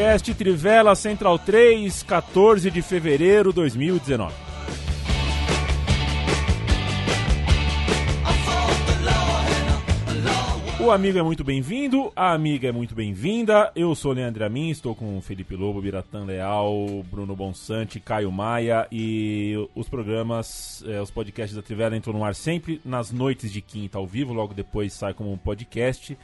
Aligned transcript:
Podcast 0.00 0.32
Trivela 0.32 0.94
Central 0.94 1.38
3, 1.38 2.02
14 2.04 2.70
de 2.70 2.80
fevereiro 2.80 3.50
de 3.50 3.56
2019. 3.56 4.32
O 10.80 10.90
amigo 10.90 11.18
é 11.18 11.22
muito 11.22 11.44
bem-vindo, 11.44 12.10
a 12.16 12.32
amiga 12.32 12.68
é 12.68 12.72
muito 12.72 12.94
bem-vinda. 12.94 13.70
Eu 13.76 13.94
sou 13.94 14.12
Leandro 14.12 14.42
Amin, 14.42 14.70
estou 14.70 14.94
com 14.94 15.20
Felipe 15.20 15.54
Lobo, 15.54 15.82
Biratã 15.82 16.24
Leal, 16.24 17.04
Bruno 17.10 17.36
Bonsante, 17.36 18.00
Caio 18.00 18.32
Maia 18.32 18.88
e 18.90 19.54
os 19.74 19.86
programas, 19.86 20.82
eh, 20.88 20.98
os 20.98 21.10
podcasts 21.10 21.54
da 21.54 21.60
Trivela 21.60 21.94
entram 21.94 22.14
no 22.14 22.24
ar 22.24 22.34
sempre 22.34 22.80
nas 22.86 23.12
noites 23.12 23.52
de 23.52 23.60
quinta 23.60 23.98
ao 23.98 24.06
vivo, 24.06 24.32
logo 24.32 24.54
depois 24.54 24.94
sai 24.94 25.12
como 25.12 25.30
um 25.30 25.36
podcast. 25.36 26.16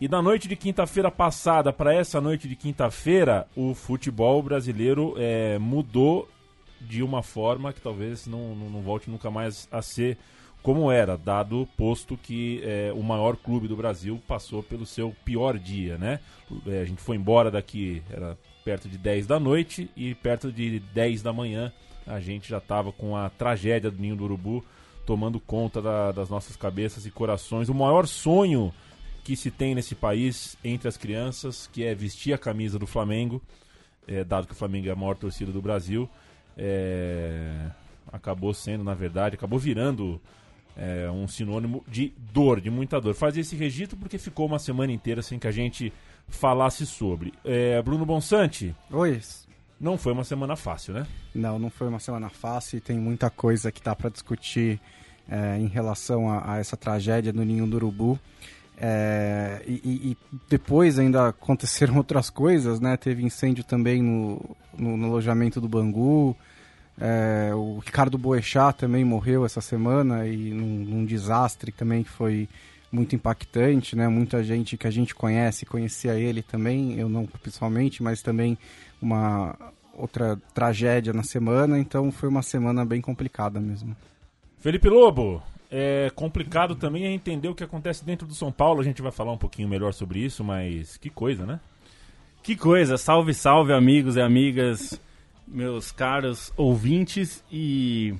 E 0.00 0.08
da 0.08 0.20
noite 0.20 0.48
de 0.48 0.56
quinta-feira 0.56 1.10
passada 1.10 1.72
para 1.72 1.94
essa 1.94 2.20
noite 2.20 2.48
de 2.48 2.56
quinta-feira, 2.56 3.46
o 3.56 3.74
futebol 3.74 4.42
brasileiro 4.42 5.14
é, 5.16 5.56
mudou 5.58 6.28
de 6.80 7.02
uma 7.02 7.22
forma 7.22 7.72
que 7.72 7.80
talvez 7.80 8.26
não, 8.26 8.54
não, 8.56 8.68
não, 8.68 8.82
volte 8.82 9.08
nunca 9.08 9.30
mais 9.30 9.68
a 9.70 9.80
ser 9.80 10.18
como 10.62 10.90
era, 10.90 11.16
dado 11.16 11.68
posto 11.76 12.16
que 12.16 12.60
é, 12.64 12.92
o 12.92 13.02
maior 13.02 13.36
clube 13.36 13.68
do 13.68 13.76
Brasil 13.76 14.20
passou 14.26 14.62
pelo 14.62 14.84
seu 14.84 15.14
pior 15.24 15.58
dia, 15.58 15.96
né? 15.96 16.20
É, 16.66 16.80
a 16.80 16.84
gente 16.84 17.00
foi 17.00 17.16
embora 17.16 17.50
daqui, 17.50 18.02
era 18.10 18.36
perto 18.64 18.88
de 18.88 18.98
10 18.98 19.26
da 19.26 19.38
noite 19.38 19.88
e 19.96 20.14
perto 20.14 20.50
de 20.50 20.80
10 20.80 21.22
da 21.22 21.32
manhã 21.32 21.72
a 22.06 22.18
gente 22.18 22.48
já 22.48 22.58
estava 22.58 22.92
com 22.92 23.16
a 23.16 23.30
tragédia 23.30 23.90
do 23.90 23.98
Ninho 23.98 24.16
do 24.16 24.24
Urubu 24.24 24.64
tomando 25.06 25.38
conta 25.38 25.80
da, 25.80 26.12
das 26.12 26.28
nossas 26.28 26.56
cabeças 26.56 27.06
e 27.06 27.10
corações. 27.10 27.68
O 27.68 27.74
maior 27.74 28.06
sonho 28.06 28.72
que 29.24 29.34
se 29.34 29.50
tem 29.50 29.74
nesse 29.74 29.94
país 29.94 30.56
entre 30.62 30.86
as 30.86 30.98
crianças, 30.98 31.68
que 31.72 31.82
é 31.82 31.94
vestir 31.94 32.34
a 32.34 32.38
camisa 32.38 32.78
do 32.78 32.86
Flamengo, 32.86 33.42
é, 34.06 34.22
dado 34.22 34.46
que 34.46 34.52
o 34.52 34.56
Flamengo 34.56 34.86
é 34.86 34.90
a 34.90 34.96
maior 34.96 35.16
torcida 35.16 35.50
do 35.50 35.62
Brasil, 35.62 36.08
é, 36.56 37.70
acabou 38.12 38.52
sendo, 38.52 38.84
na 38.84 38.94
verdade, 38.94 39.34
acabou 39.34 39.58
virando 39.58 40.20
é, 40.76 41.10
um 41.10 41.26
sinônimo 41.26 41.82
de 41.88 42.12
dor, 42.32 42.60
de 42.60 42.70
muita 42.70 43.00
dor. 43.00 43.14
Fazer 43.14 43.40
esse 43.40 43.56
registro 43.56 43.96
porque 43.96 44.18
ficou 44.18 44.46
uma 44.46 44.58
semana 44.58 44.92
inteira 44.92 45.22
sem 45.22 45.38
que 45.38 45.46
a 45.46 45.52
gente 45.52 45.90
falasse 46.28 46.84
sobre. 46.86 47.32
É, 47.44 47.80
Bruno 47.82 48.04
Bonsante. 48.04 48.74
Oi. 48.90 49.20
Não 49.80 49.98
foi 49.98 50.12
uma 50.12 50.24
semana 50.24 50.54
fácil, 50.54 50.94
né? 50.94 51.06
Não, 51.34 51.58
não 51.58 51.70
foi 51.70 51.88
uma 51.88 51.98
semana 51.98 52.28
fácil 52.28 52.76
e 52.76 52.80
tem 52.80 52.98
muita 52.98 53.28
coisa 53.30 53.72
que 53.72 53.82
dá 53.82 53.94
para 53.94 54.10
discutir 54.10 54.80
é, 55.28 55.58
em 55.58 55.66
relação 55.66 56.30
a, 56.30 56.54
a, 56.54 56.58
essa 56.58 56.76
tragédia 56.76 57.32
do 57.32 57.44
Ninho 57.44 57.66
do 57.66 57.76
Urubu. 57.76 58.18
É, 58.76 59.62
e, 59.66 60.10
e, 60.10 60.16
depois 60.48 60.98
ainda 60.98 61.28
aconteceram 61.28 61.96
outras 61.98 62.30
coisas, 62.30 62.80
né? 62.80 62.96
Teve 62.96 63.22
incêndio 63.24 63.64
também 63.64 64.02
no, 64.02 64.56
no, 64.76 64.96
no 64.96 65.06
alojamento 65.06 65.60
do 65.60 65.68
Bangu. 65.68 66.36
É, 67.00 67.52
o 67.54 67.78
Ricardo 67.78 68.16
Boechat 68.16 68.78
também 68.78 69.04
morreu 69.04 69.44
essa 69.44 69.60
semana 69.60 70.26
e 70.26 70.52
num, 70.52 70.84
num, 70.84 71.04
desastre 71.04 71.72
também 71.72 72.04
que 72.04 72.10
foi 72.10 72.48
muito 72.90 73.16
impactante, 73.16 73.96
né? 73.96 74.06
Muita 74.06 74.44
gente 74.44 74.76
que 74.76 74.86
a 74.86 74.90
gente 74.90 75.14
conhece 75.14 75.66
conhecia 75.66 76.14
ele 76.14 76.42
também, 76.42 76.98
eu 76.98 77.08
não 77.08 77.26
pessoalmente, 77.26 78.02
mas 78.02 78.22
também 78.22 78.56
uma 79.02 79.56
outra 79.92 80.38
tragédia 80.52 81.12
na 81.12 81.22
semana, 81.22 81.78
então 81.78 82.12
foi 82.12 82.28
uma 82.28 82.42
semana 82.42 82.84
bem 82.84 83.00
complicada 83.00 83.60
mesmo. 83.60 83.96
Felipe 84.60 84.88
Lobo, 84.88 85.42
é 85.76 86.08
complicado 86.14 86.76
também 86.76 87.04
é 87.04 87.10
entender 87.10 87.48
o 87.48 87.54
que 87.54 87.64
acontece 87.64 88.04
dentro 88.04 88.28
do 88.28 88.34
São 88.34 88.52
Paulo. 88.52 88.80
A 88.80 88.84
gente 88.84 89.02
vai 89.02 89.10
falar 89.10 89.32
um 89.32 89.36
pouquinho 89.36 89.68
melhor 89.68 89.92
sobre 89.92 90.20
isso, 90.20 90.44
mas 90.44 90.96
que 90.96 91.10
coisa, 91.10 91.44
né? 91.44 91.58
Que 92.44 92.54
coisa! 92.54 92.96
Salve, 92.96 93.34
salve, 93.34 93.72
amigos 93.72 94.14
e 94.14 94.20
amigas, 94.20 95.00
meus 95.48 95.90
caros 95.90 96.52
ouvintes. 96.56 97.42
E 97.50 98.14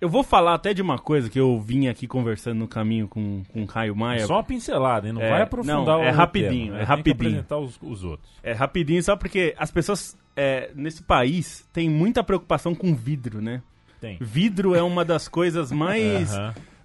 eu 0.00 0.08
vou 0.08 0.24
falar 0.24 0.54
até 0.54 0.74
de 0.74 0.82
uma 0.82 0.98
coisa 0.98 1.30
que 1.30 1.38
eu 1.38 1.60
vim 1.60 1.86
aqui 1.86 2.08
conversando 2.08 2.58
no 2.58 2.66
caminho 2.66 3.06
com, 3.06 3.44
com 3.52 3.62
o 3.62 3.66
Caio 3.68 3.94
Maia. 3.94 4.26
Só 4.26 4.34
uma 4.34 4.42
pincelada, 4.42 5.06
hein? 5.06 5.12
Não 5.12 5.22
é, 5.22 5.30
vai 5.30 5.42
aprofundar 5.42 5.98
não, 5.98 6.02
é 6.02 6.10
rapidinho, 6.10 6.72
tema, 6.72 6.80
é 6.80 6.82
rapidinho. 6.82 7.14
apresentar 7.14 7.58
os, 7.58 7.78
os, 7.80 8.02
outros. 8.02 8.28
É 8.42 8.52
rapidinho, 8.52 9.00
só 9.04 9.14
porque 9.14 9.54
as 9.56 9.70
pessoas 9.70 10.18
é, 10.34 10.72
nesse 10.74 11.00
país 11.00 11.64
têm 11.72 11.88
muita 11.88 12.24
preocupação 12.24 12.74
com 12.74 12.92
vidro, 12.92 13.40
né? 13.40 13.62
Tem. 14.00 14.16
Vidro 14.20 14.74
é 14.74 14.82
uma 14.82 15.04
das 15.04 15.28
coisas 15.28 15.70
mais. 15.70 16.30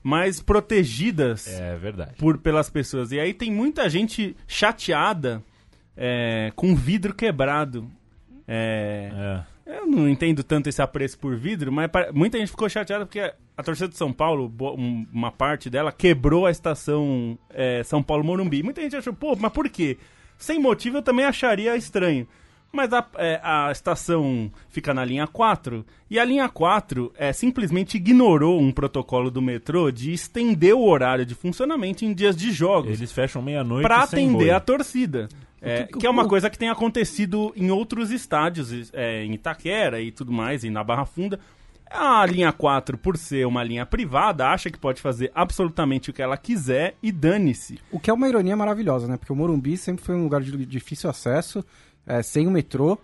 mais 0.04 0.42
protegidas 0.42 1.48
é 1.48 1.76
verdade. 1.78 2.14
Por, 2.18 2.38
pelas 2.38 2.70
pessoas. 2.70 3.12
E 3.12 3.20
aí 3.20 3.34
tem 3.34 3.52
muita 3.52 3.90
gente 3.90 4.36
chateada 4.48 5.42
é, 5.96 6.52
com 6.56 6.76
vidro 6.76 7.14
quebrado. 7.14 7.90
É, 8.48 9.44
é. 9.66 9.78
Eu 9.78 9.88
não 9.88 10.08
entendo 10.08 10.44
tanto 10.44 10.70
esse 10.70 10.80
apreço 10.80 11.18
por 11.18 11.36
vidro, 11.36 11.72
mas 11.72 11.90
muita 12.14 12.38
gente 12.38 12.52
ficou 12.52 12.70
chateada 12.70 13.04
porque 13.04 13.20
a 13.58 13.64
torcida 13.64 13.88
de 13.88 13.98
São 13.98 14.14
Paulo, 14.14 14.54
uma 15.12 15.32
parte 15.32 15.72
dela, 15.72 15.92
quebrou 15.92 16.46
a 16.46 16.52
estação 16.52 17.38
é, 17.50 17.82
São 17.84 18.04
Paulo-Morumbi. 18.04 18.62
Muita 18.62 18.82
gente 18.82 18.96
achou, 18.96 19.14
pô, 19.14 19.36
mas 19.36 19.52
por 19.52 19.68
quê? 19.70 19.98
Sem 20.38 20.60
motivo 20.60 20.98
eu 20.98 21.02
também 21.02 21.26
acharia 21.26 21.76
estranho. 21.76 22.28
Mas 22.76 22.92
a, 22.92 23.06
é, 23.18 23.40
a 23.42 23.72
estação 23.72 24.52
fica 24.70 24.94
na 24.94 25.06
linha 25.06 25.26
4 25.26 25.86
e 26.10 26.20
a 26.20 26.26
linha 26.26 26.50
4 26.50 27.14
é, 27.18 27.32
simplesmente 27.32 27.96
ignorou 27.96 28.60
um 28.60 28.72
protocolo 28.72 29.32
do 29.32 29.42
metrô 29.42 29.90
de 29.90 30.12
estender 30.12 30.76
o 30.76 30.86
horário 30.86 31.26
de 31.26 31.34
funcionamento 31.34 32.04
em 32.04 32.14
dias 32.14 32.36
de 32.36 32.52
jogos. 32.52 32.92
Eles 32.92 33.12
fecham 33.12 33.42
meia-noite 33.42 33.84
para 33.84 34.04
atender 34.04 34.52
a 34.52 34.60
torcida. 34.60 35.30
É, 35.62 35.84
que, 35.84 36.00
que, 36.00 36.06
é 36.06 36.10
uma 36.10 36.28
coisa 36.28 36.50
que 36.50 36.60
tem 36.60 36.70
acontecido 36.70 37.52
em 37.56 37.72
outros 37.72 38.12
estádios, 38.12 38.92
é, 38.94 39.24
em 39.24 39.34
Itaquera 39.34 40.00
e 40.00 40.12
tudo 40.12 40.32
mais, 40.32 40.64
e 40.64 40.70
na 40.70 40.84
Barra 40.84 41.06
Funda. 41.06 41.40
A 41.90 42.26
linha 42.26 42.52
4, 42.52 42.98
por 42.98 43.16
ser 43.16 43.48
uma 43.48 43.64
linha 43.64 43.86
privada, 43.86 44.48
acha 44.48 44.70
que 44.70 44.78
pode 44.78 45.02
fazer 45.02 45.32
absolutamente 45.34 46.10
o 46.10 46.14
que 46.14 46.22
ela 46.22 46.36
quiser 46.36 46.96
e 47.02 47.12
dane-se. 47.12 47.80
O 47.92 48.00
que 48.00 48.10
é 48.10 48.14
uma 48.14 48.28
ironia 48.28 48.56
maravilhosa, 48.56 49.08
né? 49.08 49.18
Porque 49.18 49.32
o 49.32 49.36
Morumbi 49.36 49.78
sempre 49.78 50.04
foi 50.04 50.14
um 50.14 50.24
lugar 50.24 50.42
de 50.42 50.66
difícil 50.66 51.10
acesso 51.10 51.64
é, 52.06 52.22
sem 52.22 52.48
o 52.48 52.52
metrô 52.52 52.98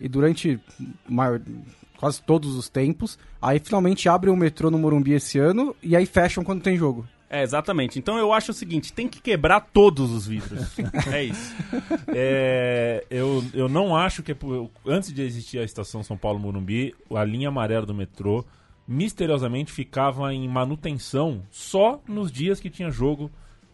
e 0.00 0.08
durante 0.08 0.60
maior, 1.08 1.40
quase 1.96 2.22
todos 2.22 2.54
os 2.56 2.68
tempos. 2.68 3.18
Aí 3.40 3.58
finalmente 3.58 4.08
abrem 4.08 4.32
o 4.32 4.36
metrô 4.36 4.70
no 4.70 4.78
Morumbi 4.78 5.12
esse 5.12 5.38
ano 5.38 5.74
e 5.82 5.96
aí 5.96 6.06
fecham 6.06 6.44
quando 6.44 6.62
tem 6.62 6.76
jogo. 6.76 7.06
É, 7.30 7.42
exatamente. 7.42 7.98
Então 7.98 8.16
eu 8.16 8.32
acho 8.32 8.52
o 8.52 8.54
seguinte, 8.54 8.92
tem 8.92 9.06
que 9.06 9.20
quebrar 9.20 9.60
todos 9.60 10.10
os 10.10 10.26
vidros. 10.26 10.66
é 11.12 11.24
isso. 11.24 11.54
É, 12.08 13.04
eu, 13.10 13.44
eu 13.52 13.68
não 13.68 13.94
acho 13.94 14.22
que... 14.22 14.34
Antes 14.86 15.12
de 15.12 15.22
existir 15.22 15.58
a 15.58 15.64
estação 15.64 16.02
São 16.02 16.16
Paulo 16.16 16.38
Morumbi, 16.38 16.94
a 17.14 17.24
linha 17.24 17.48
amarela 17.48 17.84
do 17.84 17.94
metrô 17.94 18.44
misteriosamente 18.86 19.70
ficava 19.70 20.32
em 20.32 20.48
manutenção 20.48 21.42
só 21.50 22.00
nos 22.08 22.32
dias 22.32 22.58
que 22.58 22.70
tinha 22.70 22.90
jogo 22.90 23.30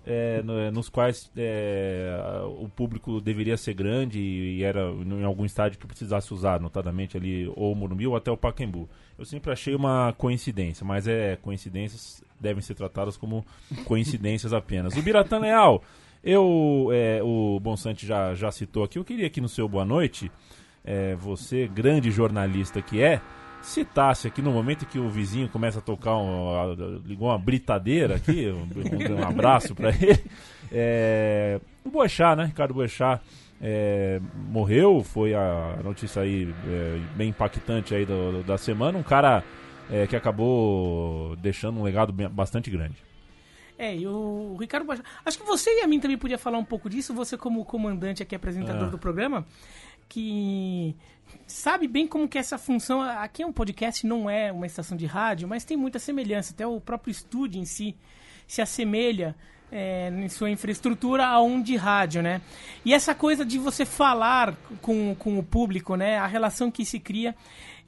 é, 0.07 0.43
no, 0.43 0.71
nos 0.71 0.89
quais 0.89 1.31
é, 1.37 2.15
o 2.59 2.69
público 2.69 3.21
deveria 3.21 3.57
ser 3.57 3.75
grande 3.75 4.19
e, 4.19 4.63
era 4.63 4.91
em 4.91 5.25
algum 5.25 5.45
estádio 5.45 5.79
que 5.79 5.87
precisasse 5.87 6.33
usar, 6.33 6.61
notadamente 6.61 7.17
ali 7.17 7.51
ou 7.57 7.73
o 7.73 7.75
Morumbi 7.75 8.07
ou 8.07 8.15
até 8.15 8.31
o 8.31 8.37
Pacaembu. 8.37 8.89
Eu 9.19 9.25
sempre 9.25 9.51
achei 9.51 9.75
uma 9.75 10.13
coincidência, 10.19 10.85
mas 10.85 11.09
é 11.09 11.37
coincidências 11.37 12.23
devem 12.39 12.63
ser 12.63 12.75
tratadas 12.75 13.17
como 13.17 13.45
coincidências 13.87 14.53
apenas. 14.55 14.97
O 14.97 15.03
Biratã 15.03 15.39
Leal, 15.39 15.83
eu, 16.23 16.89
é, 16.93 17.23
o 17.23 17.59
Bonsante 17.61 18.07
já, 18.07 18.35
já 18.35 18.53
citou 18.53 18.85
aqui, 18.85 18.99
eu 18.99 19.05
queria 19.05 19.27
aqui 19.27 19.41
no 19.41 19.49
seu 19.49 19.69
boa 19.69 19.85
noite, 19.85 20.31
é, 20.85 21.15
você, 21.15 21.67
grande 21.67 22.11
jornalista 22.11 22.83
que 22.83 23.03
é, 23.03 23.23
citasse 23.65 24.29
aqui 24.29 24.43
no 24.43 24.53
momento 24.53 24.87
que 24.87 24.99
o 24.99 25.09
vizinho 25.09 25.49
começa 25.49 25.79
a 25.79 25.83
tocar, 25.83 26.17
um, 26.17 27.01
ligou 27.05 27.29
uma 27.29 27.39
britadeira 27.39 28.17
aqui, 28.17 28.49
um, 28.51 29.15
um 29.15 29.25
abraço 29.27 29.75
para 29.75 29.91
ele. 29.91 30.23
É, 30.71 31.61
o 31.85 31.91
Boechat, 31.91 32.37
né? 32.37 32.45
Ricardo 32.45 32.75
Boechat 32.75 33.23
é, 33.61 34.21
morreu, 34.51 35.03
foi 35.03 35.35
a 35.35 35.79
notícia 35.83 36.23
aí 36.23 36.53
é, 36.67 37.01
bem 37.17 37.31
impactante 37.31 37.95
aí 37.95 38.05
do, 38.05 38.33
do, 38.33 38.43
da 38.45 38.59
semana. 38.59 38.99
Um 38.99 39.03
cara 39.03 39.43
é, 39.91 40.07
que 40.07 40.15
acabou 40.15 41.35
deixando 41.37 41.81
um 41.81 41.83
legado 41.83 42.13
bem, 42.13 42.29
bastante 42.29 42.71
grande. 42.71 42.97
É, 43.77 43.97
e 43.97 44.07
o 44.07 44.57
Ricardo 44.61 44.85
Boechat... 44.87 45.05
Acho 45.25 45.39
que 45.39 45.45
você 45.45 45.81
e 45.81 45.83
a 45.83 45.87
mim 45.87 45.99
também 45.99 46.17
podia 46.17 46.39
falar 46.39 46.59
um 46.59 46.65
pouco 46.65 46.89
disso, 46.89 47.13
você 47.13 47.37
como 47.37 47.65
comandante 47.65 48.23
aqui, 48.23 48.35
apresentador 48.35 48.89
é. 48.89 48.91
do 48.91 48.99
programa. 48.99 49.45
Que 50.09 50.97
sabe 51.47 51.87
bem 51.89 52.07
como 52.07 52.29
que 52.29 52.39
essa 52.39 52.59
função. 52.59 53.01
Aqui 53.01 53.43
é 53.43 53.47
um 53.47 53.53
podcast, 53.53 54.07
não 54.07 54.29
é 54.29 54.53
uma 54.53 54.67
estação 54.67 54.97
de 54.97 55.07
rádio, 55.07 55.49
mas 55.49 55.65
tem 55.65 55.77
muita 55.77 55.99
semelhança. 55.99 56.53
Até 56.53 56.67
o 56.67 56.81
próprio 56.81 57.11
estúdio 57.11 57.61
em 57.61 57.65
si 57.65 57.97
se 58.47 58.61
assemelha 58.61 59.35
é, 59.71 60.09
em 60.09 60.29
sua 60.29 60.51
infraestrutura 60.51 61.27
a 61.27 61.41
um 61.43 61.61
de 61.61 61.77
rádio, 61.77 62.23
né? 62.23 62.41
E 62.85 62.95
essa 62.95 63.15
coisa 63.15 63.45
de 63.45 63.59
você 63.59 63.85
falar 63.85 64.55
com, 64.81 65.15
com 65.17 65.39
o 65.39 65.43
público, 65.43 65.97
né? 65.97 66.19
A 66.19 66.27
relação 66.27 66.71
que 66.71 66.85
se 66.85 67.01
cria 67.01 67.35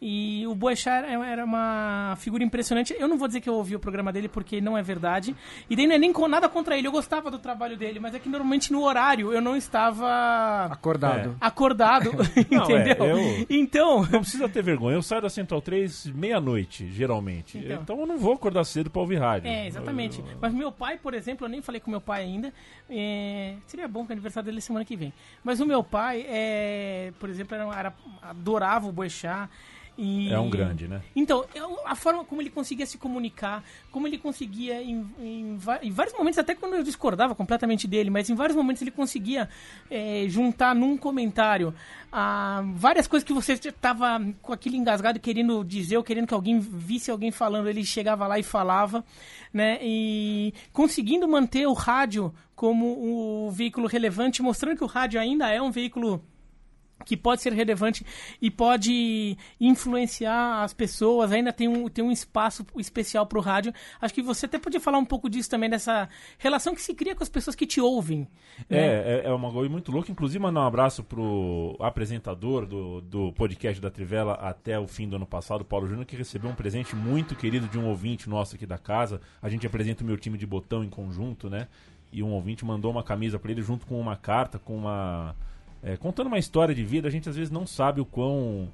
e 0.00 0.46
o 0.46 0.54
Boechat 0.54 1.06
era 1.06 1.44
uma 1.44 2.14
figura 2.18 2.44
impressionante. 2.44 2.94
Eu 2.98 3.08
não 3.08 3.16
vou 3.16 3.26
dizer 3.26 3.40
que 3.40 3.48
eu 3.48 3.54
ouvi 3.54 3.74
o 3.74 3.78
programa 3.80 4.12
dele 4.12 4.28
porque 4.28 4.60
não 4.60 4.76
é 4.76 4.82
verdade. 4.82 5.34
E 5.70 5.76
daí 5.76 5.86
não 5.86 5.94
é 5.94 5.98
nem 5.98 6.12
nada 6.28 6.48
contra 6.48 6.76
ele. 6.76 6.86
Eu 6.86 6.92
gostava 6.92 7.30
do 7.30 7.38
trabalho 7.38 7.76
dele, 7.76 7.98
mas 7.98 8.14
é 8.14 8.18
que 8.18 8.28
normalmente 8.28 8.70
no 8.72 8.82
horário 8.82 9.32
eu 9.32 9.40
não 9.40 9.56
estava 9.56 10.66
acordado. 10.66 11.30
É. 11.30 11.46
Acordado, 11.46 12.12
não, 12.50 12.64
entendeu? 12.64 13.04
É, 13.04 13.12
eu... 13.12 13.46
Então, 13.48 14.06
não 14.10 14.20
precisa 14.20 14.48
ter 14.48 14.62
vergonha. 14.62 14.96
Eu 14.96 15.02
saio 15.02 15.22
da 15.22 15.30
Central 15.30 15.62
3 15.62 16.06
meia-noite, 16.08 16.86
geralmente. 16.90 17.56
Então. 17.56 17.82
então. 17.82 18.00
eu 18.00 18.06
não 18.06 18.18
vou 18.18 18.34
acordar 18.34 18.64
cedo 18.64 18.90
para 18.90 19.00
ouvir 19.00 19.16
rádio. 19.16 19.48
É, 19.48 19.66
exatamente. 19.66 20.20
Eu... 20.20 20.26
Mas 20.40 20.52
meu 20.52 20.70
pai, 20.70 20.98
por 20.98 21.14
exemplo, 21.14 21.46
eu 21.46 21.50
nem 21.50 21.62
falei 21.62 21.80
com 21.80 21.90
meu 21.90 22.00
pai 22.02 22.22
ainda. 22.22 22.52
É... 22.90 23.54
Seria 23.66 23.88
bom 23.88 24.04
que 24.04 24.10
o 24.10 24.12
aniversário 24.12 24.44
dele 24.44 24.58
é 24.58 24.60
semana 24.60 24.84
que 24.84 24.96
vem. 24.96 25.12
Mas 25.42 25.58
o 25.58 25.66
meu 25.66 25.82
pai, 25.82 26.26
é... 26.28 27.12
por 27.18 27.30
exemplo, 27.30 27.54
era, 27.54 27.78
era... 27.78 27.94
adorava 28.22 28.86
o 28.86 28.92
Boechat. 28.92 29.48
E... 29.98 30.30
É 30.30 30.38
um 30.38 30.50
grande, 30.50 30.86
né? 30.86 31.00
Então, 31.14 31.44
a 31.84 31.94
forma 31.94 32.24
como 32.24 32.42
ele 32.42 32.50
conseguia 32.50 32.84
se 32.84 32.98
comunicar, 32.98 33.64
como 33.90 34.06
ele 34.06 34.18
conseguia, 34.18 34.82
em, 34.82 35.06
em, 35.18 35.58
em, 35.82 35.90
vários 35.90 36.16
momentos, 36.16 36.38
até 36.38 36.54
quando 36.54 36.74
eu 36.74 36.82
discordava 36.82 37.34
completamente 37.34 37.88
dele, 37.88 38.10
mas 38.10 38.28
em 38.28 38.34
vários 38.34 38.56
momentos 38.56 38.82
ele 38.82 38.90
conseguia 38.90 39.48
é, 39.90 40.26
juntar 40.28 40.74
num 40.74 40.96
comentário 40.98 41.74
ah, 42.12 42.62
várias 42.74 43.06
coisas 43.06 43.26
que 43.26 43.32
você 43.32 43.54
estava 43.54 44.20
com 44.42 44.52
aquele 44.52 44.76
engasgado 44.76 45.18
querendo 45.18 45.64
dizer 45.64 45.96
ou 45.96 46.04
querendo 46.04 46.26
que 46.26 46.34
alguém 46.34 46.58
visse 46.58 47.10
alguém 47.10 47.30
falando, 47.30 47.68
ele 47.68 47.84
chegava 47.84 48.26
lá 48.26 48.38
e 48.38 48.42
falava, 48.42 49.04
né? 49.52 49.78
E 49.82 50.52
conseguindo 50.72 51.26
manter 51.26 51.66
o 51.66 51.72
rádio 51.72 52.32
como 52.54 53.46
o 53.46 53.50
veículo 53.50 53.86
relevante, 53.86 54.42
mostrando 54.42 54.76
que 54.76 54.84
o 54.84 54.86
rádio 54.86 55.20
ainda 55.20 55.50
é 55.50 55.60
um 55.60 55.70
veículo 55.70 56.22
que 57.04 57.16
pode 57.16 57.42
ser 57.42 57.52
relevante 57.52 58.04
e 58.40 58.50
pode 58.50 59.36
influenciar 59.60 60.62
as 60.62 60.72
pessoas, 60.72 61.30
ainda 61.30 61.52
tem 61.52 61.68
um, 61.68 61.88
tem 61.88 62.04
um 62.04 62.10
espaço 62.10 62.64
especial 62.76 63.26
para 63.26 63.38
o 63.38 63.42
rádio. 63.42 63.72
Acho 64.00 64.14
que 64.14 64.22
você 64.22 64.46
até 64.46 64.58
podia 64.58 64.80
falar 64.80 64.98
um 64.98 65.04
pouco 65.04 65.28
disso 65.28 65.50
também, 65.50 65.68
dessa 65.68 66.08
relação 66.38 66.74
que 66.74 66.82
se 66.82 66.94
cria 66.94 67.14
com 67.14 67.22
as 67.22 67.28
pessoas 67.28 67.54
que 67.54 67.66
te 67.66 67.80
ouvem. 67.80 68.26
Né? 68.68 68.78
É, 68.78 69.22
é, 69.24 69.28
é 69.28 69.32
uma 69.32 69.52
coisa 69.52 69.68
muito 69.68 69.92
louca. 69.92 70.10
Inclusive, 70.10 70.42
mandar 70.42 70.62
um 70.62 70.66
abraço 70.66 71.04
pro 71.04 71.76
apresentador 71.80 72.66
do, 72.66 73.00
do 73.00 73.32
podcast 73.32 73.80
da 73.80 73.90
Trivela 73.90 74.34
até 74.34 74.78
o 74.78 74.86
fim 74.86 75.08
do 75.08 75.16
ano 75.16 75.26
passado, 75.26 75.64
Paulo 75.64 75.86
Júnior, 75.86 76.06
que 76.06 76.16
recebeu 76.16 76.50
um 76.50 76.54
presente 76.54 76.96
muito 76.96 77.36
querido 77.36 77.68
de 77.68 77.78
um 77.78 77.86
ouvinte 77.86 78.28
nosso 78.28 78.56
aqui 78.56 78.66
da 78.66 78.78
casa. 78.78 79.20
A 79.40 79.48
gente 79.48 79.66
apresenta 79.66 80.02
o 80.02 80.06
meu 80.06 80.16
time 80.16 80.38
de 80.38 80.46
botão 80.46 80.82
em 80.82 80.88
conjunto, 80.88 81.50
né? 81.50 81.68
E 82.12 82.22
um 82.22 82.30
ouvinte 82.32 82.64
mandou 82.64 82.90
uma 82.90 83.02
camisa 83.02 83.38
para 83.38 83.50
ele 83.50 83.62
junto 83.62 83.86
com 83.86 84.00
uma 84.00 84.16
carta, 84.16 84.58
com 84.58 84.76
uma 84.76 85.36
é, 85.82 85.96
contando 85.96 86.28
uma 86.28 86.38
história 86.38 86.74
de 86.74 86.84
vida, 86.84 87.08
a 87.08 87.10
gente 87.10 87.28
às 87.28 87.36
vezes 87.36 87.50
não 87.50 87.66
sabe 87.66 88.00
o 88.00 88.04
quão. 88.04 88.68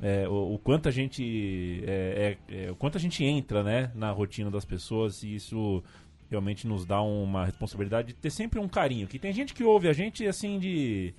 É, 0.00 0.28
o, 0.28 0.54
o, 0.54 0.58
quanto 0.58 0.88
a 0.88 0.92
gente 0.92 1.82
é, 1.84 2.36
é, 2.50 2.66
é, 2.66 2.70
o 2.70 2.76
quanto 2.76 2.96
a 2.96 3.00
gente 3.00 3.24
entra 3.24 3.64
né, 3.64 3.90
na 3.94 4.12
rotina 4.12 4.48
das 4.48 4.64
pessoas 4.64 5.24
e 5.24 5.34
isso 5.34 5.82
realmente 6.30 6.68
nos 6.68 6.84
dá 6.84 7.00
uma 7.00 7.44
responsabilidade 7.44 8.08
de 8.08 8.14
ter 8.14 8.30
sempre 8.30 8.60
um 8.60 8.68
carinho. 8.68 9.08
Que 9.08 9.18
tem 9.18 9.32
gente 9.32 9.54
que 9.54 9.64
ouve 9.64 9.88
a 9.88 9.92
gente 9.92 10.26
assim 10.26 10.58
de, 10.58 11.14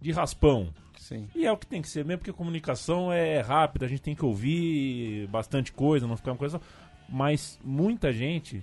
de 0.00 0.12
raspão. 0.12 0.72
Sim. 0.96 1.28
E 1.34 1.44
é 1.44 1.52
o 1.52 1.56
que 1.56 1.66
tem 1.66 1.82
que 1.82 1.88
ser 1.88 2.04
mesmo, 2.04 2.18
porque 2.18 2.30
a 2.30 2.34
comunicação 2.34 3.12
é 3.12 3.40
rápida, 3.40 3.84
a 3.84 3.88
gente 3.88 4.02
tem 4.02 4.14
que 4.14 4.24
ouvir 4.24 5.26
bastante 5.28 5.72
coisa, 5.72 6.06
não 6.06 6.16
ficar 6.16 6.32
uma 6.32 6.38
coisa. 6.38 6.60
Mas 7.08 7.58
muita 7.64 8.12
gente 8.12 8.62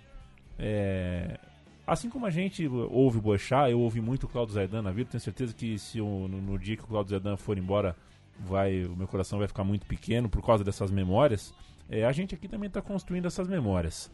é, 0.57 1.37
Assim 1.85 2.09
como 2.09 2.25
a 2.25 2.29
gente 2.29 2.67
ouve 2.67 3.17
o 3.17 3.21
Boechat, 3.21 3.71
eu 3.71 3.79
ouvi 3.79 3.99
muito 3.99 4.25
o 4.25 4.29
Claudio 4.29 4.53
Zaidan 4.53 4.81
na 4.81 4.91
vida, 4.91 5.09
tenho 5.11 5.21
certeza 5.21 5.53
que 5.53 5.77
se 5.79 5.97
eu, 5.97 6.05
no, 6.05 6.41
no, 6.41 6.59
dia 6.59 6.77
que 6.77 6.83
o 6.83 6.87
Claudio 6.87 7.11
Zaidan 7.11 7.35
for 7.37 7.57
embora, 7.57 7.95
vai, 8.39 8.85
o 8.85 8.95
meu 8.95 9.07
coração 9.07 9.39
vai 9.39 9.47
ficar 9.47 9.63
muito 9.63 9.85
pequeno 9.85 10.29
por 10.29 10.45
causa 10.45 10.63
dessas 10.63 10.91
memórias. 10.91 11.53
É, 11.89 12.05
a 12.05 12.11
gente 12.11 12.35
aqui 12.35 12.47
também 12.47 12.67
está 12.67 12.81
construindo 12.81 13.25
essas 13.25 13.47
memórias. 13.47 14.11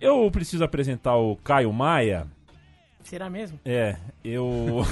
Eu 0.00 0.30
preciso 0.30 0.64
apresentar 0.64 1.16
o 1.16 1.36
Caio 1.36 1.72
Maia, 1.72 2.26
Será 3.04 3.28
mesmo? 3.28 3.60
É, 3.66 3.96
eu. 4.24 4.82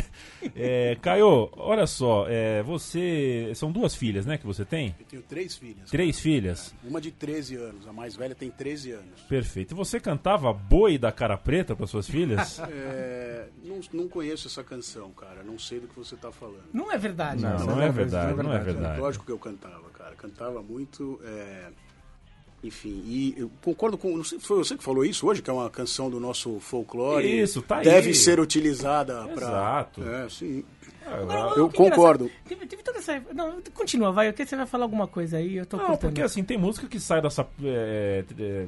é, 0.54 0.94
Caio, 1.00 1.48
olha 1.56 1.86
só, 1.86 2.26
é, 2.28 2.62
você. 2.62 3.50
São 3.54 3.72
duas 3.72 3.94
filhas, 3.94 4.26
né, 4.26 4.36
que 4.36 4.46
você 4.46 4.62
tem? 4.62 4.94
Eu 5.00 5.06
tenho 5.06 5.22
três 5.22 5.56
filhas. 5.56 5.90
Três 5.90 6.16
cara. 6.16 6.22
filhas? 6.22 6.74
É, 6.84 6.88
uma 6.88 7.00
de 7.00 7.10
13 7.10 7.56
anos, 7.56 7.88
a 7.88 7.92
mais 7.92 8.14
velha 8.14 8.34
tem 8.34 8.50
13 8.50 8.92
anos. 8.92 9.22
Perfeito. 9.26 9.72
E 9.72 9.74
você 9.74 9.98
cantava 9.98 10.52
Boi 10.52 10.98
da 10.98 11.10
Cara 11.10 11.38
Preta 11.38 11.74
para 11.74 11.86
suas 11.86 12.06
filhas? 12.06 12.60
é, 12.70 13.48
não, 13.64 13.80
não 13.92 14.08
conheço 14.08 14.48
essa 14.48 14.62
canção, 14.62 15.10
cara. 15.12 15.42
Não 15.42 15.58
sei 15.58 15.80
do 15.80 15.88
que 15.88 15.96
você 15.96 16.14
está 16.14 16.30
falando. 16.30 16.68
Não 16.74 16.92
é 16.92 16.98
verdade. 16.98 17.42
Não, 17.42 17.58
não, 17.58 17.66
não 17.66 17.82
é, 17.82 17.90
verdade, 17.90 18.42
não 18.42 18.52
é 18.52 18.58
verdade. 18.58 19.00
Lógico 19.00 19.24
que 19.24 19.32
eu 19.32 19.38
cantava, 19.38 19.88
cara. 19.90 20.14
Cantava 20.14 20.62
muito. 20.62 21.18
É 21.24 21.70
enfim, 22.62 23.02
e 23.04 23.34
eu 23.36 23.50
concordo 23.60 23.98
com. 23.98 24.16
Não 24.16 24.22
sei, 24.22 24.38
foi 24.38 24.58
você 24.58 24.76
que 24.76 24.84
falou 24.84 25.04
isso 25.04 25.26
hoje, 25.26 25.42
que 25.42 25.50
é 25.50 25.52
uma 25.52 25.68
canção 25.68 26.08
do 26.08 26.20
nosso 26.20 26.60
folclore. 26.60 27.40
Isso, 27.40 27.60
tá 27.60 27.78
aí. 27.78 27.84
Deve 27.84 28.14
ser 28.14 28.38
utilizada 28.38 29.26
para. 29.34 29.46
Exato. 29.46 30.08
É, 30.08 30.28
sim. 30.28 30.64
Agora, 31.04 31.58
eu 31.58 31.68
concordo. 31.68 32.30
Teve, 32.46 32.66
teve, 32.66 32.82
toda 32.84 32.98
essa. 32.98 33.20
Não, 33.34 33.60
continua, 33.74 34.12
vai. 34.12 34.32
Você 34.32 34.54
vai 34.54 34.66
falar 34.66 34.84
alguma 34.84 35.08
coisa 35.08 35.38
aí? 35.38 35.56
Eu 35.56 35.66
tô 35.66 35.76
Não, 35.76 35.96
porque 35.96 36.22
assim, 36.22 36.44
tem 36.44 36.56
música 36.56 36.86
que 36.86 37.00
sai 37.00 37.20
dessa. 37.20 37.44
É, 37.64 38.24
é, 38.38 38.66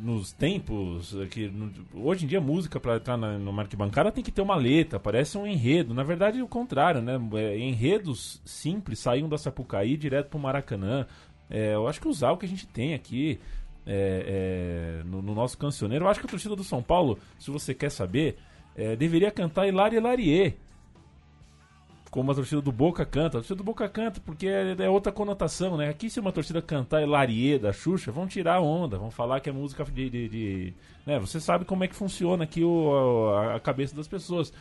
nos 0.00 0.32
tempos 0.32 1.14
que 1.30 1.48
no, 1.48 1.70
hoje 1.94 2.24
em 2.24 2.28
dia 2.28 2.40
música 2.40 2.80
para 2.80 2.96
entrar 2.96 3.16
na, 3.16 3.38
no 3.38 3.52
Bancada 3.76 4.10
tem 4.10 4.24
que 4.24 4.32
ter 4.32 4.42
uma 4.42 4.56
letra, 4.56 4.98
parece 4.98 5.38
um 5.38 5.46
enredo. 5.46 5.94
Na 5.94 6.02
verdade, 6.02 6.40
é 6.40 6.42
o 6.42 6.48
contrário, 6.48 7.00
né? 7.00 7.20
É, 7.34 7.58
enredos 7.58 8.40
simples 8.44 8.98
saíam 8.98 9.28
da 9.28 9.38
Sapucaí 9.38 9.96
direto 9.96 10.28
pro 10.28 10.38
Maracanã. 10.38 11.06
É, 11.52 11.74
eu 11.74 11.86
acho 11.86 12.00
que 12.00 12.08
usar 12.08 12.32
o 12.32 12.38
que 12.38 12.46
a 12.46 12.48
gente 12.48 12.66
tem 12.66 12.94
aqui 12.94 13.38
é, 13.86 15.02
é, 15.02 15.04
no, 15.04 15.20
no, 15.20 15.34
nosso 15.34 15.58
cancioneiro. 15.58 16.06
Eu 16.06 16.08
acho 16.08 16.18
que 16.18 16.26
a 16.26 16.30
torcida 16.30 16.56
do 16.56 16.64
São 16.64 16.82
Paulo, 16.82 17.18
se 17.38 17.50
você 17.50 17.74
quer 17.74 17.90
saber, 17.90 18.38
é, 18.74 18.96
deveria 18.96 19.30
cantar 19.30 19.68
Hilarie 19.68 19.98
Hilarie. 19.98 20.56
Como 22.10 22.32
a 22.32 22.34
torcida 22.34 22.62
do 22.62 22.72
Boca 22.72 23.04
canta. 23.04 23.36
A 23.36 23.40
torcida 23.40 23.56
do 23.56 23.64
Boca 23.64 23.86
canta 23.86 24.18
porque 24.24 24.46
é, 24.46 24.74
é 24.78 24.88
outra 24.88 25.12
conotação, 25.12 25.76
né? 25.76 25.90
Aqui, 25.90 26.08
se 26.08 26.20
uma 26.20 26.32
torcida 26.32 26.62
cantar 26.62 27.02
Hilarie 27.02 27.58
da 27.58 27.70
Xuxa, 27.72 28.10
vão 28.10 28.26
tirar 28.26 28.54
a 28.54 28.60
onda, 28.62 28.96
vão 28.96 29.10
falar 29.10 29.40
que 29.40 29.50
é 29.50 29.52
música 29.52 29.84
de. 29.84 30.08
de, 30.08 30.28
de 30.30 30.74
né? 31.04 31.18
Você 31.18 31.38
sabe 31.38 31.66
como 31.66 31.84
é 31.84 31.88
que 31.88 31.94
funciona 31.94 32.44
aqui 32.44 32.64
o, 32.64 33.28
a, 33.34 33.56
a 33.56 33.60
cabeça 33.60 33.94
das 33.94 34.08
pessoas 34.08 34.54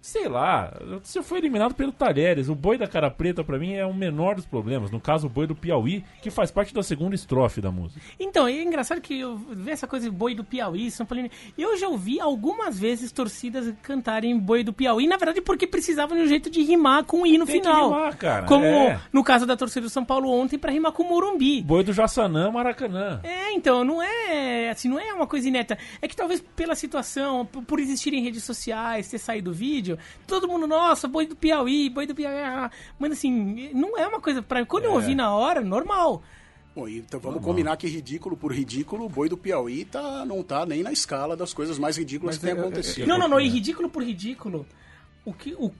sei 0.00 0.28
lá, 0.28 0.72
se 1.02 1.18
eu 1.18 1.22
for 1.22 1.38
eliminado 1.38 1.74
pelo 1.74 1.92
Talheres, 1.92 2.48
o 2.48 2.54
boi 2.54 2.78
da 2.78 2.86
cara 2.86 3.10
preta 3.10 3.42
para 3.42 3.58
mim 3.58 3.74
é 3.74 3.84
o 3.84 3.94
menor 3.94 4.36
dos 4.36 4.46
problemas. 4.46 4.90
No 4.90 5.00
caso, 5.00 5.26
o 5.26 5.30
boi 5.30 5.46
do 5.46 5.54
Piauí, 5.54 6.04
que 6.22 6.30
faz 6.30 6.50
parte 6.50 6.72
da 6.72 6.82
segunda 6.82 7.14
estrofe 7.14 7.60
da 7.60 7.70
música. 7.70 8.00
Então, 8.18 8.46
é 8.46 8.62
engraçado 8.62 9.00
que 9.00 9.18
eu 9.18 9.36
vejo 9.36 9.70
essa 9.70 9.86
coisa 9.86 10.08
de 10.08 10.16
boi 10.16 10.34
do 10.34 10.44
Piauí, 10.44 10.90
São 10.90 11.04
Paulino. 11.04 11.30
Eu 11.56 11.76
já 11.76 11.88
ouvi 11.88 12.20
algumas 12.20 12.78
vezes 12.78 13.12
torcidas 13.12 13.72
cantarem 13.82 14.38
boi 14.38 14.62
do 14.62 14.72
Piauí, 14.72 15.06
na 15.06 15.16
verdade, 15.16 15.40
porque 15.40 15.66
precisavam 15.66 16.16
de 16.16 16.24
um 16.24 16.26
jeito 16.26 16.50
de 16.50 16.62
rimar 16.62 17.04
com 17.04 17.22
o 17.22 17.26
i 17.26 17.36
no 17.36 17.46
Tem 17.46 17.60
final. 17.60 17.88
Que 17.88 17.94
rimar, 17.94 18.16
cara. 18.16 18.46
Como 18.46 18.64
é. 18.64 19.00
no 19.12 19.24
caso 19.24 19.46
da 19.46 19.56
torcida 19.56 19.86
do 19.86 19.90
São 19.90 20.04
Paulo 20.04 20.30
ontem, 20.30 20.58
para 20.58 20.72
rimar 20.72 20.92
com 20.92 21.02
o 21.02 21.08
Morumbi. 21.08 21.62
Boi 21.62 21.82
do 21.82 21.92
Jaçanã, 21.92 22.50
Maracanã. 22.50 23.20
É, 23.22 23.52
então, 23.52 23.84
não 23.84 24.02
é 24.02 24.70
assim, 24.70 24.88
não 24.88 24.98
é 24.98 25.12
uma 25.12 25.26
coisa 25.26 25.48
ineta. 25.48 25.76
É 26.00 26.08
que 26.08 26.16
talvez 26.16 26.42
pela 26.54 26.74
situação, 26.74 27.44
por 27.44 27.80
existirem 27.80 28.22
redes 28.22 28.44
sociais, 28.44 29.08
ter 29.08 29.18
saído 29.18 29.50
o 29.50 29.54
vídeo, 29.88 29.98
todo 30.26 30.48
mundo, 30.48 30.66
nossa, 30.66 31.08
boi 31.08 31.26
do 31.26 31.36
Piauí, 31.36 31.88
boi 31.88 32.06
do 32.06 32.14
Piauí. 32.14 32.36
Ah, 32.36 32.70
mas 32.98 33.12
assim, 33.12 33.70
não 33.72 33.96
é 33.96 34.06
uma 34.06 34.20
coisa. 34.20 34.42
Pra, 34.42 34.64
quando 34.66 34.84
é. 34.84 34.86
eu 34.88 34.92
ouvi 34.92 35.14
na 35.14 35.34
hora, 35.34 35.60
normal. 35.60 36.22
Bom, 36.74 36.88
então 36.88 37.18
vamos 37.18 37.36
normal. 37.36 37.54
combinar 37.54 37.76
que 37.76 37.88
ridículo 37.88 38.36
por 38.36 38.52
ridículo, 38.52 39.06
o 39.06 39.08
boi 39.08 39.28
do 39.28 39.36
Piauí 39.36 39.84
tá, 39.84 40.24
não 40.24 40.42
tá 40.42 40.66
nem 40.66 40.82
na 40.82 40.92
escala 40.92 41.36
das 41.36 41.54
coisas 41.54 41.78
mais 41.78 41.96
ridículas 41.96 42.36
mas 42.36 42.44
que 42.44 42.54
tem 42.54 42.60
acontecido. 42.60 43.06
Não, 43.06 43.18
não, 43.18 43.28
não, 43.28 43.40
e 43.40 43.48
ridículo 43.48 43.88
por 43.88 44.02
ridículo 44.02 44.66
o 45.24 45.32
que 45.32 45.54
o, 45.58 45.70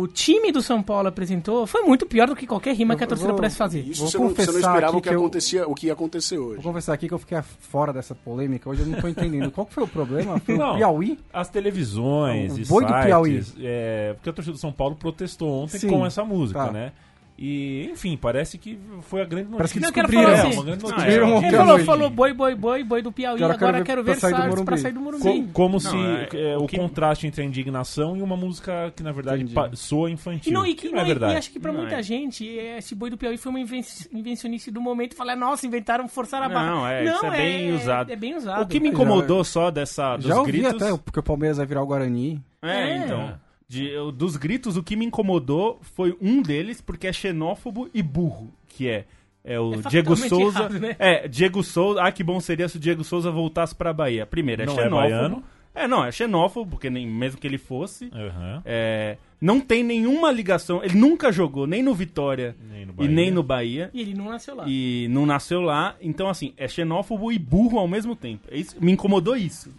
o 0.00 0.08
time 0.08 0.52
do 0.52 0.62
São 0.62 0.82
Paulo 0.82 1.08
apresentou 1.08 1.66
foi 1.66 1.82
muito 1.82 2.06
pior 2.06 2.28
do 2.28 2.36
que 2.36 2.46
qualquer 2.46 2.74
rima 2.74 2.94
eu, 2.94 2.98
que 2.98 3.04
a 3.04 3.06
torcida 3.06 3.30
vou, 3.30 3.36
pudesse 3.36 3.56
fazer. 3.56 3.80
Isso 3.80 4.02
vou 4.02 4.10
você, 4.10 4.18
não, 4.18 4.28
você 4.28 4.52
não 4.52 4.60
esperava 4.60 4.96
o 4.96 5.02
que, 5.02 5.08
acontecia, 5.08 5.60
eu, 5.62 5.70
o 5.70 5.74
que 5.74 5.86
ia 5.86 5.92
acontecer 5.92 6.38
hoje. 6.38 6.62
Vou 6.62 6.72
confessar 6.72 6.92
aqui 6.92 7.08
que 7.08 7.14
eu 7.14 7.18
fiquei 7.18 7.40
fora 7.42 7.92
dessa 7.92 8.14
polêmica. 8.14 8.70
Hoje 8.70 8.82
eu 8.82 8.86
não 8.86 8.94
estou 8.94 9.10
entendendo. 9.10 9.50
Qual 9.50 9.66
foi 9.66 9.82
o 9.82 9.88
problema? 9.88 10.38
Foi 10.38 10.56
não, 10.56 10.74
o 10.74 10.76
Piauí? 10.76 11.18
As 11.32 11.48
televisões 11.48 12.52
não, 12.52 12.58
e 12.58 12.64
boi 12.64 12.84
sites, 12.84 13.00
do 13.00 13.06
Piauí. 13.06 13.44
É, 13.60 14.12
porque 14.14 14.30
a 14.30 14.32
torcida 14.32 14.52
do 14.52 14.60
São 14.60 14.72
Paulo 14.72 14.94
protestou 14.94 15.50
ontem 15.50 15.78
Sim, 15.78 15.88
com 15.88 16.06
essa 16.06 16.24
música, 16.24 16.66
tá. 16.66 16.72
né? 16.72 16.92
E, 17.36 17.88
enfim, 17.90 18.16
parece 18.16 18.56
que 18.56 18.78
foi 19.02 19.20
a 19.20 19.24
grande 19.24 19.50
notícia. 19.50 19.56
Parece 19.58 19.74
que 19.74 19.80
Não, 19.80 19.90
descobriram. 19.90 20.22
falar 20.22 20.36
É, 20.36 20.40
assim, 20.40 20.54
uma 20.54 20.64
grande 20.64 20.84
Ah, 20.84 20.88
notícia. 20.88 21.08
É. 21.10 21.14
Ele 21.14 21.56
falou, 21.56 21.78
falou 21.80 22.10
boi, 22.10 22.32
boi, 22.32 22.54
boi, 22.54 22.84
boi 22.84 23.02
do 23.02 23.10
Piauí, 23.10 23.36
Agora 23.42 23.54
agora, 23.54 23.72
quero 23.72 23.84
quero 23.84 24.04
ver 24.04 24.14
ver 24.14 24.20
pra 24.20 24.28
sair 24.30 24.30
do 24.30 24.36
SARS 24.36 24.54
pra 24.54 24.62
Morumbi. 24.64 24.80
sair 24.80 24.92
do 24.92 25.00
Morumbi. 25.00 25.42
Co- 25.46 25.52
como 25.52 25.80
se 25.80 25.86
Não, 25.96 26.16
é- 26.16 26.28
é, 26.32 26.56
o 26.56 26.66
que- 26.68 26.76
contraste 26.78 27.26
entre 27.26 27.42
a 27.42 27.44
indignação 27.44 28.16
e 28.16 28.22
uma 28.22 28.36
música 28.36 28.92
que, 28.94 29.02
na 29.02 29.10
verdade, 29.10 29.46
soa 29.72 30.08
infantil. 30.12 30.52
E, 30.52 30.54
não, 30.54 30.64
e, 30.64 30.74
que, 30.74 30.86
que 30.86 30.92
não 30.92 30.98
é 30.98 31.00
não, 31.00 31.08
verdade. 31.08 31.34
e 31.34 31.36
acho 31.36 31.50
que 31.50 31.58
pra 31.58 31.72
Não, 31.72 31.80
muita 31.80 31.96
é. 31.96 32.02
gente, 32.04 32.44
esse 32.46 32.94
boi 32.94 33.10
do 33.10 33.18
Piauí 33.18 33.36
foi 33.36 33.50
uma 33.50 33.58
inven- 33.60 33.82
invencionice 34.12 34.70
do 34.70 34.80
momento 34.80 35.14
e 35.14 35.16
falar, 35.16 35.34
nossa, 35.34 35.66
inventaram 35.66 36.06
forçar 36.06 36.40
a 36.40 36.48
barra. 36.48 36.70
Não, 36.70 36.86
é, 36.86 37.04
isso 37.04 37.26
é 37.26 37.30
bem 37.32 37.74
usado. 37.74 38.12
É 38.12 38.16
bem 38.16 38.36
usado. 38.36 38.62
O 38.62 38.66
que 38.68 38.78
me 38.78 38.90
incomodou 38.90 39.42
só 39.42 39.72
dessa, 39.72 40.16
dos 40.16 40.26
Já 40.26 40.38
ouvi 40.38 40.52
gritos... 40.52 40.80
até, 40.80 40.96
porque 40.98 41.18
o 41.18 41.22
Palmeiras 41.22 41.56
vai 41.56 41.66
virar 41.66 41.82
o 41.82 41.86
Guarani. 41.86 42.40
É, 42.62 42.90
É. 42.92 42.96
então. 42.98 43.34
De, 43.68 43.88
eu- 43.88 44.12
dos 44.12 44.36
gritos, 44.36 44.76
o 44.76 44.82
que 44.82 44.94
me 44.96 45.06
incomodou 45.06 45.78
foi 45.82 46.16
um 46.20 46.42
deles, 46.42 46.80
porque 46.80 47.06
é 47.06 47.12
xenófobo 47.12 47.88
e 47.94 48.02
burro, 48.02 48.52
que 48.68 48.88
é. 48.88 49.04
É 49.46 49.60
o 49.60 49.74
É 49.74 49.88
Diego 49.90 50.16
Souza. 50.16 50.58
errado, 50.60 50.80
né? 50.80 50.96
É, 50.98 51.28
Diego 51.28 51.62
Souza. 51.62 52.00
Ah, 52.02 52.10
que 52.10 52.24
bom 52.24 52.40
seria 52.40 52.66
se 52.68 52.76
o 52.78 52.80
Diego 52.80 53.04
Souza 53.04 53.30
voltasse 53.30 53.74
pra 53.74 53.92
Bahia. 53.92 54.24
Primeiro, 54.24 54.62
é 54.62 54.66
Não 54.66 54.72
é 54.72 54.76
xenófobo. 54.76 54.96
baiano. 55.02 55.42
É, 55.74 55.88
não, 55.88 56.04
é 56.04 56.12
xenófobo, 56.12 56.70
porque 56.70 56.88
nem, 56.88 57.06
mesmo 57.06 57.38
que 57.40 57.46
ele 57.46 57.58
fosse. 57.58 58.08
Aham. 58.14 58.62
é, 58.64 59.18
não 59.40 59.60
tem 59.60 59.82
nenhuma 59.84 60.30
ligação. 60.30 60.82
Ele 60.82 60.94
nunca 60.94 61.30
jogou 61.32 61.66
nem 61.66 61.82
no 61.82 61.92
Vitória 61.92 62.56
Nem 62.70 62.86
no 62.86 62.94
e 63.04 63.08
nem 63.08 63.30
no 63.30 63.42
Bahia. 63.42 63.90
E 63.92 64.00
ele 64.00 64.14
não 64.14 64.30
nasceu 64.30 64.54
lá. 64.54 64.64
E 64.66 65.08
não 65.10 65.26
nasceu 65.26 65.60
lá. 65.60 65.94
Então, 66.00 66.28
assim, 66.28 66.54
é 66.56 66.66
xenófobo 66.68 67.30
e 67.30 67.38
burro 67.38 67.78
ao 67.78 67.88
mesmo 67.88 68.14
tempo. 68.16 68.46
É 68.50 68.56
isso- 68.56 68.76
me 68.80 68.92
incomodou 68.92 69.36
isso. 69.36 69.74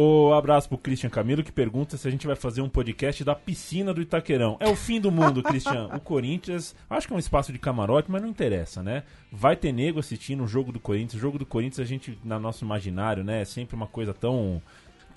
O 0.00 0.32
abraço 0.32 0.68
pro 0.68 0.78
Christian 0.78 1.10
Camilo 1.10 1.42
que 1.42 1.50
pergunta 1.50 1.96
se 1.96 2.06
a 2.06 2.10
gente 2.10 2.24
vai 2.24 2.36
fazer 2.36 2.62
um 2.62 2.68
podcast 2.68 3.24
da 3.24 3.34
piscina 3.34 3.92
do 3.92 4.00
Itaquerão. 4.00 4.56
É 4.60 4.68
o 4.68 4.76
fim 4.76 5.00
do 5.00 5.10
mundo, 5.10 5.42
Christian. 5.42 5.88
O 5.92 5.98
Corinthians, 5.98 6.72
acho 6.88 7.08
que 7.08 7.12
é 7.12 7.16
um 7.16 7.18
espaço 7.18 7.52
de 7.52 7.58
camarote, 7.58 8.08
mas 8.08 8.22
não 8.22 8.28
interessa, 8.28 8.80
né? 8.80 9.02
Vai 9.32 9.56
ter 9.56 9.72
nego 9.72 9.98
assistindo 9.98 10.44
o 10.44 10.46
jogo 10.46 10.70
do 10.70 10.78
Corinthians. 10.78 11.14
O 11.14 11.18
jogo 11.18 11.36
do 11.36 11.44
Corinthians, 11.44 11.80
a 11.80 11.84
gente, 11.84 12.16
na 12.22 12.38
nosso 12.38 12.64
imaginário, 12.64 13.24
né? 13.24 13.42
É 13.42 13.44
sempre 13.44 13.74
uma 13.74 13.88
coisa 13.88 14.14
tão 14.14 14.62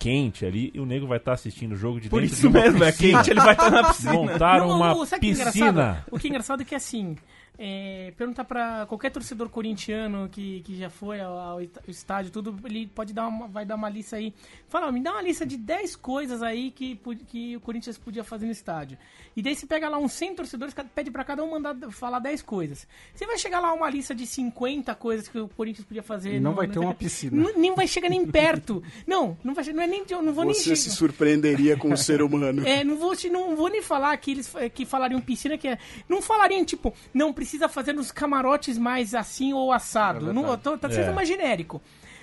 quente 0.00 0.44
ali. 0.44 0.72
E 0.74 0.80
o 0.80 0.84
nego 0.84 1.06
vai 1.06 1.18
estar 1.18 1.34
assistindo 1.34 1.74
o 1.74 1.76
jogo 1.76 2.00
de 2.00 2.08
Por 2.08 2.20
dentro 2.20 2.32
isso 2.34 2.40
de 2.40 2.48
uma 2.48 2.60
mesmo, 2.64 2.82
é 2.82 2.90
piscina. 2.90 3.18
quente, 3.18 3.30
ele 3.30 3.40
vai 3.40 3.52
estar 3.52 3.70
na 3.70 3.84
piscina. 3.94 4.12
Montaram 4.14 4.66
Não, 4.68 4.76
uma 4.78 4.96
o- 4.96 5.06
sabe 5.06 5.18
o 5.30 5.34
que 5.34 5.40
é 5.40 5.44
piscina. 5.44 5.68
engraçado? 5.70 6.04
O 6.10 6.18
que 6.18 6.26
é 6.26 6.30
engraçado 6.30 6.62
é 6.62 6.64
que 6.64 6.74
assim, 6.74 7.14
é, 7.58 8.12
perguntar 8.16 8.44
pra 8.44 8.86
qualquer 8.86 9.10
torcedor 9.10 9.48
corintiano 9.48 10.28
que, 10.30 10.62
que 10.62 10.76
já 10.76 10.88
foi 10.90 11.20
ao, 11.20 11.36
ao 11.38 11.60
est- 11.60 11.78
estádio, 11.86 12.30
tudo, 12.32 12.56
ele 12.64 12.86
pode 12.86 13.12
dar 13.12 13.28
uma, 13.28 13.46
vai 13.46 13.64
dar 13.64 13.74
uma 13.76 13.88
lista 13.88 14.16
aí. 14.16 14.32
Fala, 14.68 14.90
me 14.90 15.00
dá 15.00 15.12
uma 15.12 15.22
lista 15.22 15.44
de 15.44 15.56
10 15.56 15.96
coisas 15.96 16.42
aí 16.42 16.70
que, 16.70 16.98
que 17.28 17.56
o 17.56 17.60
Corinthians 17.60 17.98
podia 17.98 18.24
fazer 18.24 18.46
no 18.46 18.52
estádio. 18.52 18.96
E 19.36 19.42
daí 19.42 19.54
você 19.54 19.66
pega 19.66 19.88
lá 19.88 19.98
uns 19.98 20.12
100 20.12 20.34
torcedores, 20.34 20.74
pede 20.94 21.10
pra 21.10 21.24
cada 21.24 21.44
um 21.44 21.50
mandar 21.50 21.76
falar 21.90 22.18
10 22.18 22.42
coisas. 22.42 22.86
Você 23.14 23.26
vai 23.26 23.38
chegar 23.38 23.60
lá 23.60 23.72
uma 23.72 23.88
lista 23.88 24.14
de 24.14 24.26
50 24.26 24.94
coisas 24.94 25.28
que 25.28 25.38
o 25.38 25.48
Corinthians 25.48 25.86
podia 25.86 26.02
fazer. 26.02 26.36
E 26.36 26.40
não 26.40 26.50
no- 26.52 26.56
vai 26.56 26.66
no- 26.66 26.72
ter 26.72 26.78
uma 26.78 26.94
piscina. 26.94 27.36
Não, 27.36 27.58
nem 27.58 27.74
vai 27.74 27.86
chegar 27.86 28.08
nem 28.08 28.26
perto. 28.26 28.82
Não, 29.06 29.36
não 29.44 29.52
vai 29.54 29.64
não 29.72 29.82
é 29.82 29.86
nem 29.86 30.04
não 30.22 30.32
vou 30.32 30.44
nem 30.44 30.54
Você 30.54 30.74
se 30.76 30.90
surpreenderia 30.90 31.76
com 31.76 31.92
o 31.92 31.96
ser 31.96 32.22
humano. 32.22 32.66
É, 32.66 32.82
não 32.84 32.96
vou, 32.96 33.14
não 33.30 33.54
vou 33.56 33.68
nem 33.68 33.82
falar 33.82 34.16
que 34.16 34.30
eles 34.30 34.52
que 34.74 34.84
falariam 34.86 35.20
piscina, 35.20 35.56
que 35.58 35.68
é. 35.68 35.78
Não 36.08 36.20
falariam, 36.22 36.64
tipo, 36.64 36.92
não 37.12 37.32
precisa 37.42 37.68
fazer 37.68 37.92
nos 37.92 38.12
camarotes 38.12 38.78
mais 38.78 39.14
assim 39.14 39.52
ou 39.52 39.72
assado. 39.72 40.32
não, 40.32 40.46
eu 40.46 40.56
tô, 40.56 40.78
tá 40.78 40.88
sendo 40.88 41.10
É. 41.10 41.12
mais 41.12 41.26
genérico. 41.26 41.82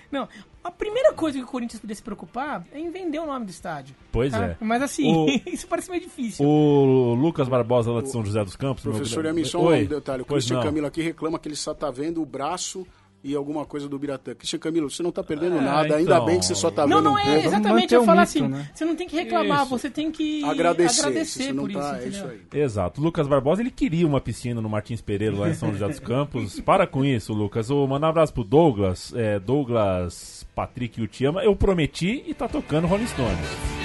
Não, 0.10 0.28
a 0.64 0.72
primeira 0.72 1.14
coisa 1.14 1.38
que 1.38 1.44
o 1.44 1.48
Corinthians 1.48 1.80
podia 1.82 1.96
se 1.96 2.02
preocupar 2.02 2.66
é 2.72 2.80
em 2.80 2.90
vender 2.90 3.20
o 3.20 3.26
nome 3.28 3.46
do 3.46 3.52
estádio. 3.52 3.96
Pois 4.12 4.32
tá? 4.32 4.44
é. 4.46 4.58
Mas 4.62 4.82
assim, 4.82 5.14
O- 5.14 5.28
isso 5.46 5.68
parece 5.68 5.90
meio 5.92 6.02
difícil. 6.02 6.44
O 6.46 7.14
Lucas 7.16 7.48
Barbosa, 7.50 7.92
lá 7.92 8.02
de 8.02 8.10
São 8.10 8.26
José 8.26 8.44
dos 8.44 8.56
Campos. 8.56 8.84
meu 8.86 8.94
Professor 8.94 9.24
só 9.46 9.60
Oi. 9.60 9.84
um 9.84 9.88
detalhe. 9.88 10.22
O 10.24 10.26
Pois 10.26 10.50
não. 10.50 10.64
Camilo 10.64 10.88
aqui 10.88 11.02
reclama 11.02 11.38
que 11.38 11.48
ele 11.50 11.56
só 11.56 11.74
tá 11.74 11.92
vendo 11.92 12.22
o 12.22 12.26
braço 12.26 12.88
e 13.24 13.36
alguma 13.36 13.66
coisa 13.66 13.88
do 13.90 14.00
Biratã. 14.00 14.34
Christian 14.34 14.60
Camilo, 14.60 14.90
você 14.90 15.04
não 15.04 15.12
tá 15.12 15.22
perdendo 15.24 15.58
É, 15.58 15.62
nada. 15.62 15.96
Ainda 15.98 16.14
então. 16.16 16.26
bem 16.26 16.40
que 16.40 16.46
você 16.46 16.56
só 16.56 16.72
tá 16.72 16.88
não, 16.88 16.98
vendo 16.98 17.06
não 17.06 17.14
um 17.14 17.18
é 17.18 17.24
pouco. 17.26 17.48
exatamente 17.48 17.94
eu 17.94 18.02
o 18.02 18.06
falar 18.06 18.22
mito, 18.22 18.30
assim. 18.30 18.48
né? 18.48 18.70
Você 18.74 18.86
não 18.86 18.96
tem 18.96 19.08
que 19.08 19.16
reclamar, 19.16 19.62
Isso. 19.62 19.70
você 19.70 19.90
tem 19.90 20.12
que 20.12 20.44
Agradecer. 20.44 21.02
agradecer 21.02 21.54
não 21.54 21.64
por 21.66 21.74
tá, 21.74 22.00
isso. 22.00 22.06
é 22.06 22.08
isso. 22.36 22.40
Exato. 22.54 23.02
Lucas 23.02 23.28
Barbosa, 23.28 23.62
ele 23.62 23.72
queria 23.72 24.08
uma 24.08 24.22
piscina 24.22 24.62
no 24.62 24.70
Martins 24.70 25.02
Pereira, 25.02 25.36
lá 25.38 25.50
em 25.50 25.54
São 25.54 25.72
José 25.72 25.88
dos 25.88 26.00
Campos. 26.00 26.60
Para 26.62 26.88
com 26.88 27.04
isso, 27.04 27.34
Lucas. 27.34 27.68
Vou 27.70 27.88
mandar 27.88 28.08
um 28.08 28.10
abraço 28.12 28.34
pro 28.34 28.44
Douglas. 28.44 29.14
É, 29.16 29.40
Douglas 29.40 30.46
Patrick 30.56 31.02
Utiama. 31.02 31.44
Eu 31.44 31.56
prometi 31.56 32.24
e 32.28 32.34
tá 32.34 32.48
tocando 32.48 32.88
Rolling 32.88 33.08
Stones. 33.08 33.79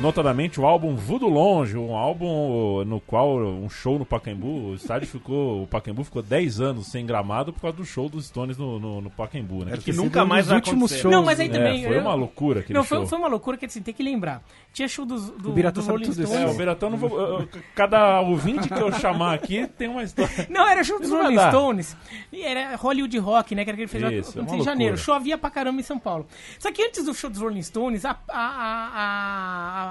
Notadamente 0.00 0.60
o 0.60 0.64
álbum 0.64 0.94
Voodoo 0.94 1.28
Longe, 1.28 1.76
um 1.76 1.96
álbum 1.96 2.84
no 2.84 3.00
qual 3.00 3.36
um 3.40 3.68
show 3.68 3.98
no 3.98 4.06
Pacaembu, 4.06 4.68
o 4.68 4.74
estádio 4.76 5.08
ficou, 5.08 5.64
o 5.64 5.66
Pacaembu 5.66 6.04
ficou 6.04 6.22
10 6.22 6.60
anos 6.60 6.86
sem 6.86 7.04
gramado 7.04 7.52
por 7.52 7.60
causa 7.62 7.76
do 7.78 7.84
show 7.84 8.08
dos 8.08 8.26
Stones 8.26 8.56
no, 8.56 8.78
no, 8.78 9.00
no 9.00 9.10
Pacaembu, 9.10 9.64
né? 9.64 9.74
É 9.74 9.76
que 9.76 9.92
nunca 9.92 10.24
mais 10.24 10.46
vai 10.46 10.58
últimos 10.58 10.92
acontecer. 10.92 11.02
shows. 11.02 11.12
Não, 11.12 11.24
mas 11.24 11.40
aí 11.40 11.48
né? 11.48 11.58
também. 11.58 11.84
É, 11.84 11.88
foi 11.88 11.96
eu- 11.96 12.00
uma 12.02 12.14
loucura 12.14 12.60
aquele 12.60 12.78
Não, 12.78 12.84
foi, 12.84 12.98
show. 12.98 13.06
foi 13.08 13.18
uma 13.18 13.26
loucura 13.26 13.56
que 13.56 13.66
assim, 13.66 13.82
tem 13.82 13.92
que 13.92 14.04
lembrar. 14.04 14.40
Tinha 14.72 14.86
show 14.86 15.04
dos, 15.04 15.30
do, 15.30 15.50
O 15.50 15.52
Biratã 15.52 15.80
sabe 15.80 15.90
Rolling 15.94 16.04
tudo 16.12 16.22
isso. 16.22 16.32
É, 16.32 16.36
Stones. 16.36 16.54
o 16.54 16.58
Beratão 16.58 16.90
não 16.90 16.96
vou. 16.98 17.48
cada 17.74 18.20
ouvinte 18.20 18.68
que 18.68 18.80
eu 18.80 18.92
chamar 18.92 19.34
aqui 19.34 19.66
tem 19.66 19.88
uma 19.88 20.04
história. 20.04 20.30
Não, 20.48 20.64
era 20.68 20.84
show 20.84 21.00
dos 21.00 21.10
Rolling 21.10 21.34
dar. 21.34 21.48
Stones. 21.50 21.96
E 22.32 22.42
era 22.42 22.76
Hollywood 22.76 23.18
Rock, 23.18 23.52
né? 23.56 23.64
Que 23.64 23.70
era 23.70 23.76
que 23.76 23.82
ele 23.82 23.88
fez 23.90 24.28
Isso, 24.28 24.38
é 24.38 24.42
lá 24.42 24.46
uma 24.48 24.56
em 24.56 24.62
janeiro. 24.62 24.94
loucura. 24.94 25.16
Chovia 25.18 25.36
pra 25.36 25.50
caramba 25.50 25.80
em 25.80 25.82
São 25.82 25.98
Paulo. 25.98 26.24
Só 26.56 26.70
que 26.70 26.82
antes 26.84 27.04
do 27.04 27.12
show 27.12 27.28
dos 27.28 27.40
Rolling 27.40 27.62
Stones, 27.62 28.04
a, 28.04 28.10
a, 28.10 28.16
a, 28.38 29.82
a, 29.82 29.87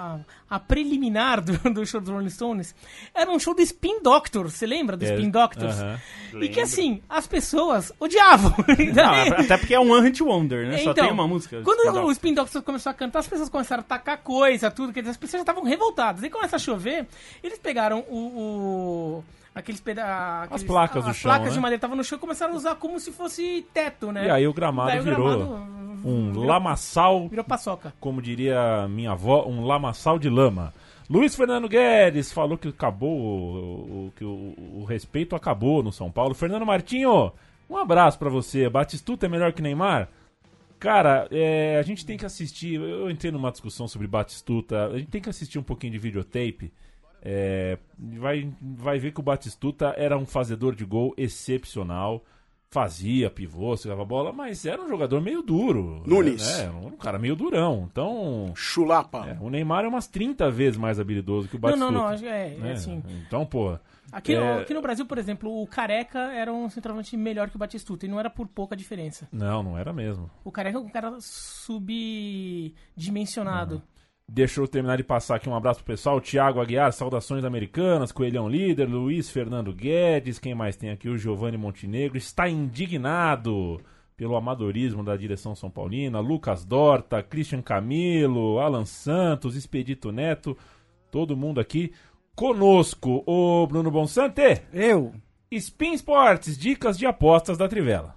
a 0.49 0.59
preliminar 0.59 1.41
do, 1.41 1.57
do 1.73 1.85
show 1.85 1.99
dos 1.99 2.09
Rolling 2.09 2.29
Stones 2.29 2.73
era 3.13 3.29
um 3.31 3.39
show 3.39 3.53
do 3.55 3.61
Spin 3.61 4.01
Doctor. 4.01 4.49
Você 4.49 4.65
lembra 4.65 4.95
do 4.97 5.03
É, 5.05 5.13
Spin 5.13 5.29
Doctors? 5.29 5.79
aham. 5.79 5.99
E 6.41 6.49
que 6.49 6.59
assim, 6.59 7.01
as 7.09 7.25
pessoas 7.27 7.91
odiavam. 7.99 8.53
Não, 8.95 9.37
até 9.43 9.57
porque 9.57 9.73
é 9.73 9.79
um 9.79 9.91
One 9.91 10.07
Hit 10.07 10.21
Wonder, 10.23 10.67
né? 10.67 10.77
Só 10.79 10.91
Então, 10.91 11.05
tem 11.05 11.13
uma 11.13 11.27
música. 11.27 11.61
Quando 11.63 11.79
o 12.05 12.11
Spin 12.11 12.33
Doctors 12.33 12.63
começou 12.63 12.89
a 12.89 12.93
cantar, 12.93 13.19
as 13.19 13.27
pessoas 13.27 13.49
começaram 13.49 13.81
a 13.81 13.83
tacar 13.83 14.17
coisa, 14.19 14.69
tudo, 14.71 14.93
quer 14.93 14.99
dizer, 15.01 15.11
as 15.11 15.17
pessoas 15.17 15.39
já 15.39 15.43
estavam 15.43 15.63
revoltadas. 15.63 16.23
Aí 16.23 16.29
começa 16.29 16.55
a 16.55 16.59
chover, 16.59 17.07
eles 17.43 17.57
pegaram 17.59 17.99
o. 18.09 18.17
o- 19.21 19.23
aqueles 19.59 19.81
peda 19.81 20.43
aqueles- 20.43 20.63
placas 20.63 21.03
do 21.03 21.09
as 21.09 21.17
chão, 21.17 21.29
placas 21.29 21.47
né? 21.49 21.53
de 21.53 21.59
madeira 21.59 21.77
estavam 21.77 21.95
no 21.97 22.03
chão 22.03 22.17
e 22.17 22.21
começaram 22.21 22.53
a 22.53 22.57
usar 22.57 22.75
como 22.75 22.99
se 22.99 23.11
fosse 23.11 23.65
teto, 23.73 24.11
né? 24.11 24.27
E 24.27 24.29
aí 24.29 24.47
o 24.47 24.53
gramado 24.53 24.89
Daí 24.89 24.99
o 24.99 25.03
virou 25.03 25.27
gramado 25.27 25.77
um 26.05 26.27
virou- 26.31 26.45
lamaçal, 26.45 27.27
Virou 27.27 27.43
paçoca. 27.45 27.93
como 27.99 28.21
diria 28.21 28.87
minha 28.87 29.11
avó, 29.11 29.45
um 29.47 29.65
lamaçal 29.65 30.17
de 30.19 30.29
lama. 30.29 30.73
Luiz 31.09 31.35
Fernando 31.35 31.67
Guedes 31.69 32.31
falou 32.31 32.57
que 32.57 32.67
acabou, 32.67 33.09
o, 33.17 34.07
o- 34.07 34.13
que 34.15 34.25
o, 34.25 34.53
o 34.81 34.85
respeito 34.85 35.35
acabou 35.35 35.81
no 35.81 35.91
São 35.91 36.11
Paulo. 36.11 36.33
Fernando 36.35 36.65
Martinho, 36.65 37.31
um 37.69 37.77
abraço 37.77 38.19
pra 38.19 38.29
você. 38.29 38.69
Batistuta 38.69 39.25
é 39.25 39.29
melhor 39.29 39.53
que 39.53 39.61
Neymar? 39.61 40.09
Cara, 40.79 41.27
é, 41.31 41.77
a 41.79 41.81
gente 41.81 42.05
tem 42.05 42.17
que 42.17 42.25
assistir. 42.25 42.75
Eu 42.79 43.09
entrei 43.09 43.31
numa 43.31 43.49
discussão 43.51 43.87
sobre 43.87 44.05
Batistuta. 44.05 44.85
A 44.87 44.97
gente 44.99 45.09
tem 45.09 45.21
que 45.21 45.29
assistir 45.29 45.57
um 45.57 45.63
pouquinho 45.63 45.93
de 45.93 45.97
videotape. 45.97 46.71
É, 47.21 47.77
vai, 47.97 48.49
vai 48.61 48.99
ver 48.99 49.11
que 49.11 49.19
o 49.19 49.23
Batistuta 49.23 49.93
era 49.97 50.17
um 50.17 50.25
fazedor 50.25 50.75
de 50.75 50.85
gol 50.85 51.13
excepcional. 51.17 52.23
Fazia 52.69 53.29
pivô, 53.29 53.77
segurava 53.77 54.01
a 54.01 54.05
bola, 54.05 54.33
mas 54.33 54.65
era 54.65 54.81
um 54.81 54.89
jogador 54.89 55.21
meio 55.21 55.41
duro. 55.41 56.03
Nunes. 56.05 56.59
É, 56.59 56.69
um 56.69 56.97
cara 56.97 57.17
meio 57.17 57.33
durão. 57.33 57.87
Então, 57.89 58.51
Chulapa. 58.55 59.25
é, 59.25 59.37
o 59.39 59.49
Neymar 59.49 59.85
é 59.85 59.87
umas 59.87 60.05
30 60.07 60.51
vezes 60.51 60.77
mais 60.77 60.99
habilidoso 60.99 61.47
que 61.47 61.55
o 61.55 61.59
Não, 61.59 61.69
Batistuta. 61.69 61.91
não, 61.91 62.01
não. 62.01 62.07
acho 62.07 62.23
que 62.23 62.29
É, 62.29 62.53
é 62.53 62.57
né? 62.57 62.71
assim. 62.73 63.01
Então, 63.25 63.45
pô. 63.45 63.77
Aqui, 64.11 64.35
no, 64.35 64.41
É. 64.41 64.61
aqui 64.61 64.73
no 64.73 64.81
Brasil, 64.81 65.05
por 65.05 65.17
exemplo, 65.17 65.61
o 65.61 65.65
Careca 65.67 66.19
era 66.33 66.51
um 66.53 66.69
centroavante 66.69 67.15
melhor 67.15 67.49
que 67.49 67.55
o 67.55 67.59
Batistuta 67.59 68.05
e 68.05 68.09
não 68.09 68.19
era 68.19 68.29
por 68.29 68.47
pouca 68.47 68.75
diferença. 68.75 69.29
Não, 69.31 69.63
não 69.63 69.77
era 69.77 69.93
mesmo. 69.93 70.29
O 70.43 70.51
Careca 70.51 70.77
é 70.77 70.81
um 70.81 70.89
cara 70.89 71.15
subdimensionado. 71.19 73.81
Deixa 74.29 74.59
eu 74.59 74.67
terminar 74.67 74.97
de 74.97 75.05
passar 75.05 75.35
aqui 75.37 75.47
um 75.47 75.55
abraço 75.55 75.79
pro 75.79 75.93
pessoal. 75.93 76.19
Tiago 76.19 76.59
Aguiar, 76.59 76.91
saudações 76.91 77.45
americanas, 77.45 78.11
Coelhão 78.11 78.49
Líder, 78.49 78.85
Luiz 78.85 79.29
Fernando 79.29 79.73
Guedes, 79.73 80.37
quem 80.37 80.53
mais 80.53 80.75
tem 80.75 80.89
aqui? 80.89 81.07
O 81.07 81.17
Giovanni 81.17 81.57
Montenegro, 81.57 82.17
está 82.17 82.49
indignado 82.49 83.79
pelo 84.17 84.35
amadorismo 84.35 85.01
da 85.01 85.15
direção 85.15 85.55
São 85.55 85.69
Paulina. 85.69 86.19
Lucas 86.19 86.65
Dorta, 86.65 87.23
Christian 87.23 87.61
Camilo, 87.61 88.59
Alan 88.59 88.83
Santos, 88.83 89.55
Expedito 89.55 90.11
Neto, 90.11 90.57
todo 91.09 91.37
mundo 91.37 91.61
aqui 91.61 91.93
conosco. 92.35 93.23
Ô 93.25 93.65
Bruno 93.65 93.89
Bonsante, 93.89 94.61
Eu. 94.73 95.13
Spin 95.49 95.93
Sports, 95.93 96.57
dicas 96.57 96.97
de 96.97 97.05
apostas 97.05 97.57
da 97.57 97.69
Trivela. 97.69 98.13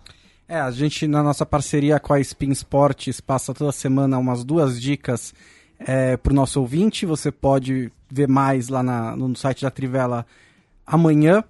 É, 0.49 0.61
a 0.61 0.73
gente, 0.73 1.07
na 1.07 1.23
nossa 1.23 1.47
parceria 1.47 2.01
com 2.01 2.13
a 2.13 2.19
Spin 2.19 2.51
Sports, 2.51 3.21
passa 3.21 3.55
toda 3.55 3.71
semana 3.71 4.19
umas 4.19 4.43
duas 4.43 4.81
dicas 4.81 5.33
é, 5.81 6.17
para 6.17 6.33
o 6.33 6.37
nosso 6.37 6.61
ouvinte. 6.61 7.05
Você 7.07 7.31
pode 7.33 7.91
ver 8.09 8.29
mais 8.29 8.69
lá 8.69 8.83
na- 8.83 9.17
no 9.17 9.35
site 9.37 9.63
da 9.63 9.71
Trivela 9.71 10.25
amanhã. 10.87 11.43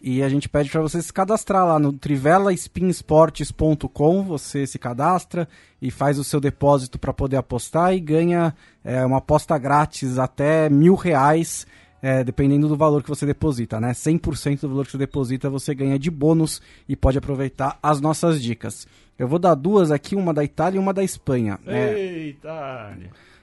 E 0.00 0.22
a 0.22 0.28
gente 0.28 0.48
pede 0.48 0.70
para 0.70 0.80
você 0.80 1.02
se 1.02 1.12
cadastrar 1.12 1.66
lá 1.66 1.76
no 1.78 1.92
trivelaspinsports.com. 1.92 4.22
Você 4.24 4.66
se 4.66 4.78
cadastra 4.78 5.46
e 5.82 5.90
faz 5.90 6.18
o 6.18 6.24
seu 6.24 6.40
depósito 6.40 6.98
para 6.98 7.12
poder 7.12 7.36
apostar 7.36 7.92
e 7.94 8.00
ganha 8.00 8.54
é, 8.84 9.04
uma 9.04 9.18
aposta 9.18 9.58
grátis 9.58 10.18
até 10.18 10.70
mil 10.70 10.94
reais 10.94 11.66
é, 12.00 12.22
dependendo 12.22 12.68
do 12.68 12.76
valor 12.76 13.02
que 13.02 13.08
você 13.08 13.26
deposita, 13.26 13.80
né? 13.80 13.90
100% 13.92 14.60
do 14.60 14.68
valor 14.68 14.86
que 14.86 14.92
você 14.92 14.98
deposita 14.98 15.50
você 15.50 15.74
ganha 15.74 15.98
de 15.98 16.12
bônus 16.12 16.62
e 16.88 16.94
pode 16.94 17.18
aproveitar 17.18 17.76
as 17.82 18.00
nossas 18.00 18.40
dicas. 18.40 18.86
Eu 19.18 19.26
vou 19.26 19.40
dar 19.40 19.56
duas 19.56 19.90
aqui, 19.90 20.14
uma 20.14 20.32
da 20.32 20.44
Itália 20.44 20.76
e 20.76 20.80
uma 20.80 20.94
da 20.94 21.02
Espanha. 21.02 21.58
É, 21.66 21.98
Eita! 21.98 22.96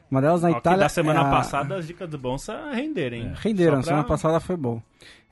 Uma 0.10 0.22
delas 0.22 0.42
na 0.42 0.50
Ó, 0.50 0.58
Itália. 0.58 0.80
da 0.80 0.90
semana 0.90 1.20
é 1.22 1.24
a- 1.24 1.30
passada 1.30 1.76
as 1.76 1.88
dicas 1.88 2.10
do 2.10 2.18
Bonsa 2.18 2.70
renderam, 2.72 3.18
hein? 3.18 3.32
Renderam, 3.36 3.74
pra- 3.76 3.84
semana 3.84 4.04
passada 4.04 4.40
foi 4.40 4.56
bom. 4.56 4.82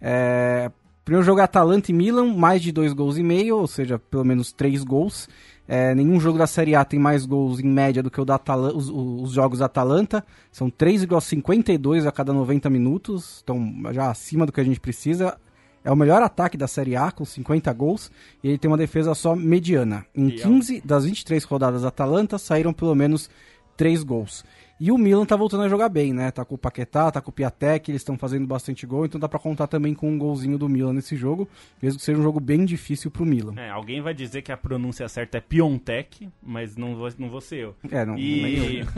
É, 0.02 0.72
primeiro 1.06 1.26
jogo 1.26 1.40
é 1.40 1.44
Atalanta 1.44 1.92
e 1.92 1.94
Milan, 1.94 2.34
mais 2.36 2.62
de 2.62 2.72
dois 2.72 2.94
gols 2.94 3.18
e 3.18 3.24
meio, 3.24 3.58
ou 3.58 3.68
seja, 3.68 3.98
pelo 4.00 4.24
menos 4.26 4.52
três 4.52 4.84
gols. 4.84 5.28
É, 5.66 5.96
nenhum 5.96 6.20
jogo 6.20 6.38
da 6.38 6.46
Série 6.46 6.76
A 6.76 6.84
tem 6.84 7.00
mais 7.00 7.26
gols 7.26 7.60
em 7.62 7.68
média 7.68 8.04
do 8.04 8.12
que 8.12 8.20
o 8.20 8.26
da 8.26 8.36
Atala- 8.36 8.76
os, 8.76 8.90
os 8.90 9.32
jogos 9.32 9.60
da 9.60 9.66
Atalanta. 9.66 10.26
São 10.52 10.70
3,52 10.70 12.06
a 12.06 12.12
cada 12.12 12.34
90 12.34 12.70
minutos, 12.70 13.40
então 13.44 13.72
já 13.94 14.10
acima 14.12 14.46
do 14.46 14.52
que 14.52 14.60
a 14.60 14.64
gente 14.64 14.80
precisa. 14.80 15.38
É 15.86 15.92
o 15.92 15.96
melhor 15.96 16.22
ataque 16.22 16.58
da 16.58 16.68
Série 16.68 16.96
A, 16.96 17.12
com 17.12 17.26
50 17.26 17.72
gols, 17.74 18.10
e 18.44 18.48
ele 18.50 18.58
tem 18.58 18.70
uma 18.72 18.78
defesa 18.78 19.14
só 19.14 19.36
mediana. 19.36 20.06
Em 20.16 20.30
Fiel. 20.32 20.44
15 20.48 20.82
das 20.84 21.04
23 21.06 21.44
rodadas 21.44 21.82
da 21.82 21.90
Atalanta, 21.90 22.38
saíram 22.38 22.72
pelo 22.74 22.96
menos 22.96 23.30
3 23.76 24.02
gols. 24.04 24.46
E 24.84 24.92
o 24.92 24.98
Milan 24.98 25.26
tá 25.26 25.38
voltando 25.38 25.64
a 25.64 25.70
jogar 25.70 25.88
bem, 25.88 26.12
né? 26.12 26.30
Tá 26.30 26.44
com 26.44 26.56
o 26.56 26.58
Paquetá, 26.58 27.10
tá 27.10 27.22
com 27.22 27.30
o 27.30 27.34
Piatek, 27.34 27.90
eles 27.90 28.02
estão 28.02 28.18
fazendo 28.18 28.46
bastante 28.46 28.86
gol, 28.86 29.06
então 29.06 29.18
dá 29.18 29.30
pra 29.30 29.40
contar 29.40 29.66
também 29.66 29.94
com 29.94 30.12
um 30.12 30.18
golzinho 30.18 30.58
do 30.58 30.68
Milan 30.68 30.92
nesse 30.92 31.16
jogo, 31.16 31.48
mesmo 31.82 32.00
que 32.00 32.04
seja 32.04 32.20
um 32.20 32.22
jogo 32.22 32.42
bem 32.42 32.66
difícil 32.66 33.10
pro 33.10 33.26
Milan. 33.26 33.54
É, 33.56 33.70
alguém 33.70 34.02
vai 34.02 34.14
dizer 34.14 34.42
que 34.42 34.52
a 34.52 34.58
pronúncia 34.58 35.08
certa 35.08 35.38
é 35.38 35.42
Piontek, 35.42 36.28
mas 36.46 36.76
não 36.76 36.98
vou, 36.98 37.08
não 37.18 37.30
vou 37.30 37.40
ser 37.40 37.60
eu. 37.60 37.76
É, 37.90 38.04
não, 38.06 38.16
nem 38.16 38.80
eu. 38.80 38.86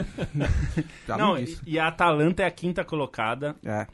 E, 0.75 0.83
Já 1.07 1.17
não, 1.19 1.35
disse. 1.35 1.61
e 1.67 1.77
a 1.77 1.85
Atalanta 1.87 2.41
é 2.41 2.47
a 2.47 2.51
quinta 2.51 2.83
colocada, 2.83 3.55
É, 3.63 3.85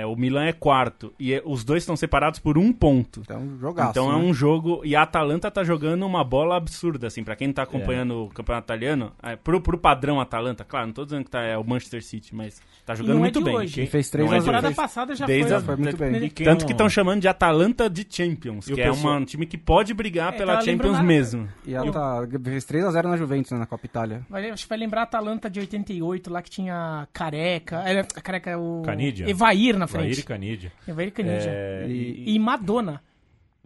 é, 0.00 0.06
o 0.06 0.16
Milan 0.16 0.46
é 0.46 0.52
quarto, 0.52 1.14
e 1.16 1.32
é- 1.32 1.42
os 1.44 1.62
dois 1.62 1.84
estão 1.84 1.94
separados 1.94 2.40
por 2.40 2.58
um 2.58 2.72
ponto. 2.72 3.20
então 3.20 3.56
jogaço, 3.60 3.90
então 3.90 4.10
é 4.10 4.18
né? 4.18 4.24
um 4.24 4.34
jogo. 4.34 4.80
E 4.84 4.96
a 4.96 5.02
Atalanta 5.02 5.48
tá 5.48 5.62
jogando 5.62 6.04
uma 6.04 6.24
bola 6.24 6.56
absurda, 6.56 7.06
assim. 7.06 7.22
Pra 7.22 7.36
quem 7.36 7.52
tá 7.52 7.62
acompanhando 7.62 8.24
o 8.24 8.28
campeonato 8.30 8.66
italiano, 8.66 9.12
é, 9.22 9.36
pro, 9.36 9.60
pro 9.60 9.78
padrão 9.78 10.20
Atalanta, 10.20 10.64
claro, 10.64 10.86
não 10.88 10.92
tô 10.92 11.04
dizendo 11.04 11.22
que 11.24 11.30
tá, 11.30 11.35
é 11.42 11.56
o 11.58 11.64
Manchester 11.64 12.02
City, 12.02 12.34
mas 12.34 12.60
tá 12.84 12.94
jogando 12.94 13.16
é 13.16 13.18
muito 13.20 13.40
bem. 13.42 13.54
hoje. 13.56 13.74
Quem 13.74 13.86
fez 13.86 14.08
3 14.10 14.26
Não 14.26 14.32
a 14.32 14.36
é 14.36 14.38
A 14.38 14.40
de 14.40 14.44
0. 14.46 14.56
temporada 14.56 14.74
passada 14.76 15.14
já 15.14 15.26
Desde 15.26 15.48
foi. 15.48 15.56
a- 15.56 15.60
Foi 15.60 15.76
muito 15.76 15.96
bem. 15.96 16.16
E 16.24 16.30
quem 16.30 16.44
Tanto 16.46 16.64
que 16.66 16.72
estão 16.72 16.88
chamando 16.88 17.20
de 17.20 17.28
Atalanta 17.28 17.88
de 17.90 18.06
Champions, 18.08 18.68
E 18.68 18.74
que 18.74 18.80
é 18.80 18.90
pessoal- 18.90 19.18
um 19.18 19.24
time 19.24 19.46
que 19.46 19.58
pode 19.58 19.92
brigar 19.94 20.32
É, 20.34 20.36
pela 20.36 20.54
tava 20.54 20.64
Champions 20.64 21.00
mesmo. 21.02 21.48
E 21.66 21.74
ela 21.74 21.90
tá, 21.92 22.26
fez 22.44 22.64
3x0 22.64 23.08
na 23.08 23.16
Juventus, 23.16 23.50
né, 23.52 23.58
na 23.58 23.66
Copa 23.66 23.86
Itália. 23.86 24.22
Vai, 24.30 24.50
acho 24.50 24.62
que 24.64 24.68
vai 24.68 24.78
lembrar 24.78 25.00
a 25.00 25.04
Atalanta 25.04 25.50
de 25.50 25.60
88, 25.60 26.30
lá 26.32 26.42
que 26.42 26.50
tinha 26.50 27.08
Careca. 27.12 27.76
Era, 27.86 28.04
Careca 28.04 28.50
é 28.50 28.56
o. 28.56 28.82
Canidia. 28.84 29.28
Evair 29.28 29.76
na 29.78 29.86
Vair 29.86 30.04
e 30.10 30.14
frente. 30.14 30.26
Canidia. 30.26 30.72
Evair 30.86 31.08
e 31.08 31.10
Canidia. 31.10 31.50
É, 31.50 31.86
E- 31.88 32.34
E 32.34 32.38
Madonna. 32.38 33.02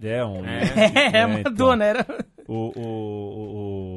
é 0.02 0.24
um. 0.24 0.40
É, 0.44 1.22
então. 1.22 1.42
Madonna, 1.44 1.84
era. 1.84 2.06
O, 2.48 2.54
o, 2.54 2.80
o- 2.80 3.89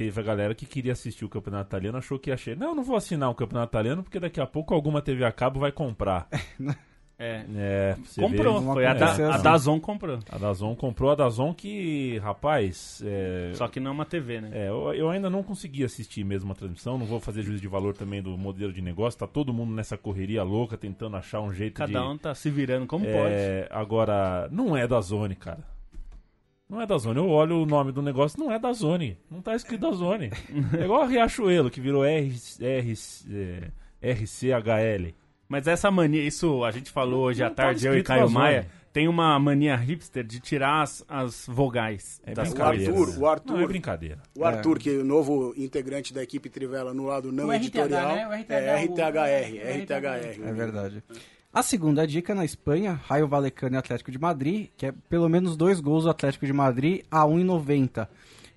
Teve 0.00 0.18
a 0.18 0.22
galera 0.22 0.54
que 0.54 0.64
queria 0.64 0.92
assistir 0.92 1.26
o 1.26 1.28
campeonato 1.28 1.68
italiano, 1.68 1.98
achou 1.98 2.18
que 2.18 2.30
ia 2.30 2.34
achar. 2.34 2.56
Não, 2.56 2.74
não 2.74 2.82
vou 2.82 2.96
assinar 2.96 3.28
o 3.28 3.34
campeonato 3.34 3.72
italiano 3.72 4.02
porque 4.02 4.18
daqui 4.18 4.40
a 4.40 4.46
pouco 4.46 4.72
alguma 4.72 5.02
TV 5.02 5.26
a 5.26 5.30
cabo 5.30 5.60
vai 5.60 5.70
comprar. 5.70 6.26
É. 7.22 7.44
É, 7.54 7.96
você 8.02 8.18
Comprou, 8.18 8.62
Não 8.62 8.72
foi 8.72 8.86
a, 8.86 8.94
da, 8.94 9.08
a 9.08 9.10
assim. 9.10 9.42
Dazon 9.42 9.78
comprou. 9.78 10.18
a 10.26 10.38
Dazon 10.38 10.74
comprou 10.74 11.10
a 11.10 11.14
Dazon 11.14 11.52
que, 11.52 12.16
rapaz, 12.16 13.02
é, 13.04 13.52
Só 13.52 13.68
que 13.68 13.78
não 13.78 13.90
é 13.90 13.92
uma 13.92 14.06
TV, 14.06 14.40
né? 14.40 14.50
é, 14.54 14.70
eu, 14.70 14.94
eu 14.94 15.10
ainda 15.10 15.28
não 15.28 15.42
consegui 15.42 15.84
assistir 15.84 16.24
mesmo 16.24 16.50
a 16.50 16.54
transmissão, 16.54 16.96
não 16.96 17.04
vou 17.04 17.20
fazer 17.20 17.42
juízo 17.42 17.60
de 17.60 17.68
valor 17.68 17.94
também 17.94 18.22
do 18.22 18.38
modelo 18.38 18.72
de 18.72 18.80
negócio, 18.80 19.20
tá 19.20 19.26
todo 19.26 19.52
mundo 19.52 19.74
nessa 19.74 19.98
correria 19.98 20.42
louca 20.42 20.78
tentando 20.78 21.14
achar 21.14 21.42
um 21.42 21.52
jeito 21.52 21.74
de... 21.84 21.92
Cada 21.92 22.08
um 22.08 22.16
tá 22.16 22.34
se 22.34 22.48
virando 22.48 22.86
como 22.86 23.04
pode. 23.04 23.34
É, 23.34 23.68
agora, 23.70 24.48
não 24.50 24.74
é 24.74 24.88
da 24.88 24.98
Zone, 25.02 25.34
cara. 25.34 25.62
Não 26.70 26.80
é 26.80 26.86
da 26.86 26.96
Zone. 26.96 27.18
Eu 27.18 27.28
olho 27.28 27.62
o 27.62 27.66
nome 27.66 27.90
do 27.90 28.00
negócio, 28.00 28.38
não 28.38 28.50
é 28.52 28.58
da 28.58 28.72
Zone. 28.72 29.18
Não 29.28 29.42
tá 29.42 29.56
escrito 29.56 29.80
da 29.80 29.90
Zone. 29.90 30.30
É 30.78 30.84
igual 30.84 31.02
a 31.02 31.06
Riachuelo, 31.06 31.68
que 31.70 31.80
virou 31.80 32.04
R, 32.04 32.32
R, 32.60 32.94
é, 34.02 34.12
RCHL. 34.12 35.12
Mas 35.48 35.66
essa 35.66 35.90
mania, 35.90 36.22
isso 36.22 36.64
a 36.64 36.70
gente 36.70 36.90
falou 36.90 37.24
hoje 37.24 37.40
não 37.40 37.48
à 37.48 37.50
tá 37.50 37.64
tarde, 37.64 37.84
eu 37.86 37.98
e 37.98 38.02
Caio. 38.04 38.30
Maia, 38.30 38.68
tem 38.92 39.08
uma 39.08 39.36
mania 39.40 39.74
hipster 39.74 40.22
de 40.24 40.38
tirar 40.38 40.82
as, 40.82 41.04
as 41.08 41.44
vogais 41.48 42.20
É 42.24 42.34
das 42.34 42.50
O 42.50 42.54
brincadeira. 42.54 42.92
Arthur, 42.92 43.18
o 43.18 43.26
Arthur, 43.26 43.52
Não 43.54 43.60
é 43.60 43.66
brincadeira. 43.66 44.18
o 44.36 44.44
Arthur, 44.44 44.78
que 44.78 44.90
é 44.90 44.92
o 44.98 45.04
novo 45.04 45.52
integrante 45.56 46.14
da 46.14 46.22
equipe 46.22 46.48
Trivela 46.48 46.94
no 46.94 47.04
lado 47.06 47.32
não 47.32 47.46
O 47.46 47.50
RTH, 47.50 47.56
editorial. 47.56 48.14
né? 48.14 48.28
O 48.28 48.32
RTH, 48.32 48.50
é 48.52 48.76
RTHR, 48.76 49.54
o 49.64 49.82
RTHR. 49.82 50.48
É 50.48 50.52
verdade. 50.52 51.02
A 51.52 51.64
segunda 51.64 52.06
dica 52.06 52.32
na 52.32 52.44
Espanha, 52.44 52.92
Raio 52.92 53.26
Vallecano 53.26 53.74
e 53.74 53.76
Atlético 53.76 54.12
de 54.12 54.20
Madrid, 54.20 54.68
que 54.76 54.86
é 54.86 54.92
pelo 55.08 55.28
menos 55.28 55.56
dois 55.56 55.80
gols 55.80 56.04
do 56.04 56.10
Atlético 56.10 56.46
de 56.46 56.52
Madrid 56.52 57.02
a 57.10 57.24
1,90. 57.24 58.06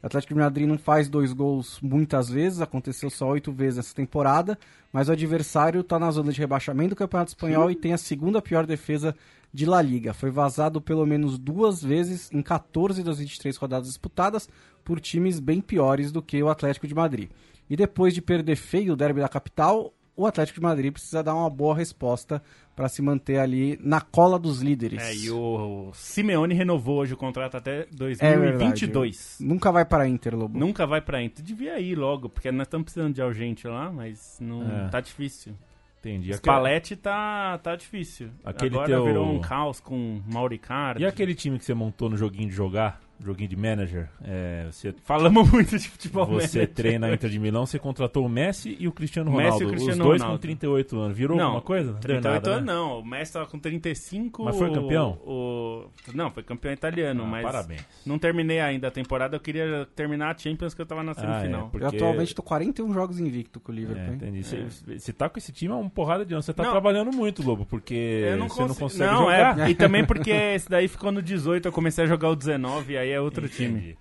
O 0.04 0.06
Atlético 0.06 0.36
de 0.36 0.40
Madrid 0.40 0.68
não 0.68 0.78
faz 0.78 1.10
dois 1.10 1.34
gols 1.34 1.80
muitas 1.82 2.30
vezes, 2.30 2.62
aconteceu 2.62 3.10
só 3.10 3.30
oito 3.30 3.52
vezes 3.52 3.80
essa 3.80 3.96
temporada, 3.96 4.60
mas 4.92 5.10
o 5.10 5.12
adversário 5.12 5.82
está 5.82 5.98
na 5.98 6.12
zona 6.12 6.32
de 6.32 6.40
rebaixamento 6.40 6.90
do 6.90 6.96
Campeonato 6.96 7.32
Espanhol 7.32 7.72
e 7.72 7.76
tem 7.76 7.94
a 7.94 7.98
segunda 7.98 8.40
pior 8.44 8.68
defesa 8.68 9.16
de 9.52 9.66
La 9.66 9.82
Liga. 9.82 10.14
Foi 10.14 10.30
vazado 10.30 10.80
pelo 10.80 11.04
menos 11.04 11.40
duas 11.40 11.82
vezes 11.82 12.32
em 12.32 12.44
14 12.44 13.02
das 13.02 13.18
23 13.18 13.58
rodadas 13.58 13.88
disputadas 13.88 14.48
por 14.84 15.00
times 15.00 15.40
bem 15.40 15.62
piores 15.62 16.12
do 16.12 16.22
que 16.22 16.44
o 16.44 16.50
Atlético 16.50 16.88
de 16.88 16.94
Madrid. 16.94 17.32
E 17.68 17.76
depois 17.76 18.14
de 18.14 18.22
perder 18.22 18.56
feio 18.56 18.94
o 18.94 18.96
derby 18.96 19.20
da 19.20 19.28
capital, 19.28 19.92
o 20.16 20.28
Atlético 20.28 20.60
de 20.60 20.64
Madrid 20.64 20.94
precisa 20.94 21.24
dar 21.24 21.34
uma 21.34 21.50
boa 21.50 21.76
resposta 21.76 22.42
para 22.76 22.90
se 22.90 23.02
manter 23.02 23.38
ali 23.40 23.78
na 23.82 24.02
cola 24.02 24.40
dos 24.40 24.62
líderes. 24.62 25.02
É, 25.04 25.14
e 25.16 25.30
o 25.32 25.92
Simeone 25.94 26.54
renovou 26.56 27.00
hoje 27.00 27.14
o 27.14 27.18
contrato 27.18 27.56
até 27.58 27.82
É 27.82 27.88
2022. 27.92 29.38
Nunca 29.40 29.72
vai 29.72 29.86
para 29.86 30.08
Inter, 30.08 30.36
Lobo. 30.36 30.58
Nunca 30.58 30.86
vai 30.86 31.02
pra 31.02 31.22
Inter. 31.22 31.44
Devia 31.44 31.80
ir 31.80 31.96
logo, 31.96 32.30
porque 32.30 32.52
nós 32.52 32.66
estamos 32.68 32.86
precisando 32.86 33.14
de 33.14 33.22
urgente 33.22 33.68
lá, 33.68 33.92
mas 33.92 34.38
não 34.42 34.64
É. 34.86 34.90
tá 34.90 35.00
difícil. 35.00 35.54
Entendi. 36.00 36.26
Aquele- 36.34 36.38
Spalletti 36.38 36.96
tá, 36.98 37.58
tá 37.60 37.76
difícil. 37.78 38.30
Aquele 38.44 38.76
Agora 38.76 38.88
teu- 38.90 39.06
virou 39.06 39.26
um 39.32 39.40
caos 39.40 39.80
com 39.80 40.22
Mauricardi. 40.30 41.02
E 41.02 41.06
aquele 41.06 41.34
time 41.34 41.58
que 41.58 41.64
você 41.64 41.74
montou 41.74 42.10
no 42.10 42.18
joguinho 42.18 42.50
de 42.50 42.56
jogar, 42.56 43.00
joguinho 43.26 43.50
de 43.50 43.56
manager, 43.56 44.10
é, 44.24 44.68
você, 44.72 44.94
Falamos 45.04 45.50
muito 45.52 45.78
de 45.78 45.88
futebol 45.90 46.26
você 46.26 46.60
manager. 46.60 46.74
treina 46.76 47.08
a 47.08 47.14
Inter 47.14 47.30
de 47.30 47.40
Milão, 47.40 47.66
você 47.66 47.80
contratou 47.80 48.26
o 48.26 48.30
Messi 48.30 48.76
e 48.80 48.88
o 48.88 48.92
Cristiano 48.92 49.32
O 49.32 49.36
Messi 49.36 49.44
Ronaldo. 49.52 49.64
e 49.64 49.66
o 49.66 49.70
Cristiano 49.70 50.02
os 50.02 50.08
dois 50.08 50.22
Ronaldo. 50.22 50.40
com 50.40 50.42
38 50.42 51.00
anos. 51.00 51.18
Virou 51.18 51.38
Não, 51.38 51.44
alguma 51.46 51.62
coisa? 51.62 51.86
Não 51.92 52.00
deu 52.00 52.02
38 52.02 52.34
nada, 52.34 52.50
anos 52.58 52.66
né? 52.66 52.74
não, 52.74 53.00
o 53.00 53.06
Messi 53.06 53.34
tava 53.34 53.46
com 53.46 53.60
35. 53.60 54.44
Mas 54.44 54.58
foi 54.58 54.72
campeão? 54.72 55.12
O, 55.26 55.86
não, 56.14 56.30
foi 56.32 56.44
campeão 56.44 56.74
italiano, 56.74 57.24
Ah, 57.24 57.28
mas 57.28 57.44
Parabéns. 57.44 57.86
não 58.06 58.18
terminei 58.20 58.60
ainda 58.60 58.88
a 58.88 58.92
temporada, 58.92 59.36
eu 59.36 59.40
queria 59.40 59.88
terminar 59.96 60.34
a 60.36 60.38
Champions 60.38 60.74
que 60.74 60.82
eu 60.82 60.86
tava 60.86 61.04
na 61.04 61.12
Ah, 61.12 61.16
é, 61.18 61.22
semifinal. 61.22 61.70
porque- 61.70 61.86
Eu 61.86 61.90
atualmente 61.90 62.36
tô 62.36 62.42
41 62.44 62.94
jogos 62.94 63.20
invicto 63.20 63.60
com 63.60 63.72
o 63.72 63.76
Liverpool. 63.76 64.14
É, 64.14 64.16
entendi. 64.16 64.44
Você, 64.44 64.66
você 64.98 65.14
tá 65.14 65.30
com 65.30 65.38
esse 65.38 65.52
time 65.52 65.72
há 65.74 65.78
uma 65.78 65.90
porrada 65.90 66.26
de 66.26 66.34
anos. 66.34 66.46
Você 66.46 66.54
tá 66.54 66.64
Não. 66.64 66.72
trabalhando 66.72 67.12
muito, 67.16 67.44
Lobo, 67.44 67.66
porque 67.66 68.26
não, 68.38 68.48
você 68.50 68.62
não 68.62 68.68
consigo- 68.68 68.80
consegue 68.80 69.12
não, 69.12 69.22
jogar. 69.24 69.60
é, 69.60 69.70
e 69.70 69.76
também 69.76 70.06
porque 70.06 70.32
esse 70.32 70.70
daí 70.70 70.88
ficou 70.88 71.12
no 71.12 71.22
18, 71.22 71.68
eu 71.68 71.72
comecei 71.72 72.04
a 72.04 72.08
jogar 72.08 72.30
o 72.30 72.36
19, 72.36 72.98
aí 72.98 73.10
é 73.14 73.22
outro 73.22 73.48
time. 73.48 73.78
Entendi. 73.80 73.98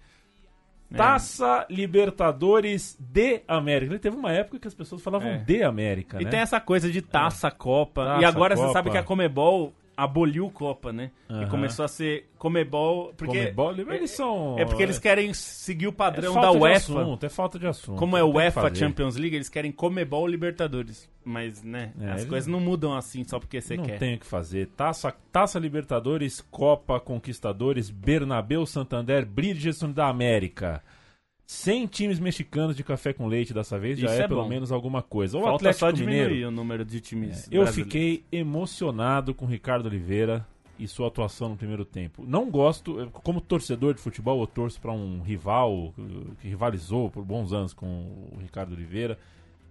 É. 0.92 0.96
Taça 0.96 1.66
Libertadores 1.70 2.96
de 3.00 3.40
América. 3.48 3.98
Teve 3.98 4.16
uma 4.16 4.30
época 4.32 4.58
que 4.58 4.68
as 4.68 4.74
pessoas 4.74 5.00
falavam 5.00 5.28
É. 5.28 5.38
de 5.38 5.62
América, 5.62 6.20
E 6.20 6.24
né? 6.24 6.30
tem 6.30 6.40
essa 6.40 6.60
coisa 6.60 6.90
de 6.90 7.00
taça, 7.00 7.50
Copa. 7.50 8.04
Taça, 8.04 8.22
e 8.22 8.24
agora 8.26 8.54
você 8.54 8.62
Copa. 8.62 8.72
sabe 8.74 8.90
que 8.90 8.98
a 8.98 9.02
Comebol 9.02 9.72
aboliu 10.02 10.50
Copa, 10.50 10.92
né? 10.92 11.10
E 11.28 11.32
Aham. 11.34 11.48
começou 11.48 11.84
a 11.84 11.88
ser 11.88 12.28
Comebol. 12.38 13.12
Porque 13.16 13.38
Comebol, 13.52 13.72
eles 13.94 14.10
são... 14.10 14.58
É 14.58 14.64
porque 14.64 14.82
eles 14.82 14.98
querem 14.98 15.32
seguir 15.32 15.86
o 15.86 15.92
padrão 15.92 16.36
é 16.38 16.40
da 16.40 16.50
UEFA. 16.52 16.76
assunto, 17.02 17.26
é 17.26 17.28
falta 17.28 17.58
de 17.58 17.66
assunto. 17.66 17.98
Como 17.98 18.16
é 18.16 18.20
Não 18.20 18.30
UEFA. 18.32 18.74
Champions 18.74 19.16
League, 19.16 19.34
eles 19.36 19.48
querem 19.48 19.70
Comebol 19.72 20.26
Libertadores. 20.26 21.10
Mas, 21.24 21.62
né, 21.62 21.92
É, 22.00 22.06
as 22.10 22.20
eles- 22.22 22.28
coisas 22.28 22.46
não 22.48 22.58
mudam 22.58 22.94
assim 22.94 23.22
só 23.24 23.38
porque 23.38 23.60
você 23.60 23.76
Não 23.76 23.84
quer. 23.84 23.98
tem 23.98 24.16
o 24.16 24.18
que 24.18 24.26
fazer. 24.26 24.66
Taça, 24.76 25.14
Taça 25.30 25.58
Libertadores, 25.58 26.40
Copa 26.40 26.98
Conquistadores, 26.98 27.90
Bernabéu 27.90 28.66
Santander, 28.66 29.24
Bridgestone 29.24 29.92
da 29.92 30.08
América. 30.08 30.82
100 31.52 31.86
times 31.86 32.18
mexicanos 32.18 32.74
de 32.74 32.82
café 32.82 33.12
com 33.12 33.26
leite 33.26 33.52
dessa 33.52 33.78
vez 33.78 33.98
já 33.98 34.06
Isso 34.06 34.22
é, 34.22 34.24
é 34.24 34.28
pelo 34.28 34.48
menos 34.48 34.72
alguma 34.72 35.02
coisa. 35.02 35.36
O 35.36 35.42
Falta 35.42 35.56
Atlético 35.56 35.80
só 35.80 35.90
diminuir 35.90 36.28
Mineiro. 36.28 36.48
o 36.48 36.50
número 36.50 36.84
de 36.84 37.00
times. 37.00 37.46
Eu 37.52 37.62
brasileiros. 37.62 37.74
fiquei 37.74 38.24
emocionado 38.32 39.34
com 39.34 39.44
o 39.44 39.48
Ricardo 39.48 39.86
Oliveira 39.86 40.46
e 40.78 40.88
sua 40.88 41.08
atuação 41.08 41.50
no 41.50 41.56
primeiro 41.56 41.84
tempo. 41.84 42.24
Não 42.26 42.50
gosto, 42.50 42.98
eu, 42.98 43.10
como 43.10 43.40
torcedor 43.40 43.92
de 43.94 44.00
futebol, 44.00 44.40
eu 44.40 44.46
torço 44.46 44.80
para 44.80 44.92
um 44.92 45.20
rival 45.20 45.94
que 46.40 46.48
rivalizou 46.48 47.10
por 47.10 47.22
bons 47.22 47.52
anos 47.52 47.74
com 47.74 47.86
o 48.32 48.38
Ricardo 48.40 48.72
Oliveira. 48.72 49.18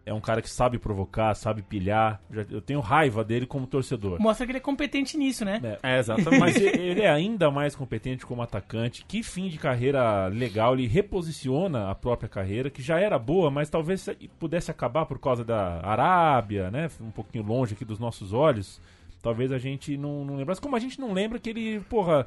É 0.06 0.14
um 0.14 0.20
cara 0.20 0.42
que 0.42 0.50
sabe 0.50 0.80
provocar, 0.80 1.34
sabe 1.36 1.62
pilhar. 1.62 2.20
Já- 2.32 2.46
Eu 2.50 2.62
tenho 2.62 2.80
raiva 2.80 3.24
dele 3.24 3.46
como 3.46 3.68
torcedor. 3.68 4.20
Mostra 4.20 4.46
que 4.46 4.52
ele 4.52 4.58
é 4.58 4.62
competente 4.62 5.16
nisso, 5.18 5.46
né? 5.46 5.60
É, 5.82 5.96
É, 5.96 6.00
exatamente. 6.00 6.40
Mas 6.42 6.56
ele 6.58 7.02
é 7.02 7.10
ainda 7.10 7.52
mais 7.52 7.76
competente 7.76 8.26
como 8.26 8.42
atacante. 8.42 9.06
Que 9.06 9.22
fim 9.22 9.48
de 9.48 9.58
carreira 9.60 10.28
legal. 10.28 10.74
Ele 10.74 10.88
reposiciona 10.88 11.90
a 11.92 11.96
própria 11.96 12.28
carreira, 12.28 12.70
que 12.70 12.82
já 12.82 13.00
era 13.00 13.20
boa, 13.20 13.52
mas 13.52 13.70
talvez 13.70 14.02
se- 14.02 14.16
pudesse 14.40 14.72
acabar 14.72 15.06
por 15.06 15.20
causa 15.20 15.44
da 15.46 15.80
Arábia, 15.86 16.72
né? 16.72 16.90
Um 17.00 17.12
pouquinho 17.12 17.44
longe 17.46 17.74
aqui 17.76 17.86
dos 17.86 18.00
nossos 18.00 18.34
olhos. 18.34 18.82
Talvez 19.22 19.52
a 19.52 19.60
gente 19.60 19.96
não, 19.98 20.26
não 20.26 20.36
lembrasse. 20.36 20.60
Como 20.60 20.76
a 20.76 20.80
gente 20.80 21.00
não 21.00 21.14
lembra 21.14 21.38
que 21.38 21.50
ele, 21.52 21.80
porra, 21.82 22.26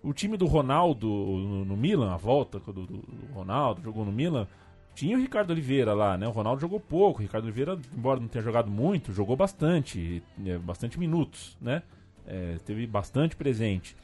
o 0.00 0.12
time 0.12 0.36
do 0.36 0.46
Ronaldo 0.46 1.08
no, 1.08 1.64
no 1.64 1.76
Milan, 1.76 2.12
a 2.14 2.16
volta 2.16 2.60
do, 2.60 2.72
do- 2.72 2.86
do 2.86 3.32
Ronaldo, 3.34 3.82
jogou 3.82 4.04
no 4.04 4.12
Milan. 4.12 4.46
Tinha 4.94 5.16
o 5.16 5.20
Ricardo 5.20 5.50
Oliveira 5.50 5.94
lá, 5.94 6.18
né? 6.18 6.26
O 6.26 6.30
Ronaldo 6.30 6.60
jogou 6.60 6.78
pouco. 6.80 7.20
O 7.20 7.22
Ricardo 7.22 7.44
Oliveira, 7.44 7.78
embora 7.96 8.20
não 8.20 8.28
tenha 8.28 8.42
jogado 8.44 8.70
muito, 8.70 9.12
jogou 9.12 9.36
bastante, 9.36 10.22
é, 10.44 10.58
bastante 10.58 10.98
minutos, 10.98 11.56
né? 11.60 11.82
É, 12.26 12.56
teve 12.66 12.86
bastante 12.86 13.34
presente. 13.34 13.96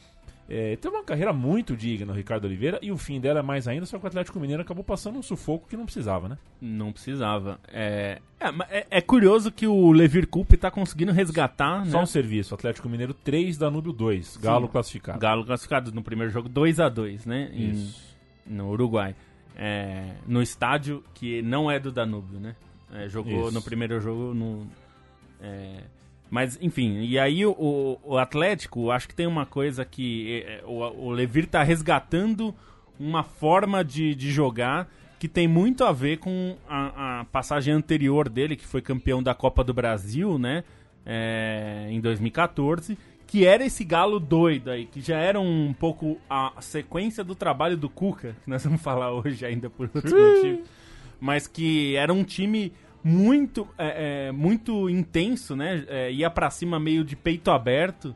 É, 0.49 0.77
teve 0.77 0.95
uma 0.95 1.03
carreira 1.03 1.33
muito 1.33 1.77
digna 1.77 2.13
o 2.13 2.15
Ricardo 2.15 2.45
Oliveira 2.45 2.79
e 2.81 2.93
o 2.93 2.97
fim 2.97 3.21
dela 3.21 3.41
é 3.41 3.43
mais 3.43 3.67
ainda, 3.67 3.85
só 3.85 3.99
que 3.99 4.05
o 4.05 4.07
Atlético 4.07 4.39
Mineiro 4.39 4.63
acabou 4.63 4.85
passando 4.85 5.19
um 5.19 5.23
sufoco 5.23 5.67
que 5.69 5.77
não 5.77 5.85
precisava, 5.85 6.29
né? 6.29 6.39
Não 6.61 6.93
precisava. 6.93 7.59
É, 7.67 8.21
é, 8.39 8.79
é- 8.79 8.87
é 8.89 9.01
curioso 9.01 9.51
que 9.51 9.67
o 9.67 9.91
Levir 9.91 10.29
Coupe 10.29 10.57
tá 10.57 10.71
conseguindo 10.71 11.11
resgatar, 11.11 11.85
Só 11.87 11.99
né? 11.99 12.03
um 12.05 12.07
serviço, 12.07 12.55
Atlético 12.55 12.89
Mineiro 12.89 13.13
3, 13.13 13.59
Danúbio 13.59 13.93
2, 13.93 14.37
Galo 14.37 14.67
Sim. 14.67 14.73
classificado. 14.73 15.19
Galo 15.19 15.45
classificado 15.45 15.91
no 15.93 16.01
primeiro 16.03 16.33
jogo 16.33 16.49
2 16.49 16.79
a 16.79 16.89
2 16.89 17.27
né? 17.27 17.51
Em- 17.53 17.73
Isso. 17.73 18.01
no 18.47 18.71
Uruguai. 18.71 19.17
É, 19.57 20.17
no 20.27 20.43
estádio 20.43 21.03
que 21.15 21.41
não 21.41 21.71
é 21.71 21.79
do 21.79 21.91
Danúbio, 21.91 22.39
né? 22.39 22.55
É, 22.93 23.09
jogou 23.09 23.47
Isso. 23.47 23.55
no 23.55 23.63
primeiro 23.63 24.01
jogo 24.01 24.35
no. 24.35 24.67
é, 25.41 25.85
mas, 26.31 26.59
enfim, 26.61 27.03
e 27.03 27.19
aí 27.19 27.47
o, 27.47 27.99
o 28.03 28.19
Atlético, 28.19 28.91
acho 28.91 29.09
que 29.09 29.15
tem 29.15 29.27
uma 29.27 29.47
coisa 29.47 29.85
que 29.85 30.43
é, 30.47 30.59
é, 30.59 30.65
o, 30.65 31.07
o 31.07 31.11
Levir 31.11 31.47
tá 31.47 31.63
resgatando 31.63 32.55
uma 32.99 33.23
forma 33.23 33.85
de, 33.85 34.15
de 34.15 34.31
jogar 34.31 34.89
que 35.19 35.29
tem 35.29 35.49
muito 35.49 35.85
a 35.85 35.93
ver 35.93 36.19
com 36.19 36.57
a, 36.69 37.21
a 37.21 37.25
passagem 37.27 37.73
anterior 37.73 38.29
dele, 38.29 38.57
que 38.57 38.67
foi 38.67 38.83
campeão 38.83 39.23
da 39.23 39.35
Copa 39.35 39.65
do 39.65 39.73
Brasil, 39.73 40.39
né? 40.39 40.65
É, 41.09 41.87
em 41.89 42.01
2014, 42.01 42.99
que 43.27 43.45
era 43.45 43.65
esse 43.65 43.83
galo 43.85 44.21
doido 44.21 44.71
aí, 44.71 44.87
que 44.87 45.01
já 45.01 45.19
era 45.19 45.41
um 45.41 45.75
pouco 45.79 46.19
a 46.31 46.53
sequência 46.61 47.25
do 47.25 47.35
trabalho 47.35 47.77
do 47.77 47.89
Cuca, 47.89 48.37
que 48.45 48.49
nós 48.51 48.65
vamos 48.65 48.81
falar 48.83 49.13
hoje 49.13 49.45
ainda 49.45 49.69
por 49.69 49.91
outros 49.93 50.13
motivos, 50.13 50.67
mas 51.21 51.47
que 51.47 51.97
era 51.97 52.13
um 52.13 52.23
time 52.23 52.73
muito, 53.03 53.69
é, 53.79 54.29
é, 54.29 54.33
muito 54.33 54.89
intenso, 54.91 55.55
né? 55.57 55.85
É, 55.89 56.11
ia 56.13 56.29
pra 56.31 56.51
cima 56.51 56.79
meio 56.79 57.05
de 57.05 57.15
peito 57.17 57.51
aberto, 57.51 58.15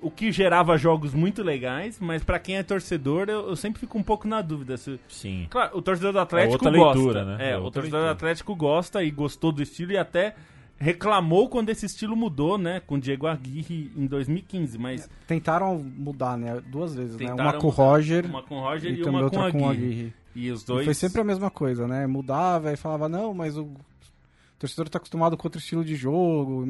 o 0.00 0.10
que 0.12 0.30
gerava 0.30 0.76
jogos 0.78 1.12
muito 1.12 1.42
legais, 1.42 1.98
mas 2.00 2.22
pra 2.22 2.38
quem 2.38 2.56
é 2.56 2.62
torcedor, 2.62 3.28
eu, 3.28 3.48
eu 3.48 3.56
sempre 3.56 3.80
fico 3.80 3.98
um 3.98 4.02
pouco 4.02 4.28
na 4.28 4.40
dúvida 4.40 4.76
se, 4.76 4.98
Sim. 5.08 5.46
Claro, 5.50 5.76
o 5.76 5.82
torcedor 5.82 6.12
do 6.12 6.20
Atlético 6.20 6.52
outra 6.64 6.70
gosta. 6.70 6.98
leitura, 6.98 7.24
né? 7.24 7.36
É, 7.40 7.50
É 7.52 7.56
o 7.56 7.62
torcedor 7.62 7.82
do 7.82 7.96
leitura. 7.96 8.10
Atlético 8.12 8.54
gosta 8.54 9.02
e 9.02 9.10
gostou 9.10 9.50
do 9.50 9.60
estilo 9.62 9.92
e 9.92 9.96
até 9.98 10.36
reclamou 10.78 11.48
quando 11.48 11.70
esse 11.70 11.86
estilo 11.86 12.16
mudou, 12.16 12.56
né? 12.56 12.80
Com 12.80 12.94
o 12.94 13.00
Diego 13.00 13.26
Aguirre 13.26 13.90
em 13.96 14.06
2015, 14.06 14.78
mas 14.78 15.10
Tentaram 15.26 15.78
mudar, 15.78 16.38
né? 16.38 16.60
Duas 16.60 16.94
vezes, 16.94 17.16
né? 17.16 17.32
Uma 17.32 17.54
com 17.54 17.66
o. 17.66 17.70
Roger 17.70 18.24
uma 18.24 18.42
com 18.42 18.56
o 18.56 18.60
Roger 18.60 18.90
e, 18.90 19.00
e, 19.00 19.02
também 19.02 19.20
uma 19.20 19.30
com 19.30 19.36
outra 19.36 19.52
com 19.52 19.66
o 19.66 19.68
Aguirre. 19.68 19.86
Aguirre. 19.86 20.14
E 20.34 20.50
os 20.50 20.62
E 20.62 20.66
dois 20.66 20.84
foi 20.84 20.94
sempre 20.94 21.20
a 21.20 21.24
mesma 21.24 21.50
coisa, 21.50 21.86
né? 21.88 22.06
Mudava 22.06 22.72
e 22.72 22.76
falava, 22.76 23.08
não, 23.08 23.34
mas 23.34 23.58
o 23.58 23.74
torcedor 24.58 24.88
tá 24.88 24.98
acostumado 24.98 25.36
com 25.36 25.46
outro 25.46 25.60
estilo 25.60 25.84
de 25.84 25.96
jogo. 25.96 26.64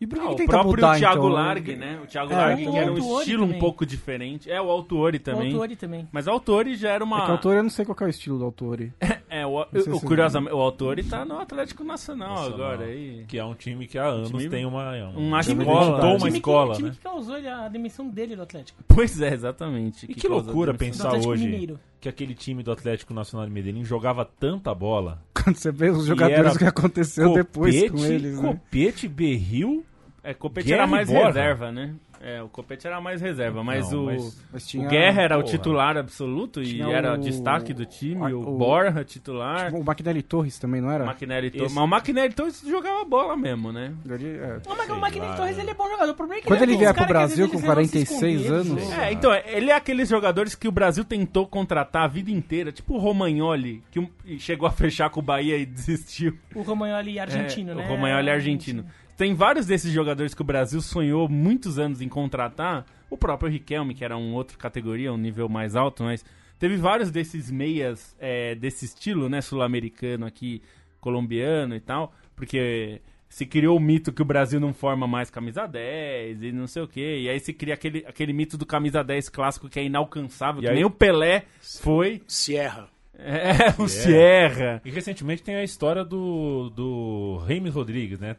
E, 0.00 0.06
por 0.06 0.18
que, 0.18 0.24
Ah, 0.26 0.34
que 0.34 0.42
o 0.44 0.46
próprio 0.46 0.70
mudar, 0.76 0.96
Thiago 0.98 1.18
então? 1.18 1.28
Largue, 1.28 1.76
né? 1.76 2.00
O 2.02 2.06
Thiago 2.06 2.32
É, 2.32 2.36
Largue, 2.36 2.66
o 2.66 2.72
que 2.72 2.78
era 2.78 2.90
um 2.92 3.18
estilo 3.20 3.42
um 3.42 3.46
também. 3.48 3.60
pouco 3.60 3.84
diferente. 3.84 4.50
É, 4.50 4.58
o 4.60 4.70
Autuori 4.70 5.18
O 5.18 5.20
também. 5.20 5.52
Autori 5.52 5.76
também. 5.76 6.08
Mas 6.10 6.26
o 6.26 6.30
Autori 6.30 6.74
já 6.74 6.88
era 6.90 7.04
uma... 7.04 7.18
É 7.18 7.20
que 7.24 7.28
o 7.28 7.32
autor, 7.32 7.56
eu 7.56 7.62
não 7.62 7.68
sei 7.70 7.84
qual 7.84 7.94
que 7.94 8.02
é 8.02 8.06
o 8.06 8.10
estilo 8.10 8.38
do 8.38 8.44
autor. 8.44 8.80
É, 9.32 9.46
o, 9.46 9.64
sei 9.72 9.92
o, 9.92 10.00
curiosamente, 10.00 10.52
o 10.52 10.58
Autori 10.58 11.04
tá 11.04 11.24
no 11.24 11.38
Atlético 11.38 11.84
Nacional, 11.84 12.30
Nacional. 12.34 12.52
agora. 12.72 12.84
Aí. 12.86 13.24
Que 13.28 13.38
é 13.38 13.44
um 13.44 13.54
time 13.54 13.86
que 13.86 13.96
há 13.96 14.06
anos 14.06 14.28
time- 14.28 14.48
tem 14.48 14.66
uma, 14.66 14.90
Uma 15.16 15.40
time 15.40 15.62
escola. 15.62 15.90
montou 15.92 16.16
uma 16.16 16.28
escola, 16.28 16.70
que, 16.72 16.76
time 16.78 16.88
né? 16.88 16.94
que 16.96 17.00
causou 17.00 17.38
ele- 17.38 17.46
a 17.46 17.68
demissão 17.68 18.08
dele 18.08 18.34
do 18.34 18.42
Atlético. 18.42 18.82
Pois 18.88 19.20
é, 19.22 19.32
exatamente. 19.32 20.04
E 20.10 20.14
que 20.16 20.22
causou 20.26 20.42
loucura 20.46 20.74
pensar 20.74 21.14
hoje 21.14 21.44
Mineiro. 21.44 21.78
que 22.00 22.08
aquele 22.08 22.34
time 22.34 22.64
do 22.64 22.72
Atlético 22.72 23.14
Nacional 23.14 23.46
de 23.46 23.52
Medellín 23.52 23.84
jogava 23.84 24.24
tanta 24.24 24.74
bola. 24.74 25.22
Quando 25.32 25.54
você 25.54 25.70
vê 25.70 25.90
os 25.90 26.06
jogadores, 26.06 26.56
o 26.56 26.58
que 26.58 26.64
aconteceu 26.64 27.32
depois 27.32 27.88
com 27.88 28.04
eles, 28.04 28.40
né? 28.40 28.48
Copete, 28.48 29.06
Berril. 29.06 29.84
É, 30.30 30.34
Copete 30.34 30.66
Guerra 30.68 30.82
era 30.82 30.86
mais 30.86 31.08
Borja. 31.08 31.26
reserva, 31.26 31.72
né? 31.72 31.94
É, 32.22 32.42
o 32.42 32.50
Copete 32.50 32.86
era 32.86 33.00
mais 33.00 33.22
reserva, 33.22 33.64
mas 33.64 33.90
Não, 33.90 34.02
o, 34.02 34.06
mas- 34.06 34.44
Mas 34.52 34.64
o 34.64 34.68
tinha, 34.68 34.86
Guerra 34.88 35.22
era 35.22 35.38
o 35.38 35.40
porra. 35.40 35.50
titular 35.56 35.96
absoluto 35.96 36.60
e 36.62 36.66
Tinha 36.66 36.86
era 36.94 37.14
o- 37.14 37.16
destaque 37.16 37.72
do 37.72 37.86
time, 37.86 38.30
o, 38.34 38.42
o- 38.42 38.58
Borja 38.58 39.02
titular, 39.02 39.74
O 39.74 39.82
Maquinelli 39.82 40.20
Torres 40.22 40.58
também, 40.58 40.82
não 40.82 40.90
era? 40.90 41.04
o 41.04 41.06
Maquinelli 41.06 41.50
Torres. 41.50 41.72
Mas 41.72 41.82
o 41.82 41.86
Maquinelli 41.86 42.34
Torres 42.34 42.62
jogava 42.68 43.06
bola 43.06 43.38
mesmo, 43.38 43.72
né? 43.72 43.94
Ele- 44.04 44.36
é. 44.36 44.60
Não, 44.68 44.76
mas 44.76 44.86
Sei 44.86 44.94
o 44.94 45.00
Maquinelli 45.00 45.34
Torres 45.34 45.56
né? 45.56 45.62
ele 45.62 45.70
é 45.70 45.74
bom 45.74 45.88
jogador. 45.88 46.12
O 46.12 46.14
problema 46.14 46.38
é 46.40 46.42
que 46.42 46.46
Quando 46.48 46.60
é 46.60 46.62
ele 46.64 46.74
um 46.74 46.78
vier 46.78 46.94
pro 46.94 47.06
Brasil 47.06 47.48
com 47.48 47.54
eles 47.54 47.54
não 47.54 47.60
se 47.60 47.66
46 47.66 48.40
escondem, 48.42 48.60
anos, 48.74 48.88
né? 48.90 49.08
É, 49.08 49.12
então, 49.14 49.32
ele 49.46 49.70
é 49.70 49.74
aqueles 49.74 50.06
jogadores 50.10 50.54
que 50.54 50.68
o 50.68 50.72
Brasil 50.72 51.06
tentou 51.06 51.46
contratar 51.46 52.02
a 52.04 52.06
vida 52.06 52.30
inteira, 52.30 52.70
tipo 52.70 52.96
o 52.96 52.98
Romagnoli, 52.98 53.82
que 53.90 54.06
chegou 54.38 54.68
a 54.68 54.70
fechar 54.70 55.08
com 55.08 55.20
o 55.20 55.22
Bahia 55.22 55.56
e 55.56 55.64
desistiu. 55.64 56.36
O 56.54 56.60
Romagnoli 56.60 57.18
argentino, 57.18 57.72
É, 57.72 57.74
né? 57.76 57.84
O 57.86 57.88
Romagnoli 57.88 58.28
é 58.28 58.32
argentino. 58.32 58.84
Tem 59.20 59.34
vários 59.34 59.66
desses 59.66 59.92
jogadores 59.92 60.32
que 60.32 60.40
o 60.40 60.44
Brasil 60.46 60.80
sonhou 60.80 61.28
muitos 61.28 61.78
anos 61.78 62.00
em 62.00 62.08
contratar. 62.08 62.86
O 63.10 63.18
próprio 63.18 63.50
Riquelme, 63.52 63.92
que 63.94 64.02
era 64.02 64.16
um 64.16 64.32
outro 64.32 64.56
categoria, 64.56 65.12
um 65.12 65.18
nível 65.18 65.46
mais 65.46 65.76
alto, 65.76 66.04
mas 66.04 66.24
teve 66.58 66.78
vários 66.78 67.10
desses 67.10 67.50
meias 67.50 68.16
é, 68.18 68.54
desse 68.54 68.86
estilo, 68.86 69.28
né, 69.28 69.42
sul-americano 69.42 70.24
aqui, 70.24 70.62
colombiano 71.02 71.76
e 71.76 71.80
tal, 71.80 72.14
porque 72.34 73.02
se 73.28 73.44
criou 73.44 73.76
o 73.76 73.80
mito 73.80 74.10
que 74.10 74.22
o 74.22 74.24
Brasil 74.24 74.58
não 74.58 74.72
forma 74.72 75.06
mais 75.06 75.28
camisa 75.28 75.66
10 75.66 76.42
e 76.42 76.50
não 76.50 76.66
sei 76.66 76.80
o 76.80 76.88
quê. 76.88 77.18
E 77.20 77.28
aí 77.28 77.38
se 77.40 77.52
cria 77.52 77.74
aquele, 77.74 77.98
aquele 78.06 78.32
mito 78.32 78.56
do 78.56 78.64
camisa 78.64 79.04
10 79.04 79.28
clássico 79.28 79.68
que 79.68 79.78
é 79.78 79.84
inalcançável, 79.84 80.62
E 80.62 80.64
que 80.64 80.70
aí- 80.70 80.76
nem 80.76 80.84
o 80.86 80.90
Pelé 80.90 81.44
foi. 81.60 82.22
Sierra. 82.26 82.88
É, 83.22 83.74
o 83.78 83.86
Sierra. 83.86 84.80
E 84.82 84.90
recentemente 84.90 85.42
tem 85.42 85.54
a 85.56 85.62
história 85.62 86.02
do, 86.02 86.70
do 86.70 87.44
James 87.46 87.74
Rodrigues, 87.74 88.18
né? 88.18 88.34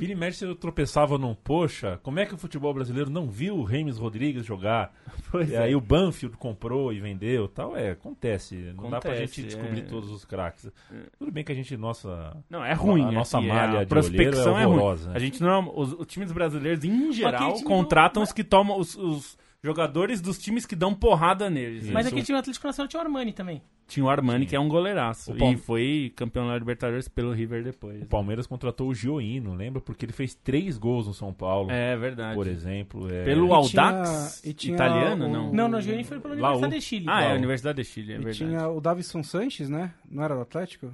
Vira 0.00 0.12
e 0.12 0.16
mexe 0.16 0.44
eu 0.44 0.54
tropeçava 0.54 1.18
num, 1.18 1.34
poxa, 1.34 2.00
como 2.02 2.18
é 2.18 2.24
que 2.24 2.34
o 2.34 2.38
futebol 2.38 2.72
brasileiro 2.72 3.10
não 3.10 3.28
viu 3.28 3.58
o 3.58 3.68
James 3.68 3.98
Rodrigues 3.98 4.44
jogar? 4.44 4.92
Pois 5.30 5.48
e 5.48 5.54
é. 5.54 5.58
aí 5.58 5.76
o 5.76 5.80
Banfield 5.80 6.36
comprou 6.36 6.92
e 6.92 6.98
vendeu 6.98 7.46
tal. 7.46 7.76
É, 7.76 7.92
acontece. 7.92 8.72
Não 8.74 8.90
dá 8.90 8.98
pra 8.98 9.14
gente 9.14 9.42
descobrir 9.42 9.78
é. 9.78 9.82
todos 9.82 10.10
os 10.10 10.24
craques. 10.24 10.68
Tudo 11.16 11.30
bem 11.30 11.44
que 11.44 11.52
a 11.52 11.54
gente, 11.54 11.76
nossa... 11.76 12.36
Não, 12.50 12.64
é 12.64 12.72
ruim. 12.72 13.04
A 13.04 13.12
nossa 13.12 13.38
aqui, 13.38 13.46
malha 13.46 13.78
a 13.78 13.84
de 13.84 13.88
prospecção 13.88 14.58
é 14.58 14.64
é, 14.64 14.66
horrorosa, 14.66 15.04
ruim. 15.04 15.12
né? 15.12 15.16
A 15.16 15.20
gente 15.20 15.40
não, 15.40 15.72
os, 15.76 15.92
os 15.92 16.06
times 16.08 16.32
brasileiros 16.32 16.82
em 16.84 17.12
geral 17.12 17.62
contratam 17.62 18.24
os 18.24 18.32
que 18.32 18.42
tomam 18.42 18.76
os, 18.76 18.96
os 18.96 19.38
jogadores 19.62 20.20
dos 20.20 20.38
times 20.38 20.64
que 20.66 20.74
dão 20.74 20.94
porrada 20.94 21.50
neles. 21.50 21.88
Mas 21.90 22.06
aquele 22.06 22.22
time 22.22 22.36
do 22.36 22.40
Atlético 22.40 22.66
Nacional 22.66 22.88
tinha 22.88 23.00
o 23.02 23.04
Armani 23.04 23.32
também. 23.32 23.62
Tinha 23.86 24.06
o 24.06 24.08
Armani 24.08 24.46
que 24.46 24.54
é 24.54 24.60
um 24.60 24.68
goleiraço 24.68 25.32
O 25.32 25.36
Palme- 25.36 25.54
e 25.54 25.58
foi 25.58 26.12
campeão 26.14 26.46
da 26.46 26.56
Libertadores 26.56 27.08
pelo 27.08 27.32
River 27.32 27.64
depois. 27.64 28.00
O 28.00 28.06
Palmeiras 28.06 28.46
contratou 28.46 28.88
o 28.88 28.94
Gioino, 28.94 29.52
lembra? 29.54 29.80
Porque 29.80 30.04
ele 30.04 30.12
fez 30.12 30.32
três 30.34 30.78
gols 30.78 31.08
no 31.08 31.12
São 31.14 31.32
Paulo, 31.32 31.70
É 31.72 31.96
verdade. 31.96 32.36
por 32.36 32.46
exemplo. 32.46 33.12
É... 33.12 33.24
Pelo 33.24 33.48
E 33.48 33.52
Audax 33.52 34.40
tinha- 34.40 34.50
e 34.50 34.54
tinha 34.54 34.74
italiano, 34.74 35.26
o- 35.26 35.28
não? 35.28 35.52
Não, 35.52 35.68
no 35.68 35.80
Giovanni 35.80 36.04
foi 36.04 36.20
pela 36.20 36.34
Laú. 36.36 36.58
Universidade 36.58 36.74
de 36.76 36.80
Chile. 36.82 37.06
Ah, 37.08 37.20
é 37.20 37.24
a 37.24 37.28
Laú. 37.30 37.38
Universidade 37.38 37.82
de 37.82 37.88
Chile, 37.88 38.12
é 38.12 38.14
E 38.14 38.18
verdade. 38.18 38.38
tinha 38.38 38.68
o 38.68 38.80
Davison 38.80 39.22
Sanches, 39.24 39.68
né? 39.68 39.92
Não 40.08 40.22
era 40.22 40.36
do 40.36 40.42
Atlético? 40.42 40.92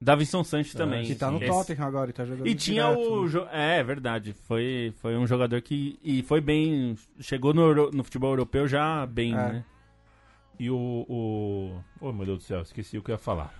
Davison 0.00 0.44
Sanches 0.44 0.74
também. 0.74 1.04
Que 1.04 1.14
tá 1.14 1.30
no 1.30 1.38
Esse- 1.38 1.46
Tottenham 1.48 1.86
agora 1.86 2.10
e 2.10 2.12
tá 2.12 2.24
jogando 2.24 2.46
E 2.46 2.54
tinha 2.54 2.84
direto, 2.94 3.12
o. 3.12 3.22
né? 3.24 3.28
jo- 3.30 3.48
É, 3.50 3.78
é 3.78 3.82
verdade. 3.82 4.32
Foi, 4.32 4.92
foi 4.98 5.16
um 5.16 5.26
jogador 5.26 5.60
que. 5.60 5.98
E 6.02 6.22
foi 6.22 6.40
bem. 6.40 6.96
Chegou 7.20 7.52
no, 7.52 7.62
euro- 7.62 7.90
no 7.92 8.04
futebol 8.04 8.30
europeu 8.30 8.68
já 8.68 9.04
bem, 9.06 9.32
É. 9.32 9.36
né? 9.36 9.64
E 10.60 10.70
o, 10.70 10.76
o... 11.08 11.80
Oh, 12.00 12.12
meu 12.12 12.26
Deus 12.26 12.38
do 12.38 12.44
céu, 12.44 12.60
esqueci 12.62 12.98
o 12.98 13.02
que 13.02 13.10
eu 13.10 13.14
ia 13.14 13.18
falar. 13.18 13.54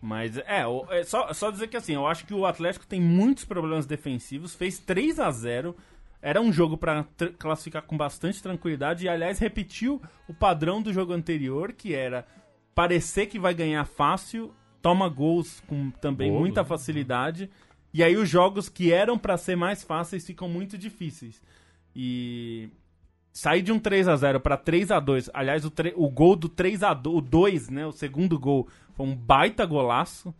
Mas 0.00 0.36
é, 0.38 0.66
o- 0.66 0.86
é 0.90 1.02
só, 1.02 1.32
só 1.32 1.50
dizer 1.50 1.66
que 1.68 1.76
assim, 1.76 1.94
eu 1.94 2.06
acho 2.06 2.24
que 2.26 2.34
o 2.34 2.46
Atlético 2.46 2.86
tem 2.86 3.00
muitos 3.00 3.44
problemas 3.44 3.86
defensivos, 3.86 4.54
fez 4.54 4.78
3 4.78 5.18
a 5.18 5.30
0 5.30 5.74
era 6.20 6.40
um 6.40 6.52
jogo 6.52 6.76
pra 6.76 7.04
tr- 7.16 7.30
classificar 7.38 7.82
com 7.82 7.96
bastante 7.96 8.42
tranquilidade 8.42 9.04
e 9.04 9.08
aliás 9.08 9.38
repetiu 9.38 10.00
o 10.28 10.34
padrão 10.34 10.82
do 10.82 10.92
jogo 10.92 11.12
anterior, 11.12 11.72
que 11.72 11.94
era 11.94 12.26
parecer 12.74 13.26
que 13.26 13.38
vai 13.38 13.54
ganhar 13.54 13.84
fácil, 13.84 14.52
toma 14.82 15.08
gols 15.08 15.60
com 15.66 15.90
também 15.90 16.30
Gols, 16.30 16.40
muita 16.40 16.64
facilidade, 16.64 17.50
e 17.92 18.02
aí 18.02 18.16
os 18.16 18.28
jogos 18.28 18.68
que 18.68 18.92
eram 18.92 19.18
pra 19.18 19.36
ser 19.36 19.56
mais 19.56 19.82
fáceis 19.82 20.26
ficam 20.26 20.48
muito 20.48 20.76
difíceis. 20.78 21.40
E 21.94 22.68
sair 23.32 23.62
de 23.62 23.72
um 23.72 23.78
3 23.78 24.08
a 24.08 24.16
0 24.16 24.40
para 24.40 24.56
3 24.56 24.90
a 24.90 25.00
2 25.00 25.30
aliás, 25.34 25.64
o, 25.64 25.70
tre- 25.70 25.94
o 25.96 26.08
gol 26.08 26.36
do 26.36 26.48
3 26.48 26.82
a 26.82 26.94
2 26.94 27.16
o 27.16 27.20
2, 27.20 27.68
né, 27.70 27.86
o 27.86 27.92
segundo 27.92 28.38
gol, 28.38 28.68
foi 28.94 29.06
um 29.06 29.14
baita 29.16 29.64
golaço. 29.64 30.34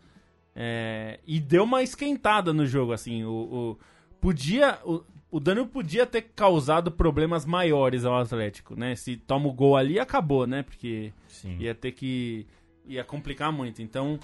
É, 0.55 1.19
e 1.25 1.39
deu 1.39 1.63
uma 1.63 1.81
esquentada 1.83 2.51
no 2.51 2.65
jogo, 2.65 2.91
assim. 2.91 3.23
O, 3.23 3.29
o 3.31 3.79
podia. 4.19 4.77
O, 4.83 5.01
o 5.31 5.39
Danilo 5.39 5.67
podia 5.67 6.05
ter 6.07 6.23
causado 6.35 6.91
problemas 6.91 7.45
maiores 7.45 8.03
ao 8.03 8.17
Atlético, 8.17 8.75
né? 8.75 8.95
Se 8.95 9.15
toma 9.15 9.47
o 9.47 9.53
gol 9.53 9.77
ali, 9.77 9.99
acabou, 9.99 10.45
né? 10.47 10.63
Porque 10.63 11.13
Sim. 11.29 11.55
ia 11.59 11.73
ter 11.75 11.91
que. 11.93 12.45
Ia 12.89 13.03
complicar 13.03 13.51
muito. 13.51 13.81
Então. 13.81 14.19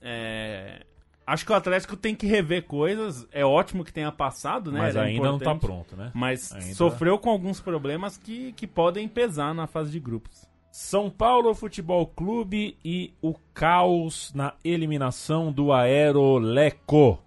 É, 0.00 0.84
acho 1.26 1.44
que 1.46 1.52
o 1.52 1.54
Atlético 1.54 1.96
tem 1.96 2.14
que 2.14 2.26
rever 2.26 2.64
coisas. 2.64 3.26
É 3.32 3.44
ótimo 3.44 3.84
que 3.84 3.92
tenha 3.92 4.12
passado, 4.12 4.70
né? 4.70 4.78
Mas 4.80 4.96
Era 4.96 5.06
ainda 5.06 5.22
não 5.22 5.38
tá 5.38 5.52
importante, 5.52 5.60
pronto, 5.60 5.96
né? 5.96 6.10
Mas 6.14 6.52
Ainda- 6.52 6.74
sofreu 6.74 7.18
com 7.18 7.30
alguns 7.30 7.60
problemas 7.60 8.16
que, 8.16 8.52
que 8.52 8.66
podem 8.66 9.08
pesar 9.08 9.54
na 9.54 9.66
fase 9.66 9.90
de 9.90 9.98
grupos. 10.00 10.46
São 10.70 11.08
Paulo 11.08 11.54
Futebol 11.54 12.04
Clube 12.06 12.76
e 12.84 13.14
o 13.22 13.34
caos 13.54 14.32
na 14.34 14.54
eliminação 14.64 15.52
do 15.52 15.72
Aeroleco. 15.72 17.22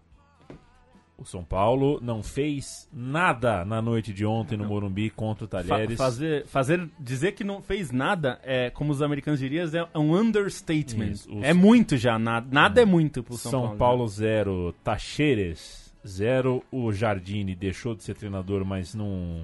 O 1.17 1.25
São 1.25 1.43
Paulo 1.43 1.99
não 2.01 2.21
fez 2.21 2.87
nada 2.93 3.65
na 3.65 3.81
noite 3.81 4.13
de 4.13 4.23
ontem 4.23 4.55
no 4.55 4.65
Morumbi 4.65 5.09
contra 5.09 5.45
o 5.45 5.47
Fa- 5.47 5.63
Talheres. 5.63 5.97
fazer, 5.97 6.45
fazer, 6.45 6.87
dizer 6.99 7.31
que 7.31 7.43
não 7.43 7.59
fez 7.61 7.91
nada, 7.91 8.39
é, 8.43 8.69
como 8.69 8.91
os 8.91 9.01
americanos 9.01 9.39
diriam, 9.39 9.67
é 9.93 9.97
um 9.97 10.15
understatement. 10.15 11.11
Isso, 11.13 11.35
os- 11.35 11.43
É 11.43 11.53
muito 11.53 11.97
já, 11.97 12.19
nada, 12.19 12.47
nada 12.51 12.81
é 12.81 12.85
muito 12.85 13.23
pro 13.23 13.35
São, 13.35 13.49
São, 13.51 13.61
Paulo. 13.61 13.77
Paulo 13.77 14.07
0, 14.07 14.73
Tacheres 14.83 15.91
0. 16.05 16.63
O 16.71 16.91
Jardine 16.91 17.55
deixou 17.55 17.95
de 17.95 18.03
ser 18.03 18.13
treinador, 18.15 18.63
mas 18.63 18.93
não 18.93 19.43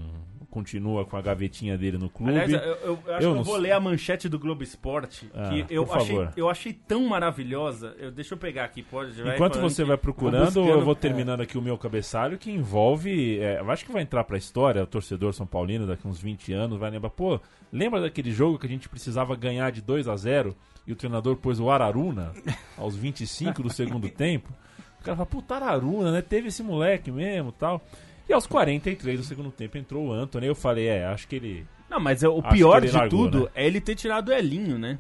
continua 0.54 1.04
com 1.04 1.18
a 1.18 1.22
gavetinha 1.22 1.76
dele 1.76 1.98
no 1.98 2.08
clube. 2.10 2.32
Aliás, 2.38 2.54
eu, 2.54 2.60
eu- 2.60 3.00
eu 3.08 3.16
acho 3.16 3.26
Eu 3.26 3.34
que 3.34 3.40
eu 3.40 3.44
vou 3.44 3.54
sei. 3.56 3.64
ler 3.64 3.72
a 3.72 3.80
manchete 3.80 4.30
do 4.30 4.38
Globo 4.38 4.62
Esporte, 4.62 5.28
Ah, 5.34 5.50
que 5.50 5.66
eu 5.74 5.84
achei, 5.92 6.16
favor. 6.16 6.34
eu 6.38 6.48
achei 6.48 6.72
tão 6.74 7.06
maravilhosa. 7.08 7.96
Eu, 7.98 8.12
deixa 8.12 8.36
eu 8.36 8.38
pegar 8.38 8.66
aqui, 8.66 8.84
pode. 8.84 9.20
Enquanto 9.20 9.60
você 9.60 9.84
vai 9.84 9.98
procurando, 9.98 10.60
eu 10.70 10.82
vou 10.86 10.94
terminando 10.94 11.42
aqui 11.42 11.58
o 11.58 11.62
meu 11.62 11.76
cabeçalho 11.78 12.38
que 12.38 12.52
envolve. 12.52 13.40
é, 13.40 13.60
eu 13.60 13.72
acho 13.72 13.84
que 13.84 13.92
vai 13.92 14.04
entrar 14.04 14.24
pra 14.26 14.38
história, 14.38 14.84
o 14.84 14.88
torcedor 14.88 15.34
São 15.34 15.48
Paulino 15.48 15.88
daqui 15.88 16.08
uns 16.08 16.20
20 16.22 16.54
anos 16.54 16.78
vai 16.78 16.92
lembrar, 16.92 17.10
pô, 17.10 17.40
lembra 17.72 18.00
daquele 18.00 18.32
jogo 18.32 18.60
que 18.60 18.68
a 18.68 18.70
gente 18.70 18.88
precisava 18.88 19.36
ganhar 19.36 19.72
de 19.72 19.82
2 19.82 20.08
a 20.08 20.16
0 20.16 20.56
e 20.86 20.92
o 20.92 20.96
treinador 20.96 21.36
pôs 21.38 21.60
o 21.60 21.72
Araruna 21.72 22.32
aos 22.78 22.96
25 22.96 23.64
do 23.64 23.72
segundo 23.74 24.08
tempo? 24.14 24.54
O 25.00 25.04
cara 25.04 25.18
fala, 25.18 25.26
puta, 25.26 25.56
Araruna, 25.56 26.12
né? 26.12 26.22
Teve 26.22 26.50
esse 26.50 26.62
moleque 26.62 27.12
mesmo 27.12 27.52
tal. 27.52 27.82
E 28.28 28.34
aos 28.34 28.48
43 28.48 29.20
do 29.20 29.26
segundo 29.26 29.52
tempo 29.52 29.78
entrou 29.78 30.08
o 30.08 30.14
Anthony. 30.14 30.48
Eu 30.48 30.56
falei, 30.56 30.88
é, 30.88 31.06
acho 31.06 31.28
que 31.28 31.36
ele. 31.36 31.66
Não, 31.90 32.00
mas 32.00 32.24
é, 32.24 32.28
o 32.30 32.40
Acho 32.40 32.50
pior 32.50 32.82
de 32.82 32.92
largou, 32.92 33.10
tudo 33.26 33.44
né? 33.46 33.50
é 33.56 33.68
ele 33.68 33.80
ter 33.82 33.96
tirado 33.96 34.30
o 34.30 34.34
Elinho, 34.34 34.78
né? 34.80 34.98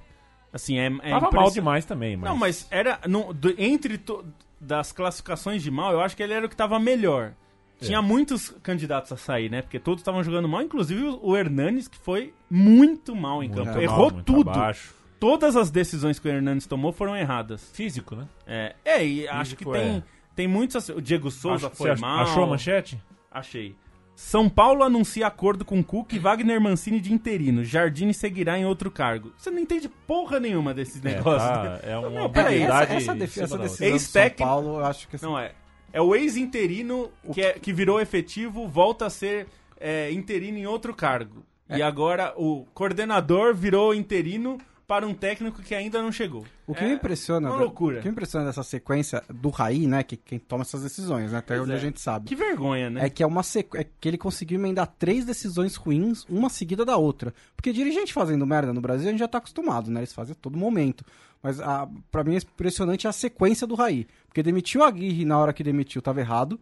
Assim, 0.51 0.77
é, 0.77 0.86
é 1.01 1.09
Tava 1.12 1.31
mal 1.31 1.49
demais 1.49 1.86
também, 1.86 2.15
mas. 2.17 2.29
Não, 2.29 2.38
mas 2.38 2.67
era. 2.69 2.99
no- 3.07 3.33
do- 3.33 3.55
entre 3.57 3.97
to- 3.97 4.23
das 4.62 4.91
classificações 4.91 5.63
de 5.63 5.71
mal, 5.71 5.91
eu 5.93 5.99
acho 6.01 6.15
que 6.15 6.21
ele 6.21 6.33
era 6.33 6.45
o 6.45 6.49
que 6.49 6.55
tava 6.55 6.79
melhor. 6.79 7.33
É. 7.81 7.86
Tinha 7.86 8.01
muitos 8.01 8.49
candidatos 8.62 9.12
a 9.12 9.17
sair, 9.17 9.49
né? 9.49 9.62
Porque 9.62 9.79
todos 9.79 10.01
estavam 10.01 10.23
jogando 10.23 10.47
mal, 10.47 10.62
inclusive 10.62 11.03
o- 11.21 11.36
Hernanes, 11.36 11.88
que 11.88 11.97
foi 11.97 12.33
muito 12.49 13.15
mal 13.15 13.43
em 13.43 13.47
Muito 13.47 13.57
campo. 13.63 13.71
mal, 13.73 13.81
Errou 13.81 14.12
tudo. 14.12 14.49
abaixo. 14.51 14.93
Todas 15.19 15.55
as 15.55 15.71
decisões 15.71 16.19
que 16.19 16.27
o 16.27 16.31
Hernanes 16.31 16.67
tomou 16.67 16.91
foram 16.91 17.15
erradas. 17.15 17.71
Físico, 17.73 18.15
né? 18.15 18.27
É, 18.45 18.75
é 18.86 19.05
e 19.05 19.27
acho 19.27 19.55
que 19.55 19.63
Físico, 19.63 19.71
tem, 19.71 19.97
é. 19.97 20.03
tem 20.36 20.47
muitos. 20.47 20.88
O 20.89 21.01
Diego 21.01 21.31
Souza 21.31 21.67
Acho- 21.67 21.75
foi 21.75 21.95
mal. 21.95 22.19
Achou 22.21 22.43
a 22.43 22.47
manchete? 22.47 23.01
Achei. 23.34 23.76
São 24.15 24.48
Paulo 24.48 24.84
anuncia 24.84 25.26
acordo 25.26 25.65
com 25.65 25.84
Cook 25.84 26.13
e 26.13 26.19
Wagner 26.19 26.62
Mancini 26.62 27.00
de 27.00 27.12
interino. 27.12 27.63
Jardine 27.63 28.13
seguirá 28.13 28.60
em 28.60 28.63
outro 28.65 28.91
cargo. 28.91 29.34
Você 29.36 29.50
não 29.50 29.58
entende 29.60 29.89
porra 29.89 30.39
nenhuma 30.39 30.72
desses 30.72 31.04
É, 31.04 31.15
negócios. 31.15 31.50
tá, 31.50 31.80
é 31.84 31.98
uma 31.98 32.10
Não, 32.12 32.30
peraí, 32.32 32.58
habilidade. 32.63 32.84
essa, 32.91 32.93
essa, 32.96 33.15
defi- 33.15 33.39
decisão 33.39 33.58
do 33.58 33.67
São 33.69 33.88
Ex-técnico- 33.88 34.43
Paulo, 34.43 34.78
eu 34.80 34.86
acho 34.86 35.08
que 35.08 35.15
assim, 35.15 35.26
Não 35.26 35.38
é. 35.39 35.54
É 35.91 36.00
o 36.00 36.15
ex-interino 36.15 37.10
que, 37.34 37.41
é- 37.41 37.54
que 37.54 37.74
virou 37.74 38.00
efetivo, 38.00 38.67
volta 38.67 39.08
a 39.08 39.10
ser 39.10 39.48
é, 39.80 40.12
interino 40.12 40.58
em 40.60 40.65
outro 40.67 40.93
cargo. 40.93 41.43
E 41.69 41.82
É. 41.82 41.84
agora 41.84 42.34
o 42.38 42.65
coordenador 42.74 43.54
virou 43.56 43.93
interino 43.96 44.58
para 44.93 45.08
um 45.08 45.13
técnico 45.15 45.60
que 45.63 45.73
ainda 45.73 46.03
não 46.03 46.12
chegou. 46.12 46.45
O 46.67 46.75
que 46.75 46.84
É 46.84 46.88
me 46.88 46.93
impressiona, 46.93 47.49
uma 47.49 47.58
loucura. 47.58 47.97
o 47.97 48.01
que 48.03 48.08
me 48.08 48.12
impressiona 48.12 48.45
dessa 48.45 48.62
sequência 48.62 49.23
do 49.27 49.49
Raí, 49.49 49.88
né, 49.88 50.03
que 50.03 50.15
quem 50.15 50.38
toma 50.38 50.62
essas 50.62 50.84
decisões, 50.84 51.32
né, 51.32 51.39
até 51.39 51.56
Pois 51.56 51.63
onde 51.63 51.71
é. 51.71 51.75
a 51.75 51.79
gente 51.79 51.99
sabe. 51.99 52.27
Que 52.27 52.36
vergonha, 52.36 52.91
né? 52.91 53.08
É 53.08 53.10
que 53.10 53.23
é 53.23 53.25
uma 53.25 53.41
sequ... 53.41 53.75
é 53.75 53.84
que 53.84 54.08
ele 54.08 54.19
conseguiu 54.19 54.60
emendar 54.60 54.86
três 54.86 55.25
decisões 55.25 55.75
ruins, 55.75 56.25
uma 56.29 56.47
seguida 56.47 56.86
da 56.86 56.95
outra. 56.95 57.34
Porque 57.56 57.73
dirigente 57.73 58.13
fazendo 58.13 58.45
merda 58.45 58.71
no 58.71 58.82
Brasil 58.82 59.08
a 59.08 59.10
gente 59.10 59.19
já 59.19 59.27
tá 59.27 59.39
acostumado, 59.39 59.89
né? 59.89 60.01
Eles 60.01 60.13
fazem 60.13 60.34
a 60.34 60.36
todo 60.36 60.60
momento. 60.60 61.03
Mas 61.41 61.60
a, 61.60 61.89
pra 62.12 62.23
mim 62.23 62.36
é 62.36 62.38
impressionante 62.38 63.08
a 63.08 63.12
sequência 63.12 63.65
do 63.65 63.73
Raí. 63.73 64.06
Porque 64.27 64.43
demitiu 64.43 64.84
a 64.84 64.89
Aguirre 64.89 65.25
na 65.25 65.39
hora 65.39 65.53
que 65.53 65.63
demitiu, 65.63 66.03
tava 66.03 66.19
errado. 66.19 66.60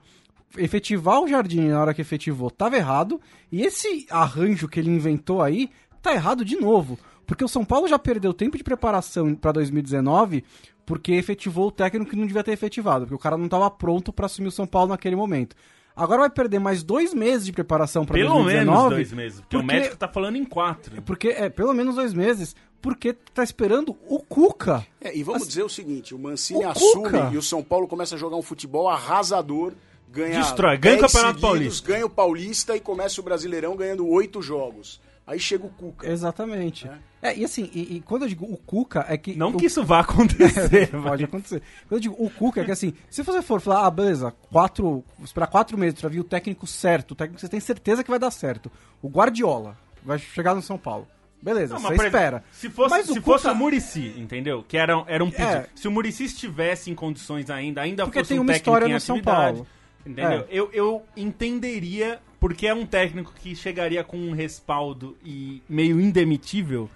Efetivar 0.58 1.20
o 1.20 1.28
Jardim 1.28 1.68
na 1.68 1.82
hora 1.82 1.94
que 1.94 2.00
efetivou, 2.02 2.50
tava 2.50 2.78
errado. 2.78 3.20
E 3.52 3.62
esse 3.62 4.08
arranjo 4.10 4.70
que 4.70 4.80
ele 4.80 4.90
inventou 4.90 5.42
aí, 5.42 5.70
tá 6.02 6.14
errado 6.14 6.46
de 6.46 6.56
novo. 6.56 6.98
Porque 7.32 7.46
o 7.46 7.48
São 7.48 7.64
Paulo 7.64 7.88
já 7.88 7.98
perdeu 7.98 8.34
tempo 8.34 8.58
de 8.58 8.64
preparação 8.64 9.34
pra 9.34 9.54
2019 9.54 10.44
porque 10.86 11.14
efetivou 11.14 11.68
o 11.68 11.72
técnico 11.72 12.12
que 12.12 12.18
não 12.18 12.28
devia 12.28 12.44
ter 12.44 12.52
efetivado, 12.52 13.06
porque 13.06 13.16
o 13.16 13.18
cara 13.18 13.38
não 13.38 13.46
estava 13.46 13.72
pronto 13.72 14.12
pra 14.12 14.26
assumir 14.26 14.50
o 14.50 14.52
São 14.52 14.68
Paulo 14.68 14.90
naquele 14.90 15.16
momento. 15.16 15.56
Agora 15.96 16.20
vai 16.22 16.30
perder 16.30 16.60
mais 16.60 16.84
dois 16.84 17.14
meses 17.14 17.46
de 17.46 17.54
preparação 17.54 18.06
Pelo 18.06 18.34
2019. 18.34 18.76
menos 18.76 18.90
dois 18.96 19.14
meses. 19.14 19.40
Porque, 19.40 19.56
o 19.56 19.60
porque- 19.62 19.74
médico 19.76 19.96
tá 19.96 20.10
falando 20.10 20.36
em 20.36 20.44
quatro. 20.44 21.02
Porque 21.04 21.30
é 21.30 21.48
pelo 21.50 21.74
menos 21.74 21.96
dois 21.96 22.14
meses, 22.14 22.54
porque 22.82 23.14
tá 23.14 23.44
esperando 23.44 23.96
o 24.10 24.20
Cuca. 24.20 24.86
É, 25.00 25.16
e 25.16 25.24
vamos 25.24 25.44
Assim, 25.44 25.50
dizer 25.50 25.64
o 25.64 25.70
seguinte, 25.70 26.14
o 26.14 26.20
Mancini 26.20 26.66
o 26.66 26.70
assume 26.70 27.04
Cuca- 27.06 27.30
e 27.32 27.38
o 27.38 27.42
São 27.42 27.64
Paulo 27.64 27.88
começa 27.88 28.16
a 28.16 28.18
jogar 28.18 28.36
um 28.36 28.42
futebol 28.42 28.90
arrasador, 28.90 29.72
ganha 30.12 30.40
Destrói, 30.40 30.78
ganha 30.78 30.98
o 30.98 31.00
10 31.00 31.12
Campeonato 31.14 31.40
seguidos, 31.40 31.42
Paulista. 31.60 31.88
ganha 31.88 32.06
o 32.06 32.10
Paulista 32.10 32.76
e 32.76 32.82
começa 32.82 33.22
o 33.22 33.24
Brasileirão 33.24 33.78
ganhando 33.78 34.06
oito 34.06 34.42
jogos. 34.42 35.00
Aí 35.26 35.40
chega 35.40 35.66
o 35.66 35.70
Cuca. 35.70 36.10
Exatamente. 36.12 36.90
É, 37.22 37.36
e 37.38 37.46
assim, 37.46 37.70
e, 37.74 37.98
e 37.98 38.02
quando 38.02 38.24
eu 38.24 38.28
digo 38.28 38.46
o 38.46 38.58
Cuca, 38.58 39.06
é 39.08 39.16
que. 39.18 39.36
Não 39.36 39.50
o- 39.50 39.58
que 39.58 39.68
isso 39.68 39.84
vá 39.84 40.00
acontecer. 40.02 40.88
Pode 40.92 41.04
vai. 41.04 41.24
acontecer. 41.24 41.62
Quando 41.88 41.94
eu 41.94 42.00
digo 42.00 42.16
o 42.18 42.30
Cuca, 42.30 42.62
é 42.62 42.66
que 42.66 42.72
assim, 42.72 42.94
se 43.10 43.24
você 43.24 43.42
for 43.42 43.62
falar, 43.62 43.86
ah, 43.86 43.92
beleza, 43.92 44.32
quatro, 44.52 45.04
esperar 45.24 45.48
quatro 45.48 45.78
meses 45.78 46.00
pra 46.00 46.10
vir 46.10 46.20
o 46.20 46.24
técnico 46.24 46.66
certo, 46.66 47.12
o 47.12 47.16
técnico 47.16 47.36
que 47.36 47.42
você 47.42 47.50
tem 47.50 47.60
certeza 47.60 48.04
que 48.04 48.10
vai 48.10 48.20
dar 48.20 48.32
certo. 48.32 48.72
O 49.02 49.08
Guardiola 49.08 49.78
vai 50.04 50.18
chegar 50.18 50.56
no 50.56 50.62
São 50.62 50.78
Paulo. 50.78 51.08
Beleza, 51.42 51.74
Não, 51.76 51.82
você 51.82 51.96
espera. 51.96 52.44
Se 52.52 52.70
fosse, 52.70 52.90
Mas 52.92 53.06
se 53.08 53.18
o 53.18 53.22
fosse 53.22 53.44
Cuca- 53.46 53.56
o 53.56 53.58
Murici, 53.58 54.14
entendeu? 54.18 54.64
Que 54.68 54.78
era, 54.78 55.04
era 55.08 55.24
um 55.24 55.32
pedido. 55.32 55.48
É. 55.50 55.68
Se 55.74 55.88
o 55.88 55.92
Murici 55.92 56.26
estivesse 56.26 56.92
em 56.92 56.96
condições 56.96 57.50
ainda, 57.50 57.82
ainda 57.82 58.04
Porque 58.04 58.20
fosse 58.20 58.30
tem 58.30 58.40
um 58.40 58.42
uma 58.44 58.54
técnico 58.54 58.70
história 58.70 58.86
em 58.92 58.94
no 58.94 59.00
São 59.00 59.20
Paulo. 59.22 59.66
Entendeu? 60.06 60.42
É. 60.42 60.46
Eu, 60.52 60.70
eu 60.72 61.04
entenderia 61.18 62.20
porque 62.42 62.68
é 62.68 62.74
um 62.74 62.86
técnico 62.86 63.32
que 63.40 63.56
chegaria 63.56 64.04
com 64.04 64.18
um 64.18 64.32
respaldo 64.34 65.16
e 65.24 65.62
meio 65.70 66.02
indemitível. 66.02 66.90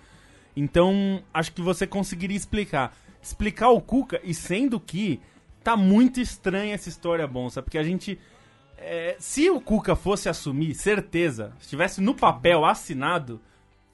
Então, 0.55 1.21
acho 1.33 1.51
que 1.53 1.61
você 1.61 1.85
conseguiria 1.85 2.35
explicar. 2.35 2.97
Explicar 3.21 3.69
o 3.69 3.79
Cuca, 3.79 4.19
e 4.23 4.33
sendo 4.33 4.79
que 4.79 5.19
tá 5.63 5.77
muito 5.77 6.19
estranha 6.19 6.73
essa 6.75 6.89
história, 6.89 7.25
Bonsa, 7.27 7.61
porque 7.61 7.77
a 7.77 7.83
gente. 7.83 8.19
é, 8.77 9.15
se 9.19 9.49
o 9.49 9.59
Cuca 9.61 9.95
fosse 9.95 10.27
assumir, 10.29 10.73
certeza, 10.75 11.53
estivesse 11.59 12.01
no 12.01 12.13
papel 12.13 12.65
assinado, 12.65 13.39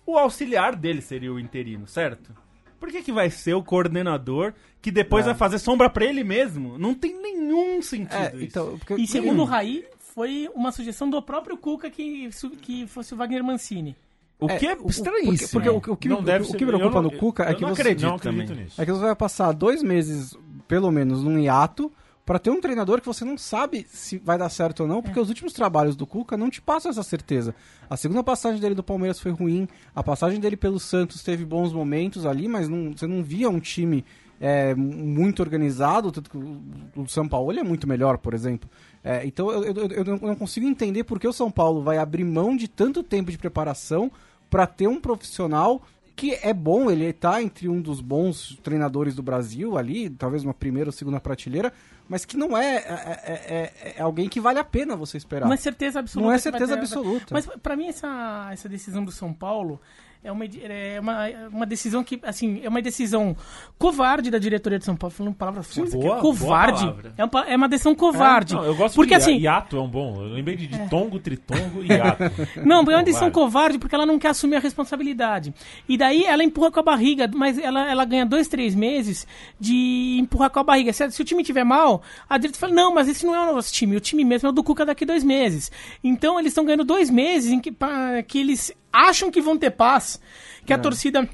o 0.06 0.18
auxiliar 0.18 0.76
dele 0.76 1.02
seria 1.02 1.32
o 1.32 1.40
interino, 1.40 1.88
certo? 1.88 2.34
Por 2.80 2.90
que, 2.90 3.04
que 3.04 3.12
vai 3.12 3.30
ser 3.30 3.54
o 3.54 3.64
coordenador 3.64 4.54
que 4.82 4.90
depois 4.90 5.24
É. 5.26 5.30
vai 5.30 5.38
fazer 5.38 5.60
sombra 5.60 5.88
pra 5.90 6.04
ele 6.04 6.24
mesmo? 6.24 6.78
Não 6.80 6.96
tem 6.96 7.22
nenhum 7.22 7.80
sentido 7.82 8.16
É, 8.16 8.28
isso. 8.36 8.44
então, 8.46 8.78
porque, 8.80 8.96
E 8.96 9.06
segundo 9.08 9.44
o 9.44 9.46
Raí, 9.46 9.86
foi 10.14 10.50
uma 10.56 10.72
sugestão 10.72 11.10
do 11.10 11.22
próprio 11.22 11.58
Cuca 11.58 11.90
que, 11.90 12.30
que 12.62 12.88
fosse 12.88 13.14
o 13.14 13.18
Wagner 13.18 13.44
Mancini. 13.44 13.96
O 14.40 14.48
que 14.48 14.66
é 14.66 14.76
o- 14.76 14.88
estranhíssimo. 14.90 15.38
Porque, 15.38 15.48
porque 15.52 15.70
o, 15.70 15.82
que- 15.82 15.92
o 15.92 15.96
que, 15.98 16.10
Não 16.10 16.20
me, 16.20 16.26
deve 16.26 16.46
o 16.46 16.48
ser- 16.48 16.58
que 16.58 16.66
me 16.66 16.72
preocupa 16.72 16.98
eu 16.98 17.02
no 17.04 17.12
não- 17.12 17.18
Cuca 17.20 17.44
é 17.44 17.54
que 17.54 17.62
não 17.62 17.70
você, 17.70 17.82
acredito 17.82 18.08
Não 18.08 18.16
acredito 18.16 18.52
é 18.78 18.86
que 18.86 18.92
você 18.92 19.02
vai 19.02 19.16
passar 19.16 19.52
dois 19.52 19.84
meses, 19.84 20.36
pelo 20.68 20.90
menos, 20.92 21.24
num 21.24 21.38
hiato, 21.38 21.92
pra 22.26 22.40
ter 22.40 22.50
um 22.50 22.60
treinador 22.62 23.00
que 23.02 23.06
você 23.08 23.24
não 23.24 23.38
sabe 23.38 23.86
se 23.90 24.18
vai 24.18 24.38
dar 24.38 24.50
certo 24.50 24.82
ou 24.82 24.88
não, 24.88 25.02
porque 25.02 25.20
os 25.20 25.30
últimos 25.30 25.54
trabalhos 25.54 25.96
do 25.96 26.08
Cuca 26.08 26.38
não 26.38 26.50
te 26.50 26.62
passam 26.62 26.90
essa 26.90 27.04
certeza. 27.04 27.54
A 27.90 27.96
segunda 27.98 28.24
passagem 28.24 28.60
dele 28.60 28.74
do 28.76 28.84
Palmeiras 28.84 29.20
foi 29.20 29.32
ruim, 29.32 29.68
a 29.94 30.02
passagem 30.04 30.40
dele 30.40 30.58
pelo 30.58 30.80
Santos 30.80 31.22
teve 31.24 31.46
bons 31.46 31.72
momentos 31.72 32.26
ali, 32.26 32.48
mas 32.48 32.68
não- 32.68 32.92
você 32.96 33.06
não 33.06 33.22
via 33.24 33.50
um 33.50 33.60
time 33.60 34.04
é, 34.44 34.74
muito 34.74 35.40
organizado, 35.42 36.12
tanto 36.12 36.32
que 36.32 36.36
o, 36.38 36.60
o 36.96 37.08
São 37.08 37.28
Paulo 37.28 37.52
é 37.60 37.64
muito 37.64 37.88
melhor, 37.88 38.18
por 38.18 38.34
exemplo. 38.34 38.68
É, 39.04 39.26
então 39.26 39.50
eu, 39.52 39.64
eu- 39.64 39.88
eu 39.88 40.04
não- 40.20 40.36
consigo 40.36 40.68
entender 40.68 41.04
por 41.04 41.20
que 41.20 41.28
o 41.28 41.34
São 41.34 41.50
Paulo 41.50 41.82
vai 41.82 41.98
abrir 41.98 42.24
mão 42.24 42.56
de 42.56 42.68
tanto 42.68 43.02
tempo 43.02 43.32
de 43.32 43.38
preparação 43.38 44.12
para 44.50 44.68
ter 44.68 44.88
um 44.88 45.00
profissional 45.02 45.82
que 46.16 46.38
é 46.44 46.54
bom, 46.54 46.92
ele 46.92 47.12
tá 47.14 47.42
entre 47.42 47.68
um 47.68 47.82
dos 47.82 48.00
bons 48.00 48.60
treinadores 48.62 49.16
do 49.16 49.24
Brasil 49.24 49.76
ali, 49.78 50.08
talvez 50.10 50.44
uma 50.44 50.54
primeira 50.54 50.90
ou 50.90 50.92
segunda 50.92 51.20
prateleira, 51.20 51.74
mas 52.08 52.26
que 52.26 52.38
não 52.38 52.56
é, 52.56 52.76
é, 52.76 53.74
é- 53.86 53.94
é 53.98 54.02
alguém 54.02 54.30
que 54.30 54.40
vale 54.40 54.60
a 54.60 54.64
pena 54.64 54.96
você 54.96 55.18
esperar. 55.18 55.48
Não 55.48 55.54
é 55.54 55.58
certeza 55.58 56.00
absoluta. 56.00 56.28
Não 56.28 56.36
é 56.36 56.38
certeza 56.38 56.74
ter- 56.76 56.80
absoluta. 56.80 57.26
Mas 57.32 57.48
pra 57.64 57.76
mim 57.76 57.88
essa, 57.88 58.50
essa 58.52 58.70
decisão 58.70 59.04
do 59.04 59.12
São 59.12 59.34
Paulo 59.34 59.82
É 60.24 60.32
uma, 60.32 60.46
é 60.46 61.00
uma, 61.00 61.28
é 61.28 61.48
uma 61.48 61.66
decisão 61.66 62.04
que, 62.04 62.20
assim, 62.24 62.62
é 62.64 62.70
uma 62.70 62.80
decisão 62.82 63.36
covarde 63.78 64.30
da 64.30 64.38
diretoria 64.38 64.78
de 64.78 64.86
São 64.86 64.96
Paulo, 64.96 65.12
falando 65.16 65.34
palavras 65.34 65.74
fortes. 65.74 65.96
Boa, 65.96 66.20
covarde. 66.20 66.82
boa 66.86 66.94
palavra. 66.94 67.14
é, 67.18 67.26
uma, 67.26 67.50
é 67.54 67.56
uma 67.58 67.68
decisão 67.68 67.96
covarde. 67.96 68.54
Não, 68.54 68.64
eu 68.64 68.76
gosto 68.76 68.94
porque, 68.96 69.10
de 69.10 69.16
assim, 69.16 69.38
hiato, 69.38 69.78
é 69.78 69.82
um 69.82 69.88
bom. 69.88 70.22
Eu 70.22 70.28
lembrei 70.34 70.56
de, 70.56 70.68
de 70.68 70.90
tongo, 70.90 71.20
tritongo 71.20 71.82
e 71.84 71.88
hiato. 71.88 72.24
Não, 72.64 72.82
é 72.82 72.96
uma 72.96 73.04
decisão 73.04 73.32
Covarde. 73.32 73.80
porque 73.80 73.96
ela 73.96 74.06
não 74.06 74.20
quer 74.20 74.30
assumir 74.30 74.58
a 74.58 74.60
responsabilidade. 74.60 75.54
E 75.90 75.98
daí 75.98 76.24
ela 76.26 76.44
empurra 76.44 76.70
com 76.72 76.80
a 76.80 76.84
barriga, 76.84 77.30
mas 77.34 77.58
ela, 77.58 77.90
ela 77.90 78.06
ganha 78.06 78.26
dois, 78.26 78.48
três 78.48 78.76
meses 78.76 79.26
de 79.60 80.18
empurrar 80.20 80.50
com 80.52 80.60
a 80.60 80.64
barriga. 80.64 80.94
Se, 80.94 81.10
se 81.12 81.22
o 81.22 81.26
time 81.26 81.44
tiver 81.44 81.64
mal, 81.64 82.02
a 82.30 82.38
direita 82.38 82.60
fala, 82.60 82.74
não, 82.74 82.94
mas 82.94 83.08
esse 83.08 83.26
não 83.26 83.36
é 83.36 83.50
o 83.52 83.56
nosso 83.56 83.74
time, 83.74 83.96
o 83.96 84.00
time 84.00 84.24
mesmo 84.24 84.48
é 84.48 84.50
o 84.50 84.54
do 84.54 84.64
Cuca 84.64 84.86
daqui 84.86 85.06
dois 85.06 85.24
meses. 85.24 85.72
Então 86.04 86.40
eles 86.40 86.52
estão 86.52 86.64
ganhando 86.66 86.84
dois 86.84 87.10
meses 87.10 87.52
em 87.52 87.60
que, 87.60 87.72
pra- 87.72 88.22
que 88.24 88.38
eles 88.40 88.72
acham 88.92 89.32
que 89.32 89.42
vão 89.42 89.58
ter 89.58 89.72
paz, 89.72 90.20
que 90.66 90.74
a 90.74 90.78
torcida 90.78 91.28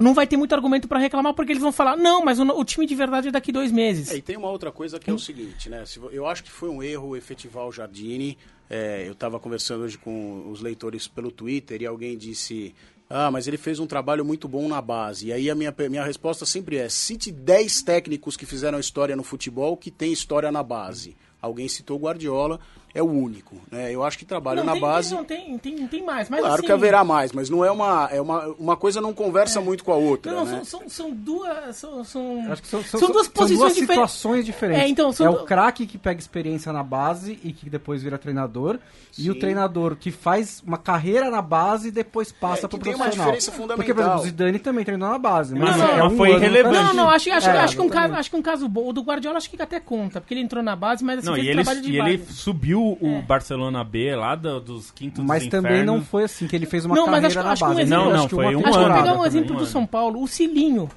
não 0.00 0.14
vai 0.14 0.26
ter 0.26 0.38
muito 0.38 0.54
argumento 0.54 0.88
pra 0.88 0.98
reclamar 0.98 1.34
porque 1.34 1.52
eles 1.52 1.62
vão 1.62 1.70
falar, 1.70 1.94
não, 1.94 2.24
mas 2.24 2.38
o, 2.38 2.44
o 2.44 2.64
time 2.64 2.86
de 2.86 2.94
verdade 2.94 3.28
é 3.28 3.30
daqui 3.30 3.52
dois 3.52 3.70
meses. 3.70 4.10
É, 4.10 4.16
e 4.16 4.22
tem 4.22 4.36
uma 4.36 4.50
outra 4.50 4.72
coisa 4.72 4.98
que 4.98 5.10
é 5.10 5.12
o 5.12 5.18
seguinte, 5.18 5.68
né? 5.68 5.84
Se 5.84 6.00
eu 6.10 6.26
acho 6.26 6.42
que 6.42 6.50
foi 6.50 6.70
um 6.70 6.82
erro 6.82 7.14
efetivar 7.14 7.66
o 7.66 7.72
Jardine. 7.72 8.38
É, 8.68 9.04
eu 9.06 9.12
estava 9.12 9.38
conversando 9.38 9.82
hoje 9.82 9.98
com 9.98 10.48
os 10.48 10.60
leitores 10.60 11.06
pelo 11.06 11.30
Twitter 11.30 11.82
e 11.82 11.86
alguém 11.86 12.16
disse: 12.16 12.74
Ah, 13.10 13.30
mas 13.30 13.46
ele 13.46 13.58
fez 13.58 13.78
um 13.78 13.86
trabalho 13.86 14.24
muito 14.24 14.48
bom 14.48 14.68
na 14.68 14.80
base. 14.80 15.26
E 15.26 15.32
aí 15.32 15.50
a 15.50 15.54
minha, 15.54 15.74
minha 15.90 16.04
resposta 16.04 16.46
sempre 16.46 16.76
é: 16.76 16.88
cite 16.88 17.30
10 17.30 17.82
técnicos 17.82 18.36
que 18.36 18.46
fizeram 18.46 18.78
história 18.78 19.16
no 19.16 19.24
futebol 19.24 19.76
que 19.76 19.90
tem 19.90 20.12
história 20.12 20.50
na 20.52 20.62
base. 20.62 21.16
Alguém 21.42 21.68
citou 21.68 21.98
o 21.98 22.00
Guardiola, 22.00 22.60
é 22.94 23.02
o 23.02 23.06
único. 23.06 23.56
Né? 23.70 23.92
Eu 23.94 24.02
acho 24.04 24.18
que 24.18 24.24
trabalha 24.24 24.58
não, 24.60 24.66
na 24.66 24.72
tem, 24.72 24.80
base. 24.80 25.08
Tem, 25.10 25.18
não, 25.18 25.24
tem, 25.24 25.58
tem, 25.58 25.86
tem 25.86 26.04
mais. 26.04 26.28
Mas, 26.28 26.40
Claro 26.40 26.54
assim, 26.54 26.62
que 26.66 26.72
haverá 26.72 27.04
mais, 27.04 27.32
mas 27.32 27.48
não 27.48 27.64
é 27.64 27.70
uma. 27.70 28.08
É 28.10 28.20
uma, 28.20 28.46
uma 28.58 28.76
coisa 28.76 29.00
não 29.00 29.12
conversa 29.12 29.60
muito 29.60 29.84
com 29.84 29.92
a 29.92 29.96
outra. 29.96 30.32
Não, 30.32 30.44
não, 30.44 30.52
né? 30.52 30.62
são, 30.64 30.80
são, 30.80 30.88
são 30.88 31.10
duas. 31.12 31.76
São, 31.76 32.04
são, 32.04 32.52
Acho 32.52 32.62
que 32.62 32.68
são, 32.68 32.82
são 32.82 33.10
duas 33.10 33.28
posições 33.28 33.58
duas 33.58 33.74
diferentes. 33.74 34.10
situações 34.10 34.44
diferentes. 34.44 34.82
É, 34.84 34.88
então, 34.88 35.12
são 35.12 35.26
é 35.26 35.30
du- 35.30 35.36
o 35.42 35.44
craque 35.44 35.86
que 35.86 35.96
pega 35.98 36.18
experiência 36.20 36.72
na 36.72 36.82
base 36.82 37.38
e 37.44 37.52
que 37.52 37.70
depois 37.70 38.02
vira 38.02 38.18
treinador. 38.18 38.78
E 39.18 39.28
o 39.28 39.34
Sim. 39.34 39.40
treinador 39.40 39.96
que 39.96 40.10
faz 40.12 40.62
uma 40.64 40.78
carreira 40.78 41.30
na 41.30 41.42
base 41.42 41.88
e 41.88 41.90
depois 41.90 42.30
passa 42.32 42.66
É, 42.66 42.68
pro 42.68 42.78
que 42.78 42.84
tem 42.84 42.94
uma 42.94 43.04
profissional. 43.06 43.32
diferença 43.32 43.52
fundamental. 43.52 43.76
Porque, 43.76 43.92
por 43.94 44.00
exemplo, 44.02 44.20
o 44.20 44.22
Zidane 44.24 44.58
também 44.60 44.84
treinou 44.84 45.08
na 45.10 45.18
base. 45.18 45.52
Não, 45.54 45.60
não, 45.66 45.88
é 45.88 46.02
mas 46.02 46.12
um 46.12 46.16
foi 46.16 46.30
irrelevante. 46.30 46.76
Não, 46.76 46.94
não, 46.94 47.10
acho, 47.10 47.30
acho, 47.32 47.48
É, 47.50 47.58
acho, 47.58 47.74
que 47.76 47.82
um 47.82 47.88
caso, 47.88 48.14
acho 48.14 48.30
que 48.30 48.36
um 48.36 48.42
caso 48.42 48.68
bom. 48.68 48.88
O 48.88 48.92
do 48.92 49.02
Guardiola 49.02 49.36
acho 49.36 49.50
que 49.50 49.60
até 49.60 49.80
conta, 49.80 50.20
porque 50.20 50.32
ele 50.32 50.40
entrou 50.42 50.62
na 50.62 50.76
base, 50.76 51.04
mas 51.04 51.18
assim, 51.18 51.26
Não, 51.28 51.34
fez 51.34 51.46
e 51.46 51.50
ele, 51.50 51.62
trabalho 51.64 51.82
de 51.82 51.92
e 51.92 51.98
base. 51.98 52.10
ele 52.10 52.24
subiu 52.30 52.79
É. 53.00 53.18
o 53.18 53.22
Barcelona 53.22 53.82
B 53.84 54.14
lá 54.16 54.34
do- 54.34 54.60
dos 54.60 54.90
quintos 54.90 55.24
Mas 55.24 55.42
dos 55.42 55.50
também 55.50 55.84
não 55.84 55.94
infernos. 55.96 56.08
foi 56.08 56.24
assim 56.24 56.46
que 56.46 56.56
ele 56.56 56.66
fez 56.66 56.84
uma 56.84 56.94
Não, 56.94 57.06
mas 57.06 57.20
carreira 57.34 57.40
acho- 57.40 57.46
na 57.46 57.52
acho 57.52 57.58
que 57.62 57.64
um 57.64 57.68
base. 57.68 57.80
exemplo- 57.82 58.04
Não, 58.04 58.10
acho 58.12 58.16
não, 58.22 58.28
que 58.28 58.34
foi 58.34 58.44
uma 58.44 58.50
um 58.52 58.58
Acho 58.60 58.62
vou 58.64 58.72
temporada. 58.78 59.02
pegar 59.02 59.18
um 59.20 59.26
exemplo 59.26 59.52
um 59.52 59.56
do 59.56 59.62
ano. 59.62 59.66
São 59.70 59.86
Paulo. 59.86 60.22
O 60.22 60.26
Cilinho 60.28 60.90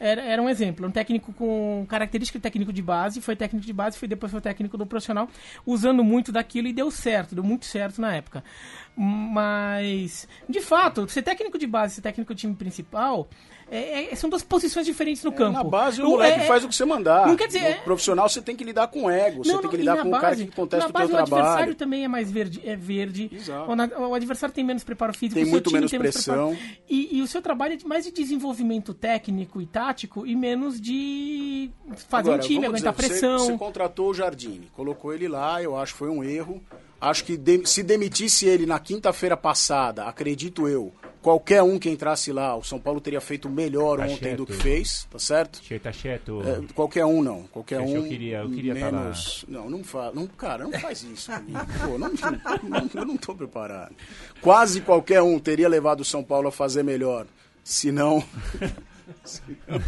era, 0.00 0.22
era 0.22 0.40
um 0.42 0.48
exemplo. 0.48 0.86
Um 0.86 0.90
técnico 0.90 1.32
com 1.32 1.84
característica 1.88 2.38
de 2.38 2.42
técnico 2.42 2.72
de 2.72 2.82
base. 2.82 3.20
Foi 3.20 3.34
técnico 3.34 3.66
de 3.66 3.72
base, 3.72 3.98
foi, 3.98 4.06
depois 4.06 4.30
foi 4.30 4.40
técnico 4.40 4.78
do 4.78 4.86
profissional. 4.86 5.28
Usando 5.66 6.04
muito 6.04 6.30
daquilo 6.30 6.68
e 6.68 6.72
deu 6.72 6.90
certo. 6.90 7.34
Deu 7.34 7.42
muito 7.44 7.64
certo 7.66 8.00
na 8.00 8.14
época. 8.14 8.44
Mas, 8.96 10.26
de 10.48 10.60
fato, 10.60 11.08
ser 11.08 11.22
técnico 11.22 11.58
de 11.58 11.66
base 11.66 11.92
e 11.92 11.94
ser 11.96 12.02
técnico 12.02 12.34
do 12.34 12.36
time 12.36 12.54
principal 12.54 13.28
é- 13.70 14.12
é- 14.12 14.14
são 14.16 14.28
duas 14.30 14.42
posições 14.42 14.86
diferentes 14.86 15.22
no 15.24 15.32
campo. 15.32 15.52
Na 15.52 15.64
base, 15.64 16.00
o 16.00 16.04
Eu- 16.04 16.10
moleque 16.10 16.40
é- 16.40 16.46
faz 16.46 16.64
o 16.64 16.68
que 16.68 16.74
você 16.74 16.84
mandar. 16.84 17.26
Não 17.26 17.36
quer 17.36 17.46
dizer- 17.46 17.60
No 17.60 17.66
é- 17.66 17.74
profissional, 17.74 18.28
você 18.28 18.40
tem 18.40 18.56
que 18.56 18.64
lidar 18.64 18.88
com 18.88 19.10
ego. 19.10 19.44
Você 19.44 19.52
Não, 19.52 19.58
tem 19.58 19.64
não, 19.64 19.70
que 19.70 19.76
lidar 19.76 20.02
com 20.02 20.08
o 20.08 20.20
cara 20.20 20.36
que 20.36 20.46
contesta 20.46 20.88
o 20.88 20.92
teu 20.92 21.00
base, 21.00 21.12
o 21.12 21.16
adversário 21.16 21.52
trabalho. 21.54 21.74
também 21.74 22.04
é 22.04 22.08
mais 22.08 22.30
verde. 22.30 22.60
É 22.64 22.74
verde. 22.76 23.30
Exato. 23.32 23.70
O, 23.70 23.76
na- 23.76 23.86
o 23.98 24.14
adversário 24.14 24.54
tem 24.54 24.64
menos 24.64 24.84
preparo 24.84 25.12
físico. 25.12 25.34
Tem 25.40 25.48
o 25.48 25.50
muito 25.50 25.70
menos 25.70 25.90
tem 25.90 25.98
pressão. 26.00 26.50
preparo. 26.50 26.78
E, 26.88 27.18
e 27.18 27.22
o 27.22 27.26
seu 27.26 27.42
trabalho 27.42 27.74
é 27.82 27.86
mais 27.88 28.04
de 28.04 28.10
desenvolvimento 28.12 28.92
técnico 28.94 29.60
e 29.60 29.66
tático 29.66 30.26
e 30.26 30.34
menos 30.34 30.80
de 30.80 31.70
fazer 32.08 32.30
Agora, 32.30 32.42
um 32.42 32.46
time, 32.46 32.66
aguentar 32.66 32.92
dizer, 32.94 33.02
você- 33.02 33.08
pressão. 33.20 33.38
Você, 33.38 33.58
contratou 33.58 34.10
o 34.10 34.14
Jardine, 34.14 34.68
colocou 34.74 35.12
ele 35.12 35.28
lá, 35.28 35.62
eu 35.62 35.76
acho 35.76 35.92
que 35.92 35.98
foi 35.98 36.08
um 36.08 36.22
erro. 36.24 36.62
Acho 37.00 37.24
que 37.24 37.36
de- 37.36 37.64
se 37.64 37.82
demitisse 37.82 38.46
ele 38.46 38.66
na 38.66 38.78
quinta-feira 38.80 39.36
passada, 39.36 40.04
acredito 40.06 40.66
eu, 40.66 40.92
qualquer 41.28 41.62
um 41.62 41.78
que 41.78 41.90
entrasse 41.90 42.32
lá, 42.32 42.56
o 42.56 42.62
São 42.64 42.78
Paulo 42.80 43.02
teria 43.02 43.20
feito 43.20 43.50
melhor 43.50 43.98
Tá 43.98 44.04
ontem 44.06 44.34
do 44.34 44.46
certo. 44.46 44.46
que 44.46 44.52
fez, 44.54 45.06
tá 45.10 45.18
certo? 45.18 45.60
Tá 45.82 45.92
cheto. 45.92 46.40
É, 46.42 46.72
qualquer 46.72 47.04
um 47.04 47.22
não, 47.22 47.42
qualquer 47.48 47.80
um. 47.80 47.96
eu 47.96 48.04
queria- 48.04 48.38
eu 48.38 48.50
queria 48.50 48.74
tá 48.74 48.90
menos. 48.90 49.44
Não, 49.46 49.68
não 49.68 49.84
faz, 49.84 50.14
não, 50.14 50.26
cara, 50.26 50.64
não 50.64 50.72
faz 50.80 51.02
isso. 51.02 51.30
Pô, 51.84 51.98
não, 51.98 52.08
não- 52.08 52.90
eu 52.94 53.04
não 53.04 53.16
tô 53.18 53.34
preparado. 53.34 53.94
Quase 54.40 54.80
qualquer 54.80 55.20
um 55.20 55.38
teria 55.38 55.68
levado 55.68 56.00
o 56.00 56.04
São 56.04 56.24
Paulo 56.24 56.48
a 56.48 56.52
fazer 56.52 56.82
melhor, 56.82 57.26
se 57.62 57.92
não. 57.92 58.24
se 59.22 59.42
não, 59.68 59.80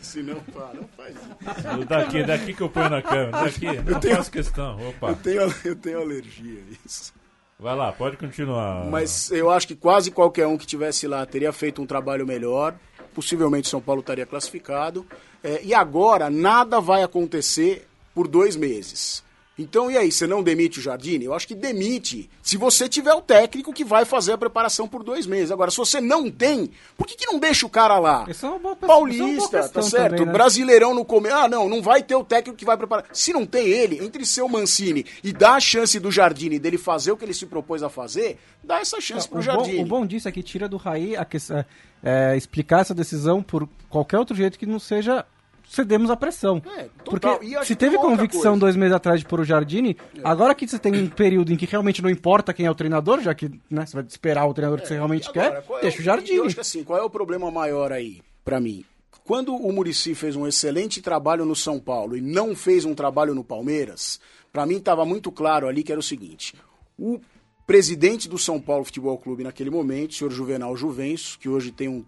se 0.00 0.22
não, 0.22 0.40
pá, 0.40 0.70
não 0.74 0.88
faz 0.96 1.14
isso. 1.16 1.84
Daqui, 1.86 2.22
daqui 2.24 2.54
que 2.54 2.60
eu 2.62 2.70
ponho 2.70 2.88
na 2.88 3.02
câmera. 3.02 3.30
Daqui, 3.44 3.66
não 3.66 4.00
tenho- 4.00 4.16
faço 4.16 4.30
questão. 4.30 4.88
Opa. 4.88 5.08
Eu 5.10 5.16
tenho, 5.16 5.54
eu 5.66 5.76
tenho 5.76 6.00
alergia 6.00 6.60
a 6.60 6.86
isso. 6.86 7.12
Vai 7.60 7.74
lá, 7.74 7.90
pode 7.90 8.16
continuar. 8.16 8.84
Mas 8.84 9.32
eu 9.32 9.50
acho 9.50 9.66
que 9.66 9.74
quase 9.74 10.12
qualquer 10.12 10.46
um 10.46 10.56
que 10.56 10.66
tivesse 10.66 11.08
lá 11.08 11.26
teria 11.26 11.52
feito 11.52 11.82
um 11.82 11.86
trabalho 11.86 12.24
melhor. 12.24 12.76
Possivelmente 13.12 13.68
São 13.68 13.80
Paulo 13.80 14.00
estaria 14.00 14.24
classificado. 14.24 15.04
É, 15.42 15.60
e 15.64 15.74
agora 15.74 16.30
nada 16.30 16.80
vai 16.80 17.02
acontecer 17.02 17.88
por 18.14 18.28
dois 18.28 18.54
meses. 18.54 19.24
Então, 19.58 19.90
e 19.90 19.96
aí, 19.98 20.12
você 20.12 20.26
não 20.26 20.42
demite 20.42 20.78
o 20.78 20.82
Jardine? 20.82 21.24
Eu 21.24 21.34
acho 21.34 21.48
que 21.48 21.54
demite 21.54 22.30
se 22.42 22.56
você 22.56 22.88
tiver 22.88 23.12
o 23.12 23.20
técnico 23.20 23.72
que 23.72 23.84
vai 23.84 24.04
fazer 24.04 24.32
a 24.32 24.38
preparação 24.38 24.86
por 24.86 25.02
dois 25.02 25.26
meses. 25.26 25.50
Agora, 25.50 25.70
se 25.70 25.76
você 25.76 26.00
não 26.00 26.30
tem, 26.30 26.70
por 26.96 27.06
que, 27.06 27.16
que 27.16 27.26
não 27.26 27.38
deixa 27.40 27.66
o 27.66 27.68
cara 27.70 27.98
lá? 27.98 28.24
Isso 28.28 28.46
é 28.46 28.48
uma 28.50 28.58
boa 28.60 28.76
questão- 28.76 29.08
isso 29.08 29.24
é 29.24 29.26
boa 29.26 29.26
Paulista, 29.26 29.58
questão 29.62 29.82
tá 29.82 29.88
certo? 29.88 30.10
também, 30.10 30.26
né? 30.26 30.32
Brasileirão 30.32 30.94
no 30.94 31.04
começo. 31.04 31.34
Ah, 31.34 31.48
não, 31.48 31.68
não 31.68 31.82
vai 31.82 32.02
ter 32.02 32.14
o 32.14 32.22
técnico 32.22 32.56
que 32.56 32.64
vai 32.64 32.76
preparar. 32.76 33.06
Se 33.12 33.32
não 33.32 33.44
tem 33.44 33.66
ele, 33.66 33.98
entre 34.04 34.24
ser 34.24 34.42
o 34.42 34.48
Mancini 34.48 35.04
e 35.24 35.32
dar 35.32 35.54
a 35.54 35.60
chance 35.60 35.98
do 35.98 36.10
Jardine 36.10 36.58
dele 36.58 36.78
fazer 36.78 37.10
o 37.10 37.16
que 37.16 37.24
ele 37.24 37.34
se 37.34 37.46
propôs 37.46 37.82
a 37.82 37.88
fazer, 37.88 38.38
dá 38.62 38.78
essa 38.80 39.00
chance 39.00 39.28
pro 39.28 39.38
O 39.38 39.42
bom, 39.42 39.44
Jardine. 39.44 39.82
o 39.82 39.86
bom 39.86 40.06
disso 40.06 40.28
é 40.28 40.32
que 40.32 40.42
tira 40.42 40.68
do 40.68 40.76
Raí 40.76 41.16
a 41.16 41.24
que, 41.24 41.36
é, 41.36 41.64
é, 42.02 42.36
explicar 42.36 42.82
essa 42.82 42.94
decisão 42.94 43.42
por 43.42 43.68
qualquer 43.88 44.18
outro 44.18 44.36
jeito 44.36 44.56
que 44.58 44.66
não 44.66 44.78
seja 44.78 45.26
cedemos 45.68 46.10
a 46.10 46.16
pressão. 46.16 46.62
É. 46.76 46.88
Porque 47.04 47.28
se 47.64 47.76
teve 47.76 47.96
convicção. 47.96 48.54
É. 48.54 48.58
dois 48.58 48.74
meses 48.74 48.94
atrás 48.94 49.20
de 49.20 49.26
pôr 49.26 49.40
o 49.40 49.44
Jardine, 49.44 49.96
agora 50.24 50.54
que 50.54 50.66
você 50.66 50.78
tem 50.78 50.94
um 50.94 51.08
período 51.08 51.52
em 51.52 51.56
que 51.56 51.66
realmente 51.66 52.02
não 52.02 52.10
importa 52.10 52.52
quem 52.52 52.66
é 52.66 52.70
o 52.70 52.74
treinador, 52.74 53.20
já 53.20 53.34
que 53.34 53.48
né, 53.70 53.86
você 53.86 53.94
vai 53.94 54.04
esperar 54.06 54.46
o 54.46 54.54
treinador 54.54 54.80
que 54.80 54.88
você 54.88 54.94
realmente 54.94 55.28
Agora, 55.28 55.62
quer, 55.62 55.76
é 55.76 55.80
deixa 55.82 55.98
o 55.98 56.00
Eu 56.00 56.04
Jardine. 56.04 56.40
acho 56.46 56.54
que 56.54 56.60
assim, 56.60 56.82
qual 56.82 56.98
é 56.98 57.02
o 57.02 57.10
problema 57.10 57.50
maior 57.50 57.92
aí, 57.92 58.20
pra 58.44 58.58
mim? 58.58 58.84
Quando 59.24 59.54
o 59.54 59.70
Murici 59.72 60.14
fez 60.14 60.34
um 60.36 60.46
excelente 60.46 61.02
trabalho 61.02 61.44
no 61.44 61.54
São 61.54 61.78
Paulo 61.78 62.16
e 62.16 62.20
não 62.20 62.56
fez 62.56 62.86
um 62.86 62.94
trabalho 62.94 63.34
no 63.34 63.44
Palmeiras, 63.44 64.18
pra 64.50 64.64
mim 64.64 64.76
estava 64.76 65.04
muito 65.04 65.30
claro 65.30 65.68
ali 65.68 65.82
que 65.82 65.92
era 65.92 66.00
o 66.00 66.02
seguinte: 66.02 66.54
o 66.98 67.20
presidente 67.66 68.26
do 68.26 68.38
São 68.38 68.58
Paulo 68.58 68.84
Futebol 68.84 69.18
Clube 69.18 69.44
naquele 69.44 69.68
momento, 69.68 70.12
o 70.12 70.14
senhor 70.14 70.30
Juvenal 70.30 70.74
Juvencio, 70.74 71.38
que 71.38 71.48
hoje 71.48 71.70
tem 71.70 71.88
um 71.88 72.02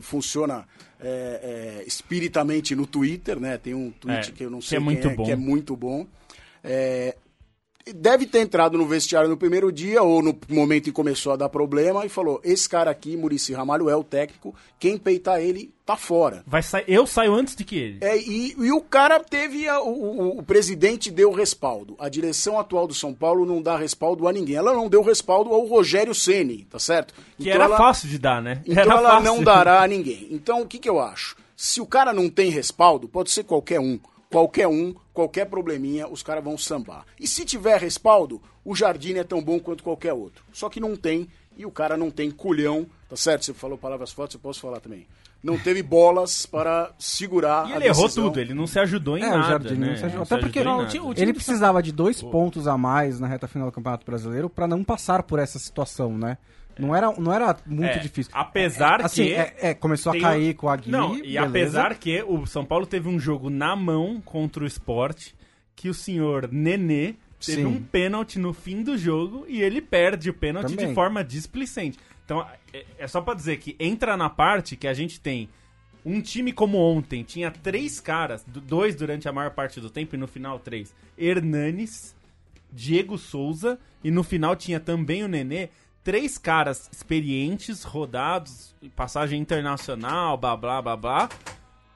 funciona 0.00 0.66
é, 1.00 1.80
é, 1.80 1.84
espiritamente 1.86 2.74
no 2.74 2.86
Twitter, 2.86 3.38
né? 3.40 3.58
Tem 3.58 3.74
um 3.74 3.90
tweet 3.90 4.30
É, 4.30 4.32
que 4.32 4.44
eu 4.44 4.50
não 4.50 4.58
que 4.60 4.66
sei 4.66 4.78
é 4.78 4.80
quem 4.80 4.84
muito 4.84 5.08
é, 5.08 5.14
bom. 5.14 5.24
que 5.24 5.30
é 5.30 5.36
muito 5.36 5.76
bom. 5.76 6.06
É, 6.62 7.16
deve 7.92 8.26
ter 8.26 8.38
entrado 8.40 8.78
no 8.78 8.86
vestiário 8.86 9.28
no 9.28 9.36
primeiro 9.36 9.70
dia 9.72 10.02
ou 10.02 10.22
no 10.22 10.36
momento 10.48 10.82
em 10.82 10.90
que 10.90 10.92
começou 10.92 11.32
a 11.32 11.36
dar 11.36 11.48
problema 11.48 12.04
e 12.06 12.08
falou: 12.08 12.40
esse 12.44 12.68
cara 12.68 12.90
aqui, 12.90 13.16
Murici 13.16 13.52
Ramalho, 13.52 13.88
é 13.90 13.96
o 13.96 14.04
técnico, 14.04 14.54
quem 14.78 14.96
peitar 14.96 15.40
ele 15.40 15.72
tá 15.84 15.96
fora. 15.96 16.42
Vai 16.46 16.62
sair, 16.62 16.84
eu 16.88 17.06
saio 17.06 17.34
antes 17.34 17.54
de 17.54 17.64
que 17.64 17.76
ele. 17.76 17.98
É, 18.00 18.16
e, 18.16 18.54
e 18.58 18.72
o 18.72 18.80
cara 18.80 19.20
teve. 19.20 19.68
a- 19.68 19.80
o, 19.82 19.88
o- 19.90 20.38
o 20.38 20.42
presidente 20.42 21.10
deu 21.10 21.30
respaldo. 21.32 21.94
A 21.98 22.08
direção 22.08 22.58
atual 22.58 22.86
do 22.86 22.94
São 22.94 23.12
Paulo 23.12 23.44
não 23.44 23.60
dá 23.60 23.76
respaldo 23.76 24.26
a 24.26 24.32
ninguém. 24.32 24.56
Ela 24.56 24.72
não 24.72 24.88
deu 24.88 25.02
respaldo 25.02 25.52
ao 25.52 25.66
Rogério 25.66 26.14
Ceni, 26.14 26.66
tá 26.70 26.78
certo? 26.78 27.12
Que 27.38 27.50
era 27.50 27.64
ela- 27.64 27.76
fácil 27.76 28.08
de 28.08 28.18
dar, 28.18 28.40
né? 28.42 28.62
então 28.66 28.82
era 28.82 28.92
ela 28.92 29.10
fácil. 29.10 29.24
não 29.24 29.42
dará 29.42 29.82
a 29.82 29.86
ninguém. 29.86 30.28
Então 30.30 30.62
o 30.62 30.66
que, 30.66 30.78
que 30.78 30.88
eu 30.88 30.98
acho? 31.00 31.36
Se 31.56 31.80
o 31.80 31.86
cara 31.86 32.12
não 32.12 32.28
tem 32.28 32.50
respaldo, 32.50 33.06
pode 33.08 33.30
ser 33.30 33.44
qualquer 33.44 33.78
um. 33.78 33.98
Qualquer 34.34 34.66
um, 34.66 34.92
qualquer 35.12 35.44
probleminha, 35.44 36.08
os 36.08 36.20
caras 36.20 36.42
vão 36.42 36.58
sambar. 36.58 37.06
E 37.20 37.26
se 37.28 37.44
tiver 37.44 37.80
respaldo, 37.80 38.42
o 38.64 38.74
Jardine 38.74 39.20
é 39.20 39.24
tão 39.24 39.40
bom 39.40 39.60
quanto 39.60 39.84
qualquer 39.84 40.12
outro. 40.12 40.42
Só 40.52 40.68
que 40.68 40.80
não 40.80 40.96
tem, 40.96 41.28
e 41.56 41.64
o 41.64 41.70
cara 41.70 41.96
não 41.96 42.10
tem 42.10 42.32
culhão, 42.32 42.84
tá 43.08 43.14
certo? 43.14 43.44
Você 43.44 43.54
falou 43.54 43.78
palavras 43.78 44.10
fortes, 44.10 44.34
eu 44.34 44.40
posso 44.40 44.58
falar 44.60 44.80
também. 44.80 45.06
Não 45.40 45.56
teve 45.56 45.84
bolas 45.84 46.46
para 46.46 46.90
segurar 46.98 47.68
E 47.68 47.74
a 47.74 47.76
ele 47.76 47.86
errou 47.86 48.08
tudo, 48.08 48.40
ele 48.40 48.54
não 48.54 48.66
se 48.66 48.76
ajudou 48.80 49.16
em 49.16 49.22
É, 49.22 49.28
nada. 49.28 49.38
o 49.38 49.42
Jardine 49.50 49.78
né? 49.78 49.86
não 49.90 49.96
se 49.96 50.00
ajudou. 50.04 50.16
Não 50.16 50.22
Até 50.24 50.34
se 50.34 50.40
porque 50.40 50.58
ajudou 50.58 50.76
não, 50.78 50.84
o 50.84 50.88
time- 50.88 51.14
Ele 51.22 51.32
precisava 51.32 51.80
de 51.80 51.92
dois 51.92 52.20
pontos 52.20 52.66
a 52.66 52.76
mais 52.76 53.20
na 53.20 53.28
reta 53.28 53.46
final 53.46 53.68
do 53.68 53.72
Campeonato 53.72 54.04
Brasileiro 54.04 54.50
pra 54.50 54.66
não 54.66 54.82
passar 54.82 55.22
por 55.22 55.38
essa 55.38 55.60
situação, 55.60 56.18
né? 56.18 56.38
Não 56.78 56.94
era, 56.94 57.12
não 57.18 57.32
era 57.32 57.56
muito 57.66 57.84
É, 57.90 57.98
difícil. 57.98 58.32
Apesar 58.34 59.00
Assim, 59.02 59.24
que. 59.26 59.34
é, 59.34 59.54
é, 59.60 59.74
começou 59.74 60.12
a 60.12 60.18
cair 60.20 60.50
o- 60.52 60.56
com 60.56 60.68
a 60.68 60.76
Gui, 60.76 60.90
Não, 60.90 61.16
e 61.16 61.22
beleza. 61.22 61.44
apesar 61.46 61.94
que 61.96 62.22
o 62.22 62.46
São 62.46 62.64
Paulo 62.64 62.86
teve 62.86 63.08
um 63.08 63.18
jogo 63.18 63.50
na 63.50 63.74
mão 63.76 64.20
contra 64.24 64.62
o 64.64 64.66
esporte 64.66 65.34
que 65.76 65.88
o 65.88 65.94
senhor 65.94 66.48
Nenê 66.52 67.14
teve 67.44 67.62
Sim. 67.62 67.66
um 67.66 67.82
pênalti 67.82 68.38
no 68.38 68.52
fim 68.52 68.82
do 68.82 68.96
jogo 68.96 69.44
e 69.48 69.60
ele 69.62 69.80
perde 69.82 70.30
o 70.30 70.34
pênalti 70.34 70.70
de 70.70 70.76
Também. 70.76 70.94
forma 70.94 71.22
displicente. 71.22 71.98
Então, 72.24 72.46
é, 72.72 72.84
é 72.98 73.06
só 73.06 73.20
pra 73.20 73.34
dizer 73.34 73.58
que 73.58 73.76
entra 73.78 74.16
na 74.16 74.30
parte 74.30 74.76
que 74.76 74.86
a 74.88 74.94
gente 74.94 75.20
tem 75.20 75.48
um 76.06 76.20
time 76.20 76.52
como 76.52 76.78
ontem, 76.78 77.22
tinha 77.22 77.50
três 77.50 77.98
caras, 78.00 78.44
do- 78.44 78.60
dois 78.60 78.94
durante 78.94 79.28
a 79.28 79.32
maior 79.32 79.50
parte 79.50 79.80
do 79.80 79.90
tempo 79.90 80.14
e 80.14 80.18
no 80.18 80.26
final 80.26 80.58
três. 80.58 80.94
Hernanes, 81.18 82.14
Diego 82.72 83.16
Souza 83.18 83.78
e 84.02 84.10
no 84.10 84.22
final 84.22 84.56
tinha 84.56 84.80
também 84.80 85.22
o 85.22 85.28
Nenê. 85.28 85.68
Três 86.04 86.36
caras 86.36 86.88
experientes, 86.92 87.82
rodados, 87.82 88.74
passagem 88.94 89.40
internacional, 89.40 90.36
blá 90.36 90.54
blá 90.54 90.82
blá 90.82 90.96
blá, 90.96 91.28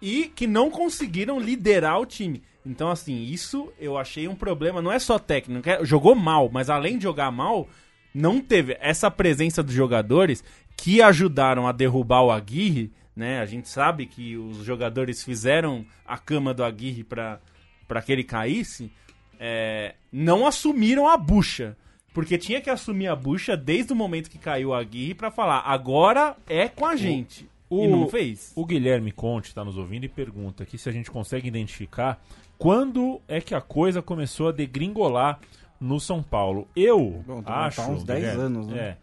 e 0.00 0.32
que 0.34 0.46
não 0.46 0.70
conseguiram 0.70 1.38
liderar 1.38 2.00
o 2.00 2.06
time. 2.06 2.42
Então, 2.64 2.90
assim, 2.90 3.22
isso 3.24 3.70
eu 3.78 3.98
achei 3.98 4.26
um 4.26 4.34
problema. 4.34 4.80
Não 4.80 4.90
é 4.90 4.98
só 4.98 5.18
técnico, 5.18 5.68
é- 5.68 5.84
jogou 5.84 6.14
mal, 6.14 6.48
mas 6.50 6.70
além 6.70 6.96
de 6.96 7.04
jogar 7.04 7.30
mal, 7.30 7.68
não 8.14 8.40
teve 8.40 8.76
essa 8.80 9.10
presença 9.10 9.62
dos 9.62 9.74
jogadores 9.74 10.42
que 10.76 11.02
ajudaram 11.02 11.66
a 11.66 11.72
derrubar 11.72 12.22
o 12.22 12.30
Aguirre, 12.30 12.90
né? 13.14 13.40
A 13.40 13.46
gente 13.46 13.68
sabe 13.68 14.06
que 14.06 14.36
os 14.36 14.64
jogadores 14.64 15.22
fizeram 15.22 15.84
a 16.06 16.16
cama 16.16 16.54
do 16.54 16.64
Aguirre 16.64 17.04
para 17.04 18.02
que 18.04 18.12
ele 18.12 18.24
caísse, 18.24 18.90
é, 19.38 19.94
não 20.10 20.46
assumiram 20.46 21.06
a 21.06 21.16
bucha. 21.16 21.76
Porque 22.14 22.36
tinha 22.38 22.60
que 22.60 22.70
assumir 22.70 23.06
a 23.08 23.14
bucha 23.16 23.56
desde 23.56 23.92
o 23.92 23.96
momento 23.96 24.30
que 24.30 24.38
caiu 24.38 24.70
o 24.70 24.74
Aguirre 24.74 25.14
para 25.14 25.30
falar, 25.30 25.60
agora 25.60 26.36
é 26.48 26.68
com 26.68 26.84
a 26.86 26.96
gente. 26.96 27.48
o- 27.70 27.84
e 27.84 27.86
não 27.88 28.08
fez. 28.08 28.52
O 28.56 28.64
Guilherme 28.64 29.12
Conte 29.12 29.48
está 29.48 29.62
nos 29.62 29.76
ouvindo 29.76 30.04
e 30.04 30.08
pergunta 30.08 30.62
aqui 30.62 30.78
se 30.78 30.88
a 30.88 30.92
gente 30.92 31.10
consegue 31.10 31.46
identificar 31.48 32.18
quando 32.56 33.20
é 33.28 33.40
que 33.42 33.54
a 33.54 33.60
coisa 33.60 34.00
começou 34.00 34.48
a 34.48 34.52
degringolar 34.52 35.38
no 35.78 36.00
São 36.00 36.22
Paulo. 36.22 36.66
Eu 36.74 37.22
Bom, 37.26 37.42
tá- 37.42 37.66
acho. 37.66 37.76
tá 37.82 37.88
uns 37.88 38.02
10 38.04 38.20
Guilherme, 38.20 38.42
anos, 38.42 38.66
né? 38.68 38.78
É. 38.78 38.96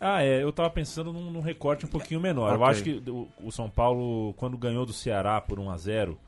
Ah, 0.00 0.22
é, 0.22 0.42
eu 0.42 0.52
tava 0.52 0.70
pensando 0.70 1.12
num, 1.12 1.30
num 1.30 1.40
recorte 1.40 1.86
um 1.86 1.88
pouquinho 1.88 2.20
menor. 2.20 2.50
Eu 2.54 2.60
Ok. 2.60 2.66
acho 2.70 2.82
que 2.84 3.10
o, 3.10 3.28
o 3.42 3.50
São 3.50 3.68
Paulo, 3.68 4.32
quando 4.34 4.56
ganhou 4.56 4.86
do 4.86 4.92
Ceará 4.92 5.40
por 5.40 5.58
1 5.58 5.68
a 5.70 5.76
0 5.76 6.18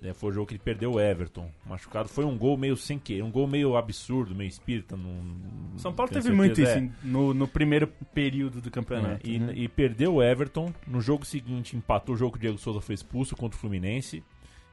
né, 0.00 0.12
foi 0.12 0.30
o 0.30 0.32
jogo 0.32 0.46
que 0.46 0.54
ele 0.54 0.62
perdeu 0.62 0.92
o 0.92 1.00
Everton. 1.00 1.50
Machucado. 1.66 2.08
Foi 2.08 2.24
um 2.24 2.36
gol 2.36 2.56
meio 2.56 2.76
sem 2.76 2.98
querer, 2.98 3.22
um 3.22 3.30
gol 3.30 3.46
meio 3.46 3.76
absurdo, 3.76 4.34
meio 4.34 4.48
espírita. 4.48 4.96
Não, 4.96 5.78
São 5.78 5.92
Paulo 5.92 6.12
teve 6.12 6.30
muito 6.30 6.56
certeza, 6.56 6.78
isso 6.78 6.92
é. 7.04 7.06
no, 7.06 7.34
no 7.34 7.48
primeiro 7.48 7.88
período 8.14 8.60
do 8.60 8.70
campeonato. 8.70 9.26
É, 9.26 9.30
e, 9.30 9.38
né? 9.38 9.52
e 9.54 9.68
perdeu 9.68 10.14
o 10.14 10.22
Everton. 10.22 10.72
No 10.86 11.00
jogo 11.00 11.24
seguinte, 11.24 11.76
empatou 11.76 12.14
o 12.14 12.18
jogo 12.18 12.32
que 12.32 12.38
o 12.38 12.40
Diego 12.40 12.58
Souza 12.58 12.80
foi 12.80 12.94
expulso 12.94 13.36
contra 13.36 13.56
o 13.56 13.60
Fluminense. 13.60 14.22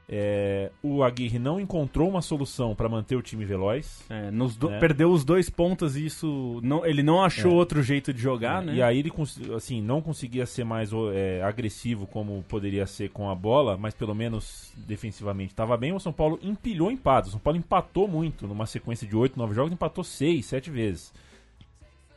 É, 0.08 0.70
o 0.84 1.02
Aguirre 1.02 1.36
não 1.36 1.58
encontrou 1.58 2.08
uma 2.08 2.22
solução 2.22 2.76
para 2.76 2.88
manter 2.88 3.16
o 3.16 3.22
time 3.22 3.44
veloz. 3.44 4.04
É, 4.08 4.30
do- 4.30 4.70
É. 4.72 4.78
Perdeu 4.78 5.10
os 5.10 5.24
dois 5.24 5.50
pontos 5.50 5.96
e 5.96 6.06
isso. 6.06 6.60
Não, 6.62 6.86
ele 6.86 7.02
não 7.02 7.24
achou 7.24 7.50
É. 7.50 7.54
outro 7.54 7.82
jeito 7.82 8.12
de 8.14 8.20
jogar, 8.20 8.62
né? 8.62 8.76
E 8.76 8.82
aí 8.82 9.00
ele 9.00 9.12
assim, 9.56 9.82
não 9.82 10.00
conseguia 10.00 10.46
ser 10.46 10.62
mais 10.62 10.90
é, 11.12 11.42
agressivo 11.42 12.06
como 12.06 12.44
poderia 12.48 12.86
ser 12.86 13.10
com 13.10 13.28
a 13.28 13.34
bola, 13.34 13.76
mas 13.76 13.94
pelo 13.94 14.14
menos 14.14 14.72
defensivamente 14.76 15.52
estava 15.52 15.76
bem. 15.76 15.92
O 15.92 15.98
São 15.98 16.12
Paulo 16.12 16.38
empilhou 16.40 16.88
empates. 16.92 17.30
O 17.30 17.32
São 17.32 17.40
Paulo 17.40 17.58
empatou 17.58 18.06
muito 18.06 18.46
numa 18.46 18.64
sequência 18.66 19.08
de 19.08 19.16
8, 19.16 19.36
9 19.36 19.54
jogos, 19.54 19.72
empatou 19.72 20.04
6, 20.04 20.46
7 20.46 20.70
vezes. 20.70 21.12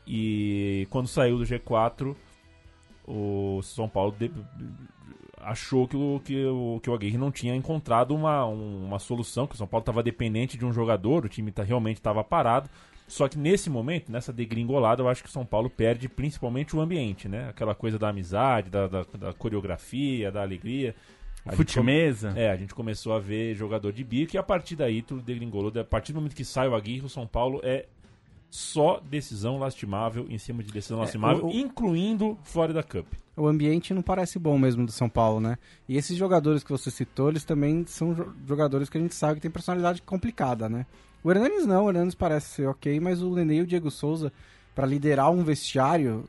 E 0.06 0.86
quando 0.92 1.08
saiu 1.08 1.40
do 1.40 1.44
G4, 1.44 2.16
o 3.08 3.62
São 3.64 3.90
Paulo 3.90 4.16
achou 5.42 5.88
que 5.88 5.96
o, 5.98 6.22
que, 6.24 6.46
o, 6.46 6.80
que 6.82 6.90
o 6.90 6.94
Aguirre 6.94 7.18
não 7.18 7.32
tinha 7.32 7.56
encontrado 7.56 8.14
uma, 8.16 8.46
um- 8.46 8.86
uma 8.86 9.00
solução, 9.00 9.48
que 9.48 9.56
o 9.56 9.58
São 9.58 9.68
Paulo 9.68 9.82
estava 9.82 10.04
dependente 10.04 10.58
de 10.58 10.66
um 10.66 10.72
jogador, 10.74 11.26
o 11.26 11.30
time 11.30 11.52
tá, 11.52 11.64
realmente 11.64 11.98
estava 11.98 12.24
parado. 12.24 12.70
Só 13.08 13.28
que 13.28 13.38
nesse 13.40 13.70
momento, 13.72 14.12
nessa 14.12 14.32
degringolada, 14.32 15.02
eu 15.02 15.10
acho 15.10 15.24
que 15.24 15.30
o 15.30 15.32
São 15.32 15.44
Paulo 15.46 15.70
perde 15.70 16.08
principalmente 16.08 16.76
o 16.76 16.80
ambiente, 16.80 17.28
né? 17.28 17.50
Aquela 17.50 17.74
coisa 17.74 17.98
da 17.98 18.10
amizade, 18.10 18.70
da, 18.70 18.86
da, 18.88 19.04
da 19.18 19.34
coreografia, 19.34 20.32
da 20.32 20.42
alegria. 20.44 20.94
A 21.46 21.50
gente 21.52 21.58
Fute-mesa. 21.58 22.34
é, 22.36 22.52
a 22.52 22.56
gente 22.56 22.76
começou 22.76 23.14
a 23.14 23.20
ver 23.20 23.56
jogador 23.56 23.92
de 23.94 24.04
bico 24.04 24.36
e 24.36 24.38
a 24.38 24.44
partir 24.44 24.76
daí 24.76 25.02
tudo 25.02 25.22
degringolou. 25.24 25.72
A 25.80 25.84
partir 25.84 26.12
do 26.14 26.18
momento 26.18 26.36
que 26.36 26.46
sai 26.46 26.68
o 26.68 26.76
Aguirre, 26.76 27.06
o 27.06 27.10
São 27.10 27.26
Paulo 27.26 27.60
é 27.64 27.88
só 28.50 29.00
decisão 29.00 29.58
lastimável 29.60 30.26
em 30.30 30.38
cima 30.38 30.64
de 30.64 30.72
decisão 30.72 31.00
lastimável, 31.00 31.46
o- 31.46 31.50
o- 31.50 31.52
incluindo 31.54 32.38
Florida 32.44 32.82
Cup. 32.84 33.06
O 33.38 33.48
ambiente 33.48 33.94
não 33.94 34.02
parece 34.02 34.38
bom 34.38 34.58
mesmo 34.58 34.86
do 34.86 34.92
São 34.92 35.08
Paulo, 35.08 35.40
né? 35.40 35.58
E 35.88 35.96
esses 35.96 36.18
jogadores 36.18 36.64
que 36.64 36.72
você 36.72 36.92
citou, 36.92 37.30
eles 37.30 37.46
também 37.46 37.86
são 37.88 38.14
jo- 38.14 38.34
jogadores 38.48 38.90
que 38.90 38.98
a 38.98 39.02
gente 39.02 39.16
sabe 39.16 39.36
que 39.36 39.42
tem 39.42 39.52
personalidade 39.52 40.02
complicada, 40.02 40.68
né? 40.68 40.86
O 41.24 41.32
Hernanes 41.32 41.66
não, 41.66 41.86
o 41.86 41.90
Hernanes 41.90 42.16
parece 42.16 42.48
ser 42.48 42.68
ok, 42.68 43.00
mas 43.00 43.22
o 43.22 43.34
Nenê 43.36 43.56
e 43.58 43.62
o 43.62 43.68
Diego 43.68 43.90
Souza, 43.92 44.32
pra 44.76 44.86
liderar 44.86 45.32
um 45.32 45.44
vestiário, 45.44 46.26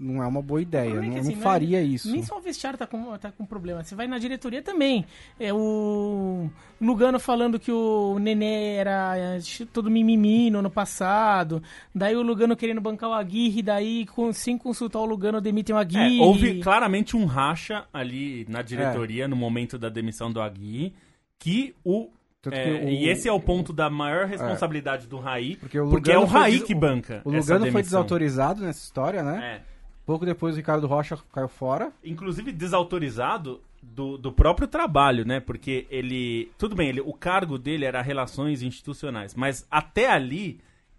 não 0.00 0.22
é 0.22 0.26
uma 0.26 0.40
boa 0.40 0.62
ideia. 0.62 0.90
é 0.90 0.94
Não, 0.94 1.02
que, 1.02 1.18
assim, 1.18 1.28
não 1.28 1.34
não 1.36 1.40
é- 1.42 1.44
faria 1.44 1.82
isso. 1.82 2.10
Nem 2.10 2.22
só 2.22 2.38
o 2.38 2.40
vestiário 2.40 2.78
tá 2.78 2.86
com, 2.86 3.16
tá 3.18 3.30
com 3.30 3.44
problema. 3.44 3.84
Você 3.84 3.94
vai 3.94 4.06
na 4.06 4.18
diretoria 4.18 4.62
também. 4.62 5.04
É 5.38 5.52
o 5.52 6.48
Lugano 6.80 7.20
falando 7.20 7.58
que 7.60 7.70
o 7.70 8.18
Nenê 8.18 8.76
era 8.76 9.16
é, 9.16 9.38
todo 9.72 9.90
mimimi 9.90 10.50
no 10.50 10.60
ano 10.60 10.70
passado. 10.70 11.62
Daí 11.94 12.16
o 12.16 12.22
Lugano 12.22 12.56
querendo 12.56 12.80
bancar 12.80 13.10
o 13.10 13.12
Aguirre. 13.12 13.62
Daí, 13.62 14.06
com, 14.06 14.32
sem 14.32 14.56
consultar 14.56 15.00
o 15.00 15.04
Lugano, 15.06 15.40
demitem 15.40 15.74
o 15.74 15.78
É, 15.78 15.82
Aguirre. 15.82 16.20
houve 16.20 16.60
claramente 16.62 17.16
um 17.16 17.26
racha 17.26 17.84
ali 17.92 18.46
na 18.48 18.62
diretoria 18.62 19.28
no 19.28 19.36
momento 19.36 19.78
da 19.78 19.88
demissão 19.90 20.32
do 20.32 20.40
Aguirre, 20.40 20.94
que 21.38 21.74
o. 21.84 22.08
É, 22.50 22.64
que 22.64 22.70
o- 22.86 22.88
E 22.88 23.06
esse 23.10 23.28
é 23.28 23.32
o 23.32 23.38
ponto 23.38 23.70
da 23.70 23.90
maior 23.90 24.24
responsabilidade 24.26 25.06
do 25.06 25.18
Raí, 25.18 25.56
Porque 25.56 25.78
o 25.78 25.90
porque 25.90 26.10
é 26.10 26.18
o 26.18 26.24
Raí 26.24 26.52
des- 26.58 26.62
que 26.62 26.74
banca. 26.74 27.20
O 27.22 27.34
essa 27.34 27.52
Lugano 27.54 27.70
foi 27.70 27.82
desautorizado 27.82 28.62
nessa 28.62 28.82
história, 28.82 29.22
né? 29.22 29.60
É. 29.66 29.69
Pouco 30.10 30.26
depois 30.26 30.54
o 30.54 30.56
Ricardo 30.56 30.86
Rocha 30.88 31.16
caiu 31.32 31.46
fora. 31.48 31.92
inclusive 32.04 32.50
desautorizado 32.50 33.60
do, 33.82 34.18
do 34.18 34.32
próprio 34.32 34.66
trabalho, 34.66 35.24
né? 35.24 35.38
Porque 35.38 35.86
ele. 35.88 36.50
Tudo 36.58 36.74
bem, 36.74 36.88
ele, 36.88 37.00
o 37.00 37.12
cargo 37.12 37.56
dele 37.56 37.84
era 37.84 38.02
relações 38.02 38.60
institucionais, 38.62 39.34
mas 39.36 39.64
até 39.70 40.08
ali 40.10 40.58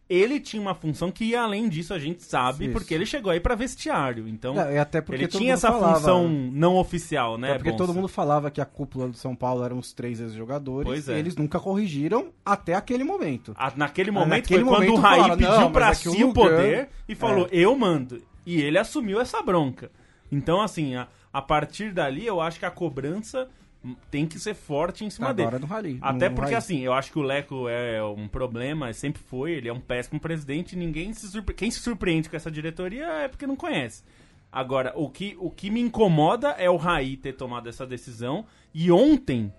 ele 0.09 0.39
tinha 0.41 0.61
uma 0.61 0.73
função 0.75 1.09
que 1.09 1.23
ia 1.23 1.41
além 1.41 1.69
disso, 1.69 1.93
a 1.93 1.99
gente 1.99 2.21
sabe, 2.23 2.65
Isso. 2.65 2.73
porque 2.73 2.93
ele 2.93 3.05
chegou 3.05 3.31
aí 3.31 3.39
pra 3.39 3.55
vestiário. 3.55 4.27
Então, 4.27 4.55
e 4.55 4.77
até 4.77 4.99
porque 4.99 5.23
ele 5.23 5.27
tinha 5.29 5.53
essa 5.53 5.71
falava- 5.71 5.95
função 5.95 6.27
não 6.27 6.75
oficial, 6.75 7.37
né? 7.37 7.51
É 7.51 7.53
porque 7.55 7.71
Bonsa? 7.71 7.85
todo 7.85 7.93
mundo 7.95 8.09
falava 8.09 8.51
que 8.51 8.59
a 8.59 8.65
cúpula 8.65 9.07
do 9.07 9.15
São 9.15 9.33
Paulo 9.35 9.63
eram 9.63 9.77
os 9.77 9.93
três 9.93 10.19
ex-jogadores. 10.19 10.85
Pois 10.85 11.07
é. 11.07 11.15
E 11.15 11.19
eles 11.19 11.35
nunca 11.37 11.59
corrigiram 11.61 12.27
até 12.45 12.73
aquele 12.73 13.05
momento. 13.05 13.53
A- 13.57 13.71
naquele 13.75 14.11
momento 14.11 14.29
naquele 14.31 14.63
foi 14.65 14.69
quando 14.69 14.79
momento 14.87 14.97
o 14.97 15.01
Raí 15.01 15.15
falaram, 15.21 15.37
pediu 15.37 15.51
"Não, 15.53 15.61
mas 15.63 15.71
pra 15.71 15.89
é 15.89 15.93
si 15.93 16.23
o 16.25 16.33
poder 16.33 16.89
e 17.07 17.15
falou, 17.15 17.45
É. 17.45 17.55
eu 17.57 17.77
mando. 17.77 18.21
E 18.51 18.61
ele 18.61 18.77
assumiu 18.77 19.21
essa 19.21 19.41
bronca. 19.41 19.91
Então, 20.31 20.61
assim, 20.61 20.95
a, 20.95 21.07
a 21.31 21.41
partir 21.41 21.93
dali, 21.93 22.25
eu 22.25 22.41
acho 22.41 22.59
que 22.59 22.65
a 22.65 22.71
cobrança 22.71 23.47
tem 24.09 24.27
que 24.27 24.37
ser 24.37 24.53
forte 24.53 25.03
em 25.03 25.09
cima 25.09 25.29
Agora 25.29 25.57
dele. 25.57 25.65
Rally. 25.65 25.97
Até 26.01 26.29
porque, 26.29 26.51
Rally. 26.51 26.55
assim, 26.55 26.79
eu 26.81 26.93
acho 26.93 27.11
que 27.11 27.17
o 27.17 27.23
Leco 27.23 27.67
é 27.67 28.03
um 28.03 28.27
problema, 28.27 28.91
sempre 28.93 29.21
foi, 29.21 29.53
ele 29.53 29.69
é 29.69 29.73
um 29.73 29.79
péssimo 29.79 30.19
presidente, 30.19 30.75
ninguém 30.75 31.13
se 31.13 31.27
surpre... 31.29 31.55
Quem 31.55 31.71
se 31.71 31.79
surpreende 31.79 32.29
com 32.29 32.35
essa 32.35 32.51
diretoria 32.51 33.05
é 33.05 33.27
porque 33.27 33.47
não 33.47 33.55
conhece. 33.55 34.03
Agora, 34.51 34.91
o 34.95 35.09
que, 35.09 35.35
o 35.39 35.49
que 35.49 35.69
me 35.69 35.79
incomoda 35.79 36.49
é 36.49 36.69
o 36.69 36.75
Raí 36.75 37.15
ter 37.15 37.33
tomado 37.33 37.69
essa 37.69 37.85
decisão. 37.87 38.45
E 38.73 38.91
ontem, 38.91 39.51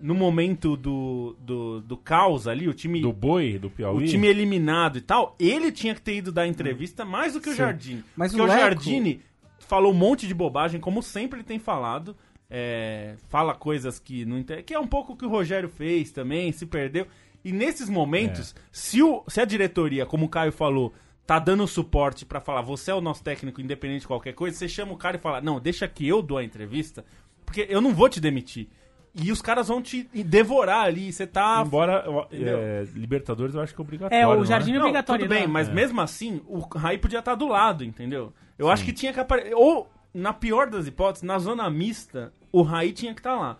no 0.00 0.14
momento 0.14 0.76
do, 0.76 1.36
do, 1.40 1.80
do 1.80 1.96
caos 1.96 2.46
ali, 2.46 2.68
o 2.68 2.74
time 2.74 3.00
Do 3.00 3.12
Boi, 3.12 3.58
do 3.58 3.68
Piauí. 3.68 4.04
o 4.04 4.06
time 4.08 4.26
eliminado 4.28 4.96
e 4.98 5.00
tal, 5.00 5.34
ele 5.38 5.72
tinha 5.72 5.94
que 5.94 6.00
ter 6.00 6.16
ido 6.16 6.30
dar 6.32 6.46
entrevista 6.46 7.04
mais 7.04 7.32
do 7.34 7.40
que 7.40 7.48
o 7.48 7.52
Sim. 7.52 7.58
Jardine. 7.58 8.04
Mas 8.16 8.30
Porque 8.32 8.42
o 8.42 8.44
o, 8.44 8.48
Leco- 8.48 8.60
Jardine 8.60 9.20
falou 9.58 9.92
um 9.92 9.96
monte 9.96 10.26
de 10.26 10.34
bobagem, 10.34 10.80
como 10.80 11.02
sempre 11.02 11.38
ele 11.40 11.44
tem 11.44 11.58
falado. 11.58 12.16
é, 12.50 13.16
fala 13.28 13.54
coisas 13.54 13.98
que 13.98 14.24
não 14.24 14.38
entende. 14.38 14.62
Que 14.62 14.72
é 14.72 14.78
um 14.80 14.86
pouco 14.86 15.12
o 15.12 15.16
que 15.16 15.26
o 15.26 15.28
Rogério 15.28 15.68
fez 15.68 16.10
também, 16.10 16.50
se 16.52 16.64
perdeu. 16.64 17.06
E 17.44 17.52
nesses 17.52 17.88
momentos, 17.90 18.54
É. 18.56 18.60
se, 18.72 19.02
o, 19.02 19.22
se 19.28 19.40
a 19.40 19.44
diretoria, 19.44 20.06
como 20.06 20.24
o 20.26 20.28
Caio 20.30 20.50
falou, 20.52 20.94
tá 21.26 21.38
dando 21.38 21.66
suporte 21.66 22.24
pra 22.24 22.40
falar, 22.40 22.62
você 22.62 22.90
é 22.90 22.94
o 22.94 23.00
nosso 23.02 23.22
técnico, 23.22 23.60
independente 23.60 24.00
de 24.02 24.06
qualquer 24.06 24.32
coisa, 24.32 24.56
você 24.56 24.66
chama 24.66 24.92
o 24.92 24.96
cara 24.96 25.18
e 25.18 25.20
fala, 25.20 25.40
não, 25.42 25.60
deixa 25.60 25.86
que 25.86 26.08
eu 26.08 26.22
dou 26.22 26.38
a 26.38 26.44
entrevista, 26.44 27.04
porque 27.44 27.66
eu 27.68 27.82
não 27.82 27.92
vou 27.92 28.08
te 28.08 28.18
demitir. 28.18 28.66
E 29.14 29.32
os 29.32 29.42
caras 29.42 29.68
vão 29.68 29.82
te 29.82 30.04
devorar 30.14 30.84
ali, 30.84 31.12
você 31.12 31.26
tá 31.26 31.62
Embora 31.66 32.04
é, 32.30 32.86
Libertadores 32.94 33.54
eu 33.54 33.60
acho 33.60 33.74
que 33.74 33.80
é 33.80 33.82
obrigatório. 33.82 34.22
É, 34.22 34.26
o 34.26 34.34
não 34.36 34.44
Jardim 34.44 34.70
é 34.70 34.74
Não, 34.74 34.80
obrigatório. 34.82 35.24
Tudo 35.24 35.30
bem, 35.34 35.42
né? 35.42 35.52
mas 35.52 35.68
mesmo 35.68 36.00
assim, 36.00 36.40
o 36.46 36.58
Raí 36.60 36.98
podia 36.98 37.18
estar 37.18 37.34
do 37.34 37.48
lado, 37.48 37.82
entendeu? 37.84 38.32
Eu 38.58 38.70
acho 38.70 38.84
que 38.84 38.92
tinha 38.92 39.12
que 39.12 39.18
aparecer. 39.20 39.54
Ou, 39.54 39.90
na 40.14 40.32
pior 40.32 40.68
das 40.70 40.86
hipóteses, 40.86 41.22
na 41.22 41.38
zona 41.38 41.68
mista, 41.70 42.32
o 42.52 42.62
Raí 42.62 42.92
tinha 42.92 43.12
que 43.14 43.20
estar 43.20 43.34
lá. 43.34 43.56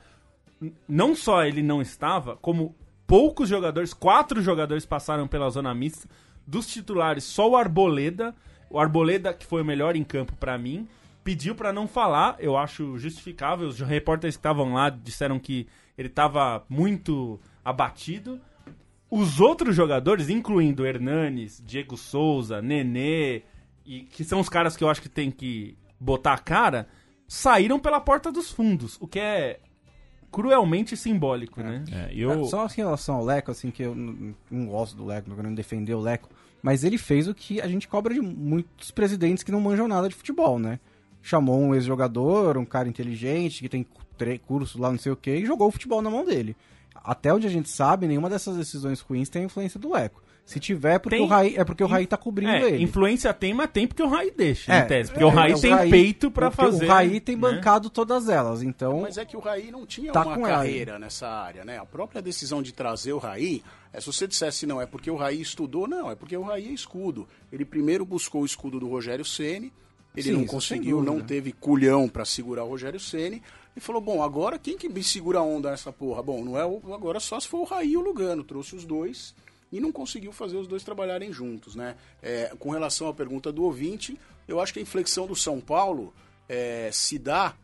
N- 0.61 0.73
Não 0.89 1.15
só 1.15 1.45
ele 1.45 1.63
não 1.63 1.81
estava, 1.83 2.37
como 2.37 2.75
poucos 3.07 3.49
jogadores, 3.49 3.93
quatro 3.95 4.41
jogadores 4.43 4.85
passaram 4.87 5.27
pela 5.27 5.49
zona 5.51 5.75
mista. 5.75 6.09
Dos 6.47 6.67
titulares, 6.67 7.25
só 7.25 7.49
o 7.51 7.57
Arboleda. 7.57 8.35
O 8.71 8.79
Arboleda, 8.79 9.33
que 9.33 9.47
foi 9.47 9.63
o 9.63 9.65
melhor 9.65 9.97
em 9.97 10.05
campo 10.05 10.35
pra 10.37 10.59
mim, 10.59 10.87
pediu 11.29 11.55
pra 11.55 11.75
não 11.75 11.87
falar. 11.87 12.37
Eu 12.39 12.57
acho 12.57 12.97
justificável. 12.97 13.69
Os 13.69 13.79
repórteres 13.81 14.35
que 14.35 14.39
estavam 14.39 14.73
lá 14.73 14.89
disseram 14.89 15.39
que 15.39 15.67
ele 15.99 16.09
estava 16.09 16.65
muito 16.71 17.39
abatido. 17.63 18.41
os 19.11 19.39
outros 19.39 19.77
jogadores, 19.77 20.31
incluindo 20.31 20.87
Hernanes, 20.87 21.63
Diego 21.67 21.99
Souza, 21.99 22.63
Nenê, 22.63 23.43
e 23.85 24.01
que 24.01 24.25
são 24.25 24.41
os 24.41 24.49
caras 24.49 24.75
que 24.75 24.83
eu 24.83 24.89
acho 24.89 25.03
que 25.03 25.09
tem 25.09 25.31
que 25.31 25.77
botar 26.01 26.33
a 26.33 26.39
cara, 26.39 26.89
saíram 27.27 27.79
pela 27.79 28.01
porta 28.01 28.33
dos 28.33 28.51
fundos, 28.51 28.97
o 29.01 29.07
que 29.07 29.19
é 29.19 29.61
cruelmente 30.31 30.97
simbólico, 30.97 31.63
né? 31.63 31.85
É, 31.91 32.11
eu... 32.15 32.45
Só 32.45 32.67
em 32.67 32.77
relação 32.77 33.17
ao 33.17 33.25
Leco, 33.25 33.51
assim, 33.51 33.71
que 33.71 33.83
eu 33.83 33.95
não, 33.95 34.35
não 34.51 34.67
gosto 34.67 34.97
do 34.97 35.05
Leco, 35.05 35.29
não 35.29 35.37
quero 35.37 35.55
defender 35.55 35.95
o 35.95 36.01
Leco, 36.01 36.29
mas 36.63 36.85
ele 36.85 36.99
fez 36.99 37.29
o 37.29 37.35
que 37.35 37.61
a 37.61 37.69
gente 37.69 37.89
cobra 37.89 38.13
de 38.13 38.21
muitos 38.21 38.91
presidentes 38.91 39.43
que 39.43 39.53
não 39.53 39.61
manjam 39.61 39.89
nada 39.89 40.09
de 40.09 40.15
futebol, 40.15 40.59
né? 40.59 40.79
Chamou 41.23 41.61
um 41.61 41.75
ex-jogador, 41.75 42.57
um 42.57 42.65
cara 42.65 42.89
inteligente, 42.89 43.61
que 43.61 43.69
tem 43.69 43.87
curso 44.47 44.81
lá, 44.81 44.91
não 44.91 44.99
sei 44.99 45.13
o 45.13 45.17
que, 45.17 45.31
e 45.35 45.47
jogou 45.47 45.69
o 45.69 45.71
futebol 45.73 46.01
na 46.03 46.11
mão 46.11 46.25
dele. 46.25 46.57
Até 46.95 47.33
onde 47.33 47.47
a 47.47 47.51
gente 47.51 47.69
sabe, 47.69 48.07
nenhuma 48.07 48.29
dessas 48.31 48.57
decisões 48.57 49.01
ruins 49.01 49.29
tem 49.29 49.45
influência 49.45 49.79
do 49.79 49.93
Leco. 49.93 50.23
Se 50.45 50.59
tiver, 50.59 50.95
é 50.95 50.99
porque 50.99 51.17
Tem- 51.17 51.25
o 51.27 51.29
Raí, 51.29 51.55
é 51.59 51.63
porque 51.65 51.85
o 51.85 51.87
Raí 51.87 52.07
tá 52.07 52.17
cobrindo 52.17 52.51
É, 52.53 52.71
ele. 52.71 52.83
influência 52.83 53.33
tem, 53.35 53.53
mas 53.53 53.71
tem 53.71 53.87
porque 53.87 54.03
o 54.03 54.09
Raí 54.09 54.33
deixa, 54.35 54.73
É, 54.73 54.81
em 54.81 54.87
tese. 54.87 55.11
Porque 55.11 55.23
é, 55.23 55.27
o 55.27 55.29
Raí 55.29 55.53
o 55.53 55.61
tem 55.61 55.75
Raí- 55.75 55.91
peito 55.91 56.31
pra 56.31 56.51
porque 56.51 56.63
fazer. 56.65 56.87
O 56.87 56.89
Raí 56.89 57.21
tem 57.21 57.37
né? 57.37 57.43
bancado 57.43 57.91
todas 57.91 58.31
elas, 58.31 58.63
então... 58.63 59.03
Mas 59.03 59.19
é 59.19 59.27
que 59.27 59.37
o 59.37 59.41
Raí 59.41 59.71
não 59.71 59.85
tinha 59.85 60.11
Tá 60.11 60.23
uma 60.25 60.35
com 60.37 60.47
ela. 60.47 60.57
carreira 60.57 60.99
nessa 60.99 61.29
área, 61.29 61.67
né? 61.67 61.77
A 61.79 61.85
própria 61.85 62.23
decisão 62.23 62.63
de 62.63 62.73
trazer 62.73 63.13
o 63.13 63.19
Raí, 63.19 63.63
é, 63.93 64.01
se 64.01 64.07
você 64.07 64.27
dissesse 64.27 64.65
não, 64.67 64.81
é 64.81 64.87
porque 64.87 65.11
o 65.11 65.17
Raí 65.17 65.39
estudou, 65.39 65.87
não, 65.87 66.11
é 66.11 66.15
porque 66.15 66.35
o 66.35 66.43
Raí 66.43 66.67
é 66.69 66.73
escudo. 66.73 67.29
Ele 67.53 67.67
primeiro 67.67 68.07
buscou 68.07 68.41
o 68.41 68.47
escudo 68.47 68.81
do 68.81 68.89
Rogério 68.89 69.27
Ceni, 69.27 69.71
ele 70.17 70.31
Sim, 70.31 70.33
não 70.33 70.47
conseguiu, 70.47 71.03
não 71.03 71.21
teve 71.21 71.53
culhão 71.53 72.09
pra 72.09 72.25
segurar 72.25 72.65
o 72.65 72.69
Rogério 72.69 72.99
Ceni 72.99 73.43
e 73.77 73.81
falou: 73.81 74.01
"Bom, 74.01 74.23
agora 74.23 74.59
quem 74.59 74.77
que 74.77 74.89
me 74.89 75.03
segura 75.03 75.39
a 75.39 75.43
onda 75.43 75.71
nessa 75.71 75.93
porra? 75.93 76.23
Bom, 76.23 76.45
não 76.45 76.59
é 76.59 76.65
o, 76.65 76.81
agora 76.93 77.21
só 77.21 77.39
se 77.39 77.49
for 77.49 77.61
o 77.61 77.65
Raí 77.65 77.93
e 77.93 77.97
o 77.97 78.01
Lugano, 78.01 78.43
trouxe 78.43 78.75
os 78.75 78.85
dois 78.85 79.35
e 79.71 79.81
não 79.81 79.93
conseguiu 79.93 80.33
fazer 80.33 80.57
os 80.57 80.67
dois 80.67 80.83
trabalharem 80.83 81.33
juntos, 81.33 81.77
né? 81.77 81.97
É, 82.23 82.53
com 82.59 82.71
relação 82.71 83.09
à 83.09 83.15
pergunta 83.15 83.53
do 83.53 83.65
ouvinte, 83.65 84.19
eu 84.47 84.61
acho 84.61 84.73
que 84.73 84.79
a 84.79 84.83
inflexão 84.83 85.27
do 85.27 85.37
São 85.37 85.61
Paulo 85.61 86.13
é, 86.49 86.91
se 86.93 87.19
dá 87.19 87.55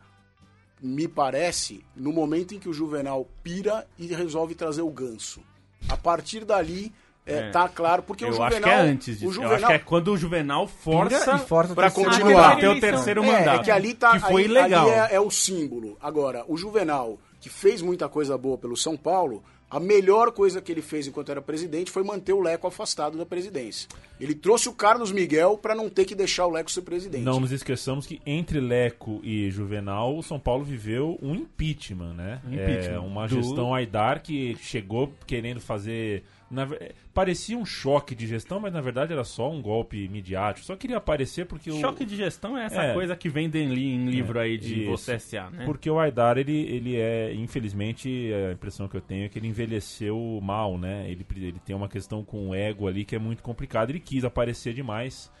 me 0.81 1.07
parece, 1.07 1.83
no 1.95 2.11
momento 2.11 2.53
em 2.53 2.59
que 2.59 2.69
o 2.69 2.73
Juvenal 2.73 3.27
pira 3.41 3.87
e 3.97 4.07
resolve 4.07 4.53
trazer 4.53 4.81
o 4.81 4.91
ganso. 4.91 5.41
A 5.89 5.97
partir 5.97 6.45
dali, 6.45 6.93
é, 7.25 7.33
É. 7.37 7.49
tá 7.49 7.67
claro, 7.67 8.03
porque 8.03 8.23
Eu 8.23 8.29
o 8.29 8.31
Juvenal... 8.33 8.51
acho 8.53 8.61
que 8.61 8.69
é 8.69 8.75
antes 8.79 9.13
disso. 9.19 9.25
O 9.25 9.29
Eu 9.29 9.33
Juvenal, 9.33 9.55
acho 9.55 9.65
que 9.67 9.73
é 9.73 9.79
quando 9.79 10.07
o 10.13 10.17
Juvenal 10.17 10.67
força 10.67 11.37
força 11.39 11.73
pra 11.73 11.87
a 11.87 11.91
terceira- 11.91 12.11
continuar. 12.19 12.55
ter 12.59 12.67
o 12.67 12.79
terceiro 12.79 13.23
é, 13.23 13.27
mandato. 13.27 13.61
é 13.61 13.63
que 13.63 13.71
ali 13.71 13.93
tá, 13.93 14.11
Que 14.19 14.19
foi 14.27 14.43
aí- 14.43 14.47
legal. 14.47 14.87
ali 14.89 15.13
é, 15.13 15.15
é 15.15 15.19
o 15.19 15.29
símbolo. 15.31 15.97
Agora, 16.01 16.45
o 16.47 16.55
Juvenal, 16.57 17.17
que 17.41 17.49
fez 17.49 17.81
muita 17.81 18.07
coisa 18.07 18.37
boa 18.37 18.57
pelo 18.57 18.77
São 18.77 18.95
Paulo, 18.95 19.43
a 19.67 19.79
melhor 19.79 20.31
coisa 20.31 20.61
que 20.61 20.71
ele 20.71 20.81
fez 20.83 21.07
enquanto 21.07 21.31
era 21.31 21.41
presidente 21.41 21.89
foi 21.91 22.03
manter 22.03 22.31
o 22.31 22.39
Leco 22.39 22.67
afastado 22.67 23.17
da 23.17 23.25
presidência. 23.25 23.89
Ele 24.21 24.35
trouxe 24.35 24.69
o 24.69 24.73
Carlos 24.73 25.11
Miguel 25.11 25.57
para 25.57 25.73
não 25.73 25.89
ter 25.89 26.05
que 26.05 26.13
deixar 26.15 26.45
o 26.45 26.51
Leco 26.51 26.69
ser 26.71 26.83
presidente. 26.83 27.23
Não 27.23 27.39
nos 27.39 27.51
esqueçamos 27.51 28.05
que 28.05 28.21
entre 28.25 28.59
Leco 28.59 29.19
e 29.23 29.49
Juvenal, 29.49 30.15
o 30.15 30.21
São 30.23 30.39
Paulo 30.39 30.63
viveu 30.63 31.17
um 31.21 31.33
impeachment, 31.35 32.13
né? 32.13 32.39
Um 32.47 32.53
impeachment. 32.53 32.93
É, 32.95 32.99
uma 32.99 33.27
Do- 33.27 33.35
gestão 33.41 33.73
Aidar 33.73 34.21
que 34.21 34.55
chegou 34.61 35.11
querendo 35.25 35.59
fazer. 35.59 36.23
Na 36.49 36.63
ve- 36.65 36.93
parecia 37.13 37.57
um 37.57 37.65
choque 37.65 38.13
de 38.13 38.27
gestão, 38.27 38.59
mas 38.59 38.71
na 38.71 38.81
verdade 38.81 39.11
era 39.13 39.23
só 39.23 39.51
um 39.51 39.61
golpe 39.61 40.07
midiático. 40.07 40.65
Só 40.65 40.75
queria 40.75 40.97
aparecer 40.97 41.45
porque 41.45 41.71
o. 41.71 41.79
Choque 41.79 42.05
de 42.05 42.15
gestão 42.15 42.57
é 42.57 42.65
essa 42.65 42.81
É. 42.83 42.93
coisa 42.93 43.15
que 43.15 43.27
vem 43.29 43.47
em, 43.47 43.67
li- 43.73 43.93
em 43.93 44.05
livro 44.05 44.39
aí 44.39 44.57
de 44.57 44.81
Isso. 44.83 44.91
você 44.91 45.17
SA, 45.19 45.49
né? 45.49 45.65
Porque 45.65 45.89
o 45.89 45.99
Aidar, 45.99 46.37
ele, 46.37 46.55
ele 46.55 46.95
é, 46.97 47.33
infelizmente, 47.33 48.31
a 48.49 48.53
impressão 48.53 48.87
que 48.87 48.95
eu 48.95 49.01
tenho 49.01 49.25
é 49.25 49.29
que 49.29 49.39
ele 49.39 49.47
envelheceu 49.47 50.39
mal, 50.41 50.77
né? 50.77 51.09
Ele, 51.09 51.25
ele 51.37 51.59
tem 51.65 51.75
uma 51.75 51.89
questão 51.89 52.23
com 52.23 52.49
o 52.49 52.55
ego 52.55 52.87
ali 52.87 53.03
que 53.05 53.15
é 53.15 53.19
muito 53.19 53.41
complicado. 53.41 53.89
Ele 53.89 53.99
quis 53.99 54.23
aparecer 54.23 54.73
demais 54.73 55.31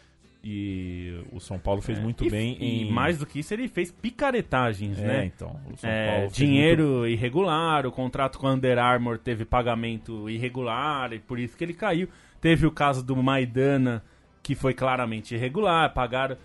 e 0.47 1.19
o 1.31 1.39
São 1.39 1.57
Paulo 1.57 1.81
fez 1.81 1.97
muito 1.97 2.23
É. 2.23 2.27
E- 2.27 2.29
bem 2.29 2.57
e 2.59 2.83
em... 2.83 2.91
mais 2.91 3.17
do 3.17 3.25
que 3.25 3.39
isso, 3.39 3.51
ele 3.51 3.67
fez 3.67 3.91
picaretagens, 3.91 4.99
É, 4.99 5.07
né? 5.07 5.25
então. 5.25 5.59
O 5.73 5.75
São 5.75 5.89
É, 5.89 6.17
Paulo 6.17 6.31
dinheiro 6.31 7.07
irregular, 7.07 7.85
o 7.87 7.91
contrato 7.91 8.37
com 8.37 8.47
a 8.47 8.53
Under 8.53 8.77
Armour 8.77 9.17
teve 9.17 9.43
pagamento 9.43 10.29
irregular 10.29 11.11
e 11.13 11.19
por 11.19 11.39
isso 11.39 11.57
que 11.57 11.63
ele 11.63 11.73
caiu. 11.73 12.07
Teve 12.39 12.67
o 12.67 12.71
caso 12.71 13.03
do 13.03 13.15
Maidana, 13.15 14.03
que 14.43 14.53
foi 14.53 14.73
claramente 14.75 15.33
irregular, 15.33 15.91
pagaram. 15.93 16.37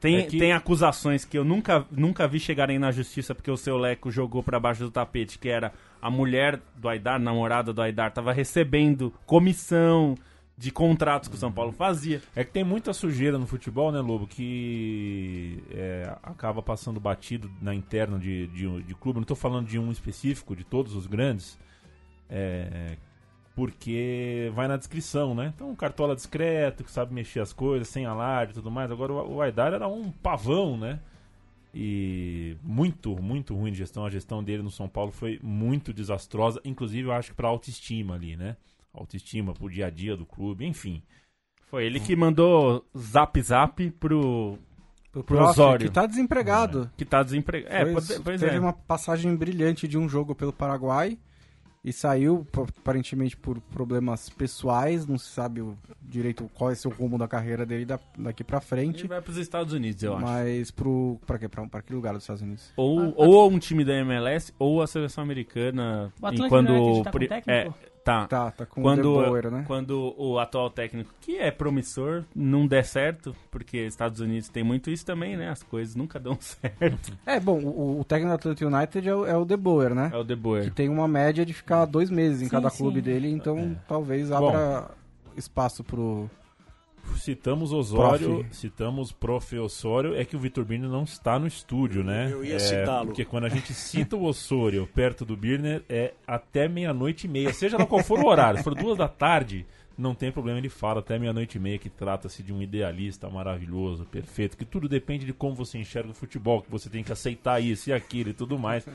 Tem, 0.00 0.16
É 0.16 0.22
que- 0.22 0.38
tem 0.38 0.52
acusações 0.52 1.24
que 1.24 1.36
eu 1.38 1.44
nunca, 1.44 1.86
nunca 1.90 2.26
vi 2.26 2.40
chegarem 2.40 2.78
na 2.78 2.90
justiça 2.90 3.34
porque 3.34 3.50
o 3.50 3.56
seu 3.58 3.76
Leco 3.76 4.10
jogou 4.10 4.42
pra 4.42 4.58
baixo 4.58 4.82
do 4.82 4.90
tapete, 4.90 5.38
que 5.38 5.48
era 5.50 5.70
a 6.02 6.10
mulher 6.10 6.60
do 6.74 6.88
Aidar, 6.88 7.20
namorada 7.20 7.72
do 7.74 7.82
Aidar, 7.82 8.10
tava 8.10 8.32
recebendo 8.32 9.12
comissão 9.26 10.14
de 10.58 10.70
contratos 10.70 11.28
que 11.28 11.34
o 11.34 11.38
São 11.38 11.52
Paulo 11.52 11.70
fazia. 11.70 12.22
É 12.34 12.42
que 12.42 12.50
tem 12.50 12.64
muita 12.64 12.92
sujeira 12.92 13.38
no 13.38 13.46
futebol, 13.46 13.92
né, 13.92 14.00
Lobo, 14.00 14.26
que 14.26 15.62
é, 15.70 16.16
acaba 16.22 16.62
passando 16.62 16.98
batido 16.98 17.50
na 17.60 17.74
interna 17.74 18.18
de, 18.18 18.46
de, 18.48 18.82
de 18.82 18.94
clube. 18.94 19.16
Não 19.16 19.22
estou 19.22 19.36
falando 19.36 19.66
de 19.66 19.78
um 19.78 19.92
específico, 19.92 20.56
de 20.56 20.64
todos 20.64 20.94
os 20.94 21.06
grandes, 21.06 21.58
é, 22.30 22.96
porque 23.54 24.50
vai 24.54 24.66
na 24.66 24.76
descrição, 24.76 25.34
né? 25.34 25.52
Então, 25.54 25.70
um 25.70 25.76
cartola 25.76 26.14
discreto, 26.14 26.84
que 26.84 26.90
sabe 26.90 27.12
mexer 27.12 27.40
as 27.40 27.52
coisas, 27.52 27.88
sem 27.88 28.06
alarde 28.06 28.52
e 28.52 28.54
tudo 28.54 28.70
mais. 28.70 28.90
Agora, 28.90 29.12
o, 29.12 29.36
o 29.36 29.42
Aidar 29.42 29.74
era 29.74 29.86
um 29.86 30.10
pavão, 30.10 30.78
né? 30.78 31.00
E 31.74 32.56
muito, 32.62 33.14
muito 33.22 33.54
ruim 33.54 33.72
de 33.72 33.78
gestão. 33.78 34.06
A 34.06 34.10
gestão 34.10 34.42
dele 34.42 34.62
no 34.62 34.70
São 34.70 34.88
Paulo 34.88 35.12
foi 35.12 35.38
muito 35.42 35.92
desastrosa, 35.92 36.58
inclusive 36.64 37.08
eu 37.08 37.12
acho 37.12 37.30
que 37.30 37.36
para 37.36 37.48
autoestima 37.48 38.14
ali, 38.14 38.36
né? 38.36 38.56
Autoestima 38.96 39.52
pro 39.52 39.68
dia 39.68 39.86
a 39.86 39.90
dia 39.90 40.16
do 40.16 40.24
clube, 40.26 40.64
enfim. 40.66 41.02
Foi 41.68 41.84
ele 41.84 42.00
que 42.00 42.14
mandou 42.16 42.84
zap 42.96 43.40
zap 43.42 43.90
pro, 43.92 44.56
Pro 45.12 45.22
pro 45.24 45.36
Prof, 45.38 45.50
Osório. 45.50 45.86
que 45.88 45.92
tá 45.92 46.06
desempregado. 46.06 46.90
que 46.96 47.04
tá 47.04 47.22
desempregado. 47.22 47.74
É, 47.74 47.92
pode- 47.92 48.20
pois 48.22 48.40
teve 48.40 48.56
é. 48.56 48.60
uma 48.60 48.72
passagem 48.72 49.34
brilhante 49.34 49.86
de 49.88 49.98
um 49.98 50.08
jogo 50.08 50.34
pelo 50.34 50.52
Paraguai 50.52 51.18
e 51.84 51.92
saiu 51.92 52.46
aparentemente 52.80 53.36
por 53.36 53.60
problemas 53.60 54.28
pessoais, 54.28 55.06
não 55.06 55.16
se 55.18 55.28
sabe 55.30 55.60
o- 55.60 55.76
direito 56.02 56.48
qual 56.54 56.70
é 56.70 56.74
o 56.84 56.88
rumo 56.88 57.16
da 57.18 57.26
carreira 57.28 57.64
dele 57.66 57.84
da- 57.84 57.98
daqui 58.18 58.42
pra 58.44 58.58
Ele 58.58 58.66
frente. 58.66 59.06
vai 59.06 59.20
pros 59.20 59.36
Estados 59.36 59.72
Unidos, 59.72 60.02
eu 60.02 60.14
acho. 60.16 60.24
Mas 60.24 60.70
pro. 60.70 61.18
Pra 61.26 61.38
quê? 61.38 61.48
Pra, 61.48 61.66
pra 61.66 61.82
que 61.82 61.92
lugar 61.94 62.14
dos 62.14 62.22
Estados 62.22 62.42
Unidos? 62.42 62.72
Ou, 62.76 63.12
ou 63.16 63.50
um 63.50 63.58
time 63.58 63.84
da 63.84 63.94
MLS 63.94 64.52
ou 64.58 64.80
a 64.82 64.86
seleção 64.86 65.22
americana. 65.24 66.12
O 66.20 66.26
United 66.28 66.48
tá 66.48 67.10
com 67.10 67.18
pre- 67.18 67.28
técnico? 67.28 67.50
É, 67.50 67.72
tá. 68.06 68.26
Tá, 68.26 68.50
tá 68.52 68.64
com 68.64 68.80
Quando, 68.80 69.12
o 69.12 69.22
De 69.22 69.28
Boer, 69.28 69.50
né? 69.50 69.64
quando 69.66 70.14
o 70.16 70.38
atual 70.38 70.70
técnico, 70.70 71.12
que 71.20 71.36
é 71.36 71.50
promissor, 71.50 72.24
não 72.34 72.66
der 72.66 72.84
certo, 72.84 73.34
porque 73.50 73.78
Estados 73.78 74.20
Unidos 74.20 74.48
tem 74.48 74.62
muito 74.64 74.90
isso 74.90 75.04
também, 75.04 75.36
né? 75.36 75.50
As 75.50 75.62
coisas 75.62 75.94
nunca 75.94 76.18
dão 76.18 76.36
certo. 76.40 77.12
É, 77.26 77.38
bom, 77.40 77.58
o, 77.60 78.00
o 78.00 78.04
técnico 78.04 78.30
do 78.30 78.34
Atlanta 78.52 78.66
United 78.66 79.08
é 79.08 79.14
o, 79.14 79.26
é 79.26 79.36
o 79.36 79.44
De 79.44 79.56
Boer, 79.56 79.94
né? 79.94 80.10
É 80.14 80.16
o 80.16 80.22
De 80.24 80.34
Que 80.34 80.40
Boer. 80.40 80.72
tem 80.72 80.88
uma 80.88 81.08
média 81.08 81.44
de 81.44 81.52
ficar 81.52 81.84
dois 81.84 82.08
meses 82.08 82.40
em 82.42 82.44
Sim, 82.46 82.50
cada 82.50 82.70
sim. 82.70 82.78
clube 82.78 83.00
dele, 83.02 83.28
então 83.28 83.58
É. 83.58 83.76
talvez 83.88 84.30
abra 84.32 84.90
espaço 85.36 85.84
pro. 85.84 86.30
Citamos 87.16 87.72
Osório, 87.72 88.40
Prof. 88.40 88.56
citamos 88.56 89.12
Prof. 89.12 89.58
Osório, 89.58 90.14
é 90.14 90.24
que 90.24 90.36
o 90.36 90.38
Vitor 90.38 90.64
Birner 90.64 90.88
não 90.88 91.02
está 91.04 91.38
no 91.38 91.46
estúdio, 91.46 92.04
né? 92.04 92.30
Eu 92.32 92.44
ia 92.44 92.56
É, 92.56 92.58
citá-lo. 92.58 93.06
Porque 93.06 93.24
quando 93.24 93.44
a 93.44 93.48
gente 93.48 93.72
cita 93.74 94.16
o 94.16 94.24
Osório 94.24 94.86
perto 94.94 95.24
do 95.24 95.36
Birner, 95.36 95.82
é 95.88 96.12
até 96.26 96.68
meia-noite 96.68 97.26
e 97.26 97.30
meia, 97.30 97.52
seja 97.52 97.76
lá 97.78 97.86
qual 97.86 98.02
for 98.02 98.18
o 98.18 98.26
horário. 98.26 98.58
Se 98.58 98.64
for 98.64 98.74
duas 98.74 98.96
da 98.98 99.08
tarde, 99.08 99.66
não 99.96 100.14
tem 100.14 100.30
problema, 100.30 100.58
ele 100.58 100.68
fala 100.68 101.00
até 101.00 101.18
meia-noite 101.18 101.56
e 101.56 101.60
meia 101.60 101.78
que 101.78 101.88
trata-se 101.88 102.42
de 102.42 102.52
um 102.52 102.60
idealista 102.62 103.28
maravilhoso, 103.30 104.04
perfeito, 104.04 104.56
que 104.56 104.64
tudo 104.64 104.88
depende 104.88 105.24
de 105.24 105.32
como 105.32 105.54
você 105.54 105.78
enxerga 105.78 106.10
o 106.10 106.14
futebol, 106.14 106.62
que 106.62 106.70
você 106.70 106.88
tem 106.90 107.02
que 107.02 107.12
aceitar 107.12 107.60
isso 107.60 107.90
e 107.90 107.92
aquilo 107.92 108.30
e 108.30 108.34
tudo 108.34 108.58
mais. 108.58 108.86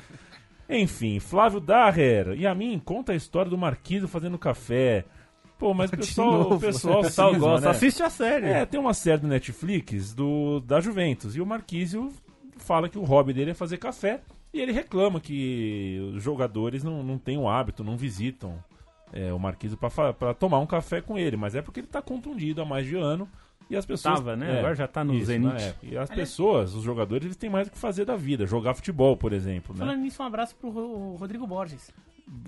Enfim, 0.70 1.20
Flávio 1.20 1.59
Daher, 1.59 2.34
e 2.38 2.47
a 2.47 2.55
mim, 2.55 2.80
conta 2.84 3.12
a 3.12 3.16
história 3.16 3.49
do 3.49 3.57
Marquise 3.57 4.07
fazendo 4.07 4.38
café. 4.38 5.03
Pô, 5.62 5.74
mas 5.76 5.91
o 5.93 5.97
pessoal, 5.97 6.32
novo. 6.32 6.55
o 6.55 6.59
pessoal 6.59 7.01
pessoal 7.03 7.32
cisma, 7.34 7.47
gosta, 7.47 7.66
né? 7.68 7.72
assiste 7.72 8.01
a 8.01 8.09
série. 8.09 8.45
É, 8.47 8.66
tem 8.66 8.80
uma 8.80 8.95
série 8.95 9.22
do 9.22 9.28
Netflix 9.28 10.12
do, 10.14 10.59
da 10.62 10.82
Juventus. 10.82 11.36
E 11.36 11.39
o 11.41 11.45
Marquísio 11.45 12.12
fala 12.57 12.89
que 12.89 12.97
o 12.97 13.03
hobby 13.03 13.32
dele 13.32 13.51
é 13.51 13.53
fazer 13.53 13.78
café. 13.78 14.22
E 14.51 14.59
ele 14.59 14.72
reclama 14.72 15.22
que 15.22 16.12
os 16.16 16.22
jogadores 16.24 16.84
não, 16.84 17.03
não 17.03 17.18
têm 17.18 17.38
o 17.38 17.47
hábito, 17.47 17.84
não 17.84 17.95
visitam 17.95 18.55
é, 19.14 19.32
o 19.32 19.38
Marquísio 19.39 19.78
para 19.78 20.34
tomar 20.34 20.57
um 20.59 20.66
café 20.66 20.99
com 20.99 21.16
ele. 21.18 21.38
Mas 21.38 21.53
é 21.53 21.62
porque 21.62 21.80
ele 21.80 21.88
está 21.88 22.01
contundido 22.01 22.59
há 22.62 22.66
mais 22.66 22.86
de 22.88 22.95
ano. 22.97 23.30
E 23.70 23.76
as 23.78 23.86
pessoas. 23.86 24.16
Tava, 24.16 24.36
né? 24.36 24.55
é, 24.55 24.59
Agora 24.59 24.76
já 24.76 24.88
tá 24.88 25.03
no 25.03 25.14
isso, 25.14 25.28
zenite. 25.28 25.53
na 25.53 25.59
época. 25.62 25.86
E 25.86 25.95
as 25.97 26.09
pessoas, 26.09 26.74
os 26.74 26.84
jogadores, 26.84 27.24
eles 27.26 27.38
têm 27.38 27.49
mais 27.49 27.68
o 27.68 27.72
que 27.72 27.78
fazer 27.78 28.03
da 28.03 28.18
vida. 28.18 28.45
Jogar 28.45 28.74
futebol, 28.74 29.16
por 29.16 29.32
exemplo. 29.32 29.74
Né? 29.74 29.80
Falando 29.86 30.01
nisso, 30.01 30.22
um 30.22 30.26
abraço 30.26 30.55
pro 30.55 30.70
Ro- 30.72 31.16
Rodrigo 31.16 31.45
Borges, 31.47 31.89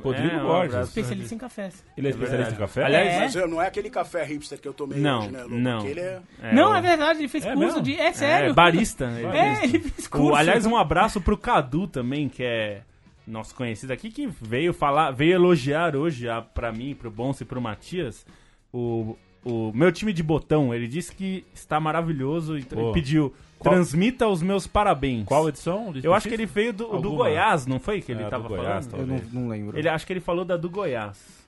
Rodrigo 0.01 0.36
É, 0.36 0.41
um 0.41 0.45
Borges. 0.47 0.74
abraço. 0.74 0.89
especialista 0.89 1.36
em 1.36 1.38
cafés. 1.38 1.84
Ele 1.97 2.07
é 2.07 2.09
especialista 2.11 2.53
em 2.53 2.57
café? 2.57 2.84
Aliás, 2.84 3.07
É. 3.07 3.19
Mas 3.19 3.36
eu- 3.36 3.47
não 3.47 3.61
é 3.61 3.67
aquele 3.67 3.89
café 3.89 4.24
hipster 4.24 4.59
que 4.59 4.67
eu 4.67 4.74
tomei 4.74 4.99
Não, 4.99 5.19
hoje, 5.19 5.32
né, 5.32 5.43
Lu? 5.43 5.59
não. 5.59 5.86
É... 5.86 6.21
É, 6.41 6.53
não, 6.53 6.71
o- 6.71 6.76
é 6.76 6.82
verdade, 6.82 7.19
ele 7.19 7.28
fez 7.28 7.43
É 7.45 7.53
curso 7.53 7.65
mesmo? 7.65 7.82
de. 7.82 7.95
É 7.99 8.13
sério. 8.13 8.51
É, 8.51 8.53
barista. 8.53 9.05
ele 9.05 9.28
É, 9.38 9.63
ele 9.65 9.80
fez 9.80 10.05
O- 10.07 10.09
curso. 10.09 10.36
aliás, 10.36 10.65
um 10.65 10.78
abraço 10.78 11.19
pro 11.21 11.38
Cadu 11.38 11.88
também, 11.88 12.28
que 12.30 12.43
é 12.43 12.82
nosso 13.28 13.55
conhecido 13.55 13.91
aqui, 13.93 14.09
que 14.11 14.28
veio 14.41 14.74
falar, 14.74 15.11
veio 15.11 15.34
elogiar 15.36 15.95
hoje 15.95 16.28
a, 16.28 16.41
pra 16.41 16.71
mim, 16.71 16.93
pro 16.93 17.09
Bonso 17.11 17.43
e 17.43 17.45
pro 17.45 17.61
Matias, 17.61 18.26
o, 18.71 19.17
o 19.45 19.71
meu 19.74 19.91
time 19.91 20.11
de 20.11 20.21
botão. 20.24 20.74
Ele 20.74 20.88
disse 20.88 21.15
que 21.15 21.45
está 21.53 21.80
maravilhoso 21.80 22.57
e, 22.57 22.61
e 22.61 22.93
pediu, 22.93 23.34
Qual- 23.64 23.74
transmita 23.76 24.28
os 24.28 24.41
meus 24.41 24.68
parabéns. 24.68 25.26
Qual 25.26 25.49
edição? 25.49 25.91
Eu 26.03 26.14
acho 26.14 26.28
que 26.28 26.34
ele 26.34 26.45
veio 26.45 26.72
do, 26.74 26.99
do. 26.99 27.11
Goiás, 27.16 27.66
não 27.66 27.80
foi 27.80 28.01
que 28.01 28.11
ele 28.11 28.22
É, 28.22 28.26
do 28.26 28.30
tava 28.30 28.47
Goiás, 28.47 28.86
falando? 28.88 29.01
Eu 29.01 29.07
não, 29.07 29.16
talvez. 29.20 29.34
não 29.34 29.47
lembro. 29.49 29.78
Ele 29.78 29.89
acho 29.89 30.05
que 30.05 30.14
ele 30.14 30.20
falou 30.20 30.45
da 30.45 30.55
do 30.55 30.70
Goiás. 30.70 31.43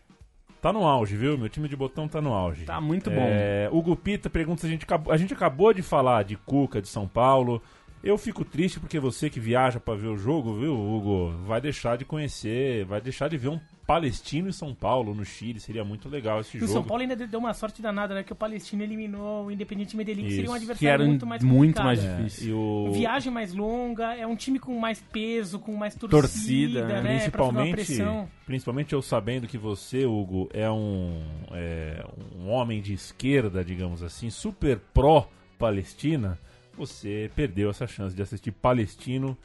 Tá 0.61 0.73
no 0.73 0.83
auge, 0.87 1.15
viu? 1.15 1.37
Meu 1.37 1.47
time 1.47 1.67
de 1.69 1.75
botão 1.75 2.07
tá 2.07 2.19
no 2.19 2.33
auge. 2.33 2.65
Tá 2.65 2.81
muito 2.81 3.11
bom. 3.11 3.17
É, 3.21 3.69
Hugo 3.71 3.95
Pita 3.95 4.31
pergunta 4.31 4.61
se 4.61 4.67
a 4.67 4.69
gente 4.69 4.83
acabou, 4.83 5.13
a 5.13 5.17
gente 5.17 5.31
acabou 5.31 5.71
de 5.71 5.83
falar 5.83 6.23
de 6.23 6.35
Cuca, 6.37 6.81
de 6.81 6.87
São 6.87 7.07
Paulo. 7.07 7.61
Eu 8.05 8.19
fico 8.19 8.45
triste 8.45 8.79
porque 8.79 8.99
você 8.99 9.31
que 9.31 9.39
viaja 9.39 9.79
pra 9.79 9.95
ver 9.95 10.09
o 10.09 10.15
jogo, 10.17 10.53
viu, 10.59 10.73
Hugo, 10.79 11.31
vai 11.43 11.59
deixar 11.59 11.97
de 11.97 12.05
conhecer, 12.05 12.85
vai 12.85 13.01
deixar 13.01 13.27
de 13.27 13.35
ver 13.35 13.47
um 13.49 13.59
palestino 13.87 14.47
em 14.47 14.51
São 14.51 14.75
Paulo, 14.75 15.15
no 15.15 15.25
Chile. 15.25 15.59
Seria 15.59 15.83
muito 15.83 16.07
legal 16.07 16.39
esse 16.39 16.55
E 16.55 16.57
o 16.57 16.59
jogo. 16.61 16.71
São 16.73 16.83
Paulo 16.83 17.01
ainda 17.01 17.15
deu 17.15 17.39
uma 17.39 17.53
sorte 17.55 17.81
danada, 17.81 18.13
né? 18.13 18.21
Que 18.23 18.31
o 18.31 18.35
Palestino 18.35 18.83
eliminou 18.83 19.45
o 19.47 19.51
Independiente 19.51 19.97
Medellín, 19.97 20.25
que 20.25 20.35
seria 20.35 20.43
um 20.51 20.55
Isso. 20.55 20.55
adversário 20.55 20.79
Que 20.79 20.87
era 20.87 21.03
muito 21.03 21.25
mais 21.25 21.43
muito 21.43 21.81
mais 21.83 22.03
É, 22.03 22.15
difícil. 22.17 22.49
e 22.49 22.53
o 22.53 22.91
Viagem 22.93 23.33
mais 23.33 23.53
longa, 23.55 24.13
é 24.15 24.27
um 24.27 24.35
time 24.35 24.59
com 24.59 24.77
mais 24.77 25.01
peso, 25.11 25.57
com 25.57 25.75
mais 25.75 25.95
torcida, 25.95 26.21
Torcida, 26.21 26.85
né? 26.87 26.99
uma 27.01 27.09
principalmente, 27.09 27.71
pressão. 27.71 28.29
principalmente 28.45 28.93
eu 28.93 29.01
sabendo 29.01 29.47
que 29.47 29.57
você, 29.57 30.05
Hugo, 30.05 30.47
é 30.53 30.69
um, 30.69 31.23
é 31.51 32.05
um 32.37 32.49
homem 32.49 32.81
de 32.83 32.93
esquerda, 32.93 33.65
digamos 33.65 34.03
assim, 34.03 34.29
super 34.29 34.79
pró-Palestina, 34.93 36.37
você 36.77 37.29
perdeu 37.35 37.69
essa 37.69 37.87
chance 37.87 38.15
de 38.15 38.21
assistir 38.21 38.51
Palestino 38.51 39.37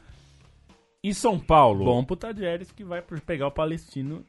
e 1.03 1.13
São 1.13 1.39
Paulo. 1.39 1.85
Bom 1.85 2.03
pro 2.03 2.15
Tadieres 2.15 2.71
que 2.71 2.83
vai 2.83 3.01
pegar 3.01 3.47
o 3.47 3.51
Palestino. 3.51 4.23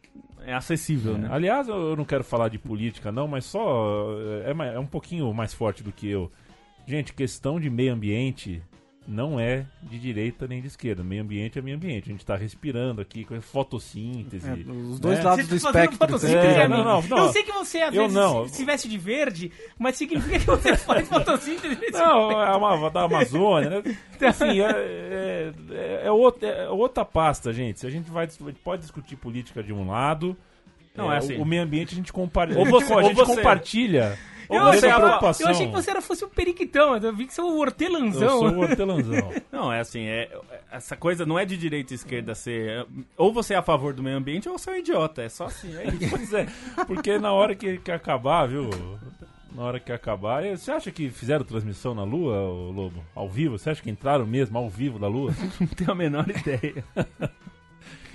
É 0.44 0.55
acessível, 0.55 1.16
né? 1.18 1.28
Aliás, 1.30 1.68
eu 1.68 1.94
não 1.96 2.05
quero 2.05 2.24
falar 2.24 2.48
de 2.48 2.59
política, 2.59 3.12
não, 3.12 3.28
mas 3.28 3.44
só 3.44 4.09
é, 4.44 4.53
ma- 4.55 4.66
é 4.66 4.78
um 4.78 4.86
pouquinho 4.86 5.32
mais 5.34 5.53
forte 5.55 5.82
do 5.82 5.92
que 5.92 6.09
eu. 6.09 6.30
Gente, 6.86 7.12
questão 7.12 7.61
de 7.61 7.70
meio 7.70 7.92
ambiente 7.92 8.61
não 9.07 9.38
é 9.40 9.66
de 9.82 9.98
direita 9.98 10.46
nem 10.46 10.61
de 10.61 10.68
esquerda. 10.68 11.03
Meio 11.03 11.22
ambiente 11.22 11.59
é 11.59 11.62
meio 11.62 11.76
ambiente. 11.76 12.09
A 12.09 12.12
gente 12.12 12.24
tá 12.24 12.36
respirando 12.36 13.00
aqui 13.00 13.24
com 13.24 13.40
fotossíntese. 13.40 14.48
É, 14.48 14.53
os 14.70 15.00
dois 15.00 15.18
né? 15.18 15.24
lados 15.24 15.44
Você 15.44 15.50
do 15.50 15.57
espectro. 15.57 15.98
fotossíntese, 15.98 16.36
É, 16.46 16.68
não, 16.68 16.84
não, 16.84 17.03
não. 17.03 17.18
Eu 17.18 17.32
sei 17.32 17.42
que 17.42 17.53
você, 17.53 17.78
às 17.82 17.94
Eu 17.94 18.03
vezes, 18.03 18.16
não. 18.16 18.46
se, 18.48 18.55
se 18.57 18.64
veste 18.64 18.88
de 18.88 18.98
verde, 18.98 19.50
mas 19.78 19.96
significa 19.96 20.38
que 20.38 20.46
você 20.46 20.76
faz 20.78 21.09
fotossíntese. 21.09 21.78
Não, 21.92 22.30
é 22.30 22.57
uma 22.57 22.90
da 22.90 23.03
Amazônia, 23.03 23.70
né? 23.82 23.96
Assim, 24.26 24.61
é, 24.61 24.70
é, 24.70 25.53
é, 25.72 26.03
é 26.07 26.11
outra, 26.12 26.48
é 26.48 26.68
outra 26.68 27.05
pasta, 27.05 27.53
gente. 27.53 27.80
Se 27.80 27.86
a 27.86 27.90
gente 27.90 28.11
vai, 28.11 28.26
a 28.26 28.28
gente 28.28 28.61
pode 28.62 28.82
discutir 28.82 29.16
política 29.16 29.62
de 29.62 29.72
um 29.72 29.88
lado, 29.90 30.36
Não, 30.94 31.12
é 31.12 31.16
assim. 31.18 31.36
o 31.38 31.44
meio 31.44 31.62
ambiente 31.62 31.92
a 31.92 31.96
gente 31.96 32.12
compartilha. 32.12 32.61
Ou 32.61 32.66
você- 32.66 32.92
a 32.92 32.96
ou 32.96 33.03
gente 33.03 33.14
você- 33.16 33.34
compartilha. 33.36 34.16
Preocupação. 34.80 35.46
Eu 35.46 35.50
achei 35.50 35.66
que 35.66 35.72
você 35.72 35.90
era, 35.90 36.00
fosse 36.03 36.24
o 36.24 36.28
periquitão, 36.28 36.96
eu 36.96 37.14
vi 37.14 37.26
que 37.26 37.34
você 37.34 37.40
é 37.40 37.44
o 37.44 37.48
Eu 37.48 37.59
hortelãzão. 37.59 38.28
sou 38.28 38.48
o. 38.48 39.42
Não, 39.53 39.72
é 39.72 39.80
assim, 39.80 40.07
é, 40.07 40.30
essa 40.70 40.96
coisa 40.96 41.24
não 41.26 41.38
é 41.38 41.44
de 41.44 41.57
direita 41.57 41.92
e 41.92 41.96
esquerda 41.96 42.34
ser. 42.34 42.86
Ou 43.16 43.32
você 43.32 43.55
é 43.55 43.57
a 43.57 43.62
favor 43.62 43.92
do 43.92 44.03
meio 44.03 44.16
ambiente 44.16 44.48
ou 44.48 44.59
você 44.59 44.70
é 44.70 44.72
um 44.74 44.76
idiota. 44.76 45.22
É 45.22 45.28
só 45.28 45.44
assim, 45.46 45.76
é 45.76 45.86
isso. 45.86 46.11
Pois 46.11 46.32
é, 46.32 46.46
porque 46.86 47.18
na 47.18 47.32
hora 47.32 47.55
que, 47.55 47.78
que 47.78 47.90
acabar, 47.92 48.46
viu? 48.46 48.70
Na 49.55 49.62
hora 49.64 49.78
que 49.78 49.92
acabar. 49.92 50.42
Você 50.57 50.70
acha 50.70 50.90
que 50.90 51.11
fizeram 51.11 51.44
transmissão 51.44 51.94
na 51.94 52.05
Lua, 52.05 52.34
Lobo? 52.72 53.05
Ao 53.14 53.28
vivo? 53.28 53.59
Você 53.59 53.70
acha 53.70 53.82
que 53.82 53.90
entraram 53.90 54.26
mesmo 54.26 54.57
ao 54.57 54.68
vivo 54.68 54.98
da 54.98 55.07
Lua? 55.09 55.32
Não 55.61 55.66
tenho 55.68 55.90
a 55.90 55.94
menor 55.94 56.26
ideia. 56.28 56.82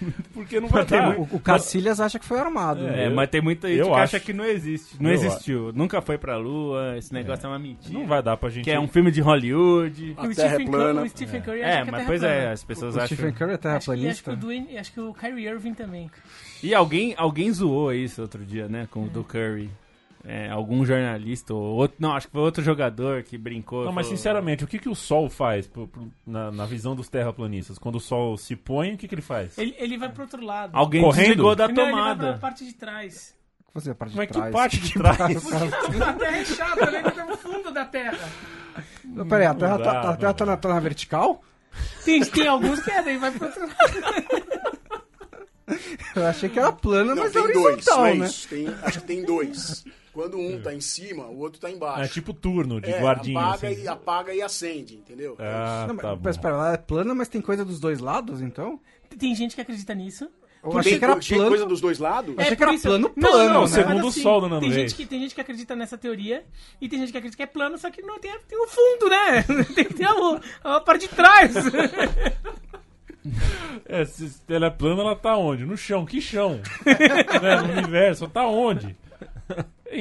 Porque 0.34 0.60
não 0.60 0.68
vai 0.68 0.86
Tem 0.86 1.00
ter. 1.00 1.20
O, 1.20 1.24
o 1.34 1.40
Cacilhas 1.40 2.00
acha 2.00 2.20
que 2.20 2.26
foi 2.26 2.40
armado. 2.40 2.86
É, 2.86 2.92
né? 2.92 3.04
É, 3.06 3.10
mas 3.10 3.30
tem 3.30 3.42
muita 3.42 3.68
gente 3.68 3.80
eu 3.80 3.88
que 3.88 3.94
acha 3.94 4.18
acho. 4.18 4.26
que 4.26 4.34
não 4.34 4.46
existe. 4.46 4.96
Não 5.02 5.10
Eu 5.10 5.14
existiu. 5.16 5.72
Nunca 5.74 6.02
foi 6.02 6.18
pra 6.18 6.38
lua, 6.38 6.96
esse 6.98 7.14
negócio 7.14 7.46
é, 7.46 7.50
uma 7.50 7.60
mentira. 7.60 7.98
Não 7.98 8.06
vai 8.06 8.22
dar 8.22 8.38
pra 8.38 8.50
gente. 8.50 8.64
Que 8.64 8.72
é 8.72 8.80
um 8.80 8.88
filme 8.88 9.12
de 9.12 9.22
Hollywood. 9.22 10.14
A 10.18 10.24
o 10.24 10.36
terra 10.36 10.48
é 10.48 10.54
Stephen, 10.54 10.68
plana. 10.68 10.94
Curry, 10.94 11.08
o 11.08 11.10
Stephen 11.10 11.42
Curry 11.42 11.64
acha 11.64 11.70
É, 11.70 11.76
que 11.76 11.82
a 11.82 11.86
mas 11.86 11.92
Terra 12.02 12.06
pois 12.08 12.20
plana. 12.22 12.36
é, 12.36 12.52
as 12.52 12.64
pessoas 12.64 12.96
O 12.96 13.00
acham. 13.00 13.08
Stephen 13.18 13.34
Curry 13.34 13.52
é 13.52 13.54
Acho 13.54 13.62
que, 13.62 13.68
acho, 13.68 13.86
que 13.86 13.92
terraplanista. 13.92 14.32
o 14.32 14.36
Dwayne, 14.36 14.78
acho 14.78 14.92
que 14.94 15.00
o 15.00 15.14
Kyrie 15.14 15.48
Irving 15.48 15.74
também. 15.74 16.12
E 16.64 16.74
alguém, 16.74 17.14
alguém 17.18 17.52
zoou 17.52 17.94
isso 17.94 18.22
outro 18.22 18.46
dia, 18.46 18.68
né? 18.68 18.88
Com 18.92 19.04
o 19.06 19.10
do 19.10 19.24
Curry. 19.24 19.70
É, 20.30 20.50
algum 20.50 20.86
jornalista 20.86 21.54
ou 21.54 21.62
outro. 21.78 21.96
Não, 22.00 22.14
acho 22.14 22.28
que 22.28 22.34
foi 22.34 22.42
outro 22.42 22.62
jogador 22.62 23.24
que 23.24 23.38
brincou. 23.38 23.86
Não, 23.86 23.94
mas 23.94 24.08
falou- 24.08 24.18
sinceramente, 24.18 24.64
o 24.66 24.68
que, 24.68 24.78
que 24.78 24.90
o 24.90 24.96
Sol 24.96 25.30
faz 25.30 25.66
pro- 25.68 25.88
pro- 25.88 26.12
na, 26.26 26.52
na 26.52 26.66
visão 26.66 26.94
dos 26.98 27.08
terraplanistas? 27.08 27.78
Quando 27.80 27.96
o 27.96 28.00
Sol 28.02 28.38
se 28.38 28.54
põe, 28.54 28.94
o 28.94 28.98
que, 28.98 29.08
que 29.08 29.16
ele 29.16 29.22
faz? 29.22 29.58
Ele, 29.58 29.74
ele 29.80 29.98
vai 29.98 30.10
pro 30.10 30.24
outro 30.24 30.44
lado. 30.44 30.72
Alguém 30.76 31.02
Correndo? 31.02 31.28
desligou 31.28 31.56
da 31.56 31.68
Não, 31.70 31.72
ele 31.72 31.82
vai 31.82 31.92
pra 31.92 32.14
tomada. 32.16 32.38
parte 32.40 32.66
de 32.66 32.74
trás. 32.74 33.34
Você 33.74 33.90
é 33.90 33.92
a 33.94 33.96
parte 33.96 34.12
Como 34.12 34.22
é 34.24 34.26
de 34.26 34.34
que 34.34 34.38
trás. 34.40 34.54
parte 34.54 34.80
de 34.82 34.94
trás? 34.94 35.22
a 36.02 36.14
Terra 36.14 36.38
é 36.38 36.46
chata, 36.46 36.92
né? 36.92 37.00
Ele 37.00 37.12
tá 37.12 37.26
no 37.26 37.38
fundo 37.38 37.72
da 37.72 37.86
Terra. 37.86 38.30
Não, 39.06 39.28
Peraí, 39.28 39.46
a 39.48 39.54
Terra, 39.54 39.78
tá, 39.80 39.84
dá, 39.84 40.10
a 40.12 40.18
terra 40.18 40.34
tá, 40.34 40.46
na, 40.46 40.58
tá 40.58 40.70
na 40.70 40.80
vertical? 40.82 41.42
Tem, 42.04 42.20
tem 42.26 42.48
alguns 42.48 42.82
que 42.82 42.92
é, 42.92 43.02
daí 43.02 43.18
vai 43.18 43.32
pro 43.32 43.46
outro 43.46 43.62
lado. 43.62 44.48
Eu 46.16 46.26
achei 46.26 46.50
que 46.50 46.58
era 46.60 46.72
plana, 46.72 47.14
Não, 47.14 47.24
mas 47.24 47.36
é 47.36 47.42
tem 47.42 47.54
dois, 47.54 47.66
horizontal, 47.66 47.98
não 48.00 48.06
é 48.08 48.16
né? 48.16 48.30
Tem, 48.50 48.68
acho 48.84 49.02
que 49.02 49.08
tem 49.08 49.24
dois. 49.26 49.86
Quando 50.18 50.36
um 50.40 50.60
tá 50.60 50.74
em 50.74 50.82
cima, 50.82 51.26
o 51.28 51.38
outro 51.38 51.62
tá 51.62 51.70
embaixo. 51.70 52.02
É 52.02 52.08
tipo 52.08 52.34
turno 52.34 52.82
de 52.82 52.90
É, 52.90 53.00
guardinha. 53.00 53.40
apaga, 53.40 53.68
assim. 53.68 53.84
e, 53.84 53.88
apaga 53.88 54.34
e 54.34 54.42
acende, 54.42 54.96
entendeu? 54.96 55.36
Ah, 55.38 55.86
Não, 55.88 55.94
mas, 55.94 56.02
tá 56.04 56.16
bom. 56.16 56.22
mas 56.24 56.36
espera, 56.36 56.56
ela 56.56 56.74
é 56.74 56.78
plana, 56.78 57.14
mas 57.14 57.28
tem 57.28 57.40
coisa 57.40 57.64
dos 57.64 57.80
dois 57.80 58.00
lados, 58.00 58.42
então? 58.42 58.80
Tem 59.20 59.36
gente 59.36 59.54
que 59.54 59.62
acredita 59.62 59.94
nisso. 59.94 60.28
Eu 60.64 60.72
Tem 60.72 60.80
achei 60.80 60.98
que 60.98 61.06
era 61.06 61.16
plano. 61.18 61.48
coisa 61.50 61.66
dos 61.68 61.80
dois 61.80 62.00
lados? 62.00 62.34
Achei 62.36 62.52
É, 62.52 62.56
que 62.56 62.64
era 62.64 62.74
isso- 62.74 62.82
plano, 62.88 63.12
Não, 63.16 63.30
plano, 63.30 63.54
não, 63.54 63.62
né? 63.62 63.68
segundo 63.68 64.06
mas 64.06 64.18
o 64.18 64.22
sol 64.24 64.42
do 64.42 64.50
Nando 64.50 64.62
tem 64.62 64.72
gente, 64.72 64.96
que, 64.96 65.06
tem 65.06 65.20
gente 65.22 65.36
que 65.36 65.42
acredita 65.42 65.76
nessa 65.76 66.00
teoria 66.00 66.44
e 66.82 66.90
tem 66.90 66.98
gente 66.98 67.12
que 67.12 67.18
acredita 67.20 67.38
que 67.38 67.44
é 67.44 67.46
plano, 67.46 67.78
só 67.78 67.92
que 67.92 68.02
não 68.02 68.18
tem, 68.20 68.32
tem 68.48 68.58
o 68.58 68.68
fundo, 68.68 69.10
né? 69.12 69.44
Tem 69.76 69.86
que 69.86 69.94
ter 69.94 70.06
a, 70.08 70.42
a 70.78 70.82
parte 70.82 71.08
de 71.08 71.10
trás. 71.16 71.54
É, 73.86 74.06
se 74.06 74.30
se 74.30 74.42
ela 74.48 74.68
é 74.68 74.70
plana, 74.70 75.02
ela 75.02 75.16
tá 75.16 75.36
onde? 75.36 75.66
No 75.66 75.76
chão. 75.76 76.06
Que 76.06 76.22
chão? 76.22 76.62
Né, 77.42 77.62
No 77.62 77.74
universo, 77.74 78.28
tá 78.30 78.48
onde? 78.48 78.96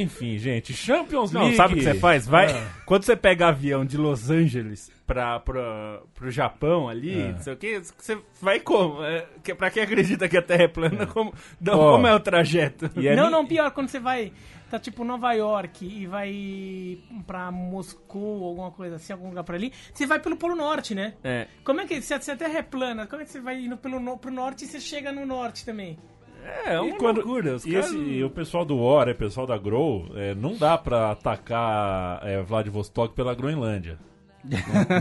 Enfim, 0.00 0.36
gente, 0.38 0.72
Champions 0.74 1.32
Não, 1.32 1.42
League. 1.42 1.56
sabe 1.56 1.74
o 1.74 1.76
que 1.78 1.82
você 1.84 1.94
faz? 1.94 2.26
Vai. 2.26 2.50
Ah. 2.52 2.68
Quando 2.84 3.04
você 3.04 3.16
pega 3.16 3.48
avião 3.48 3.84
de 3.84 3.96
Los 3.96 4.30
Angeles 4.30 4.90
pra, 5.06 5.40
pra, 5.40 6.00
pro 6.14 6.30
Japão 6.30 6.88
ali, 6.88 7.20
É. 7.20 7.32
não 7.32 7.38
sei 7.40 7.52
o 7.52 7.56
que, 7.56 7.78
você 7.80 8.18
vai 8.40 8.60
como? 8.60 9.02
É, 9.04 9.26
que, 9.42 9.54
pra 9.54 9.70
quem 9.70 9.82
acredita 9.82 10.28
que 10.28 10.36
a 10.36 10.42
Terra 10.42 10.64
é 10.64 10.68
plana, 10.68 11.06
como, 11.06 11.32
não, 11.60 11.78
Ó. 11.78 11.92
como 11.92 12.06
é 12.06 12.14
o 12.14 12.20
trajeto? 12.20 12.90
E 12.96 13.08
é 13.08 13.16
não, 13.16 13.26
mi- 13.26 13.30
não, 13.32 13.46
pior, 13.46 13.70
quando 13.70 13.88
você 13.88 13.98
vai. 14.00 14.32
Tá 14.68 14.80
tipo 14.80 15.04
Nova 15.04 15.32
York 15.32 15.86
e 15.86 16.06
vai 16.08 16.98
pra 17.24 17.52
Moscou, 17.52 18.44
alguma 18.48 18.72
coisa 18.72 18.96
assim, 18.96 19.12
algum 19.12 19.28
lugar 19.28 19.44
por 19.44 19.54
ali, 19.54 19.72
você 19.94 20.06
vai 20.06 20.18
pelo 20.18 20.36
Polo 20.36 20.56
Norte, 20.56 20.92
né? 20.92 21.14
É. 21.22 21.46
Como 21.62 21.80
é 21.80 21.86
que. 21.86 22.02
Se 22.02 22.12
a, 22.12 22.18
Terra 22.18 22.58
é 22.58 22.62
plana, 22.62 23.06
como 23.06 23.22
é 23.22 23.24
que 23.24 23.30
você 23.30 23.40
vai 23.40 23.60
indo 23.64 23.76
pelo, 23.76 24.18
pro 24.18 24.30
norte 24.32 24.64
e 24.64 24.66
você 24.66 24.80
chega 24.80 25.12
no 25.12 25.24
norte 25.24 25.64
também? 25.64 25.96
É, 26.44 26.74
é 26.74 26.80
uma 26.80 26.96
quando, 26.96 27.16
loucura. 27.18 27.56
E, 27.64 27.72
caras- 27.72 27.86
esse- 27.86 27.96
e 27.98 28.24
o 28.24 28.30
pessoal 28.30 28.64
do 28.64 28.76
War, 28.78 29.08
o 29.08 29.14
pessoal 29.14 29.46
da 29.46 29.56
Grow, 29.58 30.06
é, 30.14 30.34
não 30.34 30.56
dá 30.56 30.76
pra 30.78 31.10
atacar 31.10 32.20
é, 32.26 32.42
Vladivostok 32.42 33.14
pela 33.14 33.34
Groenlândia. 33.34 33.98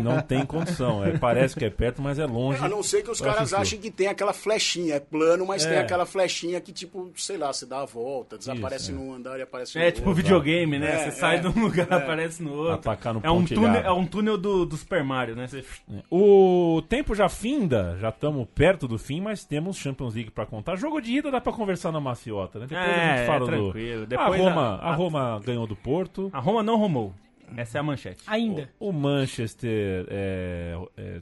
Não, 0.02 0.16
não 0.16 0.22
tem 0.22 0.46
condição. 0.46 1.04
É, 1.06 1.18
parece 1.18 1.56
que 1.56 1.66
é 1.66 1.70
perto, 1.70 2.02
mas 2.02 2.18
é 2.20 2.26
longe. 2.26 2.64
A 2.64 2.68
não 2.70 2.82
ser 2.84 3.04
que 3.04 3.12
os 3.12 3.20
caras 3.22 3.54
acho 3.54 3.62
achem 3.62 3.80
que 3.80 3.90
tem 3.92 4.08
aquela 4.08 4.34
flechinha. 4.34 4.96
É 4.96 5.00
plano, 5.00 5.46
mas 5.46 5.66
É. 5.66 5.70
tem 5.70 5.78
aquela 5.80 6.06
flechinha 6.06 6.60
que, 6.62 6.72
tipo, 6.72 7.12
sei 7.16 7.38
lá, 7.38 7.52
você 7.54 7.66
dá 7.66 7.82
a 7.82 7.86
volta, 7.86 8.38
desaparece 8.38 8.92
Isso, 8.92 8.92
é. 8.92 8.96
num 8.96 9.14
andar 9.14 9.38
e 9.40 9.42
aparece 9.42 9.78
no 9.78 9.84
É 9.84 9.92
tipo 9.92 10.10
outro. 10.10 10.24
videogame, 10.24 10.78
né? 10.80 10.92
É, 10.94 10.98
você 11.06 11.12
sai 11.12 11.36
é, 11.38 11.40
de 11.40 11.48
um 11.48 11.60
lugar, 11.62 11.88
é. 11.90 11.96
aparece 11.96 12.42
no 12.44 12.54
outro. 12.54 12.74
Atacar 12.74 13.14
no 13.14 13.22
é 13.24 13.30
um 13.32 13.40
pontilhado. 13.42 13.66
túnel, 13.68 13.82
é 13.84 13.92
um 13.92 14.06
túnel 14.06 14.38
do, 14.38 14.66
do 14.66 14.78
Super 14.78 15.04
Mario, 15.04 15.36
né? 15.36 15.48
Você... 15.48 15.64
O 16.10 16.82
tempo 16.88 17.14
já 17.16 17.28
finda, 17.30 17.98
já 18.00 18.10
estamos 18.10 18.48
perto 18.54 18.88
do 18.88 18.98
fim, 18.98 19.22
mas 19.22 19.44
temos 19.44 19.78
Champions 19.78 20.14
League 20.16 20.32
pra 20.32 20.46
contar. 20.46 20.76
Jogo 20.76 21.02
de 21.02 21.12
ida 21.14 21.32
dá 21.32 21.42
pra 21.42 21.52
conversar 21.54 21.92
na 21.92 22.00
maciota, 22.00 22.60
né? 22.60 22.68
Depois 22.68 22.88
a 22.88 22.92
É, 22.92 23.18
gente 23.18 23.28
fala 23.28 23.38
é 23.38 23.40
do. 23.40 23.46
tranquilo. 23.72 24.04
A 24.04 24.06
Depois 24.06 24.42
Roma, 24.42 24.62
a- 24.82 24.90
a 24.92 24.96
Roma 24.96 25.42
ganhou 25.44 25.66
do 25.68 25.76
Porto. 25.76 26.30
A 26.34 26.40
Roma 26.40 26.62
não 26.64 26.78
romou. 26.78 27.14
Essa 27.58 27.78
é 27.78 27.80
a 27.80 27.84
manchete. 27.84 28.24
Ainda. 28.28 28.70
O 28.80 28.92
Manchester 28.92 30.06
é, 30.10 30.78
é, 30.98 31.20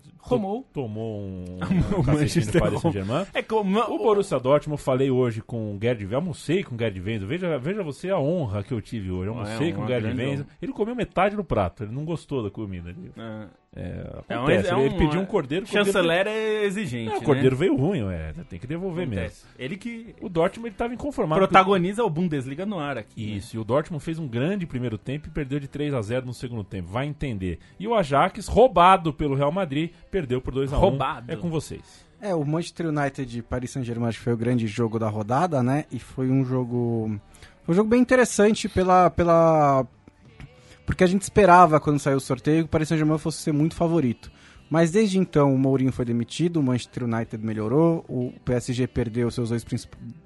to- 0.61 0.65
tomou 0.73 1.19
um, 1.21 1.43
O 1.97 1.99
um 2.01 2.03
Manchester 2.03 2.61
Paris. 2.61 2.81
Saint-Germain. 2.81 3.25
É 3.33 3.41
como. 3.41 3.79
O 3.79 3.97
Borussia 3.97 4.39
Dortmund, 4.39 4.79
eu 4.79 4.83
falei 4.83 5.09
hoje 5.11 5.41
com 5.41 5.75
o 5.75 5.79
Gerd 5.81 6.01
Wenzel, 6.03 6.17
almocei 6.19 6.63
com 6.63 6.75
o 6.75 6.77
Gerd 6.77 6.99
Wenzel, 6.99 7.27
veja, 7.27 7.57
veja 7.59 7.83
você 7.83 8.09
a 8.09 8.19
honra 8.19 8.63
que 8.63 8.73
eu 8.73 8.81
tive 8.81 9.11
hoje, 9.11 9.29
eu 9.29 9.33
almocei 9.33 9.69
É, 9.69 9.71
com 9.73 9.83
o 9.83 9.87
Gerd 9.87 10.05
Wenzel, 10.17 10.45
ele 10.61 10.71
comeu 10.73 10.95
metade 10.95 11.35
do 11.35 11.43
prato, 11.43 11.83
ele 11.83 11.91
não 11.91 12.05
gostou 12.05 12.43
da 12.43 12.49
comida. 12.49 12.89
Ele, 12.89 13.11
É. 13.17 13.47
é, 13.75 14.23
É 14.29 14.37
um- 14.37 14.41
acontece, 14.43 14.69
é 14.69 14.71
ele, 14.73 14.81
ele 14.85 14.95
um- 14.95 14.97
pediu 14.97 15.21
um 15.21 15.25
cordeiro, 15.25 15.65
Chanceler 15.65 16.27
é 16.27 16.63
exigente. 16.65 17.11
É, 17.11 17.17
o 17.17 17.19
né? 17.19 17.25
cordeiro 17.25 17.55
veio 17.55 17.75
ruim, 17.75 18.01
é, 18.11 18.33
tem 18.49 18.59
que 18.59 18.67
devolver 18.67 19.07
mesmo. 19.07 19.21
Acontece. 19.25 19.45
Ele 19.57 19.75
que 19.77 20.13
O 20.21 20.29
Dortmund 20.29 20.69
ele 20.69 20.75
tava 20.75 20.93
inconformado. 20.93 21.39
protagoniza 21.39 22.03
o 22.03 22.09
Bundesliga 22.09 22.65
no 22.65 22.79
ar 22.79 22.97
aqui. 22.97 23.25
né? 23.25 23.31
Isso, 23.37 23.55
e 23.55 23.59
o 23.59 23.63
Dortmund 23.63 24.03
fez 24.03 24.19
um 24.19 24.27
grande 24.27 24.65
primeiro 24.65 24.97
tempo 24.97 25.27
e 25.27 25.31
perdeu 25.31 25.59
de 25.59 25.67
3 25.67 25.93
a 25.93 26.01
0 26.01 26.25
no 26.25 26.33
segundo 26.33 26.63
tempo. 26.63 26.89
Vai 26.91 27.05
entender. 27.07 27.59
E 27.79 27.87
o 27.87 27.95
Ajax, 27.95 28.47
roubado 28.47 29.11
pelo 29.13 29.35
Real 29.35 29.51
Madrid, 29.51 29.91
perdeu 30.11 30.39
por 30.39 30.53
2 30.53 30.71
a 30.71 30.77
1 30.77 30.79
Roubado. 30.79 31.31
É 31.31 31.35
com 31.35 31.49
vocês. 31.49 32.05
É, 32.21 32.33
o 32.33 32.45
Manchester 32.45 32.87
United 32.87 33.37
e 33.37 33.41
Paris 33.41 33.71
Saint-Germain 33.71 34.11
foi 34.13 34.31
o 34.33 34.37
grande 34.37 34.65
jogo 34.65 34.97
da 34.97 35.09
rodada, 35.09 35.61
né? 35.61 35.83
E 35.91 35.99
foi 35.99 36.29
um 36.31 36.45
jogo. 36.45 37.19
Foi 37.63 37.73
um 37.73 37.75
jogo 37.75 37.89
bem 37.89 37.99
interessante 38.01 38.69
pela. 38.69 39.09
pela 39.09 39.85
porque 40.85 41.03
a 41.03 41.07
gente 41.07 41.21
esperava, 41.21 41.79
quando 41.79 41.99
saiu 41.99 42.17
o 42.17 42.21
sorteio, 42.21 42.63
que 42.63 42.65
o 42.65 42.69
Paris 42.69 42.87
Saint-Germain 42.87 43.17
fosse 43.17 43.39
ser 43.39 43.51
muito 43.51 43.75
favorito. 43.75 44.31
Mas 44.69 44.91
desde 44.91 45.19
então 45.19 45.53
o 45.53 45.57
Mourinho 45.57 45.91
foi 45.91 46.05
demitido, 46.05 46.57
o 46.57 46.63
Manchester 46.63 47.03
United 47.03 47.45
melhorou, 47.45 48.03
o 48.07 48.33
PSG 48.43 48.87
perdeu 48.87 49.29
seus 49.29 49.49
dois, 49.49 49.63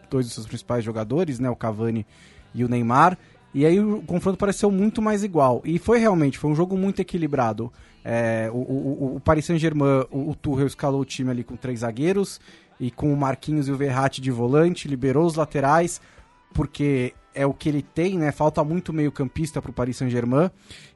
dois 0.10 0.26
dos 0.26 0.34
seus 0.34 0.48
principais 0.48 0.84
jogadores, 0.84 1.40
né, 1.40 1.50
o 1.50 1.56
Cavani 1.56 2.06
e 2.54 2.64
o 2.64 2.70
Neymar, 2.70 3.18
e 3.54 3.66
aí 3.66 3.80
o 3.80 4.02
confronto 4.04 4.38
pareceu 4.38 4.70
muito 4.72 5.02
mais 5.02 5.24
igual. 5.24 5.62
E 5.66 5.80
foi 5.80 6.00
realmente, 6.00 6.38
foi 6.38 6.50
um 6.50 6.56
jogo 6.56 6.78
muito 6.78 7.02
equilibrado. 7.02 7.72
É, 8.06 8.50
o, 8.54 8.58
o, 8.58 9.16
o, 9.16 9.20
Paris 9.20 9.46
Saint-Germain, 9.46 10.06
o, 10.12 10.30
o 10.30 10.36
Tuchel 10.36 10.68
escalou 10.68 11.02
o 11.02 11.06
time 11.06 11.32
ali 11.32 11.44
com 11.44 11.56
três 11.56 11.80
zagueiros 11.80 12.40
e 12.80 12.92
com 12.92 13.12
o 13.12 13.18
Marquinhos 13.18 13.68
e 13.68 13.72
o 13.72 13.76
Verratti 13.76 14.22
de 14.22 14.32
volante, 14.32 14.88
liberou 14.88 15.26
os 15.26 15.36
laterais, 15.36 16.00
porque 16.54 17.14
é 17.38 17.46
o 17.46 17.54
que 17.54 17.70
ele 17.70 17.84
tem, 17.84 18.18
né? 18.18 18.32
Falta 18.32 18.64
muito 18.64 18.92
meio-campista 18.92 19.62
para 19.62 19.70
o 19.70 19.74
Paris 19.74 19.98
Saint-Germain. 19.98 20.50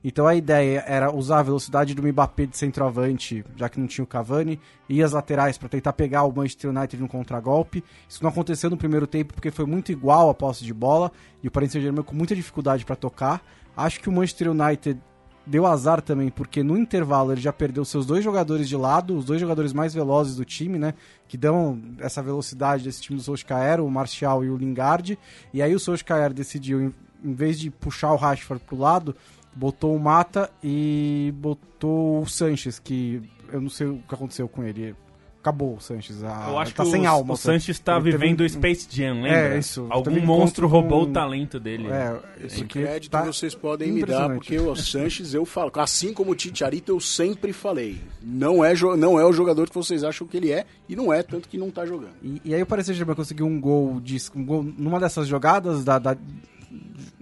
Então 0.03 0.25
a 0.25 0.33
ideia 0.33 0.83
era 0.87 1.13
usar 1.13 1.39
a 1.39 1.43
velocidade 1.43 1.93
do 1.93 2.01
Mbappé 2.01 2.47
de 2.47 2.57
centroavante, 2.57 3.45
já 3.55 3.69
que 3.69 3.79
não 3.79 3.85
tinha 3.85 4.03
o 4.03 4.07
Cavani, 4.07 4.59
e 4.89 5.03
as 5.03 5.11
laterais 5.11 5.57
para 5.57 5.69
tentar 5.69 5.93
pegar 5.93 6.23
o 6.23 6.35
Manchester 6.35 6.71
United 6.71 6.99
no 6.99 7.07
contragolpe. 7.07 7.83
Isso 8.09 8.23
não 8.23 8.31
aconteceu 8.31 8.69
no 8.71 8.77
primeiro 8.77 9.05
tempo 9.05 9.35
porque 9.35 9.51
foi 9.51 9.65
muito 9.65 9.91
igual 9.91 10.29
a 10.29 10.33
posse 10.33 10.65
de 10.65 10.73
bola 10.73 11.11
e 11.43 11.47
o 11.47 11.51
Paris 11.51 11.71
Saint-Germain 11.71 12.03
com 12.03 12.15
muita 12.15 12.35
dificuldade 12.35 12.83
para 12.83 12.95
tocar. 12.95 13.43
Acho 13.77 13.99
que 14.01 14.09
o 14.09 14.11
Manchester 14.11 14.49
United 14.49 14.99
deu 15.45 15.65
azar 15.65 16.01
também, 16.01 16.29
porque 16.29 16.63
no 16.63 16.77
intervalo 16.77 17.31
ele 17.31 17.41
já 17.41 17.51
perdeu 17.51 17.83
seus 17.83 18.05
dois 18.05 18.23
jogadores 18.23 18.69
de 18.69 18.75
lado, 18.75 19.17
os 19.17 19.25
dois 19.25 19.39
jogadores 19.41 19.73
mais 19.73 19.93
velozes 19.93 20.35
do 20.35 20.45
time, 20.45 20.77
né? 20.77 20.93
Que 21.27 21.37
dão 21.37 21.81
essa 21.99 22.21
velocidade 22.21 22.83
desse 22.83 23.01
time 23.01 23.17
do 23.17 23.23
Solskjaer, 23.23 23.81
o 23.81 23.89
Martial 23.89 24.43
e 24.43 24.49
o 24.49 24.57
Lingard. 24.57 25.17
E 25.53 25.61
aí 25.61 25.73
o 25.73 25.79
Solskjaer 25.79 26.33
decidiu, 26.33 26.81
em, 26.81 26.93
em 27.23 27.33
vez 27.33 27.59
de 27.59 27.69
puxar 27.69 28.11
o 28.11 28.17
Rashford 28.17 28.63
pro 28.65 28.77
lado, 28.77 29.15
botou 29.55 29.95
o 29.95 29.99
Mata 29.99 30.49
e 30.63 31.33
botou 31.37 32.21
o 32.21 32.27
Sanches, 32.27 32.79
que 32.79 33.21
eu 33.51 33.59
não 33.59 33.69
sei 33.69 33.87
o 33.87 33.97
que 34.07 34.15
aconteceu 34.15 34.47
com 34.47 34.63
ele 34.63 34.95
acabou 35.41 35.75
o 35.75 35.81
Sanches. 35.81 36.23
A, 36.23 36.47
eu 36.49 36.59
acho 36.59 36.73
tá 36.73 36.83
que 36.83 36.91
sem 36.91 37.05
o, 37.05 37.09
alma. 37.09 37.33
O 37.33 37.37
Sanches 37.37 37.75
está 37.75 37.99
vivendo 37.99 38.41
o 38.41 38.49
Space 38.49 38.87
Jam, 38.89 39.23
lembra? 39.23 39.55
É, 39.55 39.59
isso. 39.59 39.87
Algum 39.89 40.21
monstro 40.23 40.67
roubou 40.67 41.03
o 41.03 41.07
talento 41.07 41.59
dele. 41.59 41.87
É, 41.87 42.19
esse 42.45 42.63
crédito 42.63 43.11
tá 43.11 43.23
vocês 43.23 43.55
podem 43.55 43.91
me 43.91 44.05
dar, 44.05 44.29
porque 44.29 44.57
o 44.59 44.75
Sanches, 44.75 45.33
eu 45.33 45.45
falo, 45.45 45.71
assim 45.75 46.13
como 46.13 46.31
o 46.31 46.35
Titiarito, 46.35 46.91
eu 46.91 46.99
sempre 46.99 47.51
falei, 47.51 47.99
não 48.21 48.63
é, 48.63 48.73
não 48.97 49.19
é 49.19 49.25
o 49.25 49.33
jogador 49.33 49.67
que 49.67 49.75
vocês 49.75 50.03
acham 50.03 50.27
que 50.27 50.37
ele 50.37 50.51
é, 50.51 50.65
e 50.87 50.95
não 50.95 51.11
é, 51.11 51.23
tanto 51.23 51.49
que 51.49 51.57
não 51.57 51.69
está 51.69 51.85
jogando. 51.85 52.13
E, 52.21 52.41
e, 52.45 52.53
aí 52.53 52.61
o 52.61 52.65
Paris 52.65 52.85
Saint-Germain 52.85 53.15
conseguiu 53.15 53.47
um 53.47 53.59
gol, 53.59 53.99
de, 53.99 54.17
um 54.35 54.45
gol 54.45 54.63
numa 54.63 54.99
dessas 54.99 55.27
jogadas, 55.27 55.83
da, 55.83 55.97
da 55.97 56.15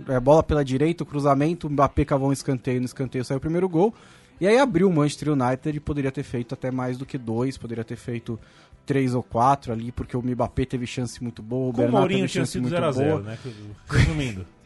é, 0.07 0.19
bola 0.19 0.43
pela 0.43 0.63
direita, 0.63 1.03
o 1.03 1.05
cruzamento, 1.05 1.67
o 1.67 1.69
Mbappé 1.69 2.03
cavou 2.03 2.29
um 2.29 2.33
escanteio, 2.33 2.79
no 2.79 2.85
escanteio 2.85 3.23
saiu 3.23 3.37
o 3.37 3.41
primeiro 3.41 3.69
gol, 3.69 3.93
e 4.39 4.47
aí 4.47 4.57
abriu 4.57 4.87
o 4.87 4.93
Manchester 4.93 5.33
United 5.33 5.75
e 5.77 5.79
poderia 5.79 6.11
ter 6.11 6.23
feito 6.23 6.53
até 6.53 6.71
mais 6.71 6.97
do 6.97 7.05
que 7.05 7.17
dois, 7.17 7.57
poderia 7.57 7.83
ter 7.83 7.95
feito 7.95 8.39
três 8.85 9.13
ou 9.13 9.21
quatro 9.21 9.71
ali, 9.71 9.91
porque 9.91 10.17
o 10.17 10.21
Mbappé 10.21 10.65
teve 10.65 10.87
chance 10.87 11.21
muito 11.21 11.43
boa, 11.43 11.69
o 11.69 11.73
Bernat 11.73 12.07
teve 12.07 12.27
chance 12.27 12.59
muito 12.59 12.73
0 12.73 12.91
0, 12.91 13.09
boa. 13.09 13.21
Né? 13.21 13.37
Resumindo. 13.87 14.45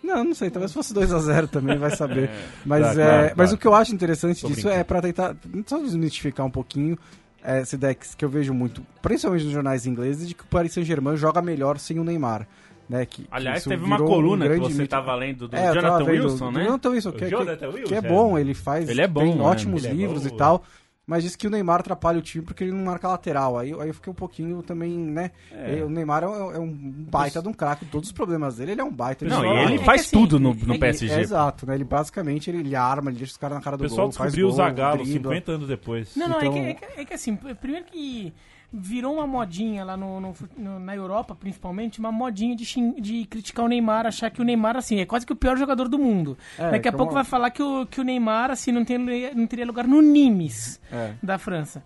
Não, 0.00 0.24
não 0.24 0.34
sei, 0.34 0.48
talvez 0.48 0.72
fosse 0.72 0.94
2 0.94 1.12
a 1.12 1.18
0 1.18 1.48
também, 1.48 1.76
vai 1.76 1.90
saber. 1.90 2.30
É, 2.38 2.44
mas, 2.64 2.80
claro, 2.80 3.00
é, 3.00 3.04
claro, 3.04 3.34
mas 3.36 3.52
o 3.52 3.58
que 3.58 3.66
eu 3.66 3.74
acho 3.74 3.92
interessante 3.92 4.40
Tô 4.40 4.46
disso 4.46 4.62
brincando. 4.62 4.80
é 4.80 4.84
para 4.84 5.02
tentar 5.02 5.36
só 5.66 5.78
desmistificar 5.78 6.46
um 6.46 6.50
pouquinho 6.50 6.96
essa 7.42 7.74
ideia 7.74 7.94
que 7.94 8.24
eu 8.24 8.28
vejo 8.28 8.54
muito, 8.54 8.82
principalmente 9.02 9.44
nos 9.44 9.52
jornais 9.52 9.86
ingleses, 9.86 10.28
de 10.28 10.34
que 10.34 10.44
o 10.44 10.46
Paris 10.46 10.72
Saint-Germain 10.72 11.16
joga 11.16 11.42
melhor 11.42 11.78
sem 11.78 11.98
o 11.98 12.04
Neymar. 12.04 12.46
Né, 12.88 13.04
que, 13.04 13.26
Aliás, 13.30 13.62
que 13.62 13.68
teve 13.68 13.84
uma 13.84 13.98
coluna 13.98 14.46
um 14.46 14.48
que 14.48 14.72
você 14.72 14.84
estava 14.84 15.14
lendo 15.14 15.46
do 15.46 15.54
é, 15.54 15.74
Jonathan 15.74 16.04
Wilson, 16.04 16.50
né? 16.50 16.64
Jonathan 16.64 16.88
Wilson, 16.88 17.12
que, 17.12 17.28
Jonathan 17.28 17.72
que, 17.72 17.82
que 17.82 17.94
é 17.94 18.00
bom, 18.00 18.38
ele 18.38 18.54
faz 18.54 18.88
ele 18.88 19.02
é 19.02 19.06
bom, 19.06 19.20
tem 19.20 19.34
né? 19.34 19.42
ótimos 19.42 19.84
é 19.84 19.92
livros 19.92 20.24
é 20.24 20.28
e 20.30 20.32
tal 20.32 20.64
mas 21.08 21.24
disse 21.24 21.38
que 21.38 21.46
o 21.46 21.50
Neymar 21.50 21.80
atrapalha 21.80 22.18
o 22.18 22.22
time 22.22 22.44
porque 22.44 22.62
ele 22.62 22.70
não 22.70 22.84
marca 22.84 23.08
lateral. 23.08 23.58
Aí, 23.58 23.72
aí 23.72 23.88
eu 23.88 23.94
fiquei 23.94 24.10
um 24.10 24.14
pouquinho 24.14 24.62
também, 24.62 24.90
né? 24.90 25.30
É. 25.50 25.82
O 25.82 25.88
Neymar 25.88 26.22
é, 26.22 26.26
é 26.26 26.58
um 26.58 26.70
baita 26.70 27.40
de 27.40 27.48
um 27.48 27.54
craque, 27.54 27.86
todos 27.86 28.10
os 28.10 28.12
problemas 28.12 28.56
dele, 28.56 28.72
ele 28.72 28.82
é 28.82 28.84
um 28.84 28.92
baita. 28.92 29.24
Não, 29.24 29.42
e 29.42 29.64
ele 29.64 29.76
é 29.76 29.84
faz 29.84 30.02
assim, 30.02 30.10
tudo 30.10 30.38
no, 30.38 30.52
no 30.52 30.78
PSG. 30.78 31.14
É, 31.14 31.20
exato, 31.20 31.66
né? 31.66 31.76
Ele 31.76 31.84
basicamente 31.84 32.50
ele, 32.50 32.58
ele, 32.58 32.76
arma, 32.76 33.10
ele 33.10 33.16
deixa 33.16 33.32
os 33.32 33.38
caras 33.38 33.56
na 33.56 33.64
cara 33.64 33.78
do 33.78 33.80
gol. 33.80 33.86
O 33.86 33.90
pessoal 33.90 34.08
descobriu 34.08 34.48
o 34.48 34.50
Zagallo 34.50 35.06
50 35.06 35.52
anos 35.52 35.66
depois. 35.66 36.14
Não, 36.14 36.28
não, 36.28 36.42
então... 36.42 36.56
é, 36.58 36.74
que, 36.74 36.84
é, 36.84 37.04
que, 37.06 37.14
assim, 37.14 37.34
primeiro 37.36 37.86
que 37.86 38.34
virou 38.72 39.14
uma 39.14 39.26
modinha 39.26 39.82
lá 39.84 39.96
no, 39.96 40.20
no, 40.20 40.34
no, 40.56 40.78
na 40.78 40.94
Europa, 40.94 41.34
principalmente, 41.34 41.98
uma 41.98 42.12
modinha 42.12 42.54
de, 42.54 42.64
de 43.00 43.24
criticar 43.24 43.64
o 43.64 43.68
Neymar, 43.68 44.06
achar 44.06 44.30
que 44.30 44.40
o 44.40 44.44
Neymar, 44.44 44.76
assim, 44.76 45.00
é 45.00 45.06
quase 45.06 45.24
que 45.24 45.32
o 45.32 45.36
pior 45.36 45.56
jogador 45.56 45.88
do 45.88 45.98
mundo. 45.98 46.36
É, 46.58 46.72
Daqui 46.72 46.88
a 46.88 46.92
pouco 46.92 47.14
vai 47.14 47.24
falar 47.24 47.50
que 47.50 47.62
o, 47.62 47.86
que 47.86 48.00
o 48.00 48.04
Neymar, 48.04 48.50
assim, 48.50 48.70
não, 48.70 48.84
tem, 48.84 48.98
não 49.34 49.46
teria 49.46 49.64
lugar 49.64 49.86
no 49.86 50.02
Nimes 50.02 50.80
é. 50.92 51.14
da 51.22 51.38
França. 51.38 51.82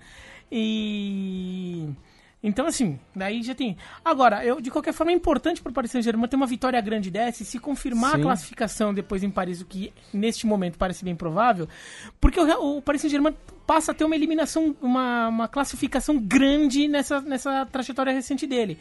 E... 0.50 1.88
Então, 2.42 2.66
assim, 2.66 2.98
daí 3.14 3.40
já 3.42 3.54
tem. 3.54 3.76
Agora, 4.04 4.44
eu, 4.44 4.60
de 4.60 4.70
qualquer 4.70 4.92
forma, 4.92 5.12
é 5.12 5.14
importante 5.14 5.62
para 5.62 5.70
o 5.70 5.72
Paris 5.72 5.92
Saint-Germain 5.92 6.26
ter 6.26 6.34
uma 6.34 6.46
vitória 6.46 6.80
grande 6.80 7.08
dessa 7.08 7.44
e 7.44 7.46
se 7.46 7.58
confirmar 7.60 8.16
Sim. 8.16 8.20
a 8.20 8.22
classificação 8.22 8.92
depois 8.92 9.22
em 9.22 9.30
Paris, 9.30 9.60
o 9.60 9.64
que 9.64 9.92
neste 10.12 10.44
momento 10.44 10.76
parece 10.76 11.04
bem 11.04 11.14
provável, 11.14 11.68
porque 12.20 12.40
o, 12.40 12.78
o 12.78 12.82
Paris 12.82 13.02
Saint-Germain 13.02 13.34
passa 13.64 13.92
a 13.92 13.94
ter 13.94 14.04
uma 14.04 14.16
eliminação, 14.16 14.74
uma, 14.82 15.28
uma 15.28 15.48
classificação 15.48 16.18
grande 16.18 16.88
nessa, 16.88 17.20
nessa 17.20 17.64
trajetória 17.66 18.12
recente 18.12 18.44
dele. 18.44 18.76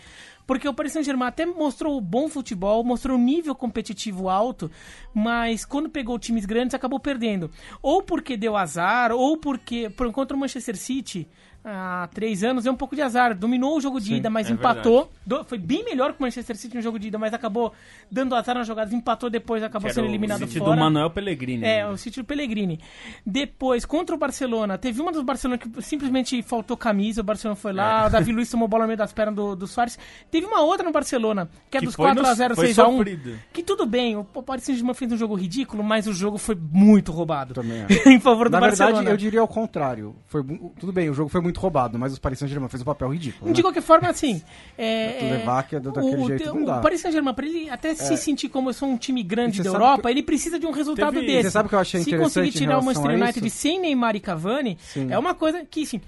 Porque 0.47 0.67
o 0.67 0.73
Paris 0.73 0.93
Saint-Germain 0.93 1.27
até 1.27 1.45
mostrou 1.45 2.01
bom 2.01 2.27
futebol, 2.27 2.83
mostrou 2.83 3.17
um 3.17 3.23
nível 3.23 3.53
competitivo 3.53 4.27
alto, 4.27 4.71
mas 5.13 5.63
quando 5.63 5.87
pegou 5.87 6.17
times 6.17 6.45
grandes 6.45 6.73
acabou 6.73 6.99
perdendo. 6.99 7.51
Ou 7.81 8.01
porque 8.01 8.35
deu 8.35 8.57
azar, 8.57 9.11
ou 9.11 9.37
porque, 9.37 9.89
por 9.89 10.11
contra 10.11 10.35
o 10.35 10.39
Manchester 10.39 10.75
City, 10.75 11.27
há 11.63 12.09
três 12.13 12.43
anos, 12.43 12.65
é 12.65 12.71
um 12.71 12.75
pouco 12.75 12.95
de 12.95 13.01
azar. 13.01 13.35
Dominou 13.35 13.77
o 13.77 13.81
jogo 13.81 13.99
de 13.99 14.07
Sim, 14.07 14.15
ida, 14.15 14.29
mas 14.29 14.49
é 14.49 14.53
empatou. 14.53 15.11
Do, 15.25 15.43
foi 15.43 15.57
bem 15.57 15.83
melhor 15.83 16.13
que 16.13 16.19
o 16.19 16.23
Manchester 16.23 16.55
City 16.55 16.75
no 16.75 16.81
jogo 16.81 16.97
de 16.97 17.07
ida, 17.07 17.17
mas 17.17 17.33
acabou 17.33 17.73
dando 18.09 18.35
azar 18.35 18.55
nas 18.55 18.67
jogadas, 18.67 18.93
empatou 18.93 19.29
depois, 19.29 19.63
acabou 19.63 19.89
sendo 19.91 20.07
eliminado 20.07 20.41
o 20.41 20.47
City 20.47 20.59
fora. 20.59 20.71
do 20.71 20.79
Manuel 20.79 21.09
Pellegrini. 21.09 21.65
É, 21.65 21.87
o 21.87 21.97
City 21.97 22.21
do 22.21 22.25
Pellegrini. 22.25 22.79
Depois, 23.25 23.85
contra 23.85 24.15
o 24.15 24.19
Barcelona, 24.19 24.77
teve 24.77 25.01
uma 25.01 25.11
dos 25.11 25.23
Barcelona 25.23 25.57
que 25.57 25.81
simplesmente 25.81 26.41
faltou 26.41 26.75
camisa, 26.75 27.21
o 27.21 27.23
Barcelona 27.23 27.55
foi 27.55 27.73
lá, 27.73 28.03
é. 28.03 28.07
o 28.07 28.09
Davi 28.09 28.31
Luiz 28.31 28.49
tomou 28.49 28.67
bola 28.67 28.83
no 28.83 28.87
meio 28.87 28.97
das 28.97 29.13
pernas 29.13 29.35
do, 29.35 29.55
do 29.55 29.67
Soares. 29.67 29.97
Teve 30.29 30.45
uma 30.45 30.61
outra 30.61 30.85
no 30.85 30.91
Barcelona, 30.91 31.49
que 31.69 31.77
é 31.77 31.79
que 31.79 31.85
dos 31.85 31.95
4x0, 31.95 32.55
6x1. 32.55 33.35
Que 33.53 33.63
tudo 33.63 33.85
bem, 33.85 34.15
o 34.15 34.23
Paris 34.23 34.63
Saint-Germain 34.63 34.93
fez 34.93 35.11
um 35.11 35.17
jogo 35.17 35.35
ridículo, 35.35 35.83
mas 35.83 36.07
o 36.07 36.13
jogo 36.13 36.37
foi 36.37 36.55
muito 36.55 37.11
roubado. 37.11 37.53
Também 37.53 37.85
é. 38.05 38.09
em 38.09 38.19
favor 38.19 38.49
do 38.49 38.53
Na 38.53 38.59
Barcelona. 38.59 38.93
Na 38.93 38.99
verdade, 38.99 39.13
eu 39.13 39.17
diria 39.17 39.41
ao 39.41 39.47
contrário. 39.47 40.15
Foi, 40.25 40.43
tudo 40.79 40.91
bem, 40.91 41.09
o 41.09 41.13
jogo 41.13 41.29
foi 41.29 41.41
muito 41.41 41.50
roubado, 41.59 41.97
mas 41.97 42.15
o 42.15 42.21
Paris 42.21 42.39
Saint-Germain 42.39 42.69
fez 42.69 42.81
um 42.81 42.85
papel 42.85 43.09
ridículo. 43.09 43.51
De 43.51 43.57
né? 43.59 43.63
qualquer 43.63 43.81
forma, 43.81 44.09
assim. 44.09 44.41
É, 44.77 45.35
é 45.35 45.63
que 45.67 45.75
é 45.75 45.79
daquele 45.79 46.15
o, 46.15 46.27
jeito 46.27 46.53
não 46.55 46.65
dá. 46.65 46.79
O 46.79 46.81
Paris 46.81 47.01
Saint-Germain, 47.01 47.33
para 47.33 47.45
ele 47.45 47.69
até 47.69 47.89
é. 47.89 47.95
se 47.95 48.17
sentir 48.17 48.49
como 48.49 48.69
eu 48.69 48.73
sou 48.73 48.89
um 48.89 48.97
time 48.97 49.21
grande 49.21 49.61
da 49.61 49.69
Europa, 49.69 50.09
ele 50.09 50.23
precisa 50.23 50.57
de 50.57 50.65
um 50.65 50.71
resultado 50.71 51.13
teve, 51.13 51.27
desse. 51.27 51.43
Você 51.43 51.51
sabe 51.51 51.67
o 51.67 51.69
que 51.69 51.75
eu 51.75 51.79
achei 51.79 52.01
se 52.01 52.09
interessante? 52.09 52.31
Se 52.31 52.39
conseguir 52.39 52.57
tirar 52.57 52.79
o 52.79 52.83
Manchester 52.83 53.11
United 53.11 53.49
sem 53.49 53.79
Neymar 53.79 54.15
e 54.15 54.19
Cavani, 54.19 54.77
Sim. 54.81 55.11
é 55.11 55.19
uma 55.19 55.35
coisa 55.35 55.63
que, 55.65 55.83
assim, 55.83 56.01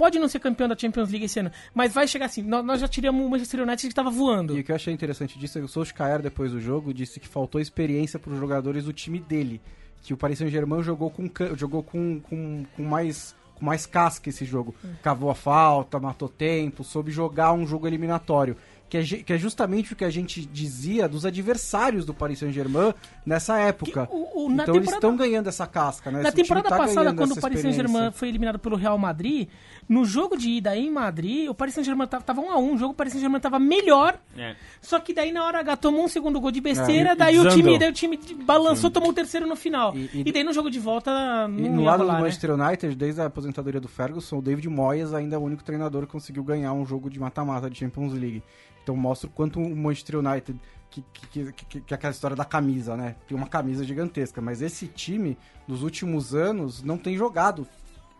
pode 0.00 0.18
não 0.18 0.28
ser 0.28 0.38
campeão 0.38 0.66
da 0.66 0.74
Champions 0.74 1.10
League 1.10 1.26
esse 1.26 1.40
ano, 1.40 1.50
mas 1.74 1.92
vai 1.92 2.08
chegar 2.08 2.24
assim. 2.24 2.40
Nós, 2.42 2.64
nós 2.64 2.80
já 2.80 2.88
tiramos 2.88 3.24
o 3.24 3.28
Manchester 3.28 3.60
United 3.60 3.82
que 3.82 3.92
estava 3.92 4.08
voando. 4.08 4.56
E 4.56 4.60
o 4.60 4.64
que 4.64 4.72
eu 4.72 4.76
achei 4.76 4.94
interessante 4.94 5.38
disso 5.38 5.58
é 5.58 5.60
que 5.60 5.66
o 5.66 5.68
Solskjaer, 5.68 6.22
depois 6.22 6.52
do 6.52 6.60
jogo, 6.60 6.94
disse 6.94 7.20
que 7.20 7.28
faltou 7.28 7.60
experiência 7.60 8.18
para 8.18 8.32
os 8.32 8.38
jogadores 8.38 8.84
do 8.84 8.94
time 8.94 9.20
dele. 9.20 9.60
Que 10.02 10.14
o 10.14 10.16
Paris 10.16 10.38
Saint-Germain 10.38 10.82
jogou, 10.82 11.10
com, 11.10 11.28
jogou 11.54 11.82
com, 11.82 12.18
com, 12.20 12.64
com 12.74 12.82
mais 12.82 13.36
com 13.60 13.66
mais 13.66 13.86
casca 13.86 14.30
esse 14.30 14.44
jogo. 14.44 14.74
Cavou 15.02 15.30
a 15.30 15.34
falta, 15.34 16.00
matou 16.00 16.28
tempo, 16.28 16.82
soube 16.82 17.12
jogar 17.12 17.52
um 17.52 17.66
jogo 17.66 17.86
eliminatório 17.86 18.56
que 18.90 18.98
é, 18.98 19.04
que 19.04 19.32
é 19.32 19.38
justamente 19.38 19.92
o 19.92 19.96
que 19.96 20.04
a 20.04 20.10
gente 20.10 20.44
dizia 20.44 21.08
dos 21.08 21.24
adversários 21.24 22.04
do 22.04 22.12
Paris 22.12 22.40
Saint-Germain 22.40 22.92
nessa 23.24 23.56
época. 23.56 24.08
Que, 24.08 24.12
o, 24.12 24.46
o, 24.46 24.52
então 24.52 24.56
temporada... 24.56 24.76
eles 24.78 24.92
estão 24.92 25.16
ganhando 25.16 25.48
essa 25.48 25.64
casca, 25.64 26.10
né? 26.10 26.20
Na 26.20 26.28
Esse 26.28 26.38
temporada 26.38 26.68
tá 26.68 26.76
passada, 26.76 27.14
quando 27.14 27.32
o 27.32 27.40
Paris 27.40 27.60
Saint-Germain 27.60 28.10
foi 28.10 28.28
eliminado 28.28 28.58
pelo 28.58 28.74
Real 28.74 28.98
Madrid, 28.98 29.48
no 29.88 30.04
jogo 30.04 30.36
de 30.36 30.50
ida 30.50 30.76
em 30.76 30.90
Madrid, 30.90 31.48
o 31.48 31.54
Paris 31.54 31.74
Saint-Germain 31.74 32.08
tava 32.08 32.40
1 32.40 32.50
a 32.50 32.58
1 32.58 32.74
o 32.74 32.78
jogo 32.78 32.92
o 32.92 32.96
Paris 32.96 33.12
Saint-Germain 33.12 33.40
tava 33.40 33.60
melhor. 33.60 34.18
É. 34.36 34.56
Só 34.80 34.98
que 34.98 35.14
daí 35.14 35.30
na 35.30 35.44
hora 35.44 35.60
H 35.60 35.76
tomou 35.76 36.04
um 36.04 36.08
segundo 36.08 36.40
gol 36.40 36.50
de 36.50 36.60
besteira, 36.60 37.10
é, 37.10 37.14
daí, 37.14 37.38
o 37.38 37.48
time, 37.48 37.78
daí 37.78 37.90
o 37.90 37.92
time 37.92 38.18
balançou, 38.42 38.90
Sim. 38.90 38.94
tomou 38.94 39.10
o 39.10 39.12
terceiro 39.12 39.46
no 39.46 39.54
final. 39.54 39.94
E, 39.94 40.10
e, 40.12 40.22
e, 40.26 40.32
daí 40.32 40.42
no 40.42 40.52
jogo 40.52 40.68
de 40.68 40.80
volta 40.80 41.46
não 41.46 41.58
E 41.58 41.68
no 41.68 41.84
lado 41.84 42.00
rolar, 42.00 42.14
do 42.14 42.18
né? 42.18 42.24
Manchester 42.24 42.56
né? 42.56 42.66
United, 42.66 42.96
desde 42.96 43.20
a 43.20 43.26
aposentadoria 43.26 43.80
do 43.80 43.88
Ferguson, 43.88 44.38
o 44.38 44.42
David 44.42 44.68
Moyes 44.68 45.14
ainda 45.14 45.36
é 45.36 45.38
o 45.38 45.42
único 45.42 45.62
treinador 45.62 46.06
que 46.06 46.12
conseguiu 46.12 46.42
ganhar 46.42 46.72
um 46.72 46.84
jogo 46.84 47.08
de 47.08 47.20
mata-mata 47.20 47.70
de 47.70 47.78
Champions 47.78 48.12
League. 48.12 48.42
Então 48.82 48.96
mostra 48.96 49.28
o 49.28 49.32
quanto 49.32 49.60
o 49.60 49.76
Manchester 49.76 50.18
United, 50.18 50.58
que, 50.90 51.04
que, 51.12 51.52
que, 51.52 51.80
que, 51.80 51.94
é 51.94 51.96
aquela 51.96 52.12
história 52.12 52.36
da 52.36 52.44
camisa, 52.44 52.96
né? 52.96 53.16
Tem 53.28 53.36
uma 53.36 53.46
camisa 53.46 53.84
gigantesca, 53.84 54.40
mas 54.40 54.60
esse 54.60 54.86
time, 54.86 55.38
nos 55.66 55.82
últimos 55.82 56.34
anos, 56.34 56.82
não 56.82 56.98
tem 56.98 57.16
jogado 57.16 57.66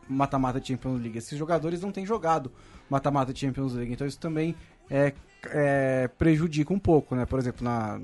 mata-mata 0.09 0.63
Champions 0.63 1.01
League. 1.01 1.19
Esses 1.19 1.39
jogadores 1.39 1.81
não 1.81 1.93
têm 1.93 2.07
jogado 2.07 2.53
mata-mata 2.89 3.35
Champions 3.35 3.75
League, 3.75 3.93
então 3.93 4.07
isso 4.07 4.19
também 4.19 4.55
é, 4.89 5.13
é, 5.47 6.09
prejudica 6.09 6.73
um 6.73 6.79
pouco, 6.79 7.15
né? 7.15 7.25
Por 7.25 7.39
exemplo, 7.39 7.65
na 7.65 8.01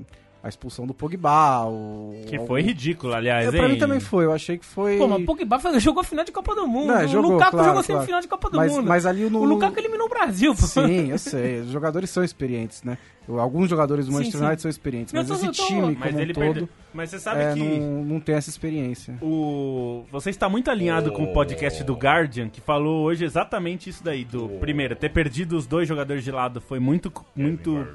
a 0.47 0.49
expulsão 0.49 0.87
do 0.87 0.93
Pogba. 0.93 1.65
O, 1.65 2.23
que 2.25 2.39
foi 2.39 2.61
ridículo, 2.61 3.13
aliás. 3.13 3.47
É, 3.47 3.57
pra 3.57 3.67
mim 3.67 3.77
também 3.77 3.99
foi, 3.99 4.25
eu 4.25 4.31
achei 4.31 4.57
que 4.57 4.65
foi. 4.65 4.97
Pô, 4.97 5.07
mas 5.07 5.21
o 5.21 5.25
Pogba 5.25 5.79
jogou 5.79 6.03
final 6.03 6.25
de 6.25 6.31
Copa 6.31 6.55
do 6.55 6.67
Mundo. 6.67 6.87
Não, 6.87 7.05
o 7.05 7.07
jogou, 7.07 7.31
Lukaku 7.31 7.51
claro, 7.51 7.67
jogou 7.67 7.83
sempre 7.83 7.93
claro. 7.93 8.05
final 8.05 8.21
de 8.21 8.27
Copa 8.27 8.49
do 8.49 8.57
mas, 8.57 8.71
Mundo. 8.71 8.87
Mas 8.87 9.05
ali 9.05 9.29
no... 9.29 9.39
O 9.39 9.45
Lukaku 9.45 9.79
eliminou 9.79 10.07
o 10.07 10.09
Brasil. 10.09 10.55
Pô. 10.55 10.65
Sim, 10.65 11.11
eu 11.11 11.19
sei. 11.19 11.59
Os 11.59 11.69
jogadores 11.69 12.09
são 12.09 12.23
experientes, 12.23 12.83
né? 12.83 12.97
Alguns 13.27 13.69
jogadores 13.69 14.05
do 14.05 14.13
Manchester 14.13 14.41
United 14.41 14.61
são 14.61 14.69
experientes, 14.69 15.13
mas 15.13 15.29
esse 15.29 15.51
time 15.51 15.97
mas 15.99 16.11
como 16.11 16.23
um 16.23 16.27
todo 16.27 16.39
perdeu. 16.39 16.69
mas 16.93 17.09
você 17.09 17.19
sabe 17.19 17.41
é, 17.41 17.53
que 17.53 17.59
não, 17.59 18.03
não 18.05 18.19
tem 18.21 18.35
essa 18.35 18.49
experiência. 18.49 19.17
O 19.21 20.05
você 20.09 20.29
está 20.29 20.47
muito 20.47 20.71
alinhado 20.71 21.09
oh. 21.09 21.13
com 21.13 21.23
o 21.25 21.33
podcast 21.33 21.83
do 21.83 21.93
Guardian 21.93 22.47
que 22.47 22.61
falou 22.61 23.03
hoje 23.03 23.25
exatamente 23.25 23.89
isso 23.89 24.01
daí 24.01 24.23
do 24.23 24.45
oh. 24.45 24.59
primeiro 24.59 24.95
ter 24.95 25.09
perdido 25.09 25.57
os 25.57 25.67
dois 25.67 25.87
jogadores 25.87 26.23
de 26.23 26.31
lado 26.31 26.61
foi 26.61 26.79
muito 26.79 27.11
muito 27.35 27.85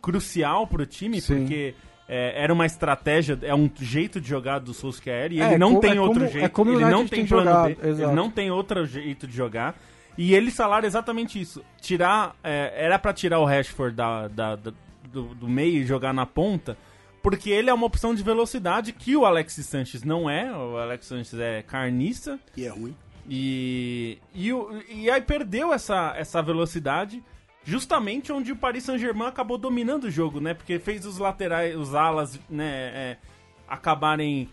crucial 0.00 0.66
pro 0.66 0.86
time 0.86 1.20
Sim. 1.20 1.38
porque 1.38 1.74
é, 2.08 2.42
era 2.42 2.52
uma 2.52 2.66
estratégia, 2.66 3.38
é 3.42 3.54
um 3.54 3.70
jeito 3.80 4.20
de 4.20 4.28
jogar 4.28 4.58
do 4.58 4.74
Solskjaer 4.74 5.32
e 5.32 5.40
é, 5.40 5.46
ele 5.46 5.58
não 5.58 5.78
tem 5.78 5.96
é 5.96 6.00
outro 6.00 6.20
como, 6.20 6.32
jeito. 6.32 6.44
É 6.44 6.48
como 6.48 6.72
ele 6.72 6.84
não 6.84 7.06
tem, 7.06 7.24
plano 7.24 7.44
jogado, 7.44 7.76
B, 7.76 7.88
ele 7.88 8.06
não 8.06 8.30
tem 8.30 8.50
outro 8.50 8.84
jeito 8.84 9.26
de 9.26 9.36
jogar. 9.36 9.76
E 10.18 10.34
eles 10.34 10.56
falaram 10.56 10.86
exatamente 10.86 11.40
isso. 11.40 11.64
Tirar. 11.80 12.34
É, 12.42 12.72
era 12.76 12.98
para 12.98 13.12
tirar 13.12 13.38
o 13.38 13.44
Rashford 13.44 13.94
da, 13.94 14.28
da, 14.28 14.56
da 14.56 14.72
do, 15.10 15.34
do, 15.34 15.48
meio 15.48 15.82
e 15.82 15.86
jogar 15.86 16.12
na 16.12 16.26
ponta. 16.26 16.76
Porque 17.22 17.50
ele 17.50 17.70
é 17.70 17.74
uma 17.74 17.86
opção 17.86 18.14
de 18.14 18.22
velocidade 18.22 18.92
que 18.92 19.16
o 19.16 19.24
Alexis 19.24 19.66
Sanches 19.66 20.02
não 20.02 20.28
é. 20.28 20.50
O 20.52 20.78
Alexis 20.78 21.08
Sanches 21.08 21.38
é 21.38 21.62
carniça. 21.62 22.40
E 22.56 22.64
é 22.64 22.68
ruim. 22.68 22.96
E, 23.28 24.18
e, 24.34 24.50
e 24.90 25.10
aí 25.10 25.20
perdeu 25.20 25.72
essa, 25.72 26.14
essa 26.16 26.42
velocidade 26.42 27.22
justamente 27.64 28.32
onde 28.32 28.52
o 28.52 28.56
Paris 28.56 28.84
Saint-Germain 28.84 29.28
acabou 29.28 29.58
dominando 29.58 30.04
o 30.04 30.10
jogo, 30.10 30.40
né? 30.40 30.54
Porque 30.54 30.78
fez 30.78 31.04
os 31.04 31.18
laterais, 31.18 31.76
os 31.76 31.94
alas, 31.94 32.38
né, 32.48 32.68
é, 32.68 33.16
acabarem 33.68 34.48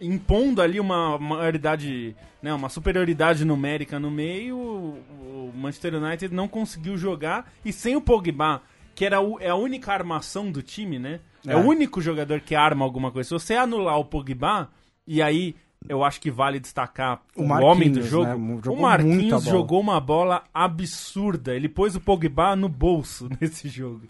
impondo 0.00 0.62
ali 0.62 0.80
uma 0.80 1.18
maioridade, 1.18 2.16
né, 2.42 2.52
uma 2.54 2.68
superioridade 2.68 3.44
numérica 3.44 4.00
no 4.00 4.10
meio. 4.10 4.56
O 4.56 5.52
Manchester 5.54 5.94
United 5.94 6.34
não 6.34 6.48
conseguiu 6.48 6.96
jogar 6.96 7.52
e 7.64 7.72
sem 7.72 7.96
o 7.96 8.00
Pogba, 8.00 8.62
que 8.94 9.04
era 9.04 9.20
o, 9.20 9.38
é 9.40 9.50
a 9.50 9.54
única 9.54 9.92
armação 9.92 10.50
do 10.50 10.62
time, 10.62 10.98
né? 10.98 11.20
É. 11.46 11.52
é 11.52 11.56
o 11.56 11.60
único 11.60 12.00
jogador 12.00 12.40
que 12.40 12.54
arma 12.54 12.84
alguma 12.84 13.10
coisa. 13.10 13.28
Se 13.28 13.32
você 13.32 13.54
anular 13.54 13.98
o 13.98 14.04
Pogba 14.04 14.70
e 15.06 15.20
aí 15.22 15.54
eu 15.88 16.04
acho 16.04 16.20
que 16.20 16.30
vale 16.30 16.60
destacar 16.60 17.22
o, 17.34 17.42
o 17.42 17.62
homem 17.62 17.90
do 17.90 18.02
jogo. 18.02 18.26
Né? 18.26 18.60
O 18.68 18.76
Marquinhos 18.76 19.44
jogou 19.44 19.80
uma 19.80 20.00
bola 20.00 20.44
absurda. 20.52 21.54
Ele 21.54 21.68
pôs 21.68 21.96
o 21.96 22.00
Pogba 22.00 22.54
no 22.54 22.68
bolso 22.68 23.28
nesse 23.40 23.68
jogo. 23.68 24.06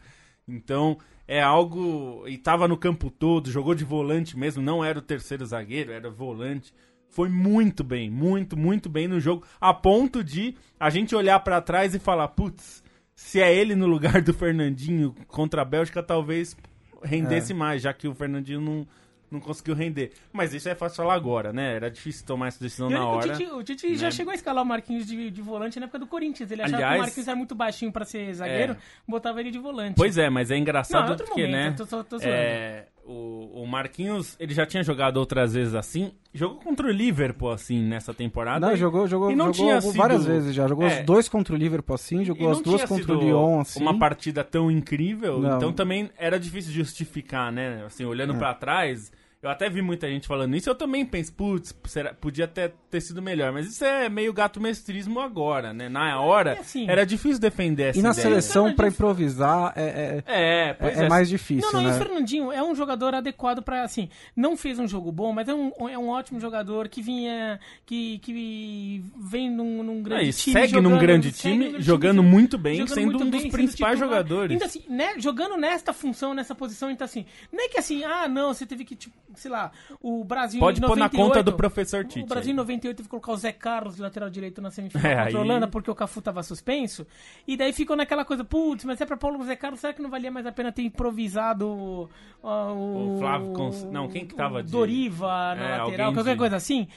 Então, 0.46 0.98
é 1.28 1.40
algo. 1.40 2.24
E 2.26 2.36
tava 2.36 2.66
no 2.66 2.76
campo 2.76 3.10
todo, 3.10 3.50
jogou 3.50 3.74
de 3.74 3.84
volante 3.84 4.36
mesmo, 4.36 4.62
não 4.62 4.84
era 4.84 4.98
o 4.98 5.02
terceiro 5.02 5.46
zagueiro, 5.46 5.92
era 5.92 6.10
volante. 6.10 6.74
Foi 7.08 7.28
muito 7.28 7.82
bem, 7.82 8.10
muito, 8.10 8.56
muito 8.56 8.88
bem 8.88 9.08
no 9.08 9.18
jogo, 9.18 9.44
a 9.60 9.74
ponto 9.74 10.22
de 10.22 10.56
a 10.78 10.90
gente 10.90 11.14
olhar 11.14 11.38
para 11.40 11.60
trás 11.60 11.94
e 11.94 11.98
falar: 11.98 12.28
putz, 12.28 12.82
se 13.14 13.40
é 13.40 13.54
ele 13.54 13.74
no 13.74 13.86
lugar 13.86 14.22
do 14.22 14.34
Fernandinho 14.34 15.14
contra 15.28 15.62
a 15.62 15.64
Bélgica, 15.64 16.02
talvez 16.02 16.56
rendesse 17.02 17.52
é. 17.52 17.54
mais, 17.54 17.82
já 17.82 17.92
que 17.92 18.08
o 18.08 18.14
Fernandinho 18.14 18.60
não, 18.60 18.86
não 19.30 19.40
conseguiu 19.40 19.74
render. 19.74 20.12
Mas 20.32 20.52
isso 20.52 20.68
é 20.68 20.74
fácil 20.74 20.96
falar 20.96 21.14
agora, 21.14 21.52
né? 21.52 21.76
Era 21.76 21.90
difícil 21.90 22.26
tomar 22.26 22.48
essa 22.48 22.60
decisão 22.62 22.90
na 22.90 23.06
hora. 23.06 23.32
O 23.32 23.36
Tite, 23.36 23.50
o 23.52 23.62
Tite 23.62 23.88
né? 23.90 23.94
já 23.94 24.10
chegou 24.10 24.32
a 24.32 24.34
escalar 24.34 24.64
o 24.64 24.66
Marquinhos 24.66 25.06
de, 25.06 25.30
de, 25.30 25.42
volante 25.42 25.78
na 25.78 25.84
época 25.84 26.00
do 26.00 26.06
Corinthians. 26.06 26.50
Ele 26.50 26.62
achava 26.62 26.76
Aliás, 26.76 26.94
que 26.94 26.98
o 26.98 27.04
Marquinhos 27.04 27.28
era 27.28 27.36
muito 27.36 27.54
baixinho 27.54 27.92
para 27.92 28.04
ser 28.04 28.32
zagueiro, 28.34 28.72
é... 28.72 28.76
botava 29.06 29.40
ele 29.40 29.50
de 29.50 29.58
volante. 29.58 29.94
Pois 29.96 30.18
é, 30.18 30.28
mas 30.28 30.50
é 30.50 30.56
engraçado 30.56 31.06
não, 31.06 31.14
é 31.14 31.16
porque, 31.16 31.46
momento, 31.46 31.82
né? 31.82 31.86
Tô, 31.88 32.04
tô, 32.04 32.18
tô 32.18 32.24
é, 32.24 32.86
o, 33.04 33.62
o 33.62 33.66
Marquinhos, 33.66 34.36
ele 34.38 34.54
já 34.54 34.66
tinha 34.66 34.82
jogado 34.82 35.16
outras 35.16 35.54
vezes 35.54 35.74
assim. 35.74 36.12
Jogou 36.32 36.58
contra 36.58 36.86
o 36.86 36.90
Liverpool, 36.90 37.50
assim, 37.50 37.82
nessa 37.82 38.14
temporada. 38.14 38.66
Não, 38.66 38.74
e, 38.74 38.76
jogou, 38.76 39.06
jogou, 39.06 39.30
e 39.30 39.36
não 39.36 39.52
jogou 39.52 39.80
tinha 39.80 39.92
várias 39.92 40.22
sido... 40.22 40.32
vezes 40.32 40.54
já. 40.54 40.68
Jogou 40.68 40.86
é, 40.86 41.00
os 41.00 41.06
dois 41.06 41.28
contra 41.28 41.54
o 41.54 41.56
Liverpool 41.58 41.94
assim, 41.94 42.24
jogou 42.24 42.50
as 42.50 42.60
duas 42.60 42.84
contra 42.84 43.16
o 43.16 43.20
Lyon 43.20 43.60
assim. 43.60 43.80
Uma 43.80 43.98
partida 43.98 44.44
tão 44.44 44.70
incrível, 44.70 45.40
não. 45.40 45.56
então 45.56 45.72
também 45.72 46.10
era 46.16 46.38
difícil 46.38 46.72
justificar, 46.72 47.50
né? 47.50 47.84
Assim, 47.84 48.04
olhando 48.04 48.34
é. 48.34 48.38
para 48.38 48.54
trás 48.54 49.10
eu 49.42 49.48
até 49.48 49.70
vi 49.70 49.80
muita 49.80 50.06
gente 50.06 50.28
falando 50.28 50.54
isso, 50.54 50.68
eu 50.68 50.74
também 50.74 51.04
penso, 51.06 51.32
putz, 51.32 51.74
podia 52.20 52.44
até 52.44 52.74
ter 52.90 53.00
sido 53.00 53.22
melhor. 53.22 53.50
Mas 53.52 53.66
isso 53.68 53.82
é 53.82 54.06
meio 54.06 54.34
gato 54.34 54.60
mestrismo 54.60 55.18
agora, 55.18 55.72
né? 55.72 55.88
Na 55.88 56.20
hora, 56.20 56.56
é 56.56 56.58
assim, 56.58 56.86
era 56.86 57.06
difícil 57.06 57.40
defender 57.40 57.84
essa 57.84 57.98
E 57.98 58.02
na 58.02 58.10
ideia. 58.10 58.22
seleção, 58.22 58.74
para 58.74 58.88
improvisar, 58.88 59.72
é, 59.74 59.82
é, 59.82 60.24
é, 60.26 60.76
é, 60.78 61.04
é, 61.04 61.08
mais 61.08 61.26
difícil, 61.26 61.72
não, 61.72 61.80
não, 61.80 61.88
né? 61.88 61.96
E 61.96 61.98
o 61.98 62.04
Fernandinho 62.04 62.52
é 62.52 62.62
um 62.62 62.74
jogador 62.74 63.14
adequado 63.14 63.62
para 63.62 63.82
assim, 63.82 64.10
não 64.36 64.58
fez 64.58 64.78
um 64.78 64.86
jogo 64.86 65.10
bom, 65.10 65.32
mas 65.32 65.48
é 65.48 65.54
um, 65.54 65.72
é 65.88 65.96
um 65.96 66.10
ótimo 66.10 66.38
jogador 66.38 66.86
que 66.86 67.00
vinha, 67.00 67.58
que, 67.86 68.18
que 68.18 69.02
vem 69.16 69.50
num, 69.50 69.82
num 69.82 70.02
grande 70.02 70.28
ah, 70.28 70.32
time. 70.34 70.52
Segue 70.52 70.68
jogando, 70.68 70.90
num 70.90 70.98
grande 70.98 71.32
time, 71.32 71.64
time 71.70 71.80
jogando 71.80 72.22
muito 72.22 72.58
bem, 72.58 72.74
jogando 72.74 72.94
sendo 72.94 73.06
muito 73.06 73.24
um 73.24 73.30
dos 73.30 73.42
bem, 73.42 73.50
principais 73.50 73.98
tipo, 73.98 74.06
jogadores. 74.06 74.52
Ainda 74.52 74.66
assim, 74.66 74.82
né, 74.86 75.14
jogando 75.16 75.56
nesta 75.56 75.94
função, 75.94 76.34
nessa 76.34 76.54
posição, 76.54 76.90
então 76.90 77.06
assim, 77.06 77.24
não 77.50 77.64
é 77.64 77.68
que 77.68 77.78
assim, 77.78 78.04
ah, 78.04 78.28
não, 78.28 78.52
você 78.52 78.66
teve 78.66 78.84
que, 78.84 78.94
tipo, 78.94 79.14
sei 79.34 79.50
lá, 79.50 79.70
o 80.00 80.24
Brasil 80.24 80.60
Pode 80.60 80.78
em 80.78 80.82
98, 80.82 81.10
pôr 81.10 81.18
na 81.18 81.24
conta 81.28 81.42
do 81.42 81.56
professor 81.56 82.04
Tite. 82.04 82.24
O 82.24 82.26
Brasil 82.26 82.52
em 82.52 82.56
98 82.56 82.96
teve 82.96 83.06
que 83.06 83.10
colocar 83.10 83.32
o 83.32 83.36
Zé 83.36 83.52
Carlos, 83.52 83.98
lateral 83.98 84.30
direito, 84.30 84.60
na 84.60 84.70
semifinal 84.70 85.04
é, 85.10 85.24
contra 85.24 85.38
a 85.38 85.40
Holanda, 85.42 85.68
porque 85.68 85.90
o 85.90 85.94
Cafu 85.94 86.20
tava 86.20 86.42
suspenso. 86.42 87.06
E 87.46 87.56
daí 87.56 87.72
ficou 87.72 87.96
naquela 87.96 88.24
coisa, 88.24 88.44
putz, 88.44 88.84
mas 88.84 89.00
é 89.00 89.06
pra 89.06 89.16
Paulo 89.16 89.42
Zé 89.44 89.56
Carlos, 89.56 89.80
será 89.80 89.92
que 89.92 90.02
não 90.02 90.10
valia 90.10 90.30
mais 90.30 90.46
a 90.46 90.52
pena 90.52 90.72
ter 90.72 90.82
improvisado 90.82 91.66
uh, 91.66 92.08
o... 92.42 93.16
o 93.16 93.18
Flávio 93.18 93.52
Cons... 93.52 93.84
Não, 93.84 94.08
quem 94.08 94.26
que 94.26 94.34
tava 94.34 94.62
de... 94.62 94.70
Doriva 94.70 95.54
na 95.54 95.68
é, 95.68 95.78
lateral, 95.78 96.12
qualquer 96.12 96.32
de... 96.32 96.38
coisa 96.38 96.56
assim. 96.56 96.88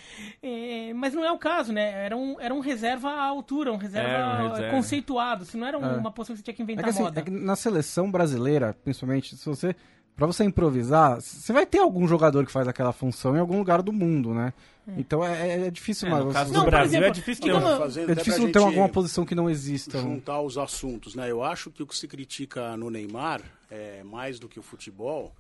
É, 0.42 0.94
mas 0.94 1.14
não 1.14 1.24
é 1.24 1.32
o 1.32 1.38
caso, 1.38 1.72
né? 1.72 2.06
Era 2.06 2.16
um, 2.16 2.40
era 2.40 2.54
um 2.54 2.60
reserva 2.60 3.10
à 3.10 3.24
altura, 3.24 3.72
um 3.72 3.78
reserva, 3.78 4.44
um 4.44 4.50
reserva. 4.50 4.72
conceituado. 4.72 5.46
Se 5.46 5.58
não 5.58 5.68
era 5.68 5.78
é. 5.78 5.80
uma 5.80 6.12
posição 6.12 6.36
que 6.36 6.40
você 6.40 6.44
tinha 6.44 6.56
que 6.56 6.64
inventar 6.64 6.84
é 6.84 6.88
que, 6.88 6.90
assim, 6.92 7.04
moda. 7.04 7.20
É 7.20 7.24
que 7.24 7.32
na 7.32 7.56
seleção 7.56 8.10
brasileira, 8.10 8.76
principalmente, 8.84 9.36
se 9.36 9.46
você 9.46 9.76
Pra 10.16 10.28
você 10.28 10.44
improvisar, 10.44 11.20
você 11.20 11.52
vai 11.52 11.66
ter 11.66 11.80
algum 11.80 12.08
jogador 12.08 12.46
que 12.46 12.52
faz 12.52 12.68
aquela 12.68 12.94
função 12.94 13.36
em 13.36 13.40
algum 13.40 13.58
lugar 13.58 13.82
do 13.82 13.92
mundo, 13.92 14.34
né? 14.34 14.54
É. 14.88 14.94
Então 14.98 15.26
é, 15.26 15.50
é, 15.50 15.68
é 15.68 15.72
difícil, 15.72 16.08
é, 16.08 16.12
mas. 16.12 16.26
No 16.26 16.34
caso 16.34 16.54
do 16.54 16.64
Brasil 16.64 17.00
exemplo, 17.00 17.08
é 17.08 17.12
difícil 17.12 17.44
ter, 17.44 17.54
uma, 17.54 18.12
é 18.12 18.16
difícil 18.16 18.52
ter 18.52 18.60
alguma 18.60 18.90
posição 18.90 19.26
que 19.26 19.34
não 19.34 19.50
exista. 19.50 20.00
Juntar 20.00 20.42
os 20.42 20.58
assuntos, 20.58 21.16
né? 21.16 21.32
Eu 21.32 21.44
acho 21.44 21.72
que 21.72 21.82
o 21.82 21.88
que 21.88 21.96
se 21.96 22.08
critica 22.08 22.78
no 22.78 22.90
Neymar, 22.90 23.42
é, 23.72 24.04
mais 24.04 24.40
do 24.40 24.48
que 24.48 24.60
o 24.60 24.64
futebol, 24.64 25.34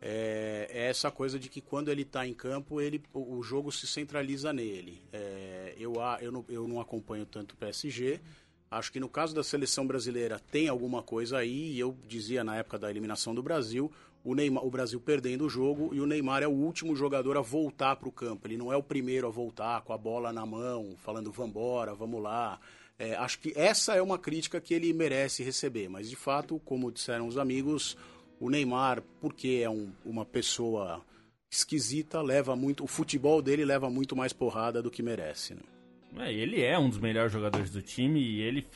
é, 0.00 0.68
é 0.70 0.88
essa 0.88 1.10
coisa 1.10 1.38
de 1.38 1.48
que 1.48 1.60
quando 1.60 1.90
ele 1.90 2.02
está 2.02 2.26
em 2.26 2.34
campo, 2.34 2.80
ele, 2.80 3.02
o, 3.12 3.36
o, 3.36 3.42
jogo 3.42 3.70
se 3.70 3.86
centraliza 3.86 4.52
nele. 4.52 5.02
É, 5.12 5.74
eu, 5.78 5.94
eu, 6.20 6.32
não, 6.32 6.44
eu 6.48 6.66
não 6.66 6.80
acompanho 6.80 7.26
tanto 7.26 7.52
o 7.52 7.56
PSG. 7.56 8.20
Acho 8.70 8.90
que 8.90 8.98
no 8.98 9.08
caso 9.08 9.34
da 9.34 9.44
seleção 9.44 9.86
brasileira 9.86 10.40
tem 10.50 10.68
alguma 10.68 11.02
coisa 11.02 11.38
aí, 11.38 11.72
e 11.72 11.78
eu 11.78 11.96
dizia 12.06 12.42
na 12.42 12.56
época 12.56 12.78
da 12.78 12.90
eliminação 12.90 13.34
do 13.34 13.42
Brasil, 13.42 13.90
o, 14.26 14.34
Neymar, 14.34 14.66
o 14.66 14.70
Brasil 14.70 15.00
perdendo 15.00 15.46
o 15.46 15.48
jogo 15.48 15.94
e 15.94 16.00
o 16.00 16.06
Neymar 16.06 16.42
é 16.42 16.48
o 16.48 16.50
último 16.50 16.96
jogador 16.96 17.36
a 17.36 17.40
voltar 17.40 17.94
para 17.94 18.08
o 18.08 18.12
campo. 18.12 18.48
Ele 18.48 18.56
não 18.56 18.72
é 18.72 18.76
o 18.76 18.82
primeiro 18.82 19.28
a 19.28 19.30
voltar 19.30 19.82
com 19.82 19.92
a 19.92 19.98
bola 19.98 20.32
na 20.32 20.44
mão, 20.44 20.96
falando 20.98 21.30
vambora, 21.30 21.94
vamos 21.94 22.20
lá. 22.20 22.58
É, 22.98 23.14
acho 23.14 23.38
que 23.38 23.52
essa 23.54 23.94
é 23.94 24.02
uma 24.02 24.18
crítica 24.18 24.60
que 24.60 24.74
ele 24.74 24.92
merece 24.92 25.44
receber, 25.44 25.88
mas 25.88 26.10
de 26.10 26.16
fato, 26.16 26.60
como 26.64 26.90
disseram 26.90 27.28
os 27.28 27.38
amigos, 27.38 27.96
o 28.40 28.50
Neymar, 28.50 29.00
porque 29.20 29.60
é 29.62 29.70
um, 29.70 29.92
uma 30.04 30.24
pessoa 30.24 31.04
esquisita, 31.48 32.20
leva 32.20 32.56
muito. 32.56 32.82
O 32.82 32.88
futebol 32.88 33.40
dele 33.40 33.64
leva 33.64 33.88
muito 33.88 34.16
mais 34.16 34.32
porrada 34.32 34.82
do 34.82 34.90
que 34.90 35.04
merece. 35.04 35.54
Né? 35.54 35.62
É, 36.18 36.32
ele 36.32 36.64
é 36.64 36.76
um 36.76 36.88
dos 36.88 36.98
melhores 36.98 37.30
jogadores 37.32 37.70
do 37.70 37.80
time 37.80 38.20
e 38.20 38.40
ele 38.40 38.66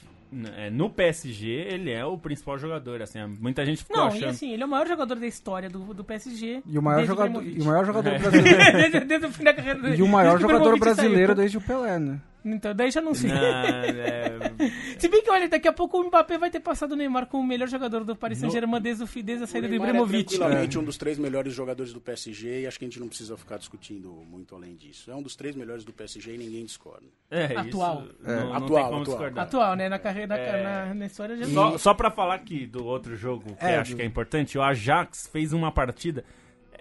no 0.72 0.88
PSG, 0.88 1.48
ele 1.48 1.90
é 1.90 2.04
o 2.04 2.16
principal 2.16 2.56
jogador, 2.58 3.02
assim, 3.02 3.18
muita 3.40 3.64
gente 3.64 3.82
ficou 3.82 3.96
Não, 3.96 4.06
achando... 4.06 4.22
e 4.22 4.26
assim, 4.26 4.52
ele 4.52 4.62
é 4.62 4.66
o 4.66 4.68
maior 4.68 4.86
jogador 4.86 5.16
da 5.16 5.26
história 5.26 5.68
do, 5.68 5.92
do 5.92 6.04
PSG. 6.04 6.62
E 6.66 6.78
o 6.78 6.82
maior 6.82 7.04
jogador, 7.04 7.42
e 7.42 7.60
o 7.60 7.64
maior 7.64 7.84
jogador 7.84 8.18
brasileiro. 8.18 8.72
desde, 8.72 9.00
desde, 9.00 9.26
o 9.26 9.32
fim 9.32 9.44
da 9.44 9.54
carreira 9.54 9.80
dele. 9.80 9.96
E 9.96 10.02
o 10.02 10.08
maior 10.08 10.38
jogador 10.38 10.78
brasileiro 10.78 11.34
desde 11.34 11.58
o 11.58 11.60
Pelé, 11.60 11.98
né? 11.98 12.20
Então, 12.44 12.74
daí 12.74 12.90
já 12.90 13.00
não 13.00 13.14
sei. 13.14 13.30
Não, 13.30 13.36
é... 13.38 14.38
Se 14.98 15.08
bem 15.08 15.22
que, 15.22 15.30
olha, 15.30 15.48
daqui 15.48 15.68
a 15.68 15.72
pouco 15.72 16.00
o 16.00 16.04
Mbappé 16.04 16.38
vai 16.38 16.50
ter 16.50 16.60
passado 16.60 16.92
o 16.92 16.96
Neymar 16.96 17.26
como 17.26 17.42
o 17.42 17.46
melhor 17.46 17.68
jogador 17.68 18.04
do 18.04 18.16
Paris 18.16 18.38
Saint-Germain 18.38 18.80
desde, 18.80 19.04
desde 19.22 19.44
a 19.44 19.46
saída 19.46 19.68
do 19.68 19.74
Ibrahimovic. 19.74 20.34
É 20.34 20.38
tranquilamente 20.38 20.76
é. 20.76 20.80
um 20.80 20.84
dos 20.84 20.96
três 20.96 21.18
melhores 21.18 21.52
jogadores 21.52 21.92
do 21.92 22.00
PSG 22.00 22.62
e 22.62 22.66
acho 22.66 22.78
que 22.78 22.84
a 22.84 22.88
gente 22.88 23.00
não 23.00 23.08
precisa 23.08 23.36
ficar 23.36 23.58
discutindo 23.58 24.10
muito 24.28 24.54
além 24.54 24.74
disso. 24.74 25.10
É 25.10 25.14
um 25.14 25.22
dos 25.22 25.36
três 25.36 25.54
melhores 25.54 25.84
do 25.84 25.92
PSG 25.92 26.34
e 26.34 26.38
ninguém 26.38 26.64
discorda. 26.64 27.06
É, 27.30 27.56
atual. 27.56 28.04
É. 28.24 28.36
Não, 28.36 28.46
não 28.46 28.54
atual, 28.54 29.02
atual. 29.02 29.38
atual, 29.38 29.76
né? 29.76 29.88
Na 29.88 29.98
carreira, 29.98 30.36
é... 30.36 30.62
na, 30.62 30.94
na, 30.94 31.06
história 31.06 31.36
já 31.36 31.46
Só, 31.46 31.78
só 31.78 31.94
pra 31.94 32.10
falar 32.10 32.34
aqui 32.34 32.66
do 32.66 32.84
outro 32.84 33.16
jogo 33.16 33.54
que 33.54 33.64
é, 33.64 33.76
acho 33.76 33.92
do... 33.92 33.96
que 33.96 34.02
é 34.02 34.06
importante, 34.06 34.56
o 34.56 34.62
Ajax 34.62 35.28
fez 35.32 35.52
uma 35.52 35.70
partida. 35.70 36.24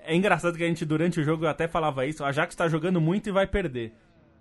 É 0.04 0.16
engraçado 0.16 0.58
que 0.58 0.64
a 0.64 0.68
gente, 0.68 0.86
durante 0.86 1.20
o 1.20 1.24
jogo, 1.24 1.46
até 1.46 1.68
falava 1.68 2.06
isso. 2.06 2.24
O 2.24 2.26
Ajax 2.26 2.56
tá 2.56 2.68
jogando 2.68 3.00
muito 3.00 3.30
e 3.30 3.32
vai 3.32 3.46
perder. 3.46 3.94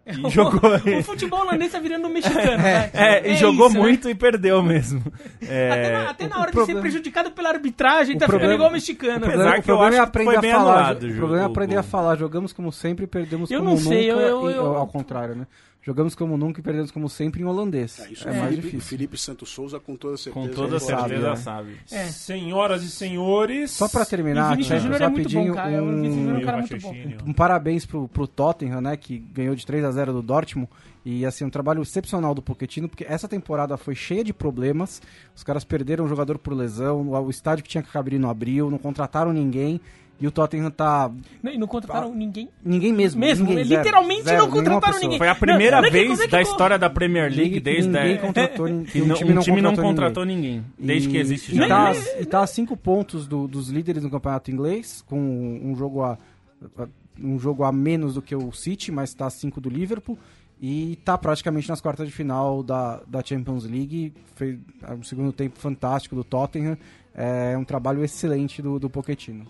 E 0.08 0.30
jogou. 0.30 0.60
o 0.98 1.02
futebol 1.02 1.40
holandês 1.40 1.72
tá 1.72 1.78
virando 1.78 2.06
um 2.08 2.10
mexicano, 2.10 2.62
vai. 2.62 2.90
É, 2.94 3.30
e 3.32 3.36
jogou 3.36 3.66
isso, 3.66 3.74
né? 3.76 3.80
muito 3.82 4.08
e 4.10 4.14
perdeu 4.14 4.62
mesmo. 4.62 5.02
É, 5.50 5.70
Até 5.70 5.92
na, 5.92 6.10
até 6.10 6.28
na 6.28 6.36
hora 6.38 6.46
de 6.46 6.52
problema- 6.52 6.78
ser 6.78 6.82
prejudicado 6.82 7.30
pela 7.30 7.48
arbitragem, 7.48 8.18
tá 8.18 8.26
problema- 8.26 8.40
ficando 8.52 8.54
igual 8.54 8.70
o 8.70 8.72
mexicano. 8.72 9.16
O 9.16 9.20
que 9.20 9.36
eu 9.36 9.62
problema 9.62 9.96
é 9.96 9.98
aprender 10.00 10.36
a 10.36 10.42
falar. 10.42 10.72
anulado 10.74 11.02
o 11.06 11.10
O 11.10 11.16
problema 11.16 11.42
é 11.42 11.46
aprender 11.46 11.76
a 11.76 11.82
falar. 11.82 12.16
Jogamos 12.16 12.52
como 12.52 12.72
sempre 12.72 13.04
e 13.04 13.08
perdemos 13.08 13.50
Eu 13.50 13.60
como 13.60 13.70
não 13.70 13.76
sei, 13.78 14.08
nunca. 14.10 14.22
eu- 14.22 14.28
eu- 14.44 14.50
em- 14.50 14.54
eu- 14.54 14.76
Ao 14.76 14.86
contrário, 14.86 15.34
né? 15.36 15.46
Jogamos 15.88 16.14
como 16.14 16.36
nunca 16.36 16.60
e 16.60 16.62
perdemos 16.62 16.90
como 16.90 17.08
sempre 17.08 17.40
em 17.40 17.46
holandês. 17.46 17.98
É, 17.98 18.12
isso 18.12 18.28
é 18.28 18.30
o, 18.30 18.34
mais 18.34 18.50
Felipe, 18.50 18.58
o 18.58 18.70
difícil. 18.72 18.88
Felipe 18.90 19.16
Santos 19.16 19.48
Souza, 19.48 19.80
com 19.80 19.96
toda 19.96 20.18
certeza. 20.18 20.46
com 20.46 20.54
toda 20.54 20.76
ele 20.76 20.80
sabe, 20.80 21.00
certeza 21.08 21.30
né? 21.30 21.36
sabe. 21.36 21.76
É. 21.90 22.04
Senhoras 22.08 22.82
e 22.82 22.90
senhores. 22.90 23.70
Só 23.70 23.88
pra 23.88 24.02
E 24.02 24.06
terminar, 24.06 24.58
o 24.58 24.62
Júnior 24.62 25.00
é 25.00 25.08
muito 25.08 25.30
bom, 25.32 25.46
rapidinho. 25.46 25.54
O 25.54 25.58
é 25.58 25.80
um 25.80 26.36
um, 26.36 26.40
cara 26.42 26.58
muito 26.58 26.78
bom. 26.78 26.94
um 27.26 27.32
parabéns 27.32 27.86
pro, 27.86 28.06
pro 28.06 28.26
Tottenham, 28.26 28.82
né, 28.82 28.98
que 28.98 29.18
ganhou 29.18 29.54
de 29.54 29.64
3 29.64 29.82
a 29.82 29.90
0 29.90 30.12
do 30.12 30.20
Dortmund. 30.20 30.68
E 31.06 31.24
assim, 31.24 31.46
um 31.46 31.50
trabalho 31.50 31.80
excepcional 31.80 32.34
do 32.34 32.42
Pochettino, 32.42 32.86
porque 32.86 33.06
essa 33.08 33.26
temporada 33.26 33.78
foi 33.78 33.94
cheia 33.94 34.22
de 34.22 34.34
problemas. 34.34 35.00
Os 35.34 35.42
caras 35.42 35.64
perderam 35.64 36.04
um 36.04 36.08
jogador 36.08 36.36
por 36.36 36.52
lesão, 36.52 37.08
o 37.08 37.18
o 37.18 37.30
estádio 37.30 37.64
que 37.64 37.70
tinha 37.70 37.82
que 37.82 37.96
abrir 37.96 38.18
não 38.18 38.28
abriu, 38.28 38.70
não 38.70 38.76
contrataram 38.76 39.32
ninguém. 39.32 39.80
E 40.20 40.26
o 40.26 40.32
Tottenham 40.32 40.68
tá. 40.70 41.08
Não, 41.42 41.52
e 41.52 41.56
não 41.56 41.66
contrataram 41.68 42.12
ninguém. 42.12 42.48
Ninguém 42.64 42.92
mesmo. 42.92 43.20
Mesmo, 43.20 43.46
ninguém, 43.46 43.64
zero, 43.64 43.80
literalmente 43.82 44.22
zero, 44.24 44.38
não 44.42 44.50
contrataram 44.50 44.98
ninguém. 44.98 45.16
Foi 45.18 45.28
a 45.28 45.32
Não, 45.32 45.38
primeira 45.40 45.76
não 45.80 45.86
é 45.86 45.90
que- 45.90 45.96
vez 45.96 46.18
não 46.18 46.24
é 46.24 46.28
da 46.28 46.42
história 46.42 46.76
da 46.78 46.90
Premier 46.90 47.30
League 47.30 47.44
Ninguém, 47.44 47.60
desde 47.62 47.86
ninguém 47.90 48.14
a... 48.14 48.18
contratou 48.18 48.66
ninguém. 48.66 48.84
que 48.86 49.00
não- 49.00 49.14
um 49.38 49.40
time 49.40 49.62
não 49.62 49.76
contratou 49.76 50.24
ninguém. 50.24 50.64
Desde 50.76 51.08
E- 51.08 51.12
que 51.12 51.18
existe 51.18 51.52
e 51.52 51.56
já. 51.56 51.68
tá, 51.68 51.92
e 52.20 52.24
tá 52.26 52.40
a 52.42 52.46
cinco 52.48 52.76
pontos 52.76 53.28
do- 53.28 53.46
dos 53.46 53.68
líderes 53.68 54.02
no 54.02 54.10
campeonato 54.10 54.50
inglês, 54.50 55.04
com 55.06 55.16
um 55.62 55.76
jogo 55.76 56.02
a, 56.02 56.18
a- 56.76 56.88
um 57.22 57.38
jogo 57.38 57.62
a 57.62 57.70
menos 57.70 58.14
do 58.14 58.22
que 58.22 58.34
o 58.34 58.50
City, 58.52 58.90
mas 58.90 59.14
tá 59.14 59.26
a 59.26 59.30
cinco 59.30 59.60
do 59.60 59.68
Liverpool. 59.70 60.18
E 60.60 60.98
tá 61.04 61.16
praticamente 61.16 61.68
nas 61.68 61.80
quartas 61.80 62.08
de 62.08 62.12
final 62.12 62.64
da, 62.64 63.00
da 63.06 63.22
Champions 63.24 63.64
League. 63.64 64.12
Fez 64.34 64.58
um 64.98 65.04
segundo 65.04 65.32
tempo 65.32 65.56
fantástico 65.60 66.16
do 66.16 66.24
Tottenham. 66.24 66.76
É 67.14 67.56
um 67.56 67.62
trabalho 67.62 68.02
excelente 68.02 68.60
do, 68.60 68.76
do 68.80 68.90
Pochettino. 68.90 69.46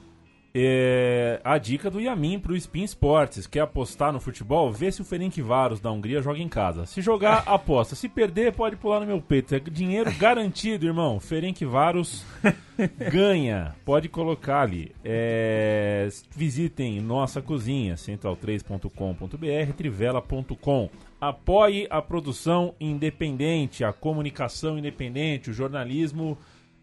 É, 0.55 1.41
a 1.45 1.59
dica 1.59 1.91
do 1.91 2.01
Yamin 2.01 2.39
pro 2.39 2.57
Spin 2.57 2.85
Sports. 2.85 3.47
Quer 3.47 3.61
apostar 3.61 4.13
no 4.13 4.21
futebol? 4.21 4.73
Vê 4.73 4.91
se 4.91 5.03
o 5.03 5.05
Ferencváros 5.05 5.79
da 5.79 5.91
Hungria 5.91 6.23
joga 6.23 6.39
em 6.39 6.49
casa. 6.49 6.87
Se 6.87 7.03
jogar, 7.03 7.45
aposta. 7.47 7.95
Se 7.95 8.09
perder, 8.09 8.55
pode 8.55 8.77
pular 8.77 9.01
no 9.01 9.07
meu 9.07 9.21
peito. 9.21 9.55
É 9.55 9.61
dinheiro 9.61 10.11
garantido, 10.19 10.87
irmão. 10.87 11.21
Ferencváros 11.21 12.25
ganha. 13.13 13.77
Pode 13.85 14.09
colocar 14.09 14.63
ali. 14.63 14.93
É, 15.05 16.09
visitem 16.35 17.01
nossa 17.01 17.43
cozinha, 17.43 17.95
central3.com.br, 17.95 19.73
trivela.com. 19.77 20.91
Apoie 21.21 21.87
a 21.91 22.01
produção 22.01 22.75
independente, 22.81 23.85
a 23.85 23.93
comunicação 23.93 24.79
independente, 24.79 25.51
o 25.51 25.53
jornalismo 25.53 26.39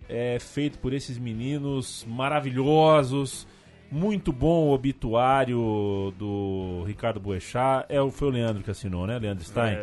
é 0.09 0.37
feito 0.39 0.77
por 0.79 0.93
esses 0.93 1.17
meninos 1.17 2.05
maravilhosos. 2.07 3.47
Muito 3.95 4.33
bom 4.33 4.67
o 4.67 4.73
obituário 4.73 6.13
do 6.19 6.83
Ricardo 6.85 7.17
Boechat. 7.19 7.85
É, 7.87 8.01
o- 8.01 8.11
foi 8.11 8.27
o 8.27 8.31
Leandro 8.31 8.61
que 8.61 8.69
assinou, 8.69 9.07
né, 9.07 9.17
Leandro 9.17 9.43
Stein? 9.45 9.77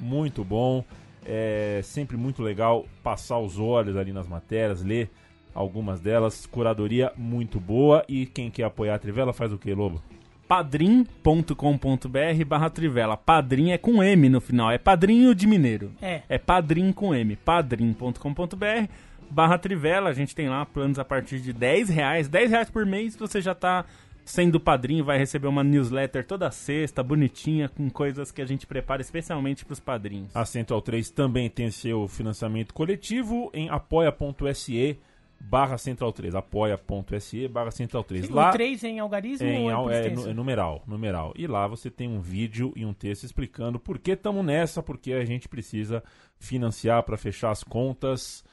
Muito 0.00 0.42
bom. 0.42 0.82
É 1.24 1.80
sempre 1.84 2.16
muito 2.16 2.42
legal 2.42 2.86
passar 3.02 3.38
os 3.38 3.58
olhos 3.58 3.94
ali 3.96 4.10
nas 4.12 4.26
matérias, 4.26 4.82
ler 4.82 5.10
algumas 5.54 6.00
delas. 6.00 6.46
Curadoria 6.46 7.12
muito 7.14 7.60
boa. 7.60 8.02
E 8.08 8.24
quem 8.24 8.50
quer 8.50 8.64
apoiar 8.64 8.94
a 8.94 8.98
Trivela 8.98 9.34
faz 9.34 9.52
o 9.52 9.58
que, 9.58 9.74
Lobo? 9.74 10.00
padrim.com.br 10.48 12.44
barra 12.46 12.70
Trivela. 12.70 13.18
Padrim 13.18 13.72
é 13.72 13.76
com 13.76 14.02
M 14.02 14.28
no 14.30 14.40
final, 14.40 14.70
é 14.70 14.78
padrinho 14.78 15.34
de 15.34 15.46
mineiro. 15.46 15.92
É. 16.00 16.22
É 16.26 16.38
padrim 16.38 16.90
com 16.90 17.14
M. 17.14 17.36
padrim.com.br 17.36 18.88
barra 19.30 19.58
Trivela. 19.58 20.10
A 20.10 20.14
gente 20.14 20.34
tem 20.34 20.48
lá 20.48 20.64
planos 20.66 20.98
a 20.98 21.04
partir 21.04 21.40
de 21.40 21.52
10 21.52 21.88
reais. 21.88 22.28
10 22.28 22.50
reais 22.50 22.70
por 22.70 22.84
mês 22.86 23.16
você 23.16 23.40
já 23.40 23.54
tá 23.54 23.84
sendo 24.28 24.60
padrinho, 24.60 25.04
vai 25.04 25.18
receber 25.18 25.48
uma 25.48 25.64
newsletter 25.64 26.24
toda 26.26 26.50
sexta, 26.50 27.02
bonitinha, 27.02 27.66
com 27.68 27.88
coisas 27.88 28.30
que 28.30 28.42
a 28.42 28.46
gente 28.46 28.66
prepara 28.66 29.00
especialmente 29.00 29.64
pros 29.64 29.80
padrinhos. 29.80 30.36
A 30.36 30.44
Central 30.44 30.82
3 30.82 31.10
também 31.10 31.48
tem 31.48 31.70
seu 31.70 32.06
financiamento 32.06 32.74
coletivo 32.74 33.50
em 33.54 33.70
apoia.se 33.70 34.98
barra 35.40 35.78
Central 35.78 36.12
3. 36.12 36.34
Apoia.se 36.34 37.48
barra 37.48 37.70
Central 37.70 38.04
3. 38.04 38.30
O 38.30 38.50
3 38.50 38.84
em 38.84 38.98
algarismo 38.98 39.46
É, 39.46 39.54
em 39.54 39.72
ou 39.72 39.90
é, 39.90 40.08
é, 40.08 40.12
é 40.12 40.34
numeral, 40.34 40.82
numeral. 40.86 41.32
E 41.36 41.46
lá 41.46 41.66
você 41.66 41.90
tem 41.90 42.08
um 42.08 42.20
vídeo 42.20 42.72
e 42.76 42.84
um 42.84 42.92
texto 42.92 43.24
explicando 43.24 43.78
por 43.78 43.98
que 43.98 44.12
estamos 44.12 44.44
nessa, 44.44 44.82
porque 44.82 45.12
a 45.12 45.24
gente 45.24 45.48
precisa 45.48 46.02
financiar 46.38 47.02
para 47.02 47.16
fechar 47.16 47.50
as 47.50 47.64
contas. 47.64 48.44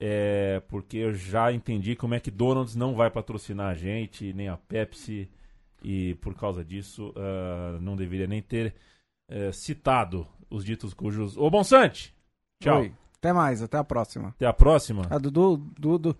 É, 0.00 0.60
porque 0.68 0.98
eu 0.98 1.14
já 1.14 1.52
entendi 1.52 1.94
como 1.94 2.14
é 2.14 2.20
que 2.20 2.30
Donald's 2.30 2.74
não 2.74 2.94
vai 2.94 3.10
patrocinar 3.10 3.70
a 3.70 3.74
gente, 3.74 4.32
nem 4.32 4.48
a 4.48 4.56
Pepsi, 4.56 5.30
e 5.82 6.14
por 6.16 6.34
causa 6.34 6.64
disso 6.64 7.12
ah, 7.16 7.78
não 7.80 7.94
deveria 7.94 8.26
nem 8.26 8.42
ter 8.42 8.74
eh, 9.28 9.52
citado 9.52 10.26
os 10.50 10.64
ditos 10.64 10.94
cujos. 10.94 11.36
Ô 11.36 11.50
Bonsante! 11.50 12.14
Tchau. 12.62 12.80
Oi. 12.80 12.92
Até 13.18 13.32
mais, 13.32 13.62
até 13.62 13.78
a 13.78 13.84
próxima. 13.84 14.28
Até 14.28 14.46
a 14.46 14.52
próxima. 14.52 15.02
Ah, 15.08 15.18
Dudu, 15.18 15.56
Dudu, 15.78 16.16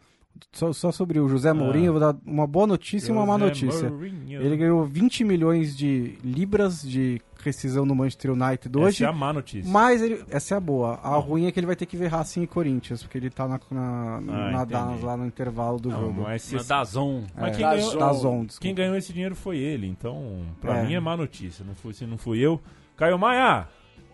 só, 0.52 0.72
só 0.72 0.92
sobre 0.92 1.18
o 1.20 1.28
José 1.28 1.52
Mourinho, 1.52 1.86
eu 1.86 1.92
vou 1.92 2.00
dar 2.00 2.16
uma 2.26 2.46
boa 2.46 2.66
notícia 2.66 3.10
e 3.10 3.12
uma 3.12 3.24
má 3.26 3.34
José 3.38 3.44
notícia. 3.46 3.90
Mourinho. 3.90 4.42
Ele 4.42 4.56
ganhou 4.56 4.84
20 4.84 5.24
milhões 5.24 5.76
de 5.76 6.18
libras 6.24 6.82
de 6.82 7.20
rescisão 7.42 7.84
no 7.84 7.94
Manchester 7.94 8.32
United 8.32 8.76
hoje. 8.78 8.96
Essa 8.96 9.04
é 9.04 9.08
a 9.08 9.12
má 9.12 9.32
notícia. 9.32 9.70
Mas 9.70 10.00
ele, 10.02 10.24
essa 10.30 10.54
é 10.54 10.56
a 10.56 10.60
boa. 10.60 10.94
A 11.02 11.16
ruim 11.16 11.46
é 11.46 11.52
que 11.52 11.60
ele 11.60 11.66
vai 11.66 11.76
ter 11.76 11.86
que 11.86 11.96
ver 11.96 12.06
Racing 12.08 12.42
e 12.42 12.46
Corinthians, 12.46 13.02
porque 13.02 13.18
ele 13.18 13.28
tá 13.30 13.46
na, 13.46 13.60
na, 13.70 14.20
na 14.20 14.48
entendi. 14.62 14.72
Dallas 14.72 15.02
lá 15.02 15.16
no 15.16 15.26
intervalo 15.26 15.78
do 15.78 15.90
Não, 15.90 16.00
jogo. 16.00 16.22
mas 16.22 16.42
se- 16.42 16.56
Na 16.56 16.62
Dazon. 16.62 17.24
mas 17.36 17.54
É, 17.54 17.56
quem, 17.58 17.68
ganhou, 17.68 17.98
Dazon, 17.98 18.46
quem 18.60 18.74
ganhou 18.74 18.96
esse 18.96 19.12
dinheiro 19.12 19.34
foi 19.36 19.58
ele, 19.58 19.86
então 19.86 20.42
pra 20.60 20.78
É. 20.78 20.86
mim 20.86 20.94
é 20.94 21.00
má 21.00 21.16
notícia. 21.16 21.64
Não 21.64 21.74
fui, 21.74 21.92
se 21.92 22.06
não 22.06 22.16
fui 22.16 22.38
eu. 22.38 22.60
Caio 22.96 23.18
Maia, 23.18 23.66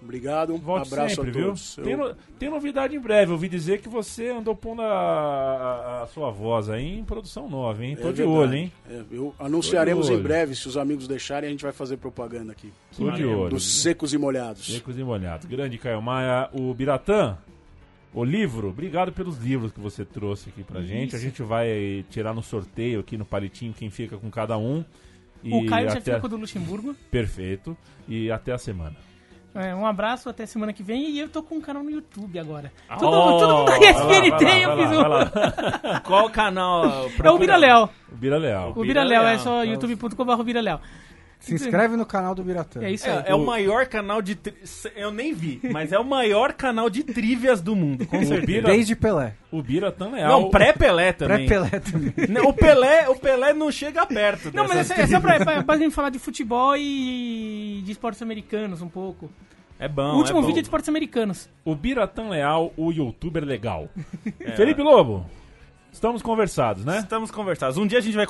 Obrigado, 0.02 0.54
um 0.54 0.58
volte 0.58 0.92
abraço 0.92 1.16
sempre, 1.16 1.30
a 1.30 1.32
viu? 1.34 1.44
todos. 1.46 1.76
Eu- 1.78 1.84
Tem, 1.84 1.96
no- 1.96 2.14
tem 2.38 2.48
novidade 2.50 2.96
em 2.96 3.00
breve. 3.00 3.30
Eu 3.30 3.34
ouvi 3.34 3.48
dizer 3.48 3.80
que 3.80 3.88
você 3.88 4.28
andou 4.28 4.56
pondo 4.56 4.80
a, 4.82 4.86
a- 4.86 6.02
a 6.02 6.06
sua 6.06 6.30
voz 6.30 6.68
aí 6.70 6.98
em 6.98 7.04
produção 7.04 7.48
nova, 7.48 7.84
hein? 7.84 7.96
Tô 7.96 8.08
é 8.08 8.12
de 8.12 8.16
verdade. 8.18 8.38
olho, 8.38 8.54
hein? 8.54 8.72
É, 8.90 9.02
eu 9.12 9.34
anunciaremos 9.38 10.08
olho. 10.08 10.18
em 10.18 10.22
breve, 10.22 10.54
se 10.54 10.66
os 10.68 10.76
amigos 10.76 11.06
deixarem, 11.06 11.48
a 11.48 11.50
gente 11.50 11.62
vai 11.62 11.72
fazer 11.72 11.96
propaganda 11.98 12.52
aqui. 12.52 12.72
Tô 12.96 13.10
de 13.10 13.24
olho. 13.24 13.50
Dos 13.50 13.82
secos 13.82 14.12
e 14.14 14.18
molhados. 14.18 14.66
Secos 14.66 14.98
e 14.98 15.02
molhados. 15.04 15.46
Grande 15.46 15.76
Caio 15.78 16.00
Maia. 16.00 16.48
O 16.52 16.72
Biratã, 16.72 17.36
o 18.14 18.24
livro, 18.24 18.68
obrigado 18.70 19.12
pelos 19.12 19.36
livros 19.38 19.70
que 19.70 19.80
você 19.80 20.04
trouxe 20.04 20.48
aqui 20.48 20.64
pra 20.64 20.80
gente. 20.82 21.14
A 21.14 21.18
gente 21.18 21.42
vai 21.42 22.04
tirar 22.10 22.32
no 22.34 22.42
sorteio 22.42 23.00
aqui 23.00 23.16
no 23.16 23.24
palitinho 23.24 23.72
quem 23.72 23.90
fica 23.90 24.16
com 24.16 24.30
cada 24.30 24.56
um. 24.56 24.84
E 25.42 25.54
O 25.54 25.66
Caio 25.66 25.86
já 25.88 25.92
até... 25.92 26.00
fica 26.02 26.20
com 26.20 26.26
o 26.26 26.30
do 26.30 26.36
Luxemburgo. 26.36 26.94
Perfeito. 27.10 27.76
E 28.08 28.30
até 28.30 28.52
a 28.52 28.58
semana. 28.58 28.96
É, 29.54 29.74
um 29.74 29.84
abraço, 29.84 30.28
até 30.28 30.46
semana 30.46 30.72
que 30.72 30.82
vem. 30.82 31.10
E 31.10 31.18
eu 31.18 31.28
tô 31.28 31.42
com 31.42 31.56
um 31.56 31.60
canal 31.60 31.82
no 31.82 31.90
YouTube 31.90 32.38
agora. 32.38 32.72
Oh, 32.88 32.96
todo, 32.96 33.38
todo 33.38 33.56
mundo 33.58 33.66
da 33.66 33.78
ESPN 33.78 34.36
tem, 34.38 34.62
eu 34.62 34.76
fiz 34.76 34.90
um. 34.92 36.00
Qual 36.06 36.30
canal? 36.30 37.08
É 37.22 37.30
o 37.30 37.38
Bira 37.38 37.56
Léo. 37.56 37.88
O 38.12 38.16
Bira 38.16 38.38
Leal. 38.38 38.72
O 38.76 38.82
Bira 38.82 39.02
Léo 39.02 39.22
é 39.22 39.38
só 39.38 39.64
youtube.com.br. 39.64 40.80
Se 41.40 41.54
inscreve 41.54 41.96
no 41.96 42.04
canal 42.04 42.34
do 42.34 42.44
Biratã. 42.44 42.82
É 42.82 42.92
isso 42.92 43.08
aí. 43.08 43.16
É, 43.26 43.30
é 43.30 43.34
o 43.34 43.44
maior 43.44 43.86
canal 43.86 44.20
de. 44.20 44.34
tri- 44.34 44.54
Eu 44.94 45.10
nem 45.10 45.32
vi, 45.32 45.58
mas 45.72 45.90
é 45.90 45.98
o 45.98 46.04
maior 46.04 46.52
canal 46.52 46.90
de 46.90 47.02
trivias 47.02 47.60
do 47.62 47.74
mundo, 47.74 48.06
com 48.06 48.18
certeza. 48.24 48.46
Bira- 48.46 48.68
Desde 48.70 48.94
Pelé. 48.94 49.34
O 49.50 49.62
Bira 49.62 49.90
tão 49.90 50.12
leal. 50.12 50.28
Não, 50.42 50.50
pré-Pelé 50.50 51.12
também. 51.12 51.46
Pré-Pelé 51.46 51.80
também. 51.80 52.12
O 52.46 52.52
Pelé, 52.52 53.08
o 53.08 53.16
Pelé 53.16 53.52
não 53.54 53.72
chega 53.72 54.04
perto. 54.06 54.54
Não, 54.54 54.68
mas 54.68 54.90
é, 54.90 55.00
é 55.00 55.06
só 55.06 55.18
pra, 55.18 55.34
trivias. 55.36 55.54
pra, 55.54 55.64
pra 55.64 55.76
gente 55.78 55.94
falar 55.94 56.10
de 56.10 56.18
futebol 56.18 56.76
e 56.76 57.82
de 57.84 57.90
esportes 57.92 58.20
americanos 58.22 58.82
um 58.82 58.88
pouco. 58.88 59.30
É 59.78 59.88
bom. 59.88 60.12
o 60.12 60.16
último 60.18 60.38
é 60.38 60.40
bom. 60.42 60.46
vídeo 60.46 60.58
é 60.58 60.62
de 60.62 60.66
esportes 60.66 60.90
americanos. 60.90 61.48
O 61.64 61.74
Bira 61.74 62.06
tão 62.06 62.28
leal, 62.28 62.70
o 62.76 62.92
youtuber 62.92 63.42
legal. 63.44 63.88
Felipe 64.56 64.82
Lobo, 64.82 65.24
estamos 65.92 66.22
conversados, 66.22 66.84
né? 66.84 66.98
Estamos 66.98 67.30
conversados. 67.30 67.76
Um 67.76 67.86
dia 67.86 67.98
a 67.98 68.02
gente 68.02 68.16
vai 68.16 68.26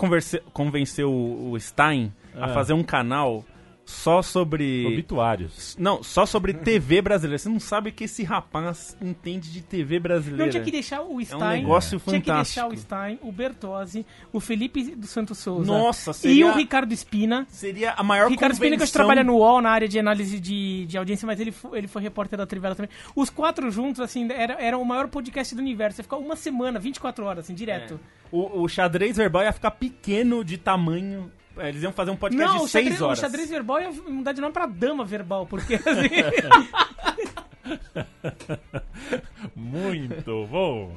convencer 0.53 1.05
o, 1.05 1.51
o 1.53 1.61
Stein 1.61 2.13
a 2.35 2.47
Ah. 2.47 2.49
fazer 2.55 2.73
um 2.73 2.83
canal 2.83 3.45
só 3.91 4.23
sobre. 4.23 4.87
Obituários. 4.87 5.77
Não, 5.79 6.03
só 6.03 6.25
sobre 6.25 6.55
TV 6.65 7.03
brasileira. 7.03 7.39
Você 7.39 7.49
não 7.49 7.61
sabe 7.61 7.91
o 7.91 7.93
que 7.93 8.05
esse 8.05 8.23
rapaz 8.23 8.97
entende 9.01 9.53
de 9.53 9.61
TV 9.61 9.99
brasileira. 9.99 10.45
Não 10.45 10.51
tinha 10.51 10.63
que 10.63 10.71
deixar 10.71 11.03
o 11.03 11.21
Stein. 11.25 11.41
É 11.41 11.45
um 11.45 11.49
negócio 11.51 12.01
Tinha 12.01 12.21
que 12.21 12.33
deixar 12.33 12.63
fantástico. 12.63 12.75
o 12.75 12.77
Stein, 12.79 13.19
o 13.23 13.33
Bertozzi, 13.33 14.07
o 14.33 14.41
Felipe 14.41 14.95
dos 14.95 15.11
Santos 15.11 15.39
Souza. 15.39 15.67
Nossa, 15.71 16.11
E 16.13 16.15
seria- 16.15 16.47
o 16.47 16.55
Ricardo 16.57 16.93
Espina. 16.93 17.47
Seria 17.51 17.93
a 17.93 18.03
maior 18.03 18.31
Ricardo 18.31 18.53
Espina 18.53 18.77
que 18.77 18.83
hoje 18.83 18.93
convenção- 18.93 19.01
trabalha 19.07 19.25
no 19.25 19.37
UOL 19.37 19.61
na 19.61 19.71
área 19.71 19.89
de 19.89 19.99
análise 19.99 20.39
de, 20.41 20.87
de 20.87 20.97
audiência, 20.97 21.27
mas 21.27 21.41
ele 21.41 21.53
foi, 21.53 21.79
ele 21.79 21.89
foi 21.89 22.01
repórter 22.03 22.39
da 22.39 22.47
Trivela 22.47 22.75
também. 22.75 22.91
Os 23.15 23.29
quatro 23.31 23.71
juntos, 23.71 24.01
assim, 24.01 24.29
era, 24.31 24.55
era 24.63 24.79
o 24.79 24.85
maior 24.85 25.09
podcast 25.09 25.55
do 25.55 25.61
universo. 25.61 25.97
Você 25.97 26.03
ficava 26.03 26.23
uma 26.23 26.37
semana, 26.37 26.79
24 26.79 27.25
horas, 27.25 27.45
assim, 27.45 27.55
direto. 27.55 27.99
O, 28.31 28.63
o 28.63 28.69
xadrez 28.69 29.17
verbal 29.17 29.43
ia 29.43 29.53
ficar 29.53 29.73
pequeno 29.73 30.45
de 30.45 30.57
tamanho 30.57 31.31
É, 31.37 31.40
eles 31.69 31.83
iam 31.83 31.93
fazer 31.93 32.11
um 32.11 32.17
podcast 32.17 32.49
Não, 32.53 32.59
de 32.59 32.65
o 32.65 32.69
6 32.69 32.85
xadrez, 32.85 33.01
o 33.01 33.05
horas. 33.07 33.19
xadrez 33.19 33.51
verbal 33.51 33.81
ia 33.81 33.91
mudar 33.91 34.33
de 34.33 34.41
nome 34.41 34.53
pra 34.53 34.67
dama 34.67 35.05
verbal, 35.05 35.47
porque 35.47 35.75
assim, 35.87 36.69
Muito 39.55 40.47
bom. 40.47 40.97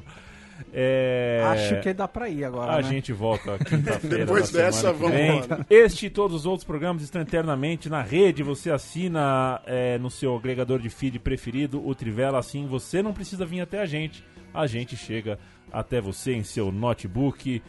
É, 0.72 1.42
Acho 1.46 1.80
que 1.80 1.92
dá 1.92 2.06
pra 2.08 2.28
ir 2.28 2.44
agora, 2.44 2.72
A 2.74 2.76
né? 2.76 2.82
gente 2.82 3.12
volta 3.12 3.58
quinta-feira. 3.58 4.18
Depois 4.26 4.50
dessa, 4.50 4.92
vamos 4.92 5.18
embora. 5.18 5.66
Este 5.68 6.06
e 6.06 6.10
todos 6.10 6.36
os 6.38 6.46
outros 6.46 6.64
programas 6.64 7.02
estão 7.02 7.20
eternamente 7.22 7.88
na 7.88 8.02
rede. 8.02 8.42
Você 8.42 8.70
assina 8.70 9.60
é, 9.66 9.98
no 9.98 10.10
seu 10.10 10.36
agregador 10.36 10.78
de 10.80 10.88
feed 10.90 11.18
preferido, 11.18 11.84
o 11.86 11.94
Trivela. 11.94 12.38
Assim 12.38 12.66
você 12.66 13.02
não 13.02 13.12
precisa 13.12 13.44
vir 13.44 13.60
até 13.60 13.80
a 13.80 13.86
gente. 13.86 14.24
A 14.52 14.66
gente 14.66 14.96
chega 14.96 15.38
até 15.72 16.00
você 16.00 16.32
em 16.32 16.44
seu 16.44 16.70
notebook, 16.70 17.60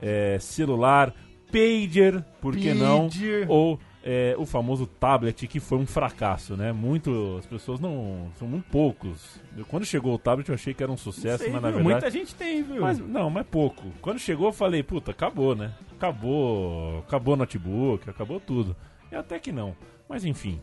é, 0.00 0.38
celular, 0.38 1.14
pager, 1.54 2.22
por 2.40 2.56
que 2.56 2.74
não? 2.74 3.08
Ou 3.48 3.78
é, 4.02 4.34
o 4.36 4.44
famoso 4.44 4.86
tablet, 4.86 5.46
que 5.46 5.58
foi 5.58 5.78
um 5.78 5.86
fracasso, 5.86 6.56
né? 6.56 6.72
Muito, 6.72 7.36
as 7.38 7.46
pessoas 7.46 7.80
não. 7.80 8.30
São 8.38 8.46
muito 8.46 8.68
poucos. 8.68 9.40
Eu, 9.56 9.64
quando 9.64 9.86
chegou 9.86 10.14
o 10.14 10.18
tablet, 10.18 10.48
eu 10.48 10.54
achei 10.54 10.74
que 10.74 10.82
era 10.82 10.92
um 10.92 10.96
sucesso, 10.96 11.44
Sei, 11.44 11.52
mas 11.52 11.62
na 11.62 11.70
viu? 11.70 11.78
verdade. 11.78 12.02
Muita 12.02 12.10
gente 12.10 12.34
tem, 12.34 12.62
viu? 12.62 12.82
Mas, 12.82 12.98
não, 12.98 13.30
mas 13.30 13.46
pouco. 13.46 13.84
Quando 14.02 14.18
chegou, 14.18 14.48
eu 14.48 14.52
falei, 14.52 14.82
puta, 14.82 15.12
acabou, 15.12 15.54
né? 15.56 15.72
Acabou. 15.96 16.98
Acabou 16.98 17.32
o 17.34 17.36
notebook, 17.38 18.10
acabou 18.10 18.38
tudo. 18.38 18.76
E 19.10 19.14
até 19.14 19.38
que 19.38 19.50
não. 19.50 19.74
Mas 20.06 20.24
enfim. 20.24 20.60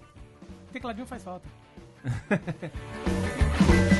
tecladinho 0.72 1.08
faz 1.08 1.24
falta. 1.24 1.50